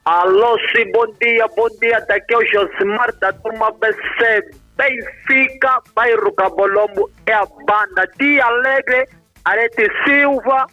Alô, 0.03 0.57
sim, 0.76 0.91
bom 0.91 1.05
dia, 1.22 1.47
bom 1.55 1.68
dia. 1.80 1.99
Daqui 2.07 2.34
é 2.34 2.38
o 2.38 2.45
Josimar 2.47 3.14
da 3.19 3.31
turma 3.31 3.72
BC 3.72 4.66
Benfica, 4.77 5.81
bairro 5.95 6.31
Cabolombo, 6.33 7.09
é 7.25 7.33
a 7.33 7.45
banda 7.45 8.07
de 8.17 8.39
Alegre, 8.39 9.09
Arete 9.43 9.89
Silva. 10.05 10.67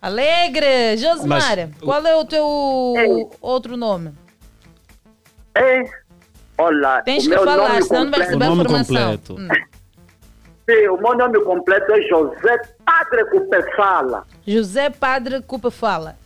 Alegre, 0.00 0.96
Josmar, 0.96 1.40
Mas- 1.56 1.70
qual 1.82 2.06
é 2.06 2.16
o 2.16 2.24
teu 2.24 2.44
outro 3.40 3.76
nome? 3.76 4.12
É, 5.54 5.82
olá, 6.58 7.02
Tens 7.02 7.26
que 7.26 7.34
falar, 7.38 7.82
senão 7.82 8.04
não 8.04 8.10
vai 8.10 8.20
completo- 8.20 8.24
receber 8.24 8.44
a 8.44 8.48
informação. 8.52 9.36
Hum. 9.36 9.48
Sim, 10.68 10.88
o 10.88 10.96
meu 10.96 11.16
nome 11.16 11.40
completo 11.44 11.92
é 11.92 12.02
José 12.02 12.58
Padre 12.84 13.24
Cupefala. 13.30 14.26
José 14.46 14.90
Padre 14.90 15.40
Cupa 15.42 15.70
fala. 15.70 16.16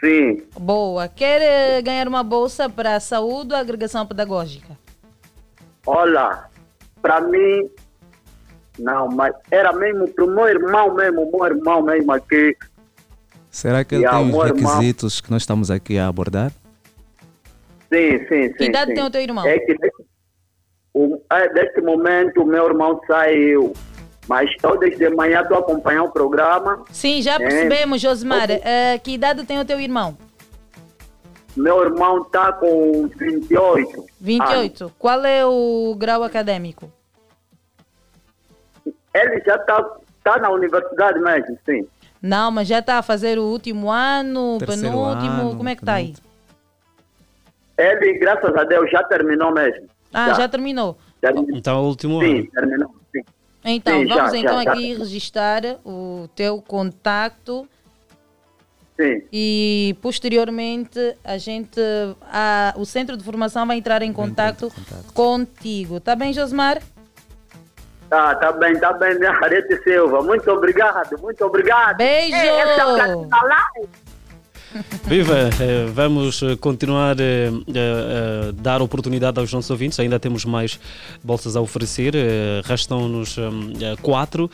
Sim, 0.00 0.42
Boa. 0.58 1.06
Quer 1.08 1.40
eh, 1.40 1.82
ganhar 1.82 2.08
uma 2.08 2.24
bolsa 2.24 2.68
para 2.68 2.96
a 2.96 3.00
saúde 3.00 3.54
ou 3.54 3.58
agregação 3.60 4.04
pedagógica? 4.04 4.76
Olha, 5.86 6.44
para 7.00 7.20
mim, 7.20 7.68
não, 8.78 9.08
mas 9.08 9.34
era 9.50 9.72
mesmo 9.72 10.08
pro 10.08 10.26
meu 10.26 10.48
irmão 10.48 10.94
mesmo, 10.94 11.30
meu 11.30 11.44
irmão 11.46 11.82
mesmo 11.82 12.12
aqui. 12.12 12.56
Será 13.50 13.84
que 13.84 13.94
ele 13.96 14.06
E 14.06 14.08
tem 14.08 14.18
os 14.18 14.28
amor, 14.28 14.46
irmão. 14.48 14.72
requisitos 14.74 15.20
que 15.20 15.30
nós 15.30 15.42
estamos 15.42 15.70
aqui 15.70 15.98
a 15.98 16.08
abordar? 16.08 16.50
Sim, 17.92 18.18
sim, 18.26 18.42
sim. 18.48 18.52
Que 18.54 18.64
idade 18.64 18.90
sim. 18.90 18.94
tem 18.94 19.04
o 19.04 19.10
teu 19.10 19.20
irmão? 19.20 19.46
É 19.46 19.58
que 19.58 19.72
nesse, 19.78 20.04
o, 20.94 21.20
é, 21.30 21.52
nesse 21.52 21.80
momento 21.82 22.42
o 22.42 22.46
meu 22.46 22.66
irmão 22.66 22.98
saiu, 23.06 23.74
mas 24.26 24.48
eu 24.62 24.78
desde 24.78 25.10
manhã 25.10 25.42
estou 25.42 25.58
acompanhando 25.58 26.06
o 26.06 26.10
programa. 26.12 26.82
Sim, 26.90 27.20
já 27.20 27.34
É. 27.34 27.38
percebemos, 27.38 28.00
Josmar. 28.00 28.50
Eh, 28.50 28.98
que 28.98 29.12
idade 29.12 29.44
tem 29.44 29.60
o 29.60 29.64
teu 29.66 29.78
irmão? 29.78 30.16
Meu 31.56 31.82
irmão 31.82 32.22
está 32.22 32.52
com 32.52 33.08
28. 33.08 34.06
28. 34.20 34.92
Qual 34.98 35.24
é 35.24 35.44
o 35.44 35.94
grau 35.98 36.22
acadêmico? 36.22 36.90
Ele 39.14 39.42
já 39.44 39.56
está 39.56 39.96
tá 40.24 40.38
na 40.38 40.50
universidade 40.50 41.18
mesmo, 41.20 41.58
sim. 41.66 41.86
Não, 42.20 42.50
mas 42.50 42.68
já 42.68 42.78
está 42.78 42.98
a 42.98 43.02
fazer 43.02 43.38
o 43.38 43.42
último 43.44 43.90
ano, 43.90 44.56
Terceiro 44.58 44.82
penúltimo. 44.96 45.40
ano, 45.42 45.56
Como 45.56 45.68
é 45.68 45.74
que 45.74 45.82
está 45.82 45.94
aí? 45.94 46.14
Ele, 47.76 48.18
graças 48.18 48.54
a 48.54 48.64
Deus, 48.64 48.90
já 48.90 49.02
terminou 49.04 49.52
mesmo. 49.52 49.88
Ah, 50.14 50.32
já, 50.34 50.48
terminou. 50.48 50.96
Então 51.52 51.78
é 51.78 51.80
o 51.80 51.84
último 51.84 52.20
Sim, 52.20 52.38
ano. 52.38 52.46
terminou. 52.52 52.94
Sim. 53.12 53.22
Então, 53.64 54.00
Sim, 54.00 54.06
já, 54.06 54.14
vamos 54.14 54.32
já, 54.32 54.38
então 54.38 54.62
já. 54.62 54.72
aqui 54.72 54.94
registrar 54.94 55.62
o 55.84 56.28
teu 56.34 56.60
contacto 56.62 57.66
Sim. 59.02 59.22
e 59.32 59.96
posteriormente 60.00 61.16
a 61.24 61.36
gente, 61.38 61.80
a, 62.22 62.74
o 62.76 62.84
centro 62.84 63.16
de 63.16 63.24
formação 63.24 63.66
vai 63.66 63.78
entrar 63.78 64.02
em 64.02 64.12
contato 64.12 64.70
contigo. 65.14 65.98
Tá 66.00 66.14
bem, 66.14 66.32
Josmar? 66.32 66.80
Tá, 68.08 68.34
tá 68.34 68.52
bem, 68.52 68.78
tá 68.78 68.92
bem, 68.92 69.18
minha 69.18 69.30
Arete 69.30 69.82
Silva. 69.82 70.20
Muito 70.22 70.50
obrigado, 70.50 71.18
muito 71.20 71.42
obrigado. 71.44 71.96
Beijo! 71.96 72.36
Ei, 72.36 72.42
Live. 72.44 73.88
Viva! 75.04 75.50
Eh, 75.60 75.86
Vamos 75.92 76.42
eh, 76.42 76.56
continuar 76.56 77.16
eh, 77.20 77.48
a, 77.50 78.48
a 78.48 78.52
dar 78.52 78.80
oportunidade 78.80 79.38
aos 79.38 79.52
nossos 79.52 79.70
ouvintes. 79.70 80.00
Ainda 80.00 80.18
temos 80.18 80.44
mais 80.46 80.80
bolsas 81.22 81.56
a 81.56 81.60
oferecer. 81.60 82.14
Eh, 82.14 82.62
Restam-nos 82.64 83.36
hum, 83.36 83.72
eh, 83.80 83.96
quatro. 84.00 84.50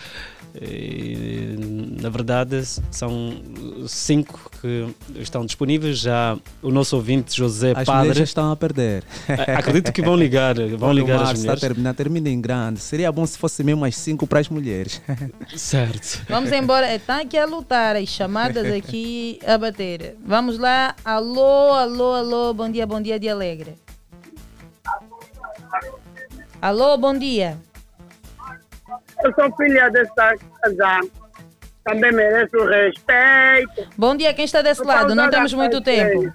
Eh, 0.54 1.54
Na 2.00 2.08
verdade, 2.08 2.64
são 2.90 3.42
cinco 3.86 4.50
que 4.60 4.86
estão 5.20 5.44
disponíveis. 5.44 5.98
Já 5.98 6.38
o 6.62 6.70
nosso 6.70 6.96
ouvinte 6.96 7.36
José 7.36 7.70
As 7.76 7.84
Padre. 7.84 7.92
mulheres 8.00 8.18
já 8.18 8.24
estão 8.24 8.50
a 8.52 8.56
perder. 8.56 9.04
Acredito 9.56 9.92
que 9.92 10.00
vão 10.02 10.16
ligar, 10.16 10.54
vão 10.54 10.78
Quando 10.78 10.96
ligar 10.96 11.18
o 11.18 11.20
as 11.20 11.22
Marcos 11.26 11.40
está 11.40 11.52
a 11.52 11.54
mulheres. 11.54 11.60
terminar, 11.60 11.94
termina 11.94 12.28
em 12.30 12.40
grande. 12.40 12.80
Seria 12.80 13.10
bom 13.12 13.26
se 13.26 13.36
fosse 13.36 13.62
mesmo 13.62 13.84
as 13.84 13.96
cinco 13.96 14.26
para 14.26 14.40
as 14.40 14.48
mulheres. 14.48 15.02
Certo. 15.56 16.24
Vamos 16.28 16.50
embora. 16.52 16.94
Está 16.94 17.20
aqui 17.20 17.36
a 17.36 17.44
lutar, 17.44 17.96
as 17.96 18.08
chamadas 18.08 18.66
aqui 18.72 19.38
a 19.46 19.58
bater. 19.58 20.16
Vamos 20.24 20.58
lá. 20.58 20.94
Alô, 21.04 21.72
alô, 21.72 22.14
alô. 22.14 22.54
Bom 22.54 22.70
dia, 22.70 22.86
bom 22.86 23.00
dia 23.02 23.18
de 23.18 23.28
Alegre. 23.28 23.74
Alô, 26.60 26.96
bom 26.96 27.16
dia. 27.16 27.58
Eu 29.22 29.34
sou 29.34 29.56
filha 29.56 29.90
desta 29.90 30.34
casa. 30.62 31.00
Também 31.84 32.12
mereço 32.12 32.56
respeito. 32.64 33.88
Bom 33.96 34.14
dia, 34.14 34.34
quem 34.34 34.44
está 34.44 34.62
desse 34.62 34.82
lado? 34.82 35.14
Não 35.14 35.30
temos 35.30 35.52
muito 35.54 35.80
tempo. 35.80 36.32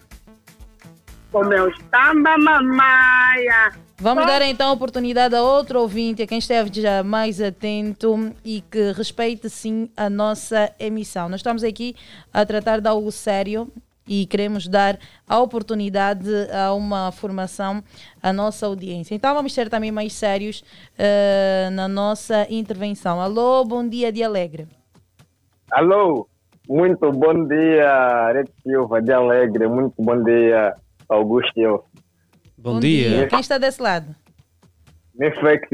Com 1.31 1.45
meus 1.45 1.77
tamba 1.91 2.37
mamaia. 2.37 3.71
Vamos 3.97 4.25
dar 4.25 4.41
então 4.41 4.69
a 4.69 4.73
oportunidade 4.73 5.35
a 5.35 5.41
outro 5.41 5.79
ouvinte, 5.79 6.23
a 6.23 6.27
quem 6.27 6.39
esteve 6.39 6.81
já 6.81 7.03
mais 7.03 7.39
atento 7.39 8.33
e 8.43 8.61
que 8.61 8.91
respeite 8.91 9.49
sim 9.49 9.89
a 9.95 10.09
nossa 10.09 10.71
emissão. 10.79 11.29
Nós 11.29 11.39
estamos 11.39 11.63
aqui 11.63 11.95
a 12.33 12.45
tratar 12.45 12.81
de 12.81 12.87
algo 12.87 13.11
sério 13.11 13.71
e 14.07 14.25
queremos 14.25 14.67
dar 14.67 14.97
a 15.27 15.39
oportunidade 15.39 16.29
a 16.51 16.73
uma 16.73 17.11
formação 17.11 17.83
à 18.21 18.33
nossa 18.33 18.65
audiência. 18.65 19.15
Então 19.15 19.33
vamos 19.33 19.53
ser 19.53 19.69
também 19.69 19.91
mais 19.91 20.13
sérios 20.13 20.63
eh, 20.97 21.69
na 21.71 21.87
nossa 21.87 22.47
intervenção. 22.49 23.21
Alô, 23.21 23.63
bom 23.63 23.87
dia 23.87 24.11
de 24.11 24.23
Alegre. 24.23 24.67
Alô, 25.71 26.27
muito 26.67 27.11
bom 27.11 27.47
dia, 27.47 28.31
Red 28.31 28.45
Silva 28.61 29.01
de 29.01 29.11
Alegre, 29.11 29.67
muito 29.67 29.95
bom 29.97 30.21
dia, 30.23 30.75
Augusto. 31.09 31.57
Eu. 31.57 31.83
Bom, 32.57 32.79
Quem 32.79 33.39
está 33.39 33.57
desse 33.57 33.81
lado? 33.81 34.15
Me 35.15 35.29
fex 35.31 35.67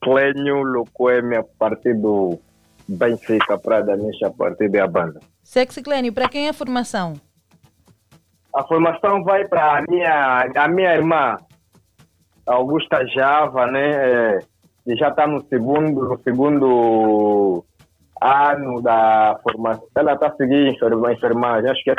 clenho 0.00 0.62
locoeme 0.62 1.36
a 1.36 1.42
partir 1.42 1.94
do 1.94 2.38
Benfica 2.86 3.58
para 3.58 3.80
da 3.80 3.96
minha 3.96 4.10
a 4.24 4.30
partir 4.30 4.68
da 4.68 4.86
banda. 4.86 5.20
Sexy 5.42 5.82
Clênio, 5.82 6.12
para 6.12 6.28
quem 6.28 6.46
é 6.46 6.50
a 6.50 6.52
formação? 6.52 7.14
A 8.54 8.64
formação 8.64 9.22
vai 9.22 9.46
para 9.46 9.78
a 9.78 9.82
minha, 9.88 10.44
a 10.56 10.68
minha 10.68 10.94
irmã, 10.94 11.36
Augusta 12.46 13.06
Java, 13.06 13.66
né? 13.66 13.90
é, 13.90 14.38
que 14.84 14.96
já 14.96 15.08
está 15.08 15.26
no 15.26 15.44
segundo, 15.46 16.08
no 16.08 16.20
segundo 16.22 17.64
ano 18.20 18.82
da 18.82 19.38
formação. 19.42 19.86
Ela 19.96 20.14
está 20.14 20.34
seguindo 20.34 20.68
enferma- 20.68 21.12
enfermagem, 21.12 21.70
acho 21.70 21.82
que 21.84 21.94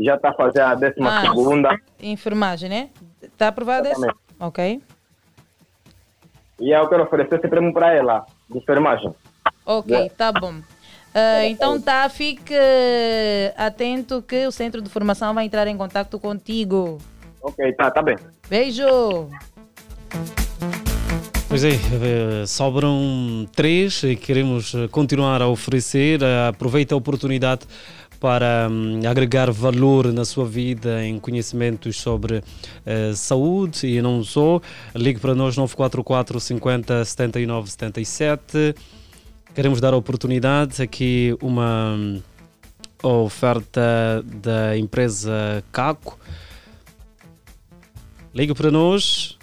já 0.00 0.16
está 0.16 0.32
fazendo 0.32 0.62
a 0.66 0.74
décima 0.74 1.10
Ah, 1.18 1.20
segunda. 1.20 1.76
Enfermagem, 2.00 2.70
né? 2.70 2.90
Está 3.22 3.48
aprovado 3.48 3.86
esse? 3.86 3.92
Exatamente. 3.96 4.18
Ok. 4.40 4.82
E 6.60 6.70
eu 6.70 6.88
quero 6.88 7.02
oferecer 7.04 7.38
esse 7.38 7.48
prêmio 7.48 7.72
para 7.72 7.92
ela, 7.92 8.24
de 8.48 8.58
enfermagem. 8.58 9.12
Ok, 9.66 10.10
tá 10.16 10.32
bom. 10.32 10.54
Ah, 11.14 11.46
então 11.46 11.78
tá, 11.80 12.08
fique 12.08 12.54
eh, 12.54 13.52
atento 13.56 14.22
que 14.22 14.46
o 14.46 14.52
centro 14.52 14.80
de 14.80 14.88
formação 14.88 15.34
vai 15.34 15.44
entrar 15.44 15.66
em 15.66 15.76
contato 15.76 16.18
contigo. 16.18 16.98
Ok, 17.42 17.72
tá, 17.74 17.90
tá 17.90 18.02
bem. 18.02 18.16
Beijo! 18.48 19.28
Pois 21.48 21.64
é, 21.64 21.72
eh, 21.72 22.46
sobram 22.46 23.46
três 23.54 24.02
e 24.04 24.16
queremos 24.16 24.74
eh, 24.74 24.88
continuar 24.88 25.42
a 25.42 25.48
oferecer. 25.48 26.20
Aproveita 26.48 26.94
a 26.94 26.98
oportunidade 26.98 27.66
para 28.18 28.68
hum, 28.70 29.00
agregar 29.06 29.50
valor 29.50 30.10
na 30.14 30.24
sua 30.24 30.46
vida 30.46 31.04
em 31.04 31.18
conhecimentos 31.18 32.00
sobre 32.00 32.42
saúde 33.14 33.86
e 33.86 34.00
não 34.00 34.24
só. 34.24 34.62
Ligue 34.94 35.20
para 35.20 35.34
nós 35.34 35.58
944 35.58 36.40
50 36.40 37.04
79 37.04 37.70
77. 37.70 38.74
Queremos 39.54 39.80
dar 39.80 39.92
a 39.92 39.96
oportunidade 39.96 40.82
aqui 40.82 41.36
uma 41.42 41.94
hum, 41.94 42.22
oferta 43.02 44.24
da 44.24 44.78
empresa 44.78 45.62
Caco. 45.70 46.18
Ligue 48.34 48.54
para 48.54 48.70
nós. 48.70 49.36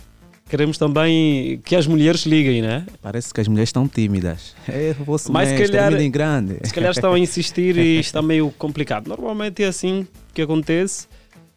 Queremos 0.50 0.80
também 0.80 1.62
que 1.64 1.76
as 1.76 1.86
mulheres 1.86 2.26
liguem, 2.26 2.60
né? 2.60 2.88
Parece 3.04 3.32
que 3.32 3.40
as 3.40 3.48
mulheres 3.48 3.70
estão 3.70 3.88
tímidas. 3.88 4.56
É, 4.68 4.94
vosso 4.94 5.32
Mas 5.32 5.50
se 5.50 5.56
mestre, 5.56 5.78
calhar, 5.78 6.02
em 6.02 6.10
grande. 6.10 6.58
se 6.64 6.74
calhar 6.74 6.90
estão 6.90 7.14
a 7.14 7.20
insistir 7.20 7.78
e 7.78 8.00
está 8.02 8.20
meio 8.20 8.50
complicado. 8.58 9.08
Normalmente 9.08 9.62
é 9.62 9.68
assim 9.68 10.08
que 10.34 10.42
acontece. 10.42 11.08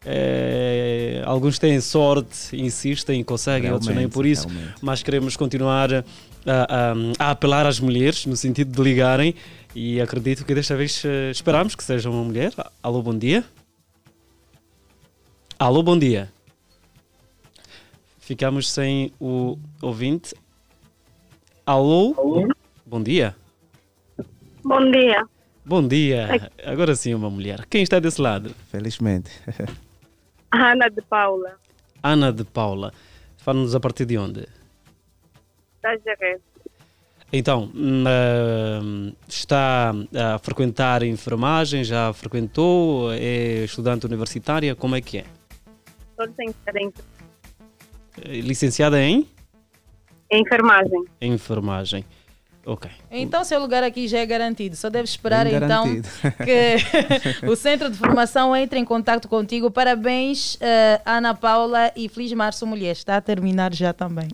É, 0.04 1.22
alguns 1.24 1.58
têm 1.58 1.80
sorte, 1.80 2.56
insistem, 2.56 3.22
conseguem, 3.22 3.70
outros 3.70 3.86
nem 3.88 3.96
Realmente, 3.98 4.12
por 4.14 4.26
isso. 4.26 4.48
realmente. 4.48 4.74
Mas 4.82 5.02
queremos 5.02 5.36
continuar 5.36 5.92
a, 5.94 6.02
a- 6.46 6.94
a 7.18 7.30
apelar 7.30 7.66
às 7.66 7.78
mulheres 7.78 8.26
no 8.26 8.36
sentido 8.36 8.72
de 8.74 8.82
ligarem 8.82 9.34
e 9.74 10.00
acredito 10.00 10.44
que 10.44 10.54
desta 10.54 10.74
vez 10.76 11.02
eh, 11.04 11.30
esperamos 11.30 11.74
que 11.76 11.84
seja 11.84 12.10
uma 12.10 12.24
mulher. 12.24 12.52
Alô, 12.82 13.00
bom 13.00 13.16
dia. 13.16 13.44
Alô, 15.58 15.82
bom 15.82 15.96
dia. 15.96 16.28
Ficamos 18.18 18.70
sem 18.70 19.12
o 19.20 19.56
ouvinte. 19.80 20.34
Alô? 21.64 22.48
Bom 22.84 23.00
dia. 23.02 23.36
Bom 24.64 24.90
dia. 24.90 25.24
Bom 25.64 25.86
dia. 25.86 26.50
Agora 26.64 26.96
sim, 26.96 27.14
uma 27.14 27.30
mulher. 27.30 27.64
Quem 27.70 27.82
está 27.84 28.00
desse 28.00 28.20
lado? 28.20 28.52
Felizmente. 28.70 29.30
Ana 30.52 30.88
de 30.90 31.00
Paula, 31.02 31.58
Ana 32.02 32.32
de 32.32 32.44
Paula. 32.44 32.92
Fala-nos 33.38 33.74
a 33.74 33.80
partir 33.80 34.04
de 34.06 34.18
onde? 34.18 34.46
da 35.82 35.96
Jerez. 35.98 36.40
Então, 37.32 37.72
está 39.26 39.92
a 40.14 40.38
frequentar 40.38 41.02
enfermagem? 41.02 41.82
Já 41.82 42.12
frequentou? 42.12 43.10
É 43.12 43.64
estudante 43.64 44.04
universitária? 44.06 44.76
Como 44.76 44.94
é 44.94 45.00
que 45.00 45.18
é? 45.18 45.24
Estou 46.10 46.26
licenciada 46.26 46.78
em 46.78 46.92
É 48.20 48.40
Licenciada 48.40 49.02
em? 49.02 49.26
enfermagem. 50.30 51.04
Enfermagem. 51.20 52.04
Ok. 52.64 52.88
Então, 53.10 53.42
seu 53.44 53.58
lugar 53.58 53.82
aqui 53.82 54.06
já 54.06 54.18
é 54.18 54.26
garantido. 54.26 54.76
Só 54.76 54.88
deve 54.88 55.04
esperar 55.04 55.46
Bem 55.46 55.56
então 55.56 55.84
garantido. 55.84 56.08
que 56.44 57.46
o 57.46 57.56
centro 57.56 57.90
de 57.90 57.98
formação 57.98 58.54
entre 58.54 58.78
em 58.78 58.84
contato 58.84 59.28
contigo. 59.28 59.70
Parabéns, 59.70 60.56
eh, 60.60 61.00
Ana 61.04 61.34
Paula 61.34 61.92
e 61.96 62.08
Feliz 62.08 62.32
Março 62.32 62.64
Mulher. 62.66 62.92
Está 62.92 63.16
a 63.16 63.20
terminar 63.20 63.74
já 63.74 63.92
também. 63.92 64.28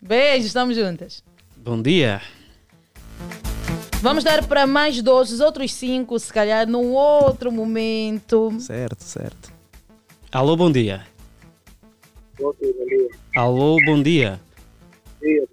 Beijo, 0.00 0.46
estamos 0.46 0.76
juntas. 0.76 1.24
Bom 1.56 1.80
dia. 1.80 2.20
Vamos 4.00 4.22
dar 4.22 4.46
para 4.46 4.64
mais 4.66 5.02
dois, 5.02 5.32
os 5.32 5.40
outros 5.40 5.72
cinco, 5.72 6.18
se 6.20 6.32
calhar 6.32 6.68
num 6.68 6.92
outro 6.92 7.50
momento. 7.50 8.54
Certo, 8.60 9.02
certo. 9.02 9.52
Alô, 10.30 10.54
bom 10.54 10.70
dia. 10.70 11.04
Bom 12.38 12.54
dia, 12.60 12.72
bom 12.78 12.86
dia. 12.86 13.08
Alô, 13.34 13.76
bom 13.84 14.00
dia. 14.00 14.40
Dia, 15.20 15.44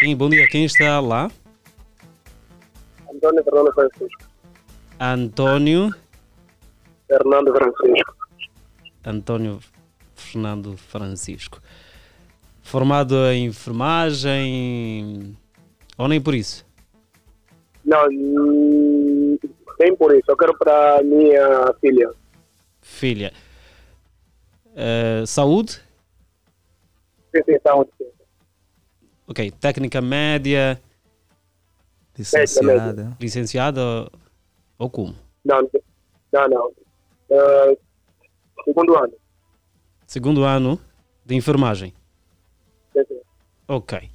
Sim, 0.00 0.16
bom 0.16 0.30
dia. 0.30 0.48
Quem 0.48 0.64
está 0.64 0.98
lá? 0.98 1.30
Antônio 3.14 3.44
Fernando 3.44 3.72
Francisco. 3.74 4.22
Antônio. 4.98 5.90
Fernando 7.06 7.52
Francisco. 7.52 8.16
Antônio 9.04 9.60
Fernando 10.14 10.76
Francisco. 10.78 11.60
Formado 12.62 13.14
em 13.26 13.44
enfermagem 13.44 15.36
ou 15.98 16.08
nem 16.08 16.18
por 16.18 16.34
isso? 16.34 16.64
Não, 17.84 18.08
hum, 18.10 19.38
nem 19.78 19.94
por 19.94 20.16
isso. 20.16 20.30
Eu 20.30 20.36
quero 20.38 20.56
para 20.56 21.02
minha 21.02 21.74
filha. 21.78 22.10
Filha. 22.80 23.34
Eh, 24.74 25.24
saúde? 25.26 25.72
Sim, 27.34 27.42
sim, 27.44 27.58
saúde. 27.62 27.90
sim. 27.98 28.19
Ok. 29.30 29.50
Técnica 29.60 30.00
média? 30.00 30.80
Licenciada. 32.18 33.16
Licenciada 33.20 33.80
ou- 34.76 34.90
como? 34.90 35.14
Não, 35.44 35.60
não, 36.32 36.48
não. 36.48 36.72
Ah, 37.32 37.74
segundo 38.64 38.94
ano. 38.96 39.12
Segundo 40.06 40.44
ano 40.44 40.80
de 41.24 41.36
enfermagem. 41.36 41.94
Sim, 42.92 43.04
sim. 43.06 43.20
Ok. 43.68 44.10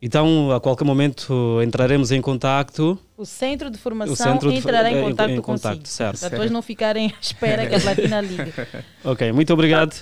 Então, 0.00 0.50
a 0.50 0.60
qualquer 0.60 0.84
momento 0.84 1.62
entraremos 1.62 2.10
em 2.10 2.20
contato. 2.20 2.98
O 3.16 3.24
centro 3.24 3.70
de 3.70 3.78
formação 3.78 4.16
centro 4.16 4.50
de, 4.50 4.56
entrará 4.56 4.90
em 4.90 5.02
contato, 5.02 5.30
em, 5.30 5.34
em 5.36 5.40
contato 5.40 5.72
consigo. 5.78 5.86
Certo. 5.88 6.20
Para 6.20 6.28
depois 6.30 6.50
não 6.50 6.60
ficarem 6.62 7.06
à 7.14 7.20
espera 7.20 7.66
que 7.66 7.74
a 7.74 7.80
platina 7.80 8.20
ligue. 8.20 8.52
ok, 9.04 9.30
muito 9.32 9.52
obrigado. 9.52 9.94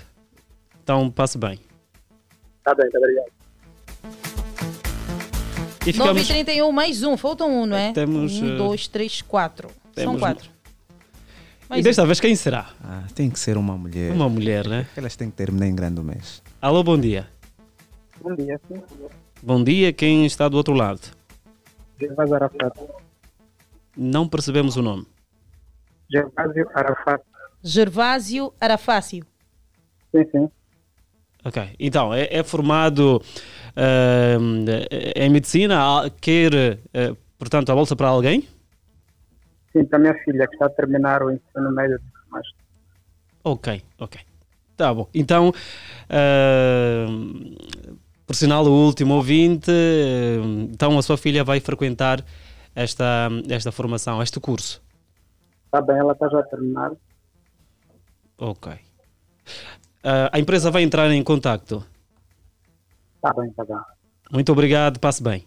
Então, 0.82 1.10
passe 1.10 1.36
bem. 1.36 1.60
Está 2.58 2.74
bem, 2.74 2.86
está 2.86 2.98
obrigado. 2.98 3.41
E 5.84 5.92
ficamos... 5.92 6.30
9h31 6.30 6.70
mais 6.70 7.02
um, 7.02 7.16
faltam 7.16 7.50
um, 7.50 7.66
não 7.66 7.76
é? 7.76 7.92
Temos. 7.92 8.40
Um, 8.40 8.56
dois, 8.56 8.86
três, 8.86 9.20
quatro. 9.20 9.68
Temos... 9.94 10.12
São 10.12 10.20
quatro. 10.20 10.48
Mais 11.68 11.80
e 11.80 11.82
desta 11.82 12.04
um. 12.04 12.06
vez 12.06 12.20
quem 12.20 12.36
será? 12.36 12.70
Ah, 12.84 13.02
tem 13.14 13.28
que 13.28 13.38
ser 13.38 13.56
uma 13.56 13.76
mulher. 13.76 14.12
Uma 14.12 14.28
mulher, 14.28 14.68
né? 14.68 14.86
Elas 14.96 15.16
têm 15.16 15.28
que 15.28 15.36
terminar 15.36 15.66
em 15.66 15.74
grande 15.74 16.00
mês. 16.00 16.40
Alô, 16.60 16.84
bom 16.84 16.96
dia. 16.96 17.28
Bom 18.20 18.34
dia, 18.36 18.60
sim. 18.68 18.80
Bom 19.42 19.64
dia, 19.64 19.92
quem 19.92 20.24
está 20.24 20.48
do 20.48 20.56
outro 20.56 20.72
lado? 20.72 21.00
Gervásio 21.98 22.34
Arafat. 22.36 22.78
Não 23.96 24.28
percebemos 24.28 24.76
o 24.76 24.82
nome. 24.82 25.04
Gervásio 26.08 26.70
Arafat. 26.74 27.22
Gervásio 27.60 28.52
Arafácio. 28.60 29.26
Sim, 30.14 30.24
sim. 30.30 30.50
Ok, 31.44 31.70
então, 31.78 32.14
é, 32.14 32.28
é 32.30 32.44
formado 32.44 33.16
uh, 33.16 33.22
em 35.16 35.30
medicina, 35.30 36.10
quer, 36.20 36.52
uh, 36.52 37.16
portanto, 37.38 37.70
a 37.70 37.74
bolsa 37.74 37.96
para 37.96 38.08
alguém? 38.08 38.48
Sim, 39.72 39.84
para 39.84 39.98
a 39.98 40.00
minha 40.02 40.14
filha, 40.24 40.46
que 40.46 40.54
está 40.54 40.66
a 40.66 40.70
terminar 40.70 41.22
o 41.22 41.30
ensino 41.30 41.70
médio 41.72 41.98
de 41.98 42.04
Ok, 43.44 43.82
ok. 43.98 44.20
Tá 44.76 44.94
bom. 44.94 45.08
Então, 45.12 45.48
uh, 45.48 45.54
por 48.26 48.36
sinal, 48.36 48.64
o 48.64 48.86
último 48.86 49.14
ouvinte, 49.14 49.70
então 50.70 50.96
a 50.98 51.02
sua 51.02 51.16
filha 51.16 51.42
vai 51.42 51.60
frequentar 51.60 52.24
esta, 52.74 53.28
esta 53.48 53.72
formação, 53.72 54.22
este 54.22 54.38
curso? 54.38 54.82
Está 55.66 55.80
bem, 55.80 55.96
ela 55.96 56.12
está 56.12 56.28
já 56.28 56.38
a 56.38 56.42
terminar. 56.44 56.92
Ok. 58.38 58.72
Uh, 58.72 60.30
a 60.32 60.38
empresa 60.38 60.70
vai 60.70 60.82
entrar 60.82 61.10
em 61.10 61.22
contato? 61.22 61.84
Está 63.24 63.32
bem, 63.40 63.54
bem. 63.56 63.76
Muito 64.32 64.50
obrigado, 64.50 64.98
passe 64.98 65.22
bem. 65.22 65.46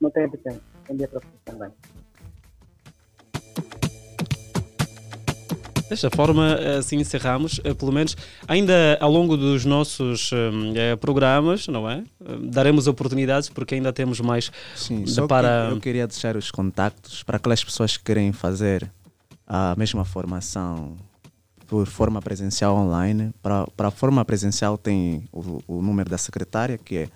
Não 0.00 0.08
tem 0.12 0.30
tempo. 0.30 0.60
Bom 0.88 0.94
dia 0.94 1.08
para 1.08 1.18
você 1.18 1.26
também. 1.44 1.70
Desta 5.88 6.08
forma, 6.14 6.54
assim 6.78 6.98
encerramos, 6.98 7.60
eh, 7.64 7.74
pelo 7.74 7.90
menos 7.90 8.16
ainda 8.46 8.96
ao 9.00 9.10
longo 9.10 9.36
dos 9.36 9.64
nossos 9.64 10.30
é, 10.76 10.94
programas, 10.94 11.66
não 11.66 11.90
é? 11.90 12.04
Daremos 12.44 12.86
oportunidades 12.86 13.48
porque 13.48 13.74
ainda 13.74 13.92
temos 13.92 14.20
mais 14.20 14.52
Sim, 14.76 15.04
só 15.04 15.26
para. 15.26 15.66
Que 15.70 15.74
eu 15.74 15.80
queria 15.80 16.06
deixar 16.06 16.36
os 16.36 16.52
contactos 16.52 17.24
para 17.24 17.38
aquelas 17.38 17.64
pessoas 17.64 17.96
que 17.96 18.04
querem 18.04 18.32
fazer 18.32 18.88
a 19.48 19.74
mesma 19.76 20.04
formação 20.04 20.96
por 21.66 21.86
forma 21.86 22.20
presencial 22.20 22.76
online. 22.76 23.32
Para, 23.42 23.66
para 23.76 23.88
a 23.88 23.90
forma 23.90 24.24
presencial 24.24 24.78
tem 24.78 25.24
o, 25.32 25.62
o 25.66 25.82
número 25.82 26.10
da 26.10 26.18
secretária 26.18 26.78
que 26.78 26.96
é 26.96 27.08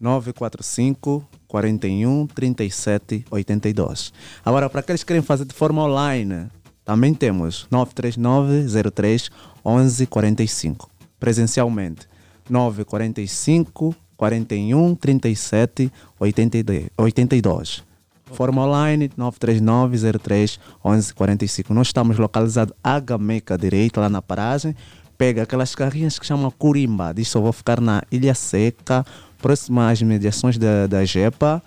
945 0.00 1.26
41 1.46 2.26
37 2.28 3.24
82. 3.30 4.12
Agora, 4.44 4.70
para 4.70 4.80
aqueles 4.80 5.02
que 5.02 5.08
querem 5.08 5.22
fazer 5.22 5.44
de 5.44 5.54
forma 5.54 5.82
online, 5.82 6.48
também 6.84 7.12
temos 7.14 7.66
939 7.70 8.90
03 8.90 9.30
1145. 9.64 10.90
Presencialmente, 11.18 12.08
945 12.48 13.94
41 14.16 14.94
37 14.94 15.92
82. 16.18 17.87
Forma 18.32 18.64
online 18.64 19.10
939 19.16 20.18
03 20.18 20.60
1145. 20.84 21.74
Nós 21.74 21.88
estamos 21.88 22.18
localizados 22.18 22.74
a 22.82 23.00
Gameca 23.00 23.56
direito, 23.56 24.00
lá 24.00 24.08
na 24.08 24.22
paragem. 24.22 24.74
Pega 25.16 25.42
aquelas 25.42 25.74
carrinhas 25.74 26.18
que 26.18 26.26
chamam 26.26 26.50
Curimba. 26.50 27.12
Diz 27.12 27.28
só 27.28 27.40
vou 27.40 27.52
ficar 27.52 27.80
na 27.80 28.02
Ilha 28.10 28.34
Seca, 28.34 29.04
próxima 29.38 29.90
às 29.90 30.00
mediações 30.00 30.56
da, 30.56 30.86
da 30.86 31.04
JEPA. 31.04 31.62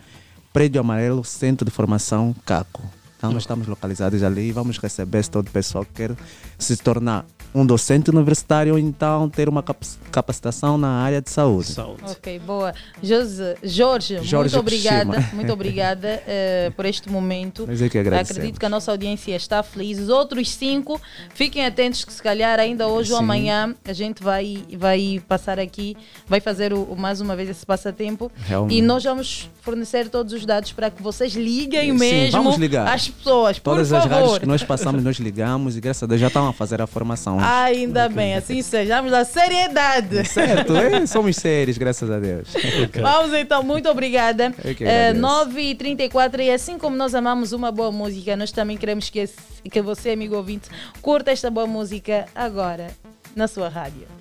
Prédio 0.54 0.82
Amarelo, 0.82 1.24
Centro 1.24 1.66
de 1.66 1.72
Formação 1.72 2.36
Caco. 2.46 2.82
Então, 3.18 3.32
nós 3.32 3.44
estamos 3.44 3.68
localizados 3.68 4.24
ali 4.24 4.50
e 4.50 4.52
vamos 4.52 4.78
receber 4.80 5.26
todo 5.28 5.48
o 5.48 5.52
pessoal 5.52 5.86
que 5.86 5.94
quer 5.94 6.16
se 6.58 6.76
tornar 6.76 7.26
um 7.54 7.66
docente 7.66 8.10
universitário 8.10 8.74
ou 8.74 8.80
então 8.80 9.30
ter 9.30 9.50
uma 9.50 9.64
capacitação 10.12 10.78
na 10.78 11.02
área 11.02 11.22
de 11.22 11.30
saúde. 11.30 11.72
saúde. 11.72 12.02
Ok, 12.06 12.40
boa. 12.40 12.74
José, 13.02 13.58
Jorge, 13.64 14.20
Jorge, 14.24 14.56
muito 14.56 14.60
obrigada, 14.60 15.30
muito 15.34 15.54
obrigada 15.54 16.24
uh, 16.26 16.72
por 16.72 16.86
este 16.86 17.10
momento. 17.10 17.66
Mas 17.68 17.82
é 17.82 17.90
que 17.90 17.98
Acredito 17.98 18.60
que 18.60 18.66
a 18.66 18.70
nossa 18.70 18.92
audiência 18.92 19.36
está 19.36 19.62
feliz. 19.62 20.00
Os 20.00 20.10
outros 20.10 20.50
cinco, 20.52 21.00
fiquem 21.34 21.66
atentos 21.66 22.06
que 22.06 22.14
se 22.14 22.22
calhar 22.22 22.60
ainda 22.60 22.88
hoje 22.88 23.10
Sim. 23.10 23.16
ou 23.16 23.20
amanhã 23.20 23.76
a 23.86 23.94
gente 23.94 24.24
vai, 24.24 24.64
vai 24.78 25.22
passar 25.28 25.60
aqui, 25.60 25.96
vai 26.28 26.40
fazer 26.40 26.74
o, 26.74 26.96
mais 26.96 27.20
uma 27.22 27.36
vez 27.36 27.50
esse 27.50 27.66
passatempo 27.66 28.32
Realmente. 28.46 28.78
e 28.78 28.82
nós 28.82 29.04
vamos 29.04 29.50
fornecer 29.62 30.10
todos 30.10 30.34
os 30.34 30.46
dados 30.46 30.72
para 30.72 30.90
que 30.90 31.02
vocês 31.02 31.34
liguem 31.34 31.92
Sim, 31.92 31.98
mesmo 31.98 32.32
vamos 32.44 32.58
ligar. 32.58 32.88
às 32.88 33.10
pessoas, 33.10 33.60
Todas 33.60 33.90
por 33.90 33.96
as 33.96 34.04
favor. 34.04 34.16
rádios 34.16 34.38
que 34.40 34.46
nós 34.46 34.64
passamos, 34.64 35.04
nós 35.04 35.18
ligamos 35.18 35.76
e 35.78 35.82
graças 35.82 36.04
a 36.04 36.06
Deus 36.08 36.22
já 36.22 36.28
estão 36.28 36.48
a 36.48 36.54
fazer 36.54 36.82
a 36.82 36.88
formação. 36.88 37.41
Ainda 37.42 38.06
okay. 38.06 38.16
bem, 38.16 38.36
assim 38.36 38.62
sejamos 38.62 39.12
a 39.14 39.26
seriedade. 39.26 40.26
Certo, 40.28 40.76
é, 40.76 41.06
somos 41.06 41.36
sérios, 41.36 41.78
graças 41.78 42.10
a 42.10 42.20
Deus. 42.20 42.50
Okay. 42.56 43.02
Vamos 43.02 43.34
então, 43.34 43.64
muito 43.64 43.90
obrigada. 43.90 44.54
É, 44.82 45.14
9h34 45.14 46.40
e 46.40 46.52
assim 46.52 46.78
como 46.78 46.96
nós 46.96 47.16
amamos 47.16 47.52
uma 47.52 47.72
boa 47.72 47.92
música, 47.92 48.36
nós 48.36 48.52
também 48.52 48.78
queremos 48.78 49.10
que, 49.10 49.30
que 49.70 49.82
você, 49.82 50.12
amigo 50.12 50.36
ouvinte, 50.36 50.70
curta 51.02 51.32
esta 51.32 51.50
boa 51.50 51.68
música 51.68 52.26
agora 52.36 52.88
na 53.36 53.48
sua 53.48 53.70
rádio. 53.70 54.21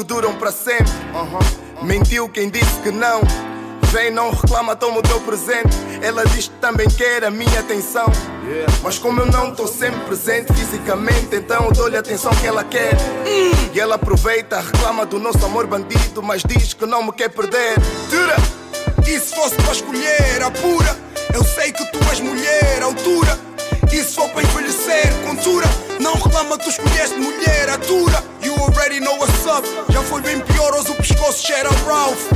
Que 0.00 0.04
duram 0.04 0.34
para 0.34 0.52
sempre. 0.52 0.92
Mentiu 1.82 2.28
quem 2.28 2.50
disse 2.50 2.80
que 2.82 2.90
não. 2.90 3.20
Vem, 3.92 4.10
não 4.10 4.30
reclama, 4.30 4.76
toma 4.76 4.98
o 4.98 5.02
teu 5.02 5.20
presente. 5.20 5.76
Ela 6.02 6.24
diz 6.26 6.48
que 6.48 6.54
também 6.56 6.88
quer 6.88 7.24
a 7.24 7.30
minha 7.30 7.60
atenção. 7.60 8.06
Mas 8.82 8.98
como 8.98 9.20
eu 9.20 9.26
não 9.26 9.50
estou 9.50 9.66
sempre 9.66 10.00
presente 10.00 10.52
fisicamente, 10.52 11.36
então 11.36 11.66
eu 11.66 11.72
dou-lhe 11.72 11.96
a 11.96 12.00
atenção 12.00 12.32
que 12.32 12.46
ela 12.46 12.64
quer. 12.64 12.96
E 13.72 13.78
ela 13.78 13.94
aproveita, 13.94 14.60
reclama 14.60 15.06
do 15.06 15.18
nosso 15.18 15.44
amor 15.44 15.66
bandido, 15.66 16.22
mas 16.22 16.42
diz 16.42 16.74
que 16.74 16.86
não 16.86 17.02
me 17.04 17.12
quer 17.12 17.28
perder. 17.28 17.74
Tira! 18.08 18.36
E 19.06 19.18
se 19.18 19.34
fosse 19.34 19.54
para 19.56 19.72
escolher 19.72 20.42
a 20.42 20.50
pura, 20.50 20.96
eu 21.34 21.44
sei 21.44 21.72
que 21.72 21.84
tu 21.92 21.98
és 22.10 22.20
mulher, 22.20 22.82
altura. 22.82 23.38
E 23.92 23.96
se 23.96 24.14
for 24.14 24.28
para 24.30 24.42
envelhecer, 24.42 25.12
contura, 25.26 25.66
não 26.00 26.14
reclama, 26.14 26.56
tu 26.56 26.68
escolheste 26.68 27.16
mulher, 27.16 27.68
atura. 27.70 28.22
You 28.42 28.54
already 28.54 29.00
know 29.00 29.16
what's 29.18 29.46
up. 29.46 29.66
Já 29.92 30.02
foi 30.02 30.20
bem 30.20 30.40
pior, 30.40 30.72
hoje 30.74 30.92
o 30.92 30.94
pescoço 30.94 31.44
cheira 31.44 31.68
Ralph. 31.86 32.30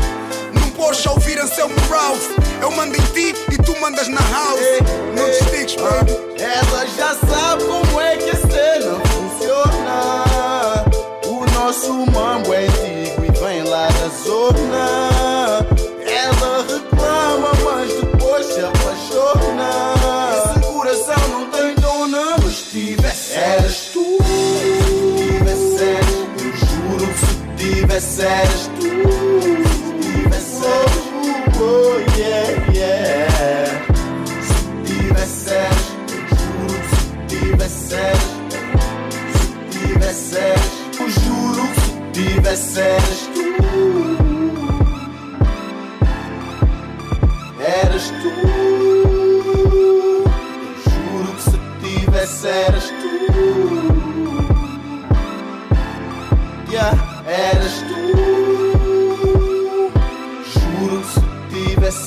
Porsche 0.77 1.09
a 1.09 1.13
ouvir 1.13 1.39
Anselmo 1.39 1.75
Ralph. 1.89 2.29
Eu 2.61 2.71
mando 2.73 2.97
em 2.97 3.03
ti 3.13 3.35
e 3.51 3.57
tu 3.59 3.79
mandas 3.81 4.09
na 4.09 4.21
house. 4.21 4.61
Ei, 4.61 4.81
não 5.17 5.25
te 5.31 5.45
estiques, 5.45 5.77
baby. 5.77 6.13
Ela 6.39 6.87
já 6.87 7.15
sabe 7.15 7.65
como 7.65 8.01
é 8.01 8.17
que 8.17 8.31
a 8.31 8.37
cena 8.37 9.01
funciona. 9.07 10.25
O 11.27 11.45
nosso 11.53 11.93
mambo 12.11 12.53
é 12.53 12.67
antigo 12.67 13.25
e 13.25 13.31
vem 13.39 13.63
lá 13.63 13.87
da 13.89 14.09
zona. 14.25 15.11
Ela 16.07 16.65
reclama, 16.69 17.53
mas 17.65 17.93
depois 17.93 18.47
se 18.47 18.61
apaixona. 18.61 19.95
Esse 20.37 20.67
coração 20.67 21.29
não 21.29 21.51
tem 21.51 21.75
dona, 21.77 22.37
mas 22.43 22.57
tivesse 22.71 23.35
eras 23.35 23.91
tu. 23.93 24.19
Se 24.25 25.23
tivesse 25.23 25.85
eu 25.85 26.53
juro 26.53 27.07
que 27.13 27.65
se 27.65 27.75
tivesse 27.75 28.23
eras 28.23 28.71
tu 28.81 29.24
yeah, 32.17 32.73
yeah. 32.73 33.85
Se 35.35 36.31
juro 36.37 36.75
que 36.81 36.89
se 36.97 37.05
tivesses, 37.29 38.23
se 39.33 39.47
tivesses, 39.79 40.65
eu 41.01 41.09
juro 41.11 41.63
que 41.69 41.81
se 41.81 41.93
tivesses 42.13 43.19
tu, 43.35 43.47
eras 47.61 48.07
tu. 48.23 48.33
Eu 49.47 50.25
juro 50.85 51.31
que 51.35 51.43
se 51.43 51.59
tivesses, 51.83 52.45
eras 52.45 52.87
tu. 53.01 53.13
Yeah, 56.71 56.95
eras 57.27 57.77
tu. 57.89 57.94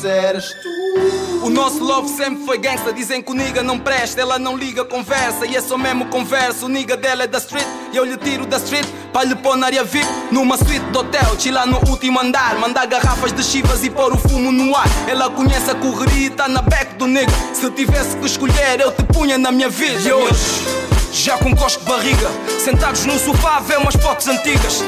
Eras 0.08 0.54
tu. 0.62 1.46
O 1.46 1.50
nosso 1.50 1.84
love 1.84 2.10
sempre 2.10 2.44
foi 2.46 2.58
gangsta. 2.58 2.92
Dizem 2.92 3.22
que 3.22 3.32
o 3.32 3.34
nigga 3.34 3.64
não 3.64 3.80
presta, 3.80 4.20
ela 4.20 4.38
não 4.38 4.58
liga, 4.58 4.84
conversa. 4.84 5.46
E 5.46 5.56
é 5.56 5.62
só 5.62 5.78
mesmo 5.78 6.06
conversa. 6.08 6.66
O 6.66 6.70
nigga 6.70 6.98
dela 6.98 7.24
é 7.24 7.28
da 7.28 7.38
street 7.38 7.66
e 7.94 7.98
eu 7.98 8.04
lhe 8.04 8.18
tiro 8.18 8.46
da 8.46 8.58
street. 8.58 8.86
Pra 9.14 9.24
lhe 9.24 9.36
pôr 9.36 9.56
na 9.56 9.68
área 9.68 9.84
VIP, 9.84 10.08
numa 10.32 10.58
suíte 10.58 10.86
de 10.92 10.98
hotel. 10.98 11.40
Chila 11.40 11.66
no 11.66 11.78
último 11.90 12.20
andar, 12.20 12.56
mandar 12.60 12.86
garrafas 12.86 13.32
de 13.32 13.44
chivas 13.44 13.84
e 13.84 13.90
pôr 13.90 14.14
o 14.14 14.18
fumo 14.18 14.52
no 14.52 14.76
ar. 14.76 14.88
Ela 15.08 15.30
conhece 15.30 15.72
a 15.72 15.76
correria 15.76 16.28
e 16.28 16.30
tá 16.30 16.48
na 16.48 16.62
back 16.62 16.96
do 16.96 17.08
nigga. 17.08 17.32
Se 17.54 17.70
tivesse 17.72 18.18
que 18.18 18.26
escolher, 18.26 18.80
eu 18.80 18.92
te 18.92 19.04
punha 19.04 19.38
na 19.38 19.52
minha 19.52 19.70
vida. 19.70 20.02
E 20.02 20.12
hoje, 20.12 20.66
já 21.14 21.38
com 21.38 21.56
cosco 21.56 21.84
de 21.84 21.90
barriga, 21.90 22.30
sentados 22.60 23.06
num 23.06 23.18
sofá 23.18 23.60
ver 23.60 23.78
umas 23.78 23.96
fotos 23.96 24.28
antigas. 24.28 24.84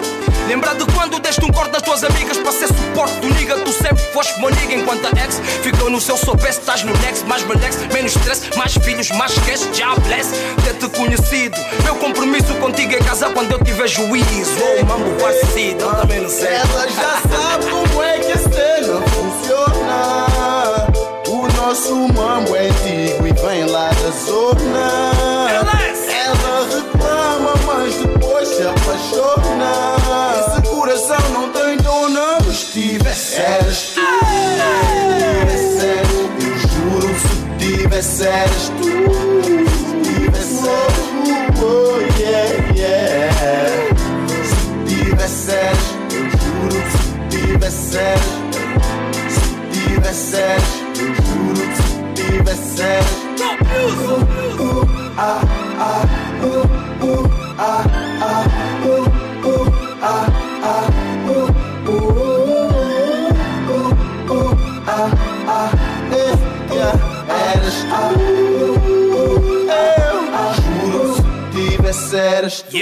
Lembra 0.50 0.74
de 0.74 0.84
quando 0.94 1.20
deste 1.20 1.46
um 1.46 1.52
corte 1.52 1.70
das 1.70 1.84
tuas 1.84 2.04
amigas 2.04 2.36
para 2.38 2.52
ser 2.52 2.70
suporte 2.70 3.20
do 3.20 3.30
nigga? 3.30 3.56
Tu 3.60 3.72
sempre 3.72 4.04
foste 4.12 4.40
meu 4.40 4.50
nigga 4.50 4.74
enquanto 4.74 5.06
a 5.06 5.10
ex 5.22 5.40
ficou 5.62 5.92
no 5.92 6.02
seu 6.02 6.18
soubesse. 6.18 6.60
Estás 6.60 6.84
no 6.84 6.92
next, 7.02 7.24
mais 7.28 7.44
relax, 7.44 7.78
menos 7.94 8.16
stress, 8.16 8.50
mais 8.58 8.74
filhos, 8.74 9.12
mais 9.12 9.32
cash. 9.46 9.70
Já 9.72 9.94
bless, 9.98 10.32
ter-te 10.64 10.90
conhecido. 10.98 11.56
Meu 11.84 11.94
compromisso 11.98 12.52
contigo 12.56 12.96
é 12.96 12.98
casar 12.98 13.32
quando 13.32 13.52
eu 13.52 13.64
tiver 13.64 13.88
juízo. 13.88 14.58
Oh, 14.60 14.86
mambo 14.88 15.12
parecido, 15.22 15.86
também 15.86 16.22
não 16.22 16.30
sei. 16.30 16.48
Ela 16.48 16.88
já 16.88 17.22
sabe 17.30 17.66
como 17.70 18.04
é 18.04 18.18
que 18.18 18.32
a 18.32 18.38
cena 18.38 19.02
funciona. 19.06 20.88
O 21.28 21.48
nosso 21.62 21.96
mambo 22.12 22.56
é 22.56 22.70
antigo 22.70 23.28
e 23.28 23.34
vem 23.34 23.66
lá 23.66 23.90
da 23.90 24.10
zona. 24.26 25.39
Se 28.60 28.68
apaixona. 28.68 29.72
Esse 30.40 30.62
coração 30.70 31.30
não 31.32 31.50
tem 31.52 31.78
dona. 31.78 32.40
Mas 32.46 32.64
tivesse 32.66 33.36
eras 33.36 33.94
tu. 33.94 34.02
Tivesse 35.40 35.86
eras, 35.86 36.10
eu 36.44 36.58
juro 36.58 37.16
se 37.20 37.36
tivesse 37.58 38.26
eras 38.26 38.70
tu. 38.70 38.90
Tivesse 40.04 40.68
eras 40.68 40.98
tu. 41.08 41.32
Oh, 41.64 42.00
yeah, 42.20 42.50
yeah. 42.76 43.34
Se 44.44 44.60
tivesse 44.94 45.52
eras, 45.52 45.88
eu 46.12 46.24
juro 46.30 46.80
se 46.92 47.38
tivesse 47.38 47.98
eras. 47.98 48.28
Se 49.30 49.46
tivesse 49.72 50.36
eras, 50.36 50.70
eu 51.00 51.10
juro 51.16 51.64
se 51.76 52.24
tivesse 52.24 52.82
eras. 52.82 53.20
Uh, 53.72 54.62
uh, 54.62 54.88
ah, 55.18 55.42
ah, 55.80 56.04
uh, 56.44 57.06
uh, 57.06 57.39
yeah, 66.72 66.94
eras 67.52 67.84
eras 72.14 72.62
tu. 72.62 72.78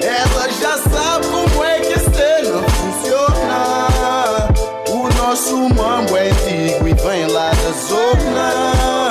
Ela 0.00 0.48
já 0.60 0.78
sabe 0.78 1.26
como 1.26 1.64
é 1.64 1.80
que 1.80 1.92
a 1.94 1.98
cena 1.98 2.62
funciona. 2.68 4.48
O 4.88 5.08
nosso 5.18 5.56
mambo 5.74 6.16
é 6.16 6.30
antigo 6.30 6.86
e 6.88 6.94
vem 6.94 7.26
lá 7.26 7.50
da 7.50 7.72
zona. 7.88 9.01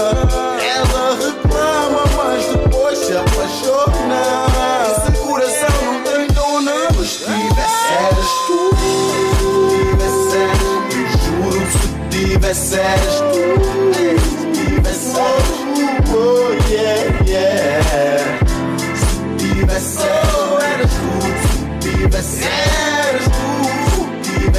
Eras 12.51 13.21
tu. 13.31 13.43
Se 14.83 15.13
tu. 15.13 15.87
Oh, 16.13 16.51
yeah, 16.69 17.23
yeah. 17.25 18.39
Se 18.93 19.21
tivesse 19.37 20.01
eras 20.01 20.91
tu. 20.99 21.11
Se 21.41 21.89
tivesse 21.97 22.43
eras 22.43 23.25
tu. 23.25 23.51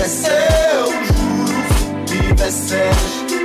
Se 0.05 0.31
eu 0.31 0.89
juro. 1.05 1.59
Se 1.69 2.17
tivesse 2.17 2.75
eras 2.75 3.15
tu. 3.29 3.43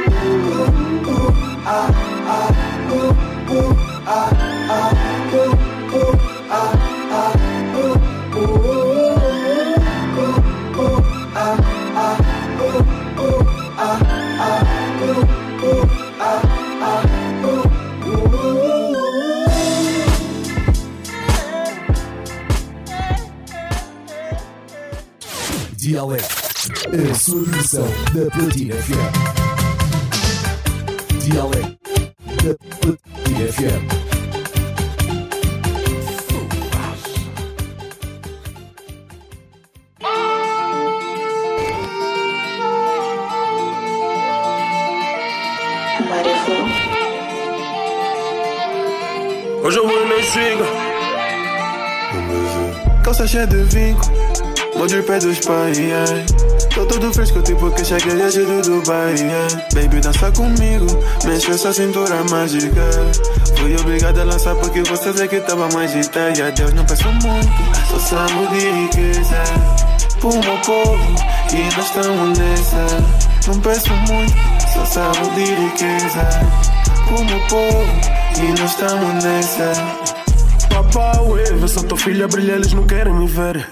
Ah, 1.65 1.89
ah, 2.29 2.49
uh, 2.89 3.11
uh, 3.51 3.86
Dialeto, 25.97 26.35
a 27.09 27.15
sua 27.15 27.43
versão 27.45 27.87
da 28.13 28.29
Platina 28.29 28.75
FM. 28.75 28.93
Dialeto 31.23 31.76
Molde 54.87 55.01
pé 55.03 55.19
dos 55.19 55.39
pais 55.39 55.77
ai. 55.77 56.25
Tô 56.73 56.85
todo 56.85 57.13
fresco 57.13 57.41
tipo 57.41 57.69
que 57.71 57.83
cheguei 57.83 58.15
desde 58.15 58.45
do 58.45 58.61
Dubai 58.61 59.15
ai. 59.19 59.65
Baby 59.73 59.99
dança 59.99 60.31
comigo 60.31 60.85
Mexe 61.25 61.51
essa 61.51 61.73
cintura 61.73 62.23
mágica 62.29 62.85
Fui 63.57 63.75
obrigado 63.75 64.21
a 64.21 64.23
lançar 64.23 64.55
porque 64.55 64.81
você 64.83 65.11
vê 65.11 65.27
que 65.27 65.41
tava 65.41 65.67
mais 65.73 65.91
E 65.93 66.41
a 66.41 66.49
Deus 66.51 66.73
não 66.73 66.85
peço 66.85 67.03
muito 67.03 67.51
Só 67.89 67.99
sabe 67.99 68.47
de 68.47 68.69
riqueza 68.69 69.43
Pro 70.21 70.29
meu 70.29 70.57
povo 70.65 71.15
E 71.51 71.75
nós 71.75 71.85
estamos 71.85 72.39
nessa 72.39 72.87
Não 73.47 73.59
peço 73.59 73.93
muito 73.93 74.35
Só 74.73 74.85
sabe 74.85 75.29
de 75.35 75.53
riqueza 75.53 76.29
Pro 77.07 77.25
meu 77.25 77.39
povo 77.49 77.85
E 78.37 78.61
nós 78.61 78.71
estamos 78.71 79.21
nessa 79.21 80.17
Papá, 80.69 81.13
vê 81.59 81.67
só 81.67 81.81
tua 81.81 81.97
filha 81.97 82.27
brilha, 82.27 82.51
eles 82.51 82.71
não 82.71 82.85
querem 82.85 83.11
me 83.11 83.25
ver. 83.25 83.67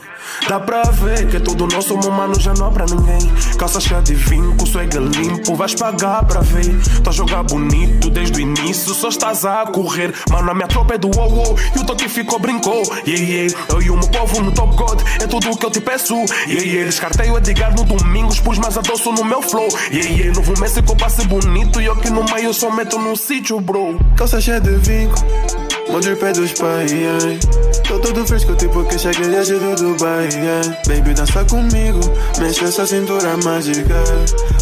Dá 0.47 0.59
pra 0.59 0.83
ver 0.83 1.27
que 1.27 1.37
é 1.37 1.39
tudo 1.39 1.65
nosso, 1.67 1.97
meu 1.97 2.11
mano, 2.11 2.39
já 2.39 2.53
não 2.53 2.67
há 2.67 2.71
pra 2.71 2.85
ninguém. 2.85 3.31
Calça 3.57 3.79
cheia 3.79 3.99
de 4.01 4.13
vinco, 4.13 4.67
swag 4.67 4.95
limpo, 4.97 5.55
vais 5.55 5.73
pagar 5.73 6.23
pra 6.25 6.41
ver. 6.41 6.79
Tô 7.03 7.09
a 7.09 7.13
jogar 7.13 7.43
bonito 7.43 8.11
desde 8.11 8.37
o 8.37 8.41
início, 8.41 8.93
só 8.93 9.09
estás 9.09 9.43
a 9.43 9.65
correr. 9.65 10.13
Mano, 10.29 10.51
a 10.51 10.53
minha 10.53 10.67
tropa 10.67 10.93
é 10.93 10.97
do 10.99 11.09
wow 11.15 11.29
wow, 11.29 11.55
e 11.75 11.79
o 11.79 11.83
toque 11.83 12.07
ficou 12.07 12.37
brincou. 12.37 12.83
Yeah, 13.07 13.25
yeah, 13.25 13.55
eu 13.69 13.81
e 13.81 13.89
o 13.89 13.97
meu 13.97 14.07
povo 14.07 14.41
no 14.41 14.51
top 14.51 14.75
god, 14.75 15.01
é 15.19 15.25
tudo 15.25 15.49
o 15.49 15.57
que 15.57 15.65
eu 15.65 15.71
te 15.71 15.81
peço. 15.81 16.13
Yeah, 16.13 16.63
yeah, 16.63 16.85
descartei 16.85 17.31
o 17.31 17.37
Edgar 17.37 17.75
no 17.75 17.83
domingo, 17.83 18.33
pus 18.43 18.59
mais 18.59 18.77
adoço 18.77 19.11
no 19.11 19.25
meu 19.25 19.41
flow. 19.41 19.67
Yeah, 19.91 20.09
yeah, 20.11 20.33
novo 20.35 20.59
Messi 20.59 20.81
com 20.83 20.95
passe 20.95 21.25
bonito, 21.25 21.81
e 21.81 21.85
eu 21.85 21.93
aqui 21.93 22.11
no 22.11 22.23
meio 22.23 22.53
só 22.53 22.69
meto 22.69 22.99
no 22.99 23.15
sítio, 23.15 23.59
bro. 23.59 23.99
Calça 24.15 24.39
cheia 24.39 24.61
de 24.61 24.77
vinco. 25.85 25.91
Molde 25.91 26.15
pé 26.15 26.33
dos 26.33 26.53
pais, 26.53 26.91
ai. 26.91 27.39
Tô 27.87 27.99
todo 27.99 28.25
fresco, 28.25 28.55
tipo 28.55 28.83
que 28.85 28.97
cheguei 28.97 29.29
desde 29.29 29.59
do 29.59 29.75
Dubai, 29.75 30.29
ai. 30.33 30.77
Baby, 30.87 31.13
dança 31.13 31.43
comigo, 31.45 31.99
mexe 32.39 32.65
essa 32.65 32.85
cintura 32.85 33.37
mágica. 33.43 34.03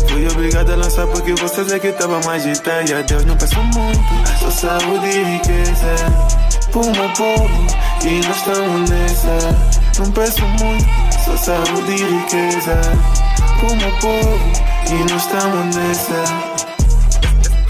Fui 0.09 0.27
obrigado 0.27 0.71
a 0.71 0.75
lançar 0.75 1.07
porque 1.07 1.33
você 1.33 1.63
vê 1.63 1.79
que 1.79 1.91
tava 1.93 2.19
mais 2.25 2.43
de 2.43 2.49
E 2.49 2.93
a 2.93 3.01
Deus 3.01 3.25
não 3.25 3.35
peço 3.37 3.59
muito, 3.59 4.39
só 4.39 4.51
saúde 4.51 5.07
e 5.07 5.23
riqueza. 5.23 6.43
Meu 6.73 7.09
povo, 7.13 7.67
e 8.03 8.27
nós 8.27 8.37
estamos 8.37 8.89
nessa. 8.89 9.99
Não 9.99 10.11
peço 10.11 10.41
muito, 10.41 10.85
só 11.23 11.37
saúde 11.37 11.91
e 11.91 12.03
riqueza. 12.03 12.81
Meu 13.61 13.91
povo, 13.99 14.39
e 14.89 15.11
nós 15.11 15.23
estamos 15.23 15.75
nessa. 15.75 16.72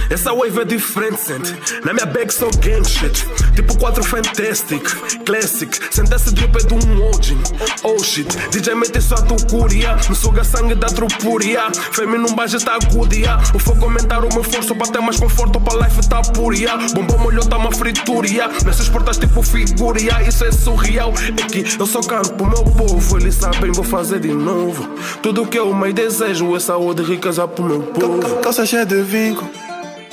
Essa 0.09 0.33
wave 0.33 0.61
é 0.61 0.65
diferente, 0.65 1.19
sente. 1.19 1.53
Na 1.83 1.93
minha 1.93 2.05
bag 2.05 2.33
só 2.33 2.49
gang 2.59 2.87
shit. 2.87 3.25
Tipo 3.55 3.77
4 3.77 4.03
Fantastic, 4.03 4.83
Classic. 5.25 5.79
Sente 5.91 6.13
esse 6.13 6.33
drip 6.33 6.55
é 6.55 6.65
de 6.65 6.73
um 6.73 7.09
Ojin. 7.09 7.41
Oh 7.83 8.01
shit, 8.03 8.27
DJ 8.49 8.75
mete 8.75 9.01
só 9.01 9.15
tu 9.15 9.35
curia. 9.47 9.95
Me 10.09 10.15
suga 10.15 10.43
sangue 10.43 10.75
da 10.75 10.87
trupuria. 10.87 11.71
Femi 11.91 12.17
num 12.17 12.33
baixo 12.33 12.57
tá 12.63 12.77
yeah. 13.11 13.43
O 13.53 13.59
fogo 13.59 13.85
aumentar 13.85 14.23
o 14.23 14.33
meu 14.33 14.43
forço 14.43 14.75
pra 14.75 14.87
ter 14.87 14.99
mais 14.99 15.19
conforto. 15.19 15.59
Pra 15.59 15.85
life 15.85 16.07
tá 16.07 16.21
pura, 16.21 16.55
yeah. 16.55 16.85
Bombom 16.93 17.17
molhou 17.17 17.45
tá 17.45 17.57
uma 17.57 17.71
fritura, 17.71 18.27
yeah. 18.27 18.53
Nessas 18.65 18.89
portas 18.89 19.17
tipo 19.17 19.41
figura, 19.41 19.99
yeah. 19.99 20.27
Isso 20.27 20.43
é 20.45 20.51
surreal. 20.51 21.13
É 21.37 21.43
que 21.43 21.79
eu 21.79 21.85
só 21.85 22.01
canto 22.01 22.33
pro 22.33 22.47
meu 22.47 22.63
povo. 22.63 23.17
Eles 23.17 23.35
sabem, 23.35 23.71
vou 23.71 23.83
fazer 23.83 24.19
de 24.19 24.33
novo. 24.33 24.87
Tudo 25.21 25.45
que 25.45 25.57
eu 25.57 25.73
mais 25.73 25.93
desejo 25.93 26.55
é 26.55 26.59
saúde 26.59 27.01
e 27.01 27.05
riqueza 27.05 27.47
pro 27.47 27.63
meu 27.63 27.81
povo. 27.81 28.37
Calça 28.41 28.65
cheia 28.65 28.85
de 28.85 29.01
vinco, 29.01 29.47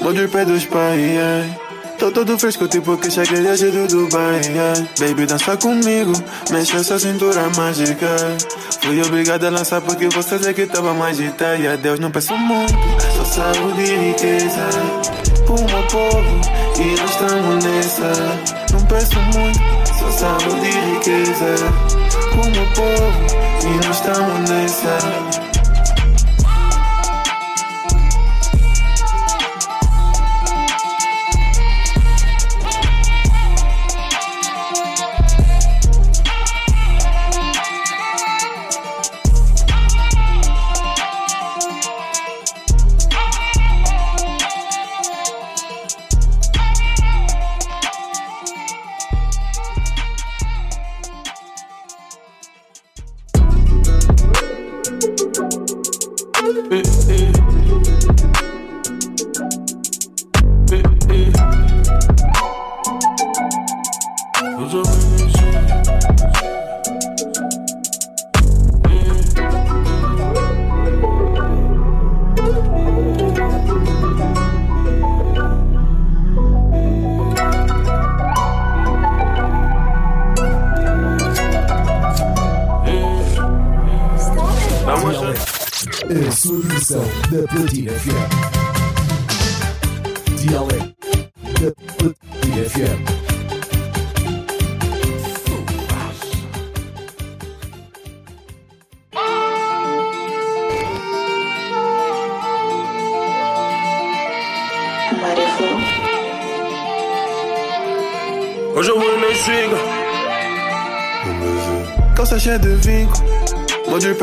vou 0.01 0.13
de 0.13 0.27
pé 0.29 0.45
dos 0.45 0.65
pais. 0.67 1.71
Tô 1.99 2.11
todo 2.11 2.39
fresco, 2.39 2.67
tipo 2.67 2.97
que 2.97 3.11
cheguei 3.11 3.47
hoje 3.47 3.71
do 3.71 3.87
Dubai. 3.87 4.41
Baby, 4.99 5.27
dança 5.27 5.55
comigo, 5.59 6.13
mexe 6.51 6.77
essa 6.77 6.99
cintura 6.99 7.51
mágica. 7.57 8.09
Fui 8.81 9.03
obrigado 9.03 9.45
a 9.45 9.51
lançar 9.51 9.83
porque 9.83 10.09
você 10.09 10.39
disse 10.39 10.55
que 10.55 10.67
tava 10.67 10.95
mais 10.95 11.21
agitada. 11.21 11.57
E 11.57 11.69
a 11.69 11.77
Deus 11.77 12.01
não 12.01 12.11
peço 12.11 12.35
muito, 12.37 12.73
só 13.17 13.25
saúde 13.25 13.83
e 13.83 14.09
riqueza. 14.13 14.69
Pro 15.45 15.57
meu 15.57 15.83
povo, 15.89 16.41
e 16.79 17.01
nós 17.01 17.11
estamos 17.11 17.65
nessa. 17.65 18.13
Não 18.73 18.81
peço 18.87 19.21
muito, 19.35 19.61
só 19.99 20.11
saúde 20.11 20.67
e 20.67 20.95
riqueza. 20.95 21.55
Pro 22.31 22.51
meu 22.51 22.67
povo, 22.73 23.27
e 23.63 23.87
nós 23.87 23.97
estamos 23.97 24.49
nessa. 24.49 25.60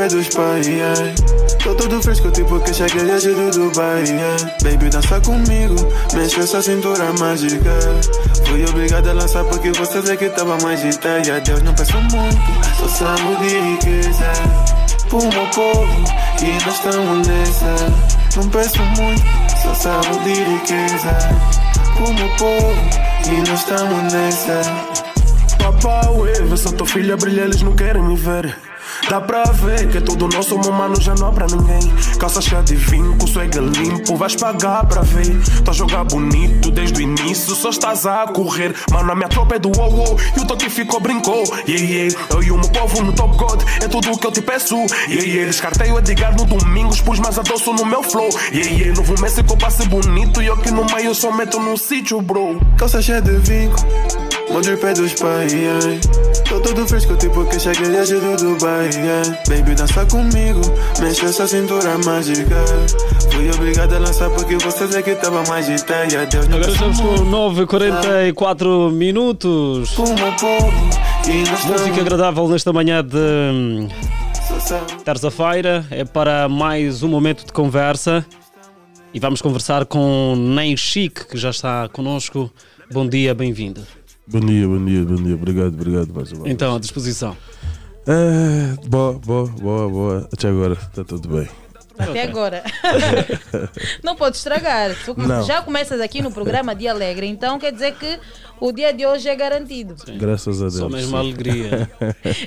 De 0.07 0.15
dos 0.15 0.29
pais. 0.29 0.67
Tô 1.63 1.75
todo 1.75 2.01
fresco, 2.01 2.31
tipo 2.31 2.59
que 2.61 2.73
cheguei 2.73 3.11
hoje 3.11 3.34
do 3.34 3.51
Dubai. 3.51 4.03
Baby, 4.63 4.89
dança 4.89 5.19
comigo, 5.21 5.75
mexe 6.13 6.39
essa 6.39 6.61
cintura 6.61 7.11
mágica. 7.19 7.71
Fui 8.45 8.65
obrigado 8.65 9.09
a 9.09 9.13
lançar 9.13 9.43
porque 9.45 9.71
você 9.71 10.01
disse 10.01 10.17
que 10.17 10.29
tava 10.29 10.57
mais 10.63 10.81
agitada. 10.81 11.27
E 11.27 11.31
a 11.31 11.39
Deus 11.39 11.61
não 11.63 11.73
peço 11.73 11.97
muito, 11.97 12.38
só 12.77 12.88
saúde 12.88 13.45
e 13.45 13.71
riqueza. 13.71 14.31
Pro 15.09 15.19
meu 15.19 15.47
povo, 15.47 16.03
e 16.41 16.65
nós 16.65 16.75
estamos 16.75 17.27
nessa. 17.27 17.75
Não 18.35 18.49
peço 18.49 18.81
muito, 18.84 19.23
só 19.61 19.73
saúde 19.73 20.29
e 20.29 20.43
riqueza. 20.53 21.17
Pro 21.95 22.13
meu 22.13 22.29
povo, 22.38 22.75
e 23.25 23.49
nós 23.49 23.59
estamos 23.59 24.13
nessa. 24.13 24.61
Papá, 25.57 26.01
vê 26.47 26.57
só 26.57 26.71
tua 26.71 26.88
filha 26.88 27.17
brilha, 27.17 27.41
eles 27.41 27.61
não 27.61 27.75
querem 27.75 28.01
me 28.01 28.15
ver. 28.15 28.55
Dá 29.09 29.21
pra 29.21 29.43
ver 29.43 29.89
que 29.89 29.99
é 29.99 30.01
tudo 30.01 30.27
nosso, 30.27 30.59
meu 30.59 30.71
mano, 30.71 30.99
já 30.99 31.15
não 31.15 31.27
há 31.27 31.31
pra 31.31 31.47
ninguém. 31.47 31.79
Calça 32.19 32.41
cheia 32.41 32.61
de 32.61 32.75
vinco, 32.75 33.25
swag 33.27 33.57
limpo, 33.57 34.17
vais 34.17 34.35
pagar 34.35 34.85
pra 34.85 35.01
ver. 35.01 35.41
Tô 35.63 35.71
a 35.71 35.73
jogar 35.73 36.03
bonito 36.03 36.69
desde 36.71 36.99
o 36.99 37.01
início, 37.01 37.55
só 37.55 37.69
estás 37.69 38.05
a 38.05 38.27
correr. 38.27 38.75
Mano, 38.91 39.11
a 39.11 39.15
minha 39.15 39.29
tropa 39.29 39.55
é 39.55 39.59
do 39.59 39.71
wow 39.77 39.89
wow, 39.89 40.17
e 40.35 40.41
o 40.41 40.45
toque 40.45 40.69
ficou 40.69 40.99
brincou. 40.99 41.43
Yeah, 41.67 41.85
yeah. 41.85 42.15
Eu 42.31 42.43
e 42.43 42.51
o 42.51 42.57
meu 42.57 42.69
povo 42.69 43.01
no 43.01 43.13
Top 43.13 43.38
God, 43.38 43.63
é 43.81 43.88
tudo 43.88 44.11
o 44.11 44.17
que 44.17 44.27
eu 44.27 44.31
te 44.31 44.41
peço. 44.41 44.75
Yeah, 44.75 45.25
yeah. 45.25 45.45
Descartei 45.45 45.89
o 45.89 45.99
Edgar 45.99 46.35
no 46.35 46.45
domingo, 46.45 46.95
pus 47.03 47.19
mais 47.19 47.39
adoço 47.39 47.71
no 47.71 47.85
meu 47.85 48.03
flow. 48.03 48.29
Yeah, 48.51 48.71
yeah. 48.71 48.93
Novo 48.93 49.19
Messi 49.21 49.41
com 49.41 49.57
passe 49.57 49.88
bonito, 49.88 50.41
e 50.41 50.47
eu 50.47 50.57
que 50.57 50.69
no 50.69 50.85
meio 50.85 51.15
só 51.15 51.31
meto 51.31 51.59
no 51.59 51.77
sítio, 51.77 52.21
bro. 52.21 52.59
Calça 52.77 53.01
cheia 53.01 53.21
de 53.21 53.38
vinco. 53.38 53.77
Mão 54.49 54.61
de 54.61 54.78
pé 54.78 54.94
dos 54.94 55.14
pais, 55.14 55.52
yeah. 55.52 55.80
Tô 56.48 56.60
todo 56.61 56.88
fresco, 56.88 57.18
tipo 57.18 57.45
que 57.45 57.60
cheguei 57.60 57.99
hoje 57.99 58.15
do 58.15 58.38
Dubai, 58.38 58.90
yeah. 58.94 59.40
Baby, 59.49 59.76
dança 59.76 60.06
comigo, 60.06 60.61
mexe 61.02 61.26
essa 61.26 61.45
cintura 61.45 61.98
mágica. 62.06 62.56
Fui 63.32 63.49
obrigado 63.52 63.94
a 63.95 63.99
lançar 63.99 64.30
porque 64.30 64.56
você 64.57 64.88
disse 64.88 65.03
que 65.03 65.15
tava 65.15 65.44
mais 65.49 65.68
agitada. 65.68 66.14
E 66.14 66.18
a 66.18 66.26
Deus 66.26 66.45
Agora 66.45 66.72
estamos 66.72 66.98
com 66.99 67.03
muito. 67.03 67.65
9h44 67.65 68.91
minutos. 68.91 69.95
E 71.28 71.68
Música 71.69 72.02
agradável 72.02 72.48
nesta 72.48 72.72
manhã 72.72 73.03
de 73.03 73.88
terça-feira. 75.03 75.86
É 75.91 76.06
para 76.06 76.48
mais 76.48 77.03
um 77.03 77.10
momento 77.10 77.45
de 77.45 77.52
conversa. 77.52 78.26
E 79.14 79.19
vamos 79.19 79.41
conversar 79.41 79.86
com 79.86 80.36
Ney 80.38 80.78
Chic, 80.78 81.28
que 81.28 81.38
já 81.38 81.49
está 81.49 81.90
connosco. 81.90 82.52
Bom 82.91 83.07
dia, 83.07 83.34
bem-vindo. 83.34 83.82
Bom 84.29 84.41
dia, 84.41 84.67
bom 84.67 84.83
dia, 84.83 85.05
bom 85.05 85.15
dia. 85.15 85.35
Obrigado, 85.35 85.73
obrigado 85.73 86.13
mais 86.13 86.31
uma 86.33 86.43
vez. 86.43 86.53
Então, 86.53 86.75
à 86.75 86.79
disposição. 86.79 87.35
É, 88.05 88.87
boa, 88.87 89.13
boa, 89.13 89.47
boa, 89.47 89.89
boa. 89.89 90.29
Até 90.31 90.49
agora 90.49 90.73
está 90.73 91.03
tudo 91.05 91.29
bem. 91.29 91.47
Até 91.97 92.23
agora. 92.23 92.61
Não 94.03 94.17
pode 94.17 94.35
estragar. 94.35 94.95
Tu 95.05 95.15
Não. 95.17 95.43
já 95.43 95.61
começas 95.61 96.01
aqui 96.01 96.21
no 96.21 96.29
programa 96.31 96.75
Dia 96.75 96.91
Alegre, 96.91 97.25
então 97.25 97.57
quer 97.57 97.71
dizer 97.71 97.95
que 97.95 98.19
o 98.59 98.71
dia 98.73 98.93
de 98.93 99.05
hoje 99.05 99.29
é 99.29 99.35
garantido. 99.35 99.95
Graças 100.17 100.57
a 100.61 100.65
Deus. 100.65 100.75
Só 100.75 100.89
mesmo 100.89 101.11
sim. 101.11 101.15
alegria. 101.15 101.89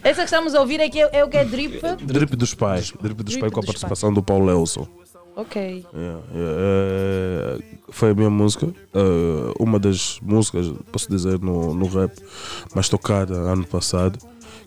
Essa 0.05 0.21
que 0.21 0.27
estamos 0.27 0.55
a 0.55 0.61
ouvir 0.61 0.83
aqui 0.83 1.01
é, 1.01 1.19
é 1.19 1.25
o 1.25 1.29
que 1.29 1.37
é 1.39 1.45
drip. 1.45 1.81
Drip 2.05 2.37
dos 2.37 2.55
pais. 2.55 2.93
Drip 3.01 3.23
dos 3.23 3.33
Drip 3.35 3.41
pais 3.41 3.53
com 3.53 3.61
a 3.61 3.63
participação 3.63 4.13
do 4.13 4.23
Paulo 4.23 4.51
Elson. 4.51 4.87
Ok. 5.37 5.85
Yeah, 5.95 6.21
yeah, 6.35 6.57
é, 6.59 7.59
foi 7.91 8.11
a 8.11 8.15
minha 8.15 8.31
música, 8.31 8.67
é, 8.93 9.01
uma 9.59 9.79
das 9.79 10.19
músicas, 10.21 10.69
posso 10.93 11.09
dizer, 11.09 11.39
no, 11.41 11.73
no 11.73 11.87
rap 11.87 12.13
mais 12.75 12.89
tocada 12.89 13.35
ano 13.35 13.67
passado, 13.67 14.19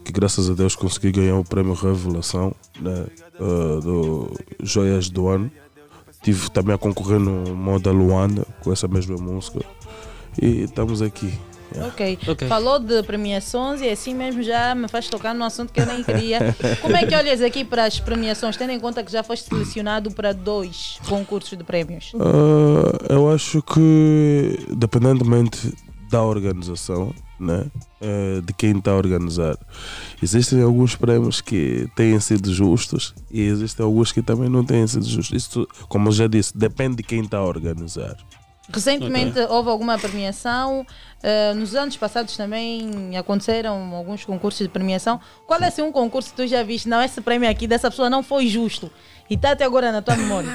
que 0.03 0.11
graças 0.11 0.49
a 0.49 0.53
Deus 0.53 0.75
consegui 0.75 1.11
ganhar 1.11 1.37
o 1.37 1.43
prémio 1.43 1.73
Revelação 1.73 2.53
né, 2.79 3.05
é, 3.35 3.81
do 3.81 4.31
Joias 4.61 5.09
do 5.09 5.27
Ano. 5.27 5.51
Tive 6.23 6.49
também 6.51 6.73
a 6.73 6.77
concorrer 6.77 7.19
no 7.19 7.53
Moda 7.53 7.91
Luanda 7.91 8.45
com 8.61 8.71
essa 8.71 8.87
mesma 8.87 9.17
música 9.17 9.59
e 10.41 10.63
estamos 10.63 11.01
aqui. 11.01 11.33
Yeah. 11.73 11.87
Ok. 11.87 12.47
Falou 12.47 12.79
de 12.79 13.01
premiações 13.03 13.81
e 13.81 13.89
assim 13.89 14.13
mesmo 14.13 14.43
já 14.43 14.75
me 14.75 14.87
faz 14.87 15.09
tocar 15.09 15.33
num 15.33 15.43
assunto 15.43 15.73
que 15.73 15.79
eu 15.79 15.85
nem 15.85 16.03
queria. 16.03 16.55
Como 16.81 16.95
é 16.95 17.05
que 17.05 17.15
olhas 17.15 17.41
aqui 17.41 17.65
para 17.65 17.85
as 17.85 17.99
premiações, 17.99 18.55
tendo 18.55 18.71
em 18.71 18.79
conta 18.79 19.03
que 19.03 19.11
já 19.11 19.23
foste 19.23 19.49
selecionado 19.49 20.11
para 20.11 20.33
dois 20.33 20.99
concursos 21.07 21.57
de 21.57 21.63
prémios? 21.63 22.11
Ah, 22.19 23.13
eu 23.13 23.31
acho 23.31 23.61
que, 23.61 24.59
dependentemente 24.75 25.73
da 26.09 26.21
organização, 26.21 27.13
né, 27.39 27.65
eh, 27.99 28.41
de 28.45 28.53
quem 28.53 28.77
está 28.77 28.91
a 28.91 28.95
organizar, 28.95 29.57
existem 30.21 30.61
alguns 30.61 30.95
prémios 30.95 31.41
que 31.41 31.89
têm 31.95 32.19
sido 32.19 32.53
justos 32.53 33.15
e 33.31 33.41
existem 33.41 33.83
alguns 33.83 34.11
que 34.11 34.21
também 34.21 34.47
não 34.47 34.63
têm 34.63 34.85
sido 34.85 35.05
justos. 35.05 35.35
Isso, 35.35 35.67
como 35.89 36.09
eu 36.09 36.11
já 36.11 36.27
disse, 36.27 36.55
depende 36.55 36.97
de 36.97 37.03
quem 37.03 37.21
está 37.21 37.39
a 37.39 37.43
organizar. 37.43 38.15
Recentemente 38.71 39.39
okay. 39.39 39.45
houve 39.55 39.69
alguma 39.69 39.97
premiação. 39.97 40.85
Uh, 41.21 41.55
nos 41.55 41.75
anos 41.75 41.95
passados 41.97 42.35
também 42.35 43.17
aconteceram 43.17 43.93
alguns 43.93 44.23
concursos 44.23 44.59
de 44.59 44.69
premiação. 44.69 45.19
Qual 45.45 45.59
é 45.61 45.67
assim, 45.67 45.81
um 45.81 45.91
concurso 45.91 46.29
que 46.29 46.35
tu 46.35 46.47
já 46.47 46.63
viste? 46.63 46.87
Não, 46.87 47.01
esse 47.01 47.19
prêmio 47.21 47.49
aqui 47.49 47.67
dessa 47.67 47.89
pessoa 47.89 48.09
não 48.09 48.23
foi 48.23 48.47
justo. 48.47 48.91
E 49.29 49.35
está 49.35 49.51
até 49.51 49.63
agora 49.65 49.91
na 49.91 50.01
tua 50.01 50.15
memória. 50.15 50.49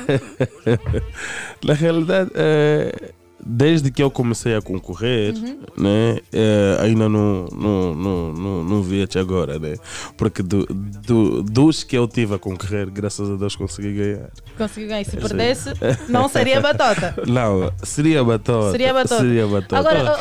na 1.64 1.74
realidade, 1.74 2.30
é, 2.34 3.12
desde 3.40 3.90
que 3.90 4.02
eu 4.02 4.10
comecei 4.10 4.54
a 4.54 4.62
concorrer, 4.62 5.34
uhum. 5.34 5.60
né, 5.76 6.18
é, 6.32 6.78
ainda 6.80 7.08
não, 7.08 7.46
não, 7.46 7.94
não, 7.94 8.32
não, 8.32 8.64
não 8.64 8.82
vi 8.82 9.02
até 9.02 9.20
agora, 9.20 9.58
né? 9.58 9.76
Porque 10.16 10.42
do, 10.42 10.66
do, 10.66 11.42
dos 11.42 11.84
que 11.84 11.96
eu 11.96 12.08
tive 12.08 12.34
a 12.34 12.38
concorrer, 12.38 12.90
graças 12.90 13.30
a 13.30 13.36
Deus 13.36 13.54
consegui 13.54 13.94
ganhar. 13.94 14.30
Consegui 14.56 14.86
ganhar. 14.86 15.04
Se 15.04 15.16
perdesse, 15.16 15.70
não 16.08 16.28
seria 16.28 16.60
batota. 16.60 17.14
Não, 17.26 17.72
seria 17.82 18.24
batota. 18.24 18.72
Seria 18.72 18.92
batota. 18.92 19.20
Seria 19.20 19.46
batota. 19.46 19.76
Agora, 19.78 20.18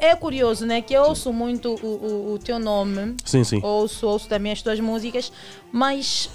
é 0.00 0.14
curioso, 0.14 0.64
né? 0.64 0.80
Que 0.80 0.94
eu 0.94 1.02
ouço 1.02 1.32
muito 1.32 1.74
o, 1.82 1.86
o, 1.86 2.34
o 2.34 2.38
teu 2.38 2.58
nome. 2.58 3.16
Sim, 3.24 3.44
sim. 3.44 3.60
Ouço, 3.62 4.06
ouço 4.06 4.28
também 4.28 4.52
as 4.52 4.62
tuas 4.62 4.78
músicas, 4.80 5.32
mas 5.72 6.30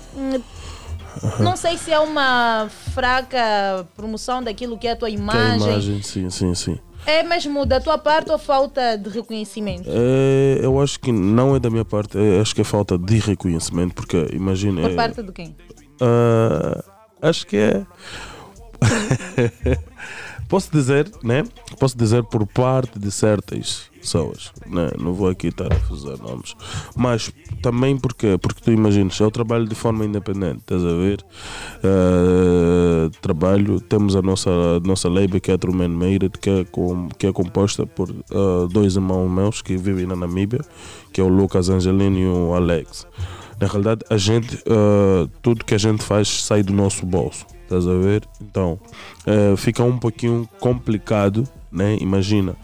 não 1.40 1.56
sei 1.56 1.78
se 1.78 1.92
é 1.92 2.00
uma 2.00 2.70
fraca 2.94 3.88
promoção 3.96 4.44
daquilo 4.44 4.78
que 4.78 4.88
é 4.88 4.92
a 4.92 4.96
tua 4.96 5.10
imagem. 5.10 5.60
Que 5.60 5.66
é 5.66 5.68
a 5.68 5.72
imagem, 5.74 6.02
sim, 6.02 6.30
sim, 6.30 6.56
sim. 6.56 6.80
É 7.06 7.24
mesmo 7.24 7.66
da 7.66 7.80
tua 7.80 7.98
parte 7.98 8.32
ou 8.32 8.38
falta 8.38 8.98
de 8.98 9.10
reconhecimento? 9.10 9.90
É, 9.90 10.60
eu 10.62 10.80
acho 10.82 11.00
que 11.00 11.12
não 11.12 11.56
é 11.56 11.60
da 11.60 11.70
minha 11.70 11.86
parte, 11.86 12.18
é, 12.18 12.40
acho 12.40 12.54
que 12.54 12.62
é 12.62 12.64
falta 12.64 12.98
de 12.98 13.20
reconhecimento, 13.20 13.96
porque 13.96 14.28
imagina. 14.34 14.82
Por 14.82 14.92
é, 14.92 14.96
parte 14.96 15.24
de 15.24 15.32
quem? 15.32 15.56
Uh, 16.02 16.84
acho 17.22 17.48
que 17.48 17.58
é. 17.58 17.86
Posso 20.48 20.72
dizer, 20.72 21.12
né? 21.24 21.44
Posso 21.80 21.98
dizer 21.98 22.24
por 22.24 22.46
parte 22.48 22.98
de 22.98 23.12
certas 23.12 23.89
pessoas, 24.00 24.52
né? 24.66 24.90
não 25.00 25.14
vou 25.14 25.30
aqui 25.30 25.48
estar 25.48 25.72
a 25.72 25.76
fazer 25.76 26.18
nomes, 26.20 26.56
mas 26.96 27.32
também 27.62 27.98
porque, 27.98 28.38
porque 28.38 28.62
tu 28.62 28.72
imaginas, 28.72 29.20
eu 29.20 29.30
trabalho 29.30 29.68
de 29.68 29.76
forma 29.76 30.06
independente, 30.06 30.60
estás 30.60 30.84
a 30.84 30.94
ver? 30.94 31.24
Uh, 31.84 33.10
trabalho, 33.22 33.80
temos 33.80 34.16
a 34.16 34.22
nossa, 34.22 34.50
a 34.50 34.80
nossa 34.80 35.10
label 35.10 35.40
que 35.40 35.52
é 35.52 35.54
a 35.54 35.58
Truman 35.58 35.90
Made, 35.90 36.30
que 36.42 36.50
é, 36.50 36.64
com, 36.66 37.10
que 37.10 37.28
é 37.28 37.32
composta 37.32 37.86
por 37.86 38.10
uh, 38.10 38.68
dois 38.72 38.96
irmãos 38.96 39.30
meus 39.30 39.62
que 39.62 39.78
vivem 39.78 40.06
na 40.06 40.16
Namíbia, 40.16 40.62
que 41.12 41.22
é 41.22 41.24
o 41.24 41.28
Lucas 41.28 41.70
Angelino 41.70 42.18
e 42.18 42.26
o 42.26 42.54
Alex. 42.54 43.06
Na 43.60 43.68
realidade, 43.68 44.06
a 44.10 44.18
gente, 44.18 44.56
uh, 44.56 45.30
tudo 45.42 45.66
que 45.66 45.76
a 45.76 45.78
gente 45.78 46.02
faz 46.04 46.44
sai 46.44 46.64
do 46.64 46.74
nosso 46.74 47.06
bolso 47.06 47.46
Estás 47.70 47.88
a 47.88 47.94
ver? 47.94 48.24
Então, 48.42 48.80
fica 49.56 49.84
um 49.84 49.96
pouquinho 49.96 50.50
complicado, 50.60 51.48
né? 51.72 51.98
Imagina, 52.02 52.56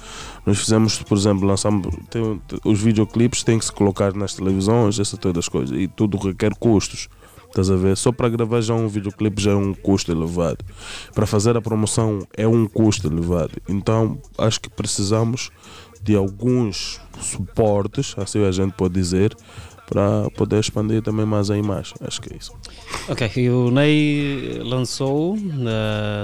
nós 0.46 0.60
fizemos, 0.60 1.02
por 1.02 1.18
exemplo, 1.18 1.48
lançamos 1.48 1.88
tem, 2.10 2.42
os 2.64 2.80
videoclipes 2.80 3.44
têm 3.44 3.58
que 3.58 3.66
se 3.66 3.72
colocar 3.72 4.14
nas 4.14 4.34
televisões, 4.36 5.00
essa 5.00 5.18
todas 5.18 5.46
as 5.46 5.50
coisas, 5.50 5.78
e 5.78 5.88
tudo 5.88 6.18
requer 6.18 6.54
custos. 6.56 7.10
Estás 7.48 7.72
a 7.72 7.76
ver? 7.78 7.96
Só 7.96 8.12
para 8.12 8.28
gravar 8.28 8.60
já 8.60 8.74
um 8.74 8.88
videoclipe 8.90 9.42
já 9.42 9.52
é 9.52 9.56
um 9.56 9.74
custo 9.74 10.12
elevado. 10.12 10.58
Para 11.14 11.26
fazer 11.26 11.56
a 11.56 11.62
promoção 11.62 12.28
é 12.36 12.46
um 12.46 12.68
custo 12.68 13.08
elevado. 13.08 13.54
Então, 13.70 14.20
acho 14.38 14.60
que 14.60 14.70
precisamos 14.70 15.52
de 16.04 16.16
alguns 16.16 17.00
suportes, 17.22 18.14
assim 18.18 18.44
a 18.44 18.52
gente 18.52 18.74
pode 18.74 18.94
dizer, 18.94 19.36
para 19.88 20.30
poder 20.32 20.60
expandir 20.60 21.02
também 21.02 21.26
mais 21.26 21.49
a 21.49 21.57
imagem. 21.57 21.94
Acho 22.02 22.22
que 22.22 22.34
é 22.34 22.38
isso. 22.38 22.53
Ok, 23.07 23.32
e 23.36 23.49
o 23.49 23.70
Ney 23.70 24.60
lançou 24.64 25.38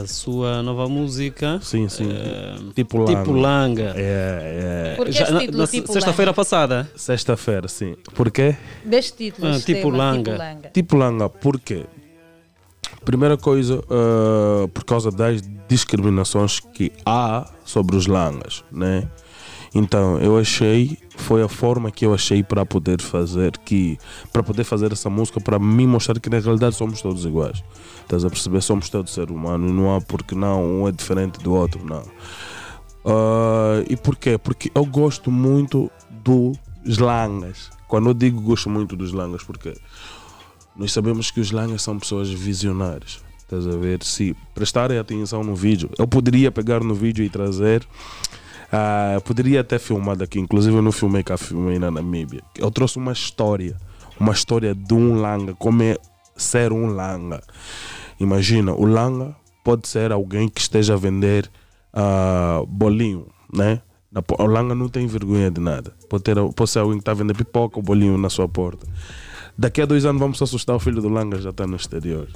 a 0.02 0.06
sua 0.08 0.64
nova 0.64 0.88
música. 0.88 1.60
Sim, 1.62 1.88
sim. 1.88 2.10
Uh, 2.10 2.72
tipo 2.74 2.98
Langa. 2.98 3.20
Tipo 3.20 3.32
Langa. 3.32 3.94
É, 3.96 4.94
é. 4.94 4.96
Por 4.96 5.06
que 5.06 5.12
Já, 5.12 5.32
na, 5.32 5.42
na 5.44 5.68
tipo 5.68 5.92
Sexta-feira 5.92 6.34
passada. 6.34 6.90
Sexta-feira, 6.96 7.68
sim. 7.68 7.96
Por 8.16 8.32
quê? 8.32 8.56
Deste 8.84 9.18
título. 9.18 9.48
Ah, 9.54 9.60
tipo, 9.60 9.90
Langa. 9.90 10.32
tipo 10.32 10.38
Langa. 10.38 10.70
Tipo 10.74 10.96
Langa, 10.98 11.30
por 11.30 11.60
quê? 11.60 11.86
Primeira 13.06 13.36
coisa, 13.36 13.80
uh, 13.80 14.68
por 14.68 14.84
causa 14.84 15.10
das 15.10 15.42
discriminações 15.68 16.60
que 16.60 16.92
há 17.06 17.50
sobre 17.66 17.96
os 17.96 18.06
langas, 18.06 18.64
né? 18.72 19.08
Então, 19.74 20.20
eu 20.20 20.38
achei, 20.38 20.98
foi 21.16 21.42
a 21.42 21.48
forma 21.48 21.90
que 21.92 22.06
eu 22.06 22.14
achei 22.14 22.44
para 22.44 22.66
poder 22.66 23.02
fazer 23.02 23.58
que 23.60 23.98
para 24.32 24.44
poder 24.44 24.66
fazer 24.66 24.92
essa 24.92 25.10
música 25.10 25.40
para 25.40 25.58
me 25.58 25.88
mostrar 25.88 26.20
que 26.20 26.30
na 26.30 26.40
realidade 26.40 26.76
somos 26.76 27.02
todos 27.02 27.24
iguais. 27.24 27.64
Estás 28.02 28.26
a 28.26 28.30
perceber? 28.30 28.62
Somos 28.62 28.90
todos 28.90 29.14
seres 29.14 29.34
humanos, 29.34 29.72
não 29.72 29.96
há 29.96 30.02
porque 30.02 30.36
não, 30.36 30.82
um 30.82 30.88
é 30.88 30.92
diferente 30.92 31.40
do 31.40 31.54
outro, 31.54 31.86
não. 31.86 32.04
Uh, 33.04 33.84
e 33.90 33.96
porquê? 33.96 34.38
Porque 34.38 34.70
eu 34.76 34.86
gosto 34.86 35.32
muito 35.32 35.90
dos 36.12 36.98
langas. 36.98 37.70
Quando 37.88 38.10
eu 38.10 38.14
digo 38.14 38.42
gosto 38.42 38.70
muito 38.70 38.96
dos 38.98 39.14
langas, 39.14 39.44
porque 39.44 39.74
nós 40.76 40.92
sabemos 40.92 41.32
que 41.32 41.40
os 41.40 41.52
langas 41.52 41.82
são 41.82 41.98
pessoas 41.98 42.30
visionárias. 42.30 43.22
Estás 43.40 43.68
a 43.68 43.78
ver? 43.78 44.04
Se 44.04 44.36
prestarem 44.54 44.98
atenção 44.98 45.44
no 45.44 45.56
vídeo, 45.56 45.90
eu 45.98 46.08
poderia 46.08 46.52
pegar 46.52 46.82
no 46.84 46.94
vídeo 46.94 47.24
e 47.24 47.30
trazer 47.30 47.86
Uh, 48.72 49.20
poderia 49.22 49.64
ter 49.66 49.80
filmado 49.80 50.24
aqui, 50.24 50.40
inclusive 50.40 50.76
eu 50.76 50.82
não 50.82 50.94
filmei 50.94 51.24
cá, 51.24 51.38
filmei 51.38 51.78
na 51.78 51.92
Namíbia. 51.92 52.42
Eu 52.58 52.72
trouxe 52.72 52.98
uma 52.98 53.12
história, 53.12 53.76
uma 54.18 54.32
história 54.32 54.74
de 54.74 54.94
um 54.94 55.20
langa, 55.20 55.54
como 55.56 55.84
é 55.84 55.98
ser 56.38 56.72
um 56.72 56.88
langa. 56.88 57.44
Imagina, 58.20 58.74
o 58.74 58.86
langa 58.86 59.36
pode 59.64 59.88
ser 59.88 60.12
alguém 60.12 60.48
que 60.48 60.62
esteja 60.62 60.94
a 60.94 60.98
vender 60.98 61.50
uh, 61.94 62.66
bolinho, 62.66 63.28
né? 63.54 63.82
O 64.40 64.46
langa 64.46 64.76
não 64.76 64.90
tem 64.90 65.08
vergonha 65.08 65.50
de 65.50 65.62
nada. 65.62 65.94
Pode, 66.10 66.24
ter, 66.24 66.36
pode 66.54 66.70
ser 66.70 66.80
alguém 66.80 66.98
que 66.98 67.02
está 67.02 67.12
a 67.12 67.16
vender 67.16 67.34
pipoca 67.34 67.78
ou 67.78 67.84
bolinho 67.84 68.18
na 68.18 68.30
sua 68.30 68.48
porta. 68.48 68.86
Daqui 69.58 69.82
a 69.82 69.86
dois 69.86 70.06
anos 70.06 70.20
vamos 70.20 70.42
assustar 70.42 70.76
o 70.76 70.80
filho 70.80 71.02
do 71.02 71.10
langa 71.10 71.40
já 71.40 71.50
está 71.50 71.66
no 71.66 71.76
exterior. 71.76 72.28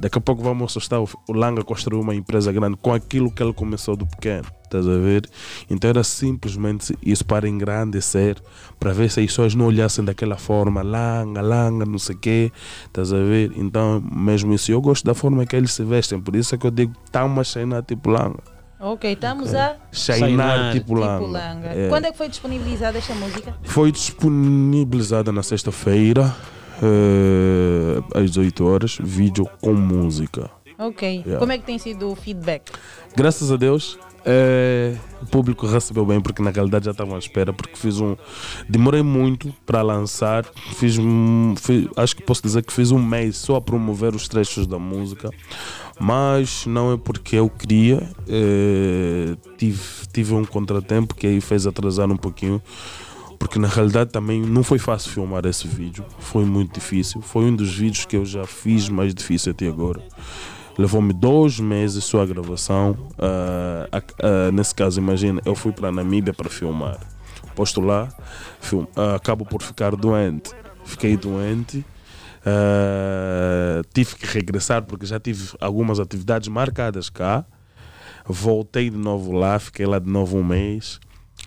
Daqui 0.00 0.16
a 0.16 0.20
pouco 0.20 0.42
vamos 0.42 0.72
assustar 0.72 0.98
o, 0.98 1.06
Langa 1.28 1.62
construir 1.62 2.00
uma 2.00 2.14
empresa 2.14 2.50
grande 2.50 2.78
com 2.78 2.94
aquilo 2.94 3.30
que 3.30 3.42
ele 3.42 3.52
começou 3.52 3.94
do 3.94 4.06
pequeno. 4.06 4.46
Estás 4.64 4.88
a 4.88 4.96
ver? 4.96 5.28
Então 5.68 5.90
era 5.90 6.02
simplesmente 6.02 6.96
isso 7.04 7.22
para 7.22 7.46
engrandecer, 7.46 8.38
para 8.78 8.94
ver 8.94 9.10
se 9.10 9.20
as 9.20 9.26
pessoas 9.26 9.54
não 9.54 9.66
olhassem 9.66 10.02
daquela 10.02 10.38
forma, 10.38 10.80
Langa, 10.80 11.42
Langa, 11.42 11.84
não 11.84 11.98
sei 11.98 12.16
o 12.16 12.18
quê. 12.18 12.52
Estás 12.86 13.12
a 13.12 13.18
ver? 13.18 13.52
Então, 13.56 14.02
mesmo 14.10 14.54
isso, 14.54 14.72
eu 14.72 14.80
gosto 14.80 15.04
da 15.04 15.12
forma 15.12 15.44
que 15.44 15.54
eles 15.54 15.72
se 15.72 15.84
vestem, 15.84 16.18
por 16.18 16.34
isso 16.34 16.54
é 16.54 16.58
que 16.58 16.66
eu 16.66 16.70
digo, 16.70 16.94
tá 17.12 17.22
uma 17.22 17.44
cena 17.44 17.82
tipo 17.82 18.08
Langa. 18.08 18.42
Ok, 18.80 19.12
estamos 19.12 19.50
okay. 19.50 19.60
a 19.60 19.76
Shainar 19.92 20.72
tipo 20.72 20.94
Langa. 20.94 21.18
Tipo 21.18 21.30
Langa. 21.30 21.68
É. 21.68 21.88
Quando 21.90 22.06
é 22.06 22.12
que 22.12 22.16
foi 22.16 22.30
disponibilizada 22.30 22.96
esta 22.96 23.14
música? 23.14 23.54
Foi 23.64 23.92
disponibilizada 23.92 25.30
na 25.30 25.42
sexta-feira 25.42 26.34
uh, 26.82 28.18
às 28.18 28.30
18 28.30 28.64
horas, 28.66 28.98
vídeo 29.00 29.46
com 29.60 29.72
música. 29.72 30.50
Ok. 30.78 31.06
Yeah. 31.08 31.38
Como 31.38 31.52
é 31.52 31.58
que 31.58 31.64
tem 31.64 31.78
sido 31.78 32.10
o 32.10 32.16
feedback? 32.16 32.72
Graças 33.14 33.52
a 33.52 33.56
Deus, 33.56 33.98
é, 34.24 34.94
o 35.22 35.26
público 35.26 35.66
recebeu 35.66 36.04
bem 36.04 36.20
porque 36.20 36.42
na 36.42 36.50
realidade 36.50 36.84
já 36.84 36.90
estavam 36.90 37.16
à 37.16 37.18
espera 37.18 37.54
porque 37.54 37.74
fiz 37.74 38.00
um 38.00 38.16
demorei 38.68 39.02
muito 39.02 39.54
para 39.64 39.80
lançar 39.80 40.44
fiz, 40.74 40.96
fiz, 41.58 41.88
acho 41.96 42.16
que 42.16 42.22
posso 42.22 42.42
dizer 42.42 42.62
que 42.62 42.72
fiz 42.72 42.90
um 42.90 43.02
mês 43.02 43.38
só 43.38 43.56
a 43.56 43.60
promover 43.62 44.14
os 44.14 44.28
trechos 44.28 44.66
da 44.66 44.78
música 44.78 45.30
mas 45.98 46.66
não 46.66 46.92
é 46.92 46.96
porque 46.98 47.36
eu 47.36 47.48
queria 47.48 48.02
é, 48.28 49.36
tive, 49.56 49.80
tive 50.12 50.34
um 50.34 50.44
contratempo 50.44 51.14
que 51.14 51.26
aí 51.26 51.40
fez 51.40 51.66
atrasar 51.66 52.10
um 52.10 52.16
pouquinho 52.16 52.60
porque 53.40 53.58
na 53.58 53.66
realidade 53.66 54.10
também 54.10 54.42
não 54.42 54.62
foi 54.62 54.78
fácil 54.78 55.10
filmar 55.10 55.46
esse 55.46 55.66
vídeo, 55.66 56.04
foi 56.18 56.44
muito 56.44 56.74
difícil. 56.74 57.22
Foi 57.22 57.46
um 57.46 57.56
dos 57.56 57.74
vídeos 57.74 58.04
que 58.04 58.14
eu 58.14 58.24
já 58.24 58.46
fiz 58.46 58.90
mais 58.90 59.14
difícil 59.14 59.52
até 59.52 59.66
agora. 59.66 60.02
Levou-me 60.76 61.14
dois 61.14 61.58
meses 61.58 62.04
só 62.04 62.20
a 62.20 62.26
gravação. 62.26 62.90
Uh, 63.18 63.96
uh, 63.96 64.52
nesse 64.52 64.74
caso, 64.74 65.00
imagina, 65.00 65.40
eu 65.46 65.56
fui 65.56 65.72
para 65.72 65.88
a 65.88 65.92
Namíbia 65.92 66.34
para 66.34 66.50
filmar. 66.50 67.00
Posto 67.56 67.80
lá, 67.80 68.08
uh, 68.72 69.14
acabo 69.16 69.46
por 69.46 69.62
ficar 69.62 69.96
doente. 69.96 70.52
Fiquei 70.84 71.16
doente. 71.16 71.84
tive 73.94 74.16
que 74.16 74.26
regressar 74.26 74.82
porque 74.82 75.06
já 75.06 75.18
tive 75.18 75.54
algumas 75.58 75.98
atividades 75.98 76.48
marcadas 76.48 77.08
cá. 77.08 77.44
Voltei 78.26 78.90
de 78.90 78.98
novo 78.98 79.32
lá, 79.32 79.58
fiquei 79.58 79.86
lá 79.86 79.98
de 79.98 80.10
novo 80.10 80.36
um 80.36 80.44
mês. 80.44 81.00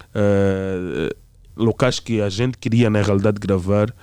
Uh, 0.09 1.22
locais 1.55 1.99
que 1.99 2.21
a 2.21 2.29
gente 2.29 2.57
queria 2.57 2.89
na 2.89 3.01
realidade 3.01 3.39
gravar 3.39 3.93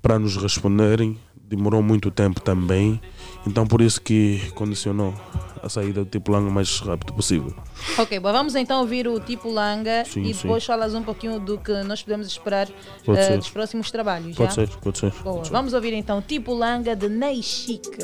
para 0.00 0.18
nos 0.18 0.36
responderem. 0.36 1.18
Demorou 1.48 1.82
muito 1.82 2.10
tempo 2.10 2.40
também. 2.40 3.00
Então 3.46 3.66
por 3.66 3.80
isso 3.80 4.00
que 4.00 4.40
condicionou 4.54 5.14
a 5.62 5.68
saída 5.68 6.04
do 6.04 6.10
tipo 6.10 6.30
Langa 6.32 6.48
o 6.48 6.52
mais 6.52 6.78
rápido 6.80 7.12
possível. 7.12 7.52
Ok 7.98 8.18
bom, 8.20 8.32
vamos 8.32 8.54
então 8.54 8.80
ouvir 8.80 9.06
o 9.06 9.20
tipo 9.20 9.50
Langa 9.50 10.04
sim, 10.04 10.22
e 10.22 10.32
depois 10.32 10.62
sim. 10.62 10.68
falas 10.68 10.94
um 10.94 11.02
pouquinho 11.02 11.38
do 11.40 11.58
que 11.58 11.72
nós 11.82 12.02
podemos 12.02 12.26
esperar 12.26 12.68
uh, 12.68 13.36
dos 13.36 13.50
próximos 13.50 13.90
trabalhos 13.90 14.36
pode 14.36 14.54
já? 14.54 14.66
ser, 14.66 14.76
pode 14.78 14.98
ser, 14.98 15.10
Boa. 15.22 15.36
pode 15.36 15.48
ser. 15.48 15.52
Vamos 15.52 15.72
ouvir 15.72 15.92
então 15.92 16.22
tipo 16.22 16.54
Langa 16.54 16.94
de 16.94 17.08
Ney 17.08 17.42
Chic 17.42 17.98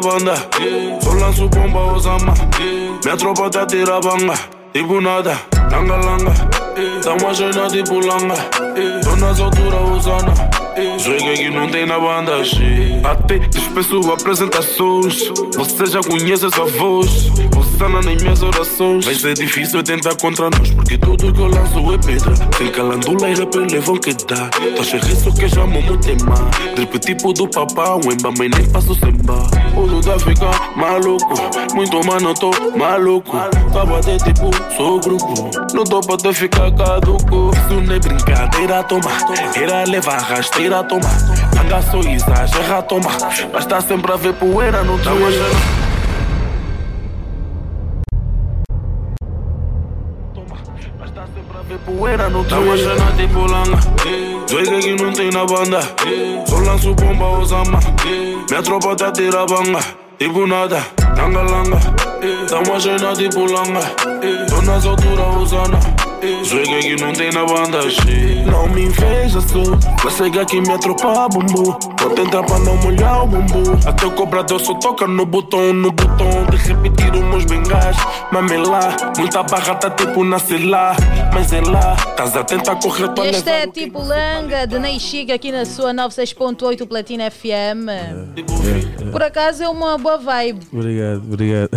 banda 0.00 0.34
yeah. 0.60 1.00
Solan 1.00 1.32
su 1.34 1.48
bomba 1.48 1.80
o 1.80 1.98
zaman 1.98 2.36
yeah. 2.60 2.98
Metropata 3.04 3.66
tira 3.66 4.00
banga 4.00 4.34
Tipo 4.72 5.00
nada 5.00 5.57
langa 5.70 5.96
langa. 5.96 6.67
Tá 7.02 7.14
uma 7.14 7.34
joina 7.34 7.66
tipo 7.68 7.98
langa. 7.98 8.34
Tô 9.02 9.16
nas 9.16 9.40
alturas, 9.40 9.80
Osana. 9.96 10.34
Joga 10.98 11.34
que 11.34 11.50
não 11.50 11.68
tem 11.68 11.84
na 11.86 11.98
banda, 11.98 12.44
shit. 12.44 13.00
Até 13.02 13.38
dispenso 13.38 14.12
apresentações. 14.12 15.28
Você 15.56 15.86
já 15.86 16.00
conhece 16.02 16.46
essa 16.46 16.64
voz. 16.64 17.30
Você 17.52 17.84
anda 17.84 18.02
nas 18.02 18.22
minhas 18.22 18.42
orações. 18.42 19.04
Vai 19.04 19.14
ser 19.14 19.34
difícil 19.34 19.82
tentar 19.82 20.14
contra 20.16 20.48
nós, 20.50 20.70
porque 20.70 20.96
tudo 20.98 21.32
que 21.32 21.40
eu 21.40 21.48
lanço 21.48 21.94
é 21.94 21.98
pedra. 21.98 22.46
Tem 22.56 22.70
calandula 22.70 23.28
e 23.28 23.34
rapper 23.34 23.66
levam 23.70 23.96
que 23.96 24.14
dá. 24.14 24.48
Tá 24.48 24.84
cheio 24.84 25.32
que 25.34 25.48
já 25.48 25.66
mo 25.66 25.82
tema. 25.98 26.34
Drip 26.76 26.98
tipo 27.00 27.32
do 27.32 27.48
papá, 27.48 27.96
o 27.96 28.12
emba, 28.12 28.32
mas 28.38 28.50
nem 28.50 28.64
faço 28.70 28.94
semba. 28.94 29.48
O 29.76 30.00
da 30.00 30.18
ficar 30.18 30.76
maluco. 30.76 31.34
Muito 31.74 32.06
mano, 32.06 32.34
tô 32.34 32.50
maluco. 32.76 33.36
Tá 33.72 33.84
bater 33.84 34.18
tipo, 34.18 34.50
sou 34.76 35.00
grupo. 35.00 35.50
Não 35.74 35.82
tô 35.82 36.00
pra 36.00 36.16
te 36.16 36.32
ficar 36.32 36.67
caduco. 36.72 37.50
Isso 37.54 37.80
não 37.80 37.94
é 37.94 37.98
brincadeira, 37.98 38.82
toma. 38.84 39.10
Era 39.54 39.84
levar 39.84 40.20
rasteira 40.20 40.80
a 40.80 40.84
tomar. 40.84 41.16
Anga 41.60 41.82
só 41.82 42.00
exagera 42.00 42.78
a 42.78 42.82
tomar. 42.82 43.18
Mas 43.52 43.66
tá 43.66 43.80
sempre 43.80 44.12
a 44.12 44.16
ver 44.16 44.34
poeira 44.34 44.82
no 44.82 44.98
teu 44.98 45.18
Poeira 51.84 52.28
no 52.28 52.44
teu 52.44 52.76
cena 52.76 53.12
tipo 53.16 53.40
langa 53.40 53.78
Joga 54.46 54.78
que 54.80 54.94
não 55.02 55.12
tem 55.12 55.30
na 55.30 55.44
banda 55.46 55.80
Só 56.46 56.58
lanço 56.58 56.94
bomba 56.94 57.38
Osama 57.38 57.78
Minha 58.48 58.62
tropa 58.62 58.96
tá 58.96 59.12
tira 59.12 59.46
banga 59.46 59.78
Tipo 60.18 60.46
nada, 60.46 60.82
langa 61.16 61.42
langa 61.42 61.78
uma 62.66 62.80
cena 62.80 63.14
tipo 63.14 63.40
langa 63.40 63.80
Tô 64.48 64.62
nas 64.62 64.84
alturas 64.84 65.36
Osana 65.36 66.07
Joga 66.20 66.80
que 66.80 66.96
não 66.96 67.12
tem 67.12 67.30
na 67.30 67.46
banda, 67.46 67.88
shit. 67.90 68.44
Não 68.44 68.68
me 68.68 68.88
veja 68.88 69.40
só. 69.40 69.62
Vai 70.02 70.12
chegar 70.12 70.42
aqui 70.42 70.60
minha 70.60 70.78
tropa 70.78 71.28
bumbum. 71.28 71.76
Vou 72.00 72.10
tentar 72.14 72.42
pra 72.42 72.58
não 72.58 72.76
molhar 72.78 73.24
o 73.24 73.26
bumbum. 73.26 73.78
Até 73.86 74.06
o 74.06 74.10
cobrador 74.12 74.60
só 74.60 74.74
toca 74.74 75.06
no 75.06 75.24
botão, 75.24 75.72
no 75.72 75.92
botão. 75.92 76.46
De 76.50 76.56
repetir 76.56 77.14
os 77.14 77.22
meus 77.22 77.44
bengás. 77.44 77.96
Mame 78.32 78.56
lá, 78.56 78.96
muita 79.16 79.42
barra 79.44 79.76
tá 79.76 79.90
tipo 79.90 80.24
na 80.24 80.38
lá. 80.64 80.96
Mas 81.32 81.52
é 81.52 81.60
lá, 81.60 81.94
estás 81.94 82.36
a 82.36 82.42
tentar 82.42 82.76
correr 82.76 83.08
para 83.10 83.26
Este 83.28 83.48
é 83.48 83.66
tipo 83.66 84.02
Langa 84.02 84.66
de 84.66 84.78
Ney 84.78 84.98
Chica 84.98 85.34
aqui 85.34 85.52
na 85.52 85.64
sua 85.64 85.94
96.8 85.94 86.86
Platina 86.86 87.30
FM. 87.30 87.88
É. 87.88 89.10
Por 89.10 89.22
acaso 89.22 89.62
é 89.62 89.68
uma 89.68 89.96
boa 89.96 90.18
vibe. 90.18 90.66
Obrigado, 90.72 91.22
obrigado. 91.24 91.70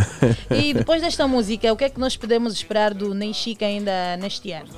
E 0.49 0.73
depois 0.73 1.01
desta 1.01 1.27
música, 1.27 1.71
o 1.71 1.75
que 1.75 1.83
é 1.83 1.89
que 1.89 1.99
nós 1.99 2.17
podemos 2.17 2.53
esperar 2.53 2.93
do 2.93 3.13
Ney 3.13 3.33
Chica 3.33 3.65
ainda 3.65 4.17
neste 4.31 4.51
ano? 4.53 4.69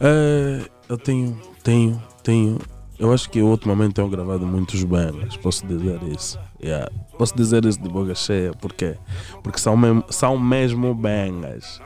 Uh, 0.00 0.68
eu 0.88 0.96
tenho, 0.96 1.40
tenho, 1.62 2.02
tenho. 2.22 2.58
Eu 2.98 3.12
acho 3.12 3.28
que 3.30 3.40
ultimamente 3.40 3.94
tenho 3.94 4.08
gravado 4.08 4.46
muitos 4.46 4.84
bangers, 4.84 5.36
posso 5.36 5.66
dizer 5.66 6.00
isso. 6.04 6.38
Yeah. 6.62 6.90
Posso 7.16 7.34
dizer 7.34 7.64
isso 7.64 7.80
de 7.80 7.88
boca 7.88 8.14
cheia, 8.14 8.52
por 8.52 8.72
quê? 8.74 8.94
Porque 9.42 9.58
são 9.58 9.76
mesmo, 9.76 10.04
são 10.10 10.38
mesmo 10.38 10.94
bangers. 10.94 11.80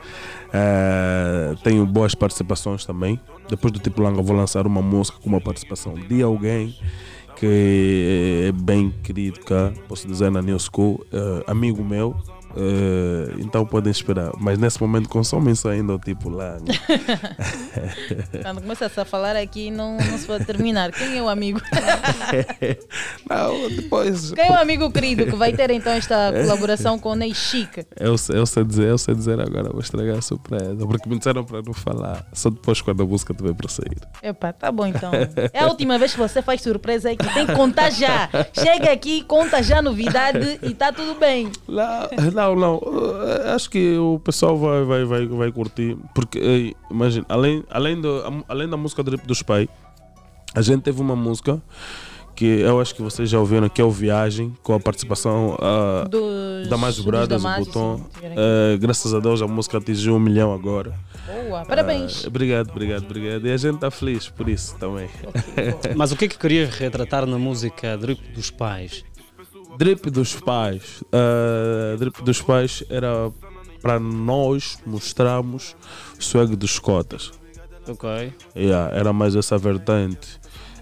Uh, 0.47 1.55
tenho 1.63 1.85
boas 1.85 2.13
participações 2.13 2.85
também. 2.85 3.19
Depois 3.49 3.71
do 3.71 3.79
Tipo 3.79 4.01
Langa, 4.01 4.21
vou 4.21 4.35
lançar 4.35 4.67
uma 4.67 4.81
música 4.81 5.17
com 5.19 5.29
uma 5.29 5.41
participação 5.41 5.93
de 5.93 6.21
alguém 6.21 6.75
que 7.37 8.47
é 8.47 8.51
bem 8.51 8.93
cá, 9.45 9.73
posso 9.87 10.07
dizer, 10.07 10.31
na 10.31 10.41
New 10.41 10.57
School, 10.57 11.05
uh, 11.11 11.43
amigo 11.47 11.83
meu, 11.83 12.15
Uh, 12.55 13.39
então 13.39 13.65
podem 13.65 13.91
esperar. 13.91 14.31
Mas 14.39 14.57
nesse 14.57 14.79
momento 14.79 15.09
consomem 15.09 15.53
só 15.53 15.69
ainda 15.69 15.93
o 15.93 15.99
tipo 15.99 16.29
lá. 16.29 16.57
Né? 16.59 16.73
Quando 18.41 18.61
começa 18.61 18.85
a 18.85 19.05
falar 19.05 19.35
aqui, 19.35 19.69
não, 19.69 19.97
não 19.97 20.17
se 20.17 20.25
pode 20.25 20.45
terminar. 20.45 20.91
Quem 20.91 21.17
é 21.17 21.21
o 21.21 21.27
amigo? 21.27 21.59
não, 23.29 23.69
depois. 23.69 24.31
Quem 24.31 24.45
é 24.45 24.51
o 24.51 24.59
amigo 24.59 24.89
querido 24.91 25.25
que 25.25 25.35
vai 25.35 25.51
ter 25.51 25.69
então 25.71 25.91
esta 25.91 26.31
colaboração 26.31 26.97
com 26.97 27.09
o 27.09 27.15
Ney 27.15 27.33
Chic? 27.33 27.85
Eu, 27.99 28.15
eu, 28.33 28.45
sei 28.45 28.63
dizer, 28.63 28.87
eu 28.87 28.97
sei 28.97 29.13
dizer 29.13 29.39
agora, 29.39 29.69
vou 29.69 29.81
estragar 29.81 30.17
a 30.17 30.21
surpresa. 30.21 30.85
Porque 30.87 31.09
me 31.09 31.17
disseram 31.17 31.43
para 31.43 31.61
não 31.61 31.73
falar. 31.73 32.25
Só 32.33 32.49
depois 32.49 32.81
quando 32.81 33.03
a 33.03 33.05
música 33.05 33.33
tiver 33.33 33.53
para 33.53 33.69
sair. 33.69 33.97
Epá, 34.23 34.53
tá 34.53 34.71
bom 34.71 34.85
então. 34.85 35.11
É 35.51 35.59
a 35.59 35.67
última 35.67 35.97
vez 35.97 36.13
que 36.13 36.19
você 36.19 36.41
faz 36.41 36.61
surpresa 36.61 37.11
aqui. 37.11 37.33
Tem 37.33 37.45
que 37.45 37.53
contar 37.53 37.89
já. 37.89 38.29
Chega 38.53 38.91
aqui, 38.91 39.23
conta 39.23 39.61
já 39.61 39.79
a 39.79 39.81
novidade 39.81 40.59
e 40.61 40.73
tá 40.73 40.91
tudo 40.91 41.15
bem. 41.19 41.51
Não, 41.67 42.31
não 42.33 42.44
não, 42.45 42.55
não. 42.55 42.75
Uh, 42.77 43.55
acho 43.55 43.69
que 43.69 43.97
o 43.97 44.19
pessoal 44.19 44.57
vai, 44.57 44.83
vai, 44.83 45.05
vai, 45.05 45.25
vai 45.25 45.51
curtir. 45.51 45.97
Porque, 46.13 46.39
eh, 46.39 46.73
imagina, 46.91 47.25
além, 47.29 47.63
além, 47.69 47.99
do, 47.99 48.43
além 48.47 48.69
da 48.69 48.77
música 48.77 49.01
do 49.01 49.15
dos 49.17 49.41
Pai, 49.41 49.67
a 50.53 50.61
gente 50.61 50.83
teve 50.83 51.01
uma 51.01 51.15
música 51.15 51.61
que 52.35 52.45
eu 52.45 52.81
acho 52.81 52.93
que 52.93 53.01
vocês 53.01 53.29
já 53.29 53.39
ouviram, 53.39 53.69
que 53.69 53.81
é 53.81 53.83
o 53.83 53.89
Viagem, 53.89 54.55
com 54.61 54.73
a 54.73 54.79
participação 54.79 55.55
uh, 55.55 56.07
dos, 56.09 56.67
da 56.67 56.77
Mais 56.77 56.99
Bradas, 56.99 57.41
do 57.41 57.49
Botão. 57.49 57.95
Uh, 57.95 58.77
graças 58.77 59.13
a 59.13 59.19
Deus 59.19 59.41
a 59.41 59.47
música 59.47 59.77
atingiu 59.77 60.15
um 60.15 60.19
milhão 60.19 60.53
agora. 60.53 60.93
Boa, 61.25 61.65
parabéns. 61.65 62.25
Uh, 62.25 62.27
obrigado, 62.27 62.69
obrigado, 62.69 63.05
obrigado. 63.05 63.47
E 63.47 63.51
a 63.51 63.57
gente 63.57 63.75
está 63.75 63.89
feliz 63.89 64.27
por 64.27 64.49
isso 64.49 64.75
também. 64.77 65.09
Okay, 65.25 65.95
Mas 65.95 66.11
o 66.11 66.17
que 66.17 66.25
é 66.25 66.27
que 66.27 66.37
queria 66.37 66.69
retratar 66.69 67.25
na 67.25 67.37
música 67.37 67.97
Drip 67.97 68.21
dos 68.33 68.51
Pais? 68.51 69.05
Drip 69.77 70.09
dos 70.09 70.35
pais. 70.35 71.01
Uh, 71.03 71.97
drip 71.97 72.21
dos 72.23 72.41
pais 72.41 72.83
era 72.89 73.31
para 73.81 73.99
nós 73.99 74.79
mostrarmos 74.85 75.75
o 76.17 76.23
swag 76.23 76.55
dos 76.55 76.79
cotas. 76.79 77.31
Ok. 77.87 78.33
Yeah, 78.55 78.95
era 78.95 79.13
mais 79.13 79.35
essa 79.35 79.57
vertente. 79.57 80.39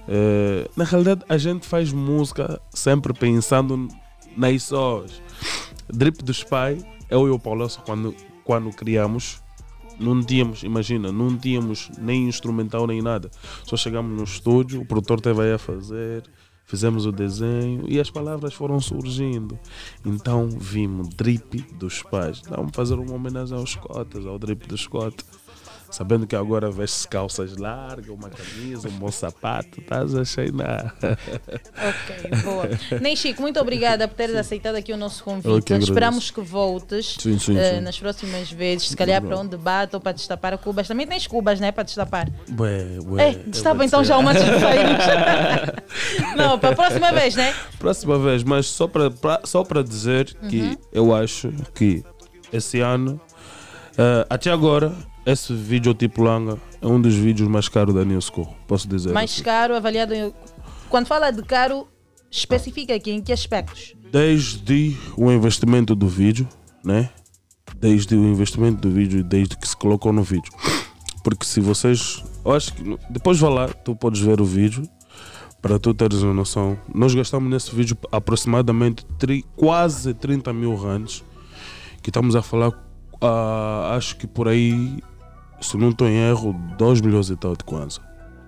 Uh, 0.07 0.69
na 0.75 0.83
realidade, 0.83 1.23
a 1.27 1.37
gente 1.37 1.65
faz 1.65 1.91
música 1.91 2.61
sempre 2.71 3.13
pensando 3.13 3.87
nas 4.37 4.63
sós. 4.63 5.21
Drip 5.91 6.23
dos 6.23 6.43
pais, 6.43 6.83
eu 7.09 7.27
e 7.27 7.29
o 7.29 7.39
Paulo, 7.39 7.67
quando, 7.85 8.15
quando 8.43 8.69
criamos, 8.71 9.41
não 9.99 10.23
tínhamos, 10.23 10.63
imagina, 10.63 11.11
não 11.11 11.37
tínhamos 11.37 11.89
nem 11.97 12.27
instrumental 12.27 12.87
nem 12.87 13.01
nada. 13.01 13.29
Só 13.65 13.75
chegamos 13.75 14.17
no 14.17 14.23
estúdio, 14.23 14.81
o 14.81 14.85
produtor 14.85 15.19
teve 15.19 15.41
aí 15.41 15.53
a 15.53 15.57
fazer 15.57 16.23
fizemos 16.65 17.06
o 17.06 17.11
desenho 17.11 17.85
e 17.88 17.99
as 17.99 18.10
palavras 18.10 18.53
foram 18.53 18.80
surgindo. 18.80 19.57
Então 20.06 20.49
vimos 20.49 21.10
drip 21.10 21.61
dos 21.73 22.02
pais. 22.03 22.41
Vamos 22.49 22.72
fazer 22.73 22.95
uma 22.95 23.14
homenagem 23.14 23.57
aos 23.57 23.76
cotas, 23.76 24.26
ao 24.26 24.40
drip 24.40 24.68
dos 24.68 24.88
cotas 24.88 25.42
sabendo 25.93 26.25
que 26.25 26.35
agora 26.35 26.71
veste 26.71 27.07
calças 27.07 27.55
largas, 27.55 28.09
uma 28.09 28.27
camisa, 28.27 28.87
um 28.87 28.93
bom 28.93 29.11
sapato, 29.11 29.79
estás 29.79 30.15
a 30.15 30.25
cheinar. 30.25 30.95
ok, 31.03 32.41
boa. 32.43 32.69
Nem 32.99 33.15
Chico, 33.15 33.43
muito 33.43 33.59
obrigada 33.59 34.07
por 34.07 34.15
teres 34.15 34.35
aceitado 34.35 34.75
aqui 34.75 34.91
o 34.91 34.97
nosso 34.97 35.23
convite. 35.23 35.71
Esperamos 35.73 36.31
que 36.31 36.41
voltes 36.41 37.15
sim, 37.19 37.37
sim, 37.37 37.55
uh, 37.55 37.75
sim. 37.75 37.81
nas 37.81 37.99
próximas 37.99 38.51
vezes, 38.51 38.89
se 38.89 38.97
calhar 38.97 39.21
para 39.21 39.39
um 39.39 39.45
debate 39.45 39.95
ou 39.95 40.01
para 40.01 40.13
destapar 40.13 40.57
cubas. 40.57 40.87
Também 40.87 41.05
tens 41.05 41.27
cubas, 41.27 41.59
né? 41.59 41.71
Para 41.71 41.83
destapar. 41.83 42.27
Ué, 42.59 42.97
ué, 43.05 43.29
é, 43.29 43.33
destapa 43.45 43.85
então 43.85 44.03
já 44.03 44.17
uma 44.17 44.33
de 44.33 44.39
Não, 46.35 46.57
para 46.57 46.69
a 46.69 46.75
próxima 46.75 47.11
vez, 47.11 47.35
né? 47.35 47.53
Próxima 47.77 48.17
vez, 48.17 48.43
mas 48.43 48.65
só 48.65 48.87
para, 48.87 49.11
só 49.43 49.63
para 49.63 49.83
dizer 49.83 50.35
uhum. 50.41 50.49
que 50.49 50.79
eu 50.91 51.13
acho 51.13 51.53
que 51.75 52.03
esse 52.51 52.79
ano, 52.79 53.21
uh, 53.91 54.25
até 54.27 54.49
agora, 54.49 54.91
esse 55.25 55.53
vídeo 55.53 55.93
tipo 55.93 56.21
Langa 56.21 56.59
é 56.81 56.87
um 56.87 57.01
dos 57.01 57.15
vídeos 57.15 57.47
mais 57.47 57.69
caros 57.69 57.95
da 57.95 58.03
Newsco, 58.03 58.45
posso 58.67 58.87
dizer. 58.87 59.13
Mais 59.13 59.31
assim. 59.31 59.43
caro, 59.43 59.75
avaliado. 59.75 60.13
Em... 60.13 60.33
Quando 60.89 61.07
fala 61.07 61.31
de 61.31 61.41
caro, 61.43 61.87
especifica 62.29 62.93
aqui 62.93 63.11
em 63.11 63.21
que 63.21 63.31
aspectos? 63.31 63.95
Desde 64.11 64.97
o 65.17 65.31
investimento 65.31 65.95
do 65.95 66.07
vídeo, 66.07 66.47
né? 66.83 67.09
Desde 67.77 68.15
o 68.15 68.23
investimento 68.25 68.81
do 68.81 68.93
vídeo, 68.93 69.23
desde 69.23 69.57
que 69.57 69.67
se 69.67 69.75
colocou 69.75 70.11
no 70.11 70.23
vídeo. 70.23 70.51
Porque 71.23 71.45
se 71.45 71.61
vocês. 71.61 72.23
Eu 72.43 72.51
acho 72.51 72.73
que. 72.73 72.97
Depois 73.09 73.39
vai 73.39 73.51
lá, 73.51 73.67
tu 73.69 73.95
podes 73.95 74.19
ver 74.19 74.41
o 74.41 74.45
vídeo. 74.45 74.83
Para 75.61 75.79
tu 75.79 75.93
teres 75.93 76.21
uma 76.21 76.33
noção, 76.33 76.77
nós 76.93 77.15
gastamos 77.15 77.49
nesse 77.49 77.73
vídeo 77.73 77.97
aproximadamente 78.11 79.05
tri, 79.17 79.45
quase 79.55 80.13
30 80.13 80.51
mil 80.51 80.75
rands. 80.75 81.23
Que 82.01 82.09
estamos 82.09 82.35
a 82.35 82.41
falar, 82.41 82.67
uh, 82.67 83.95
acho 83.95 84.17
que 84.17 84.27
por 84.27 84.49
aí 84.49 84.99
se 85.64 85.77
não 85.77 85.90
estou 85.90 86.07
em 86.07 86.18
erro, 86.18 86.53
2 86.77 87.02
milhões 87.02 87.30
e 87.30 87.35
tal 87.35 87.56
de 87.56 87.64
Kwanza. 87.64 88.02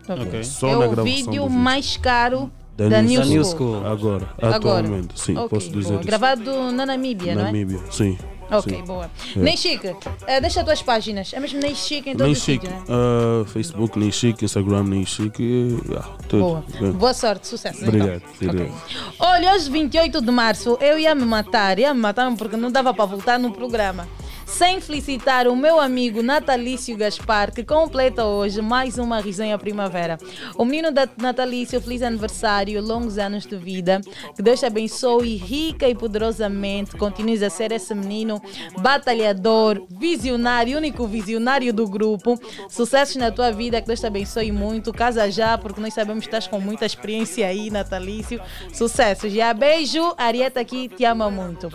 Okay. 0.08 0.44
Só 0.44 0.84
é 0.84 0.88
o 0.88 1.04
vídeo 1.04 1.50
mais 1.50 1.98
caro 1.98 2.52
da, 2.78 2.90
da 2.90 3.02
New, 3.02 3.44
School. 3.44 3.78
Agora, 3.86 4.30
Agora, 4.38 4.56
atualmente, 4.56 5.20
sim, 5.20 5.36
okay. 5.36 5.48
posso 5.48 5.72
dizer 5.72 5.98
Gravado 6.04 6.72
na 6.72 6.86
Namíbia, 6.86 7.34
Namíbia, 7.34 7.78
não 7.78 7.88
é? 7.88 7.92
sim. 7.92 8.18
Ok, 8.52 8.78
Sim. 8.78 8.84
boa. 8.84 9.10
É. 9.36 9.40
Ney 9.40 9.58
Chique, 9.58 9.96
eh, 10.28 10.40
deixa 10.40 10.60
as 10.60 10.66
tuas 10.66 10.82
páginas. 10.82 11.34
É 11.34 11.40
mesmo 11.40 11.60
Chique 11.76 12.12
em 12.12 12.14
todo 12.14 12.26
Nem 12.26 12.34
o 12.34 12.36
chique. 12.36 12.68
sítio, 12.68 12.70
né? 12.70 12.84
Uh, 12.88 13.46
Facebook, 13.46 13.98
nem 13.98 14.12
chique. 14.12 14.46
Instagram, 14.46 14.84
nem 14.84 15.06
chique. 15.06 15.44
Yeah, 15.88 16.08
tudo. 16.30 16.42
Boa. 16.44 16.64
Bem. 16.80 16.92
Boa 16.92 17.14
sorte, 17.14 17.48
sucesso. 17.48 17.84
Obrigado. 17.84 18.22
Então. 18.40 18.50
obrigado. 18.50 18.84
Olha, 19.20 19.54
hoje, 19.56 19.70
28 19.72 20.22
de 20.22 20.32
março, 20.32 20.78
eu 20.80 21.00
ia 21.00 21.16
me 21.16 21.26
matar, 21.26 21.80
ia 21.80 21.94
me 21.94 22.00
matar 22.00 22.32
porque 22.36 22.56
não 22.56 22.72
dava 22.72 22.94
para 22.94 23.06
voltar 23.06 23.40
no 23.40 23.52
programa. 23.52 24.08
Sem 24.46 24.80
felicitar 24.80 25.48
o 25.48 25.56
meu 25.56 25.80
amigo 25.80 26.22
Natalício 26.22 26.96
Gaspar, 26.96 27.52
que 27.52 27.64
completa 27.64 28.26
hoje 28.26 28.62
mais 28.62 28.98
uma 28.98 29.20
resenha 29.20 29.58
primavera. 29.58 30.18
O 30.56 30.64
menino 30.64 30.92
da 30.92 31.10
Natalício, 31.18 31.82
feliz 31.82 32.02
aniversário, 32.02 32.82
longos 32.82 33.18
anos 33.18 33.46
de 33.46 33.58
vida. 33.58 34.00
Que 34.36 34.42
Deus 34.42 34.60
te 34.60 34.66
abençoe 34.66 35.36
rica 35.36 35.90
e 35.90 35.96
poderosamente. 35.96 36.96
Continues 36.96 37.42
a 37.42 37.50
ser 37.50 37.72
esse 37.72 37.94
menino 37.96 38.42
batalhador, 38.78 39.86
visionário, 39.90 40.78
único 40.78 41.08
visionário 41.08 41.74
do 41.74 41.88
grupo. 41.88 42.40
Sucessos 42.70 43.16
na 43.16 43.32
tua 43.32 43.52
vida, 43.52 43.82
que 43.82 43.88
Deus 43.88 44.00
te 44.00 44.06
abençoe 44.08 44.52
muito. 44.52 44.94
Casa 44.94 45.30
já, 45.30 45.58
porque 45.58 45.82
nós 45.82 45.94
sabemos 45.94 46.22
que 46.22 46.28
estás 46.28 46.48
com 46.48 46.60
muita 46.60 46.86
experiência 46.86 47.48
aí, 47.48 47.70
Natalício. 47.70 48.40
Sucessos. 48.72 49.34
Já 49.34 49.54
beijo, 49.54 50.14
Arieta 50.18 50.60
aqui 50.60 50.88
te 50.88 51.04
ama 51.04 51.30
muito. 51.32 51.70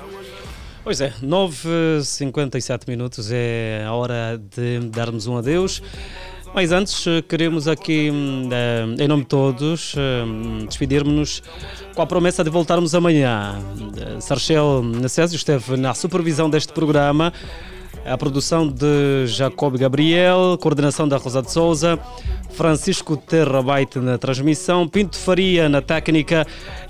Pois 0.83 1.01
é, 1.03 1.13
9h57 1.23 2.89
minutos 2.89 3.31
é 3.31 3.85
a 3.87 3.93
hora 3.93 4.41
de 4.57 4.81
darmos 4.89 5.27
um 5.27 5.37
adeus. 5.37 5.83
Mas 6.55 6.73
antes, 6.73 7.07
eh, 7.07 7.23
queremos 7.23 7.69
aqui, 7.69 8.11
hum, 8.11 8.49
eh, 8.51 9.05
em 9.05 9.07
nome 9.07 9.23
de 9.23 9.29
todos, 9.29 9.95
hum, 9.95 10.65
despedirmos-nos 10.67 11.43
com 11.95 12.03
a 12.03 12.07
promessa 12.07 12.43
de 12.43 12.51
voltarmos 12.51 12.95
amanhã. 12.95 13.63
Eh, 13.97 14.21
Sarchel 14.21 14.83
Necésio 14.83 15.37
esteve 15.37 15.77
na 15.77 15.95
supervisão 15.95 16.51
deste 16.51 16.73
programa, 16.73 17.33
a 18.05 18.17
produção 18.17 18.67
de 18.67 19.27
Jacob 19.27 19.77
Gabriel, 19.77 20.59
coordenação 20.61 21.07
da 21.07 21.19
Rosa 21.19 21.43
de 21.43 21.53
Souza, 21.53 21.99
Francisco 22.53 23.17
Terrabaite 23.17 23.99
na 24.01 24.19
transmissão, 24.19 24.89
Pinto 24.89 25.17
Faria 25.17 25.69
na 25.69 25.81
técnica 25.81 26.47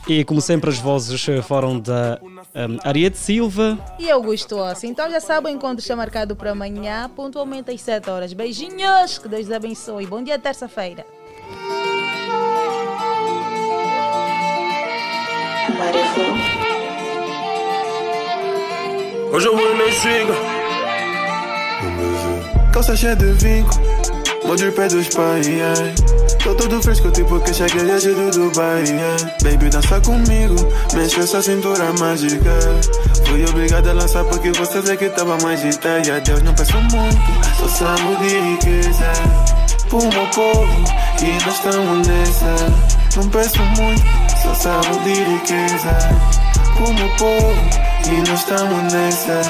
e, 0.08 0.24
como 0.24 0.40
sempre, 0.40 0.70
as 0.70 0.78
vozes 0.78 1.26
foram 1.42 1.78
da 1.78 2.18
um, 2.54 2.78
Ariete 2.84 3.18
Silva. 3.18 3.78
E 3.98 4.10
Augusto 4.10 4.56
Ossi. 4.56 4.86
Então 4.86 5.10
já 5.10 5.20
sabem, 5.20 5.54
o 5.54 5.56
encontro 5.56 5.80
está 5.80 5.94
marcado 5.94 6.34
para 6.34 6.50
amanhã, 6.50 7.08
pontualmente 7.14 7.70
às 7.70 7.80
7 7.80 8.10
horas. 8.10 8.32
Beijinhos, 8.32 9.18
que 9.18 9.28
Deus 9.28 9.50
abençoe. 9.50 10.06
Bom 10.06 10.22
dia, 10.22 10.38
terça-feira. 10.38 11.04
Hoje 19.32 19.46
eu 19.46 19.56
vou 19.56 19.76
nem 19.76 19.92
siga. 19.92 20.34
Calça 22.72 22.96
cheia 22.96 23.16
de 23.16 23.32
vinco, 23.32 23.70
molde 24.44 24.66
o 24.66 24.72
pé 24.72 24.88
dos 24.88 25.08
pais. 25.08 25.46
ai. 25.46 25.94
Tô 26.42 26.54
todo 26.54 26.82
fresco, 26.82 27.10
tipo 27.10 27.38
que 27.40 27.52
cheguei 27.52 27.84
hoje 27.90 28.14
do 28.14 28.30
Dubai. 28.30 28.84
ai. 28.84 29.34
Baby, 29.42 29.68
dança 29.68 30.00
comigo, 30.00 30.56
mexe 30.94 31.20
essa 31.20 31.42
cintura 31.42 31.92
mágica. 31.98 32.50
Fui 33.26 33.44
obrigado 33.44 33.88
a 33.88 33.92
lançar 33.92 34.24
porque 34.24 34.50
você 34.52 34.80
vê 34.80 34.96
que 34.96 35.08
tava 35.10 35.36
mais 35.42 35.60
de 35.60 35.68
ideia. 35.68 36.20
Deus 36.20 36.42
não 36.42 36.54
peço 36.54 36.76
muito, 36.76 37.56
só 37.58 37.68
salvo 37.68 38.16
de 38.16 38.38
riqueza. 38.38 39.12
Pro 39.88 39.98
meu 39.98 40.26
povo, 40.28 40.84
e 41.20 41.44
nós 41.44 41.54
estamos 41.54 42.06
nessa. 42.06 42.54
Não 43.16 43.28
peço 43.28 43.62
muito, 43.76 44.02
só 44.42 44.54
salvo 44.54 45.00
de 45.02 45.14
riqueza. 45.14 45.98
Pro 46.76 46.92
meu 46.94 47.08
povo, 47.16 47.54
e 48.06 48.28
nós 48.28 48.40
estamos 48.40 48.92
nessa. 48.92 49.42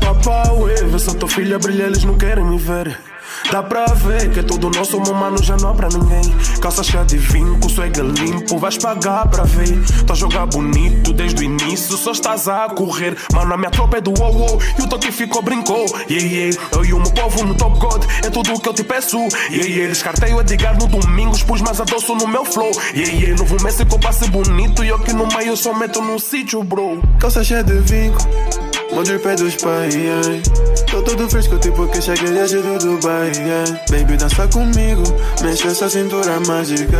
Papá, 0.00 0.50
ué, 0.52 0.74
vê 0.74 0.98
só 0.98 1.12
tua 1.14 1.28
filha 1.28 1.58
brilha, 1.58 1.84
eles 1.84 2.02
não 2.04 2.16
querem 2.16 2.44
me 2.44 2.58
ver. 2.58 3.11
Dá 3.50 3.62
pra 3.62 3.84
ver 3.86 4.30
que 4.30 4.40
é 4.40 4.42
tudo 4.42 4.70
nosso, 4.70 4.98
mano, 5.14 5.42
já 5.42 5.56
não 5.56 5.70
há 5.70 5.74
pra 5.74 5.88
ninguém. 5.88 6.22
Calça 6.60 6.82
cheia 6.82 7.04
de 7.04 7.18
vinco, 7.18 7.68
swag 7.68 8.00
limpo, 8.00 8.58
vais 8.58 8.78
pagar 8.78 9.28
pra 9.28 9.44
ver. 9.44 9.82
Tá 10.06 10.12
a 10.12 10.16
jogar 10.16 10.46
bonito 10.46 11.12
desde 11.12 11.40
o 11.40 11.44
início, 11.44 11.96
só 11.96 12.12
estás 12.12 12.48
a 12.48 12.68
correr. 12.68 13.16
Mano, 13.32 13.52
a 13.54 13.56
minha 13.56 13.70
tropa 13.70 13.98
é 13.98 14.00
do 14.00 14.12
wow 14.18 14.32
wow, 14.32 14.58
e 14.78 14.82
o 14.82 14.86
toque 14.86 15.12
ficou 15.12 15.42
brincou. 15.42 15.84
Yeah, 16.08 16.28
yeah, 16.28 16.58
eu 16.72 16.84
e 16.84 16.92
o 16.92 17.00
meu 17.00 17.10
povo 17.10 17.44
no 17.44 17.54
Top 17.54 17.78
God, 17.78 18.04
é 18.24 18.30
tudo 18.30 18.54
o 18.54 18.60
que 18.60 18.68
eu 18.68 18.74
te 18.74 18.84
peço. 18.84 19.18
Yeah, 19.50 19.66
yeah, 19.66 19.88
descartei 19.88 20.32
o 20.32 20.40
Edgar 20.40 20.78
no 20.78 20.86
domingo, 20.86 21.36
pus 21.44 21.60
mais 21.60 21.80
adoço 21.80 22.14
no 22.14 22.26
meu 22.26 22.44
flow. 22.44 22.70
Yeah, 22.94 23.12
yeah, 23.12 23.36
novo 23.36 23.62
Messi 23.62 23.84
com 23.84 23.98
passe 23.98 24.28
bonito, 24.28 24.84
e 24.84 24.88
eu 24.88 24.98
que 24.98 25.12
no 25.12 25.26
meio 25.26 25.56
só 25.56 25.74
meto 25.74 26.00
no 26.00 26.18
sítio, 26.18 26.62
bro. 26.62 27.02
Calça 27.18 27.44
cheia 27.44 27.62
de 27.62 27.78
vinco. 27.80 28.71
Molde 28.92 29.14
o 29.14 29.20
pé 29.20 29.34
dos 29.34 29.56
pais, 29.56 29.94
ai. 29.94 30.42
Tô 30.90 31.02
todo 31.02 31.28
fresco, 31.28 31.58
tipo 31.58 31.88
que 31.88 32.02
cheguei 32.02 32.42
hoje 32.42 32.60
do 32.60 32.78
Dubai, 32.78 33.32
ai. 33.34 33.80
Baby, 33.90 34.16
dança 34.16 34.46
comigo, 34.48 35.02
mexe 35.42 35.66
essa 35.66 35.88
cintura 35.88 36.38
mágica. 36.40 36.98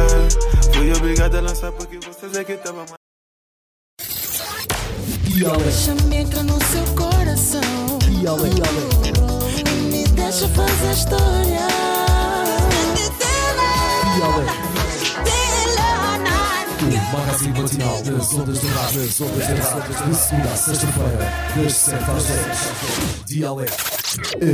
Fui 0.73 0.91
obrigado 0.93 1.37
a 1.37 1.41
lançar 1.43 1.71
porque 1.73 1.99
você 1.99 2.29
vê 2.29 2.45
que 2.45 2.57
tava 2.57 2.79
mais. 2.79 3.03
Deixa-me 5.65 6.17
entrar 6.17 6.43
no 6.45 6.59
seu 6.65 6.85
coração. 6.95 7.99
E 9.59 9.71
me 9.91 10.05
deixa 10.05 10.49
fazer 10.49 10.93
história. 10.93 11.67
O 14.15 14.62
magazine 17.13 17.61
matinal 17.61 18.03
das 18.03 18.33
ondas 18.35 18.61
de 18.61 18.67
rádio, 18.69 19.03
das 19.03 19.21
ondas 19.21 19.47
de 19.47 19.55
rádio, 19.55 19.95
de 19.95 20.17
segunda 20.17 20.49
a 20.51 20.57
sexta-feira, 20.57 21.33
das 21.57 21.73
7 21.75 22.11
às 22.11 22.25
10. 22.25 23.25
Dialeto, 23.27 23.73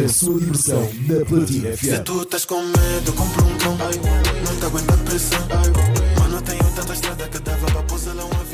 a 0.04 0.08
sua 0.08 0.40
diversão 0.40 0.90
na 1.08 1.24
Platina 1.24 1.76
Se 1.76 1.90
FM. 1.92 2.02
tu 2.04 2.22
estás 2.22 2.44
com 2.44 2.60
medo, 2.62 3.12
compra 3.14 3.44
um 3.44 3.58
cão. 3.58 3.76
Não 3.78 4.56
te 4.56 4.64
aguenta 4.66 4.94
a 4.94 4.96
pressão. 4.98 5.38
Mano, 6.18 6.42
tenho 6.42 6.64
tanta 6.74 6.92
estrada 6.92 7.28
que 7.28 7.38
dava 7.38 7.66
pra 7.66 7.82
pousar 7.84 8.14
lá 8.14 8.24
um 8.24 8.26
avião. 8.26 8.47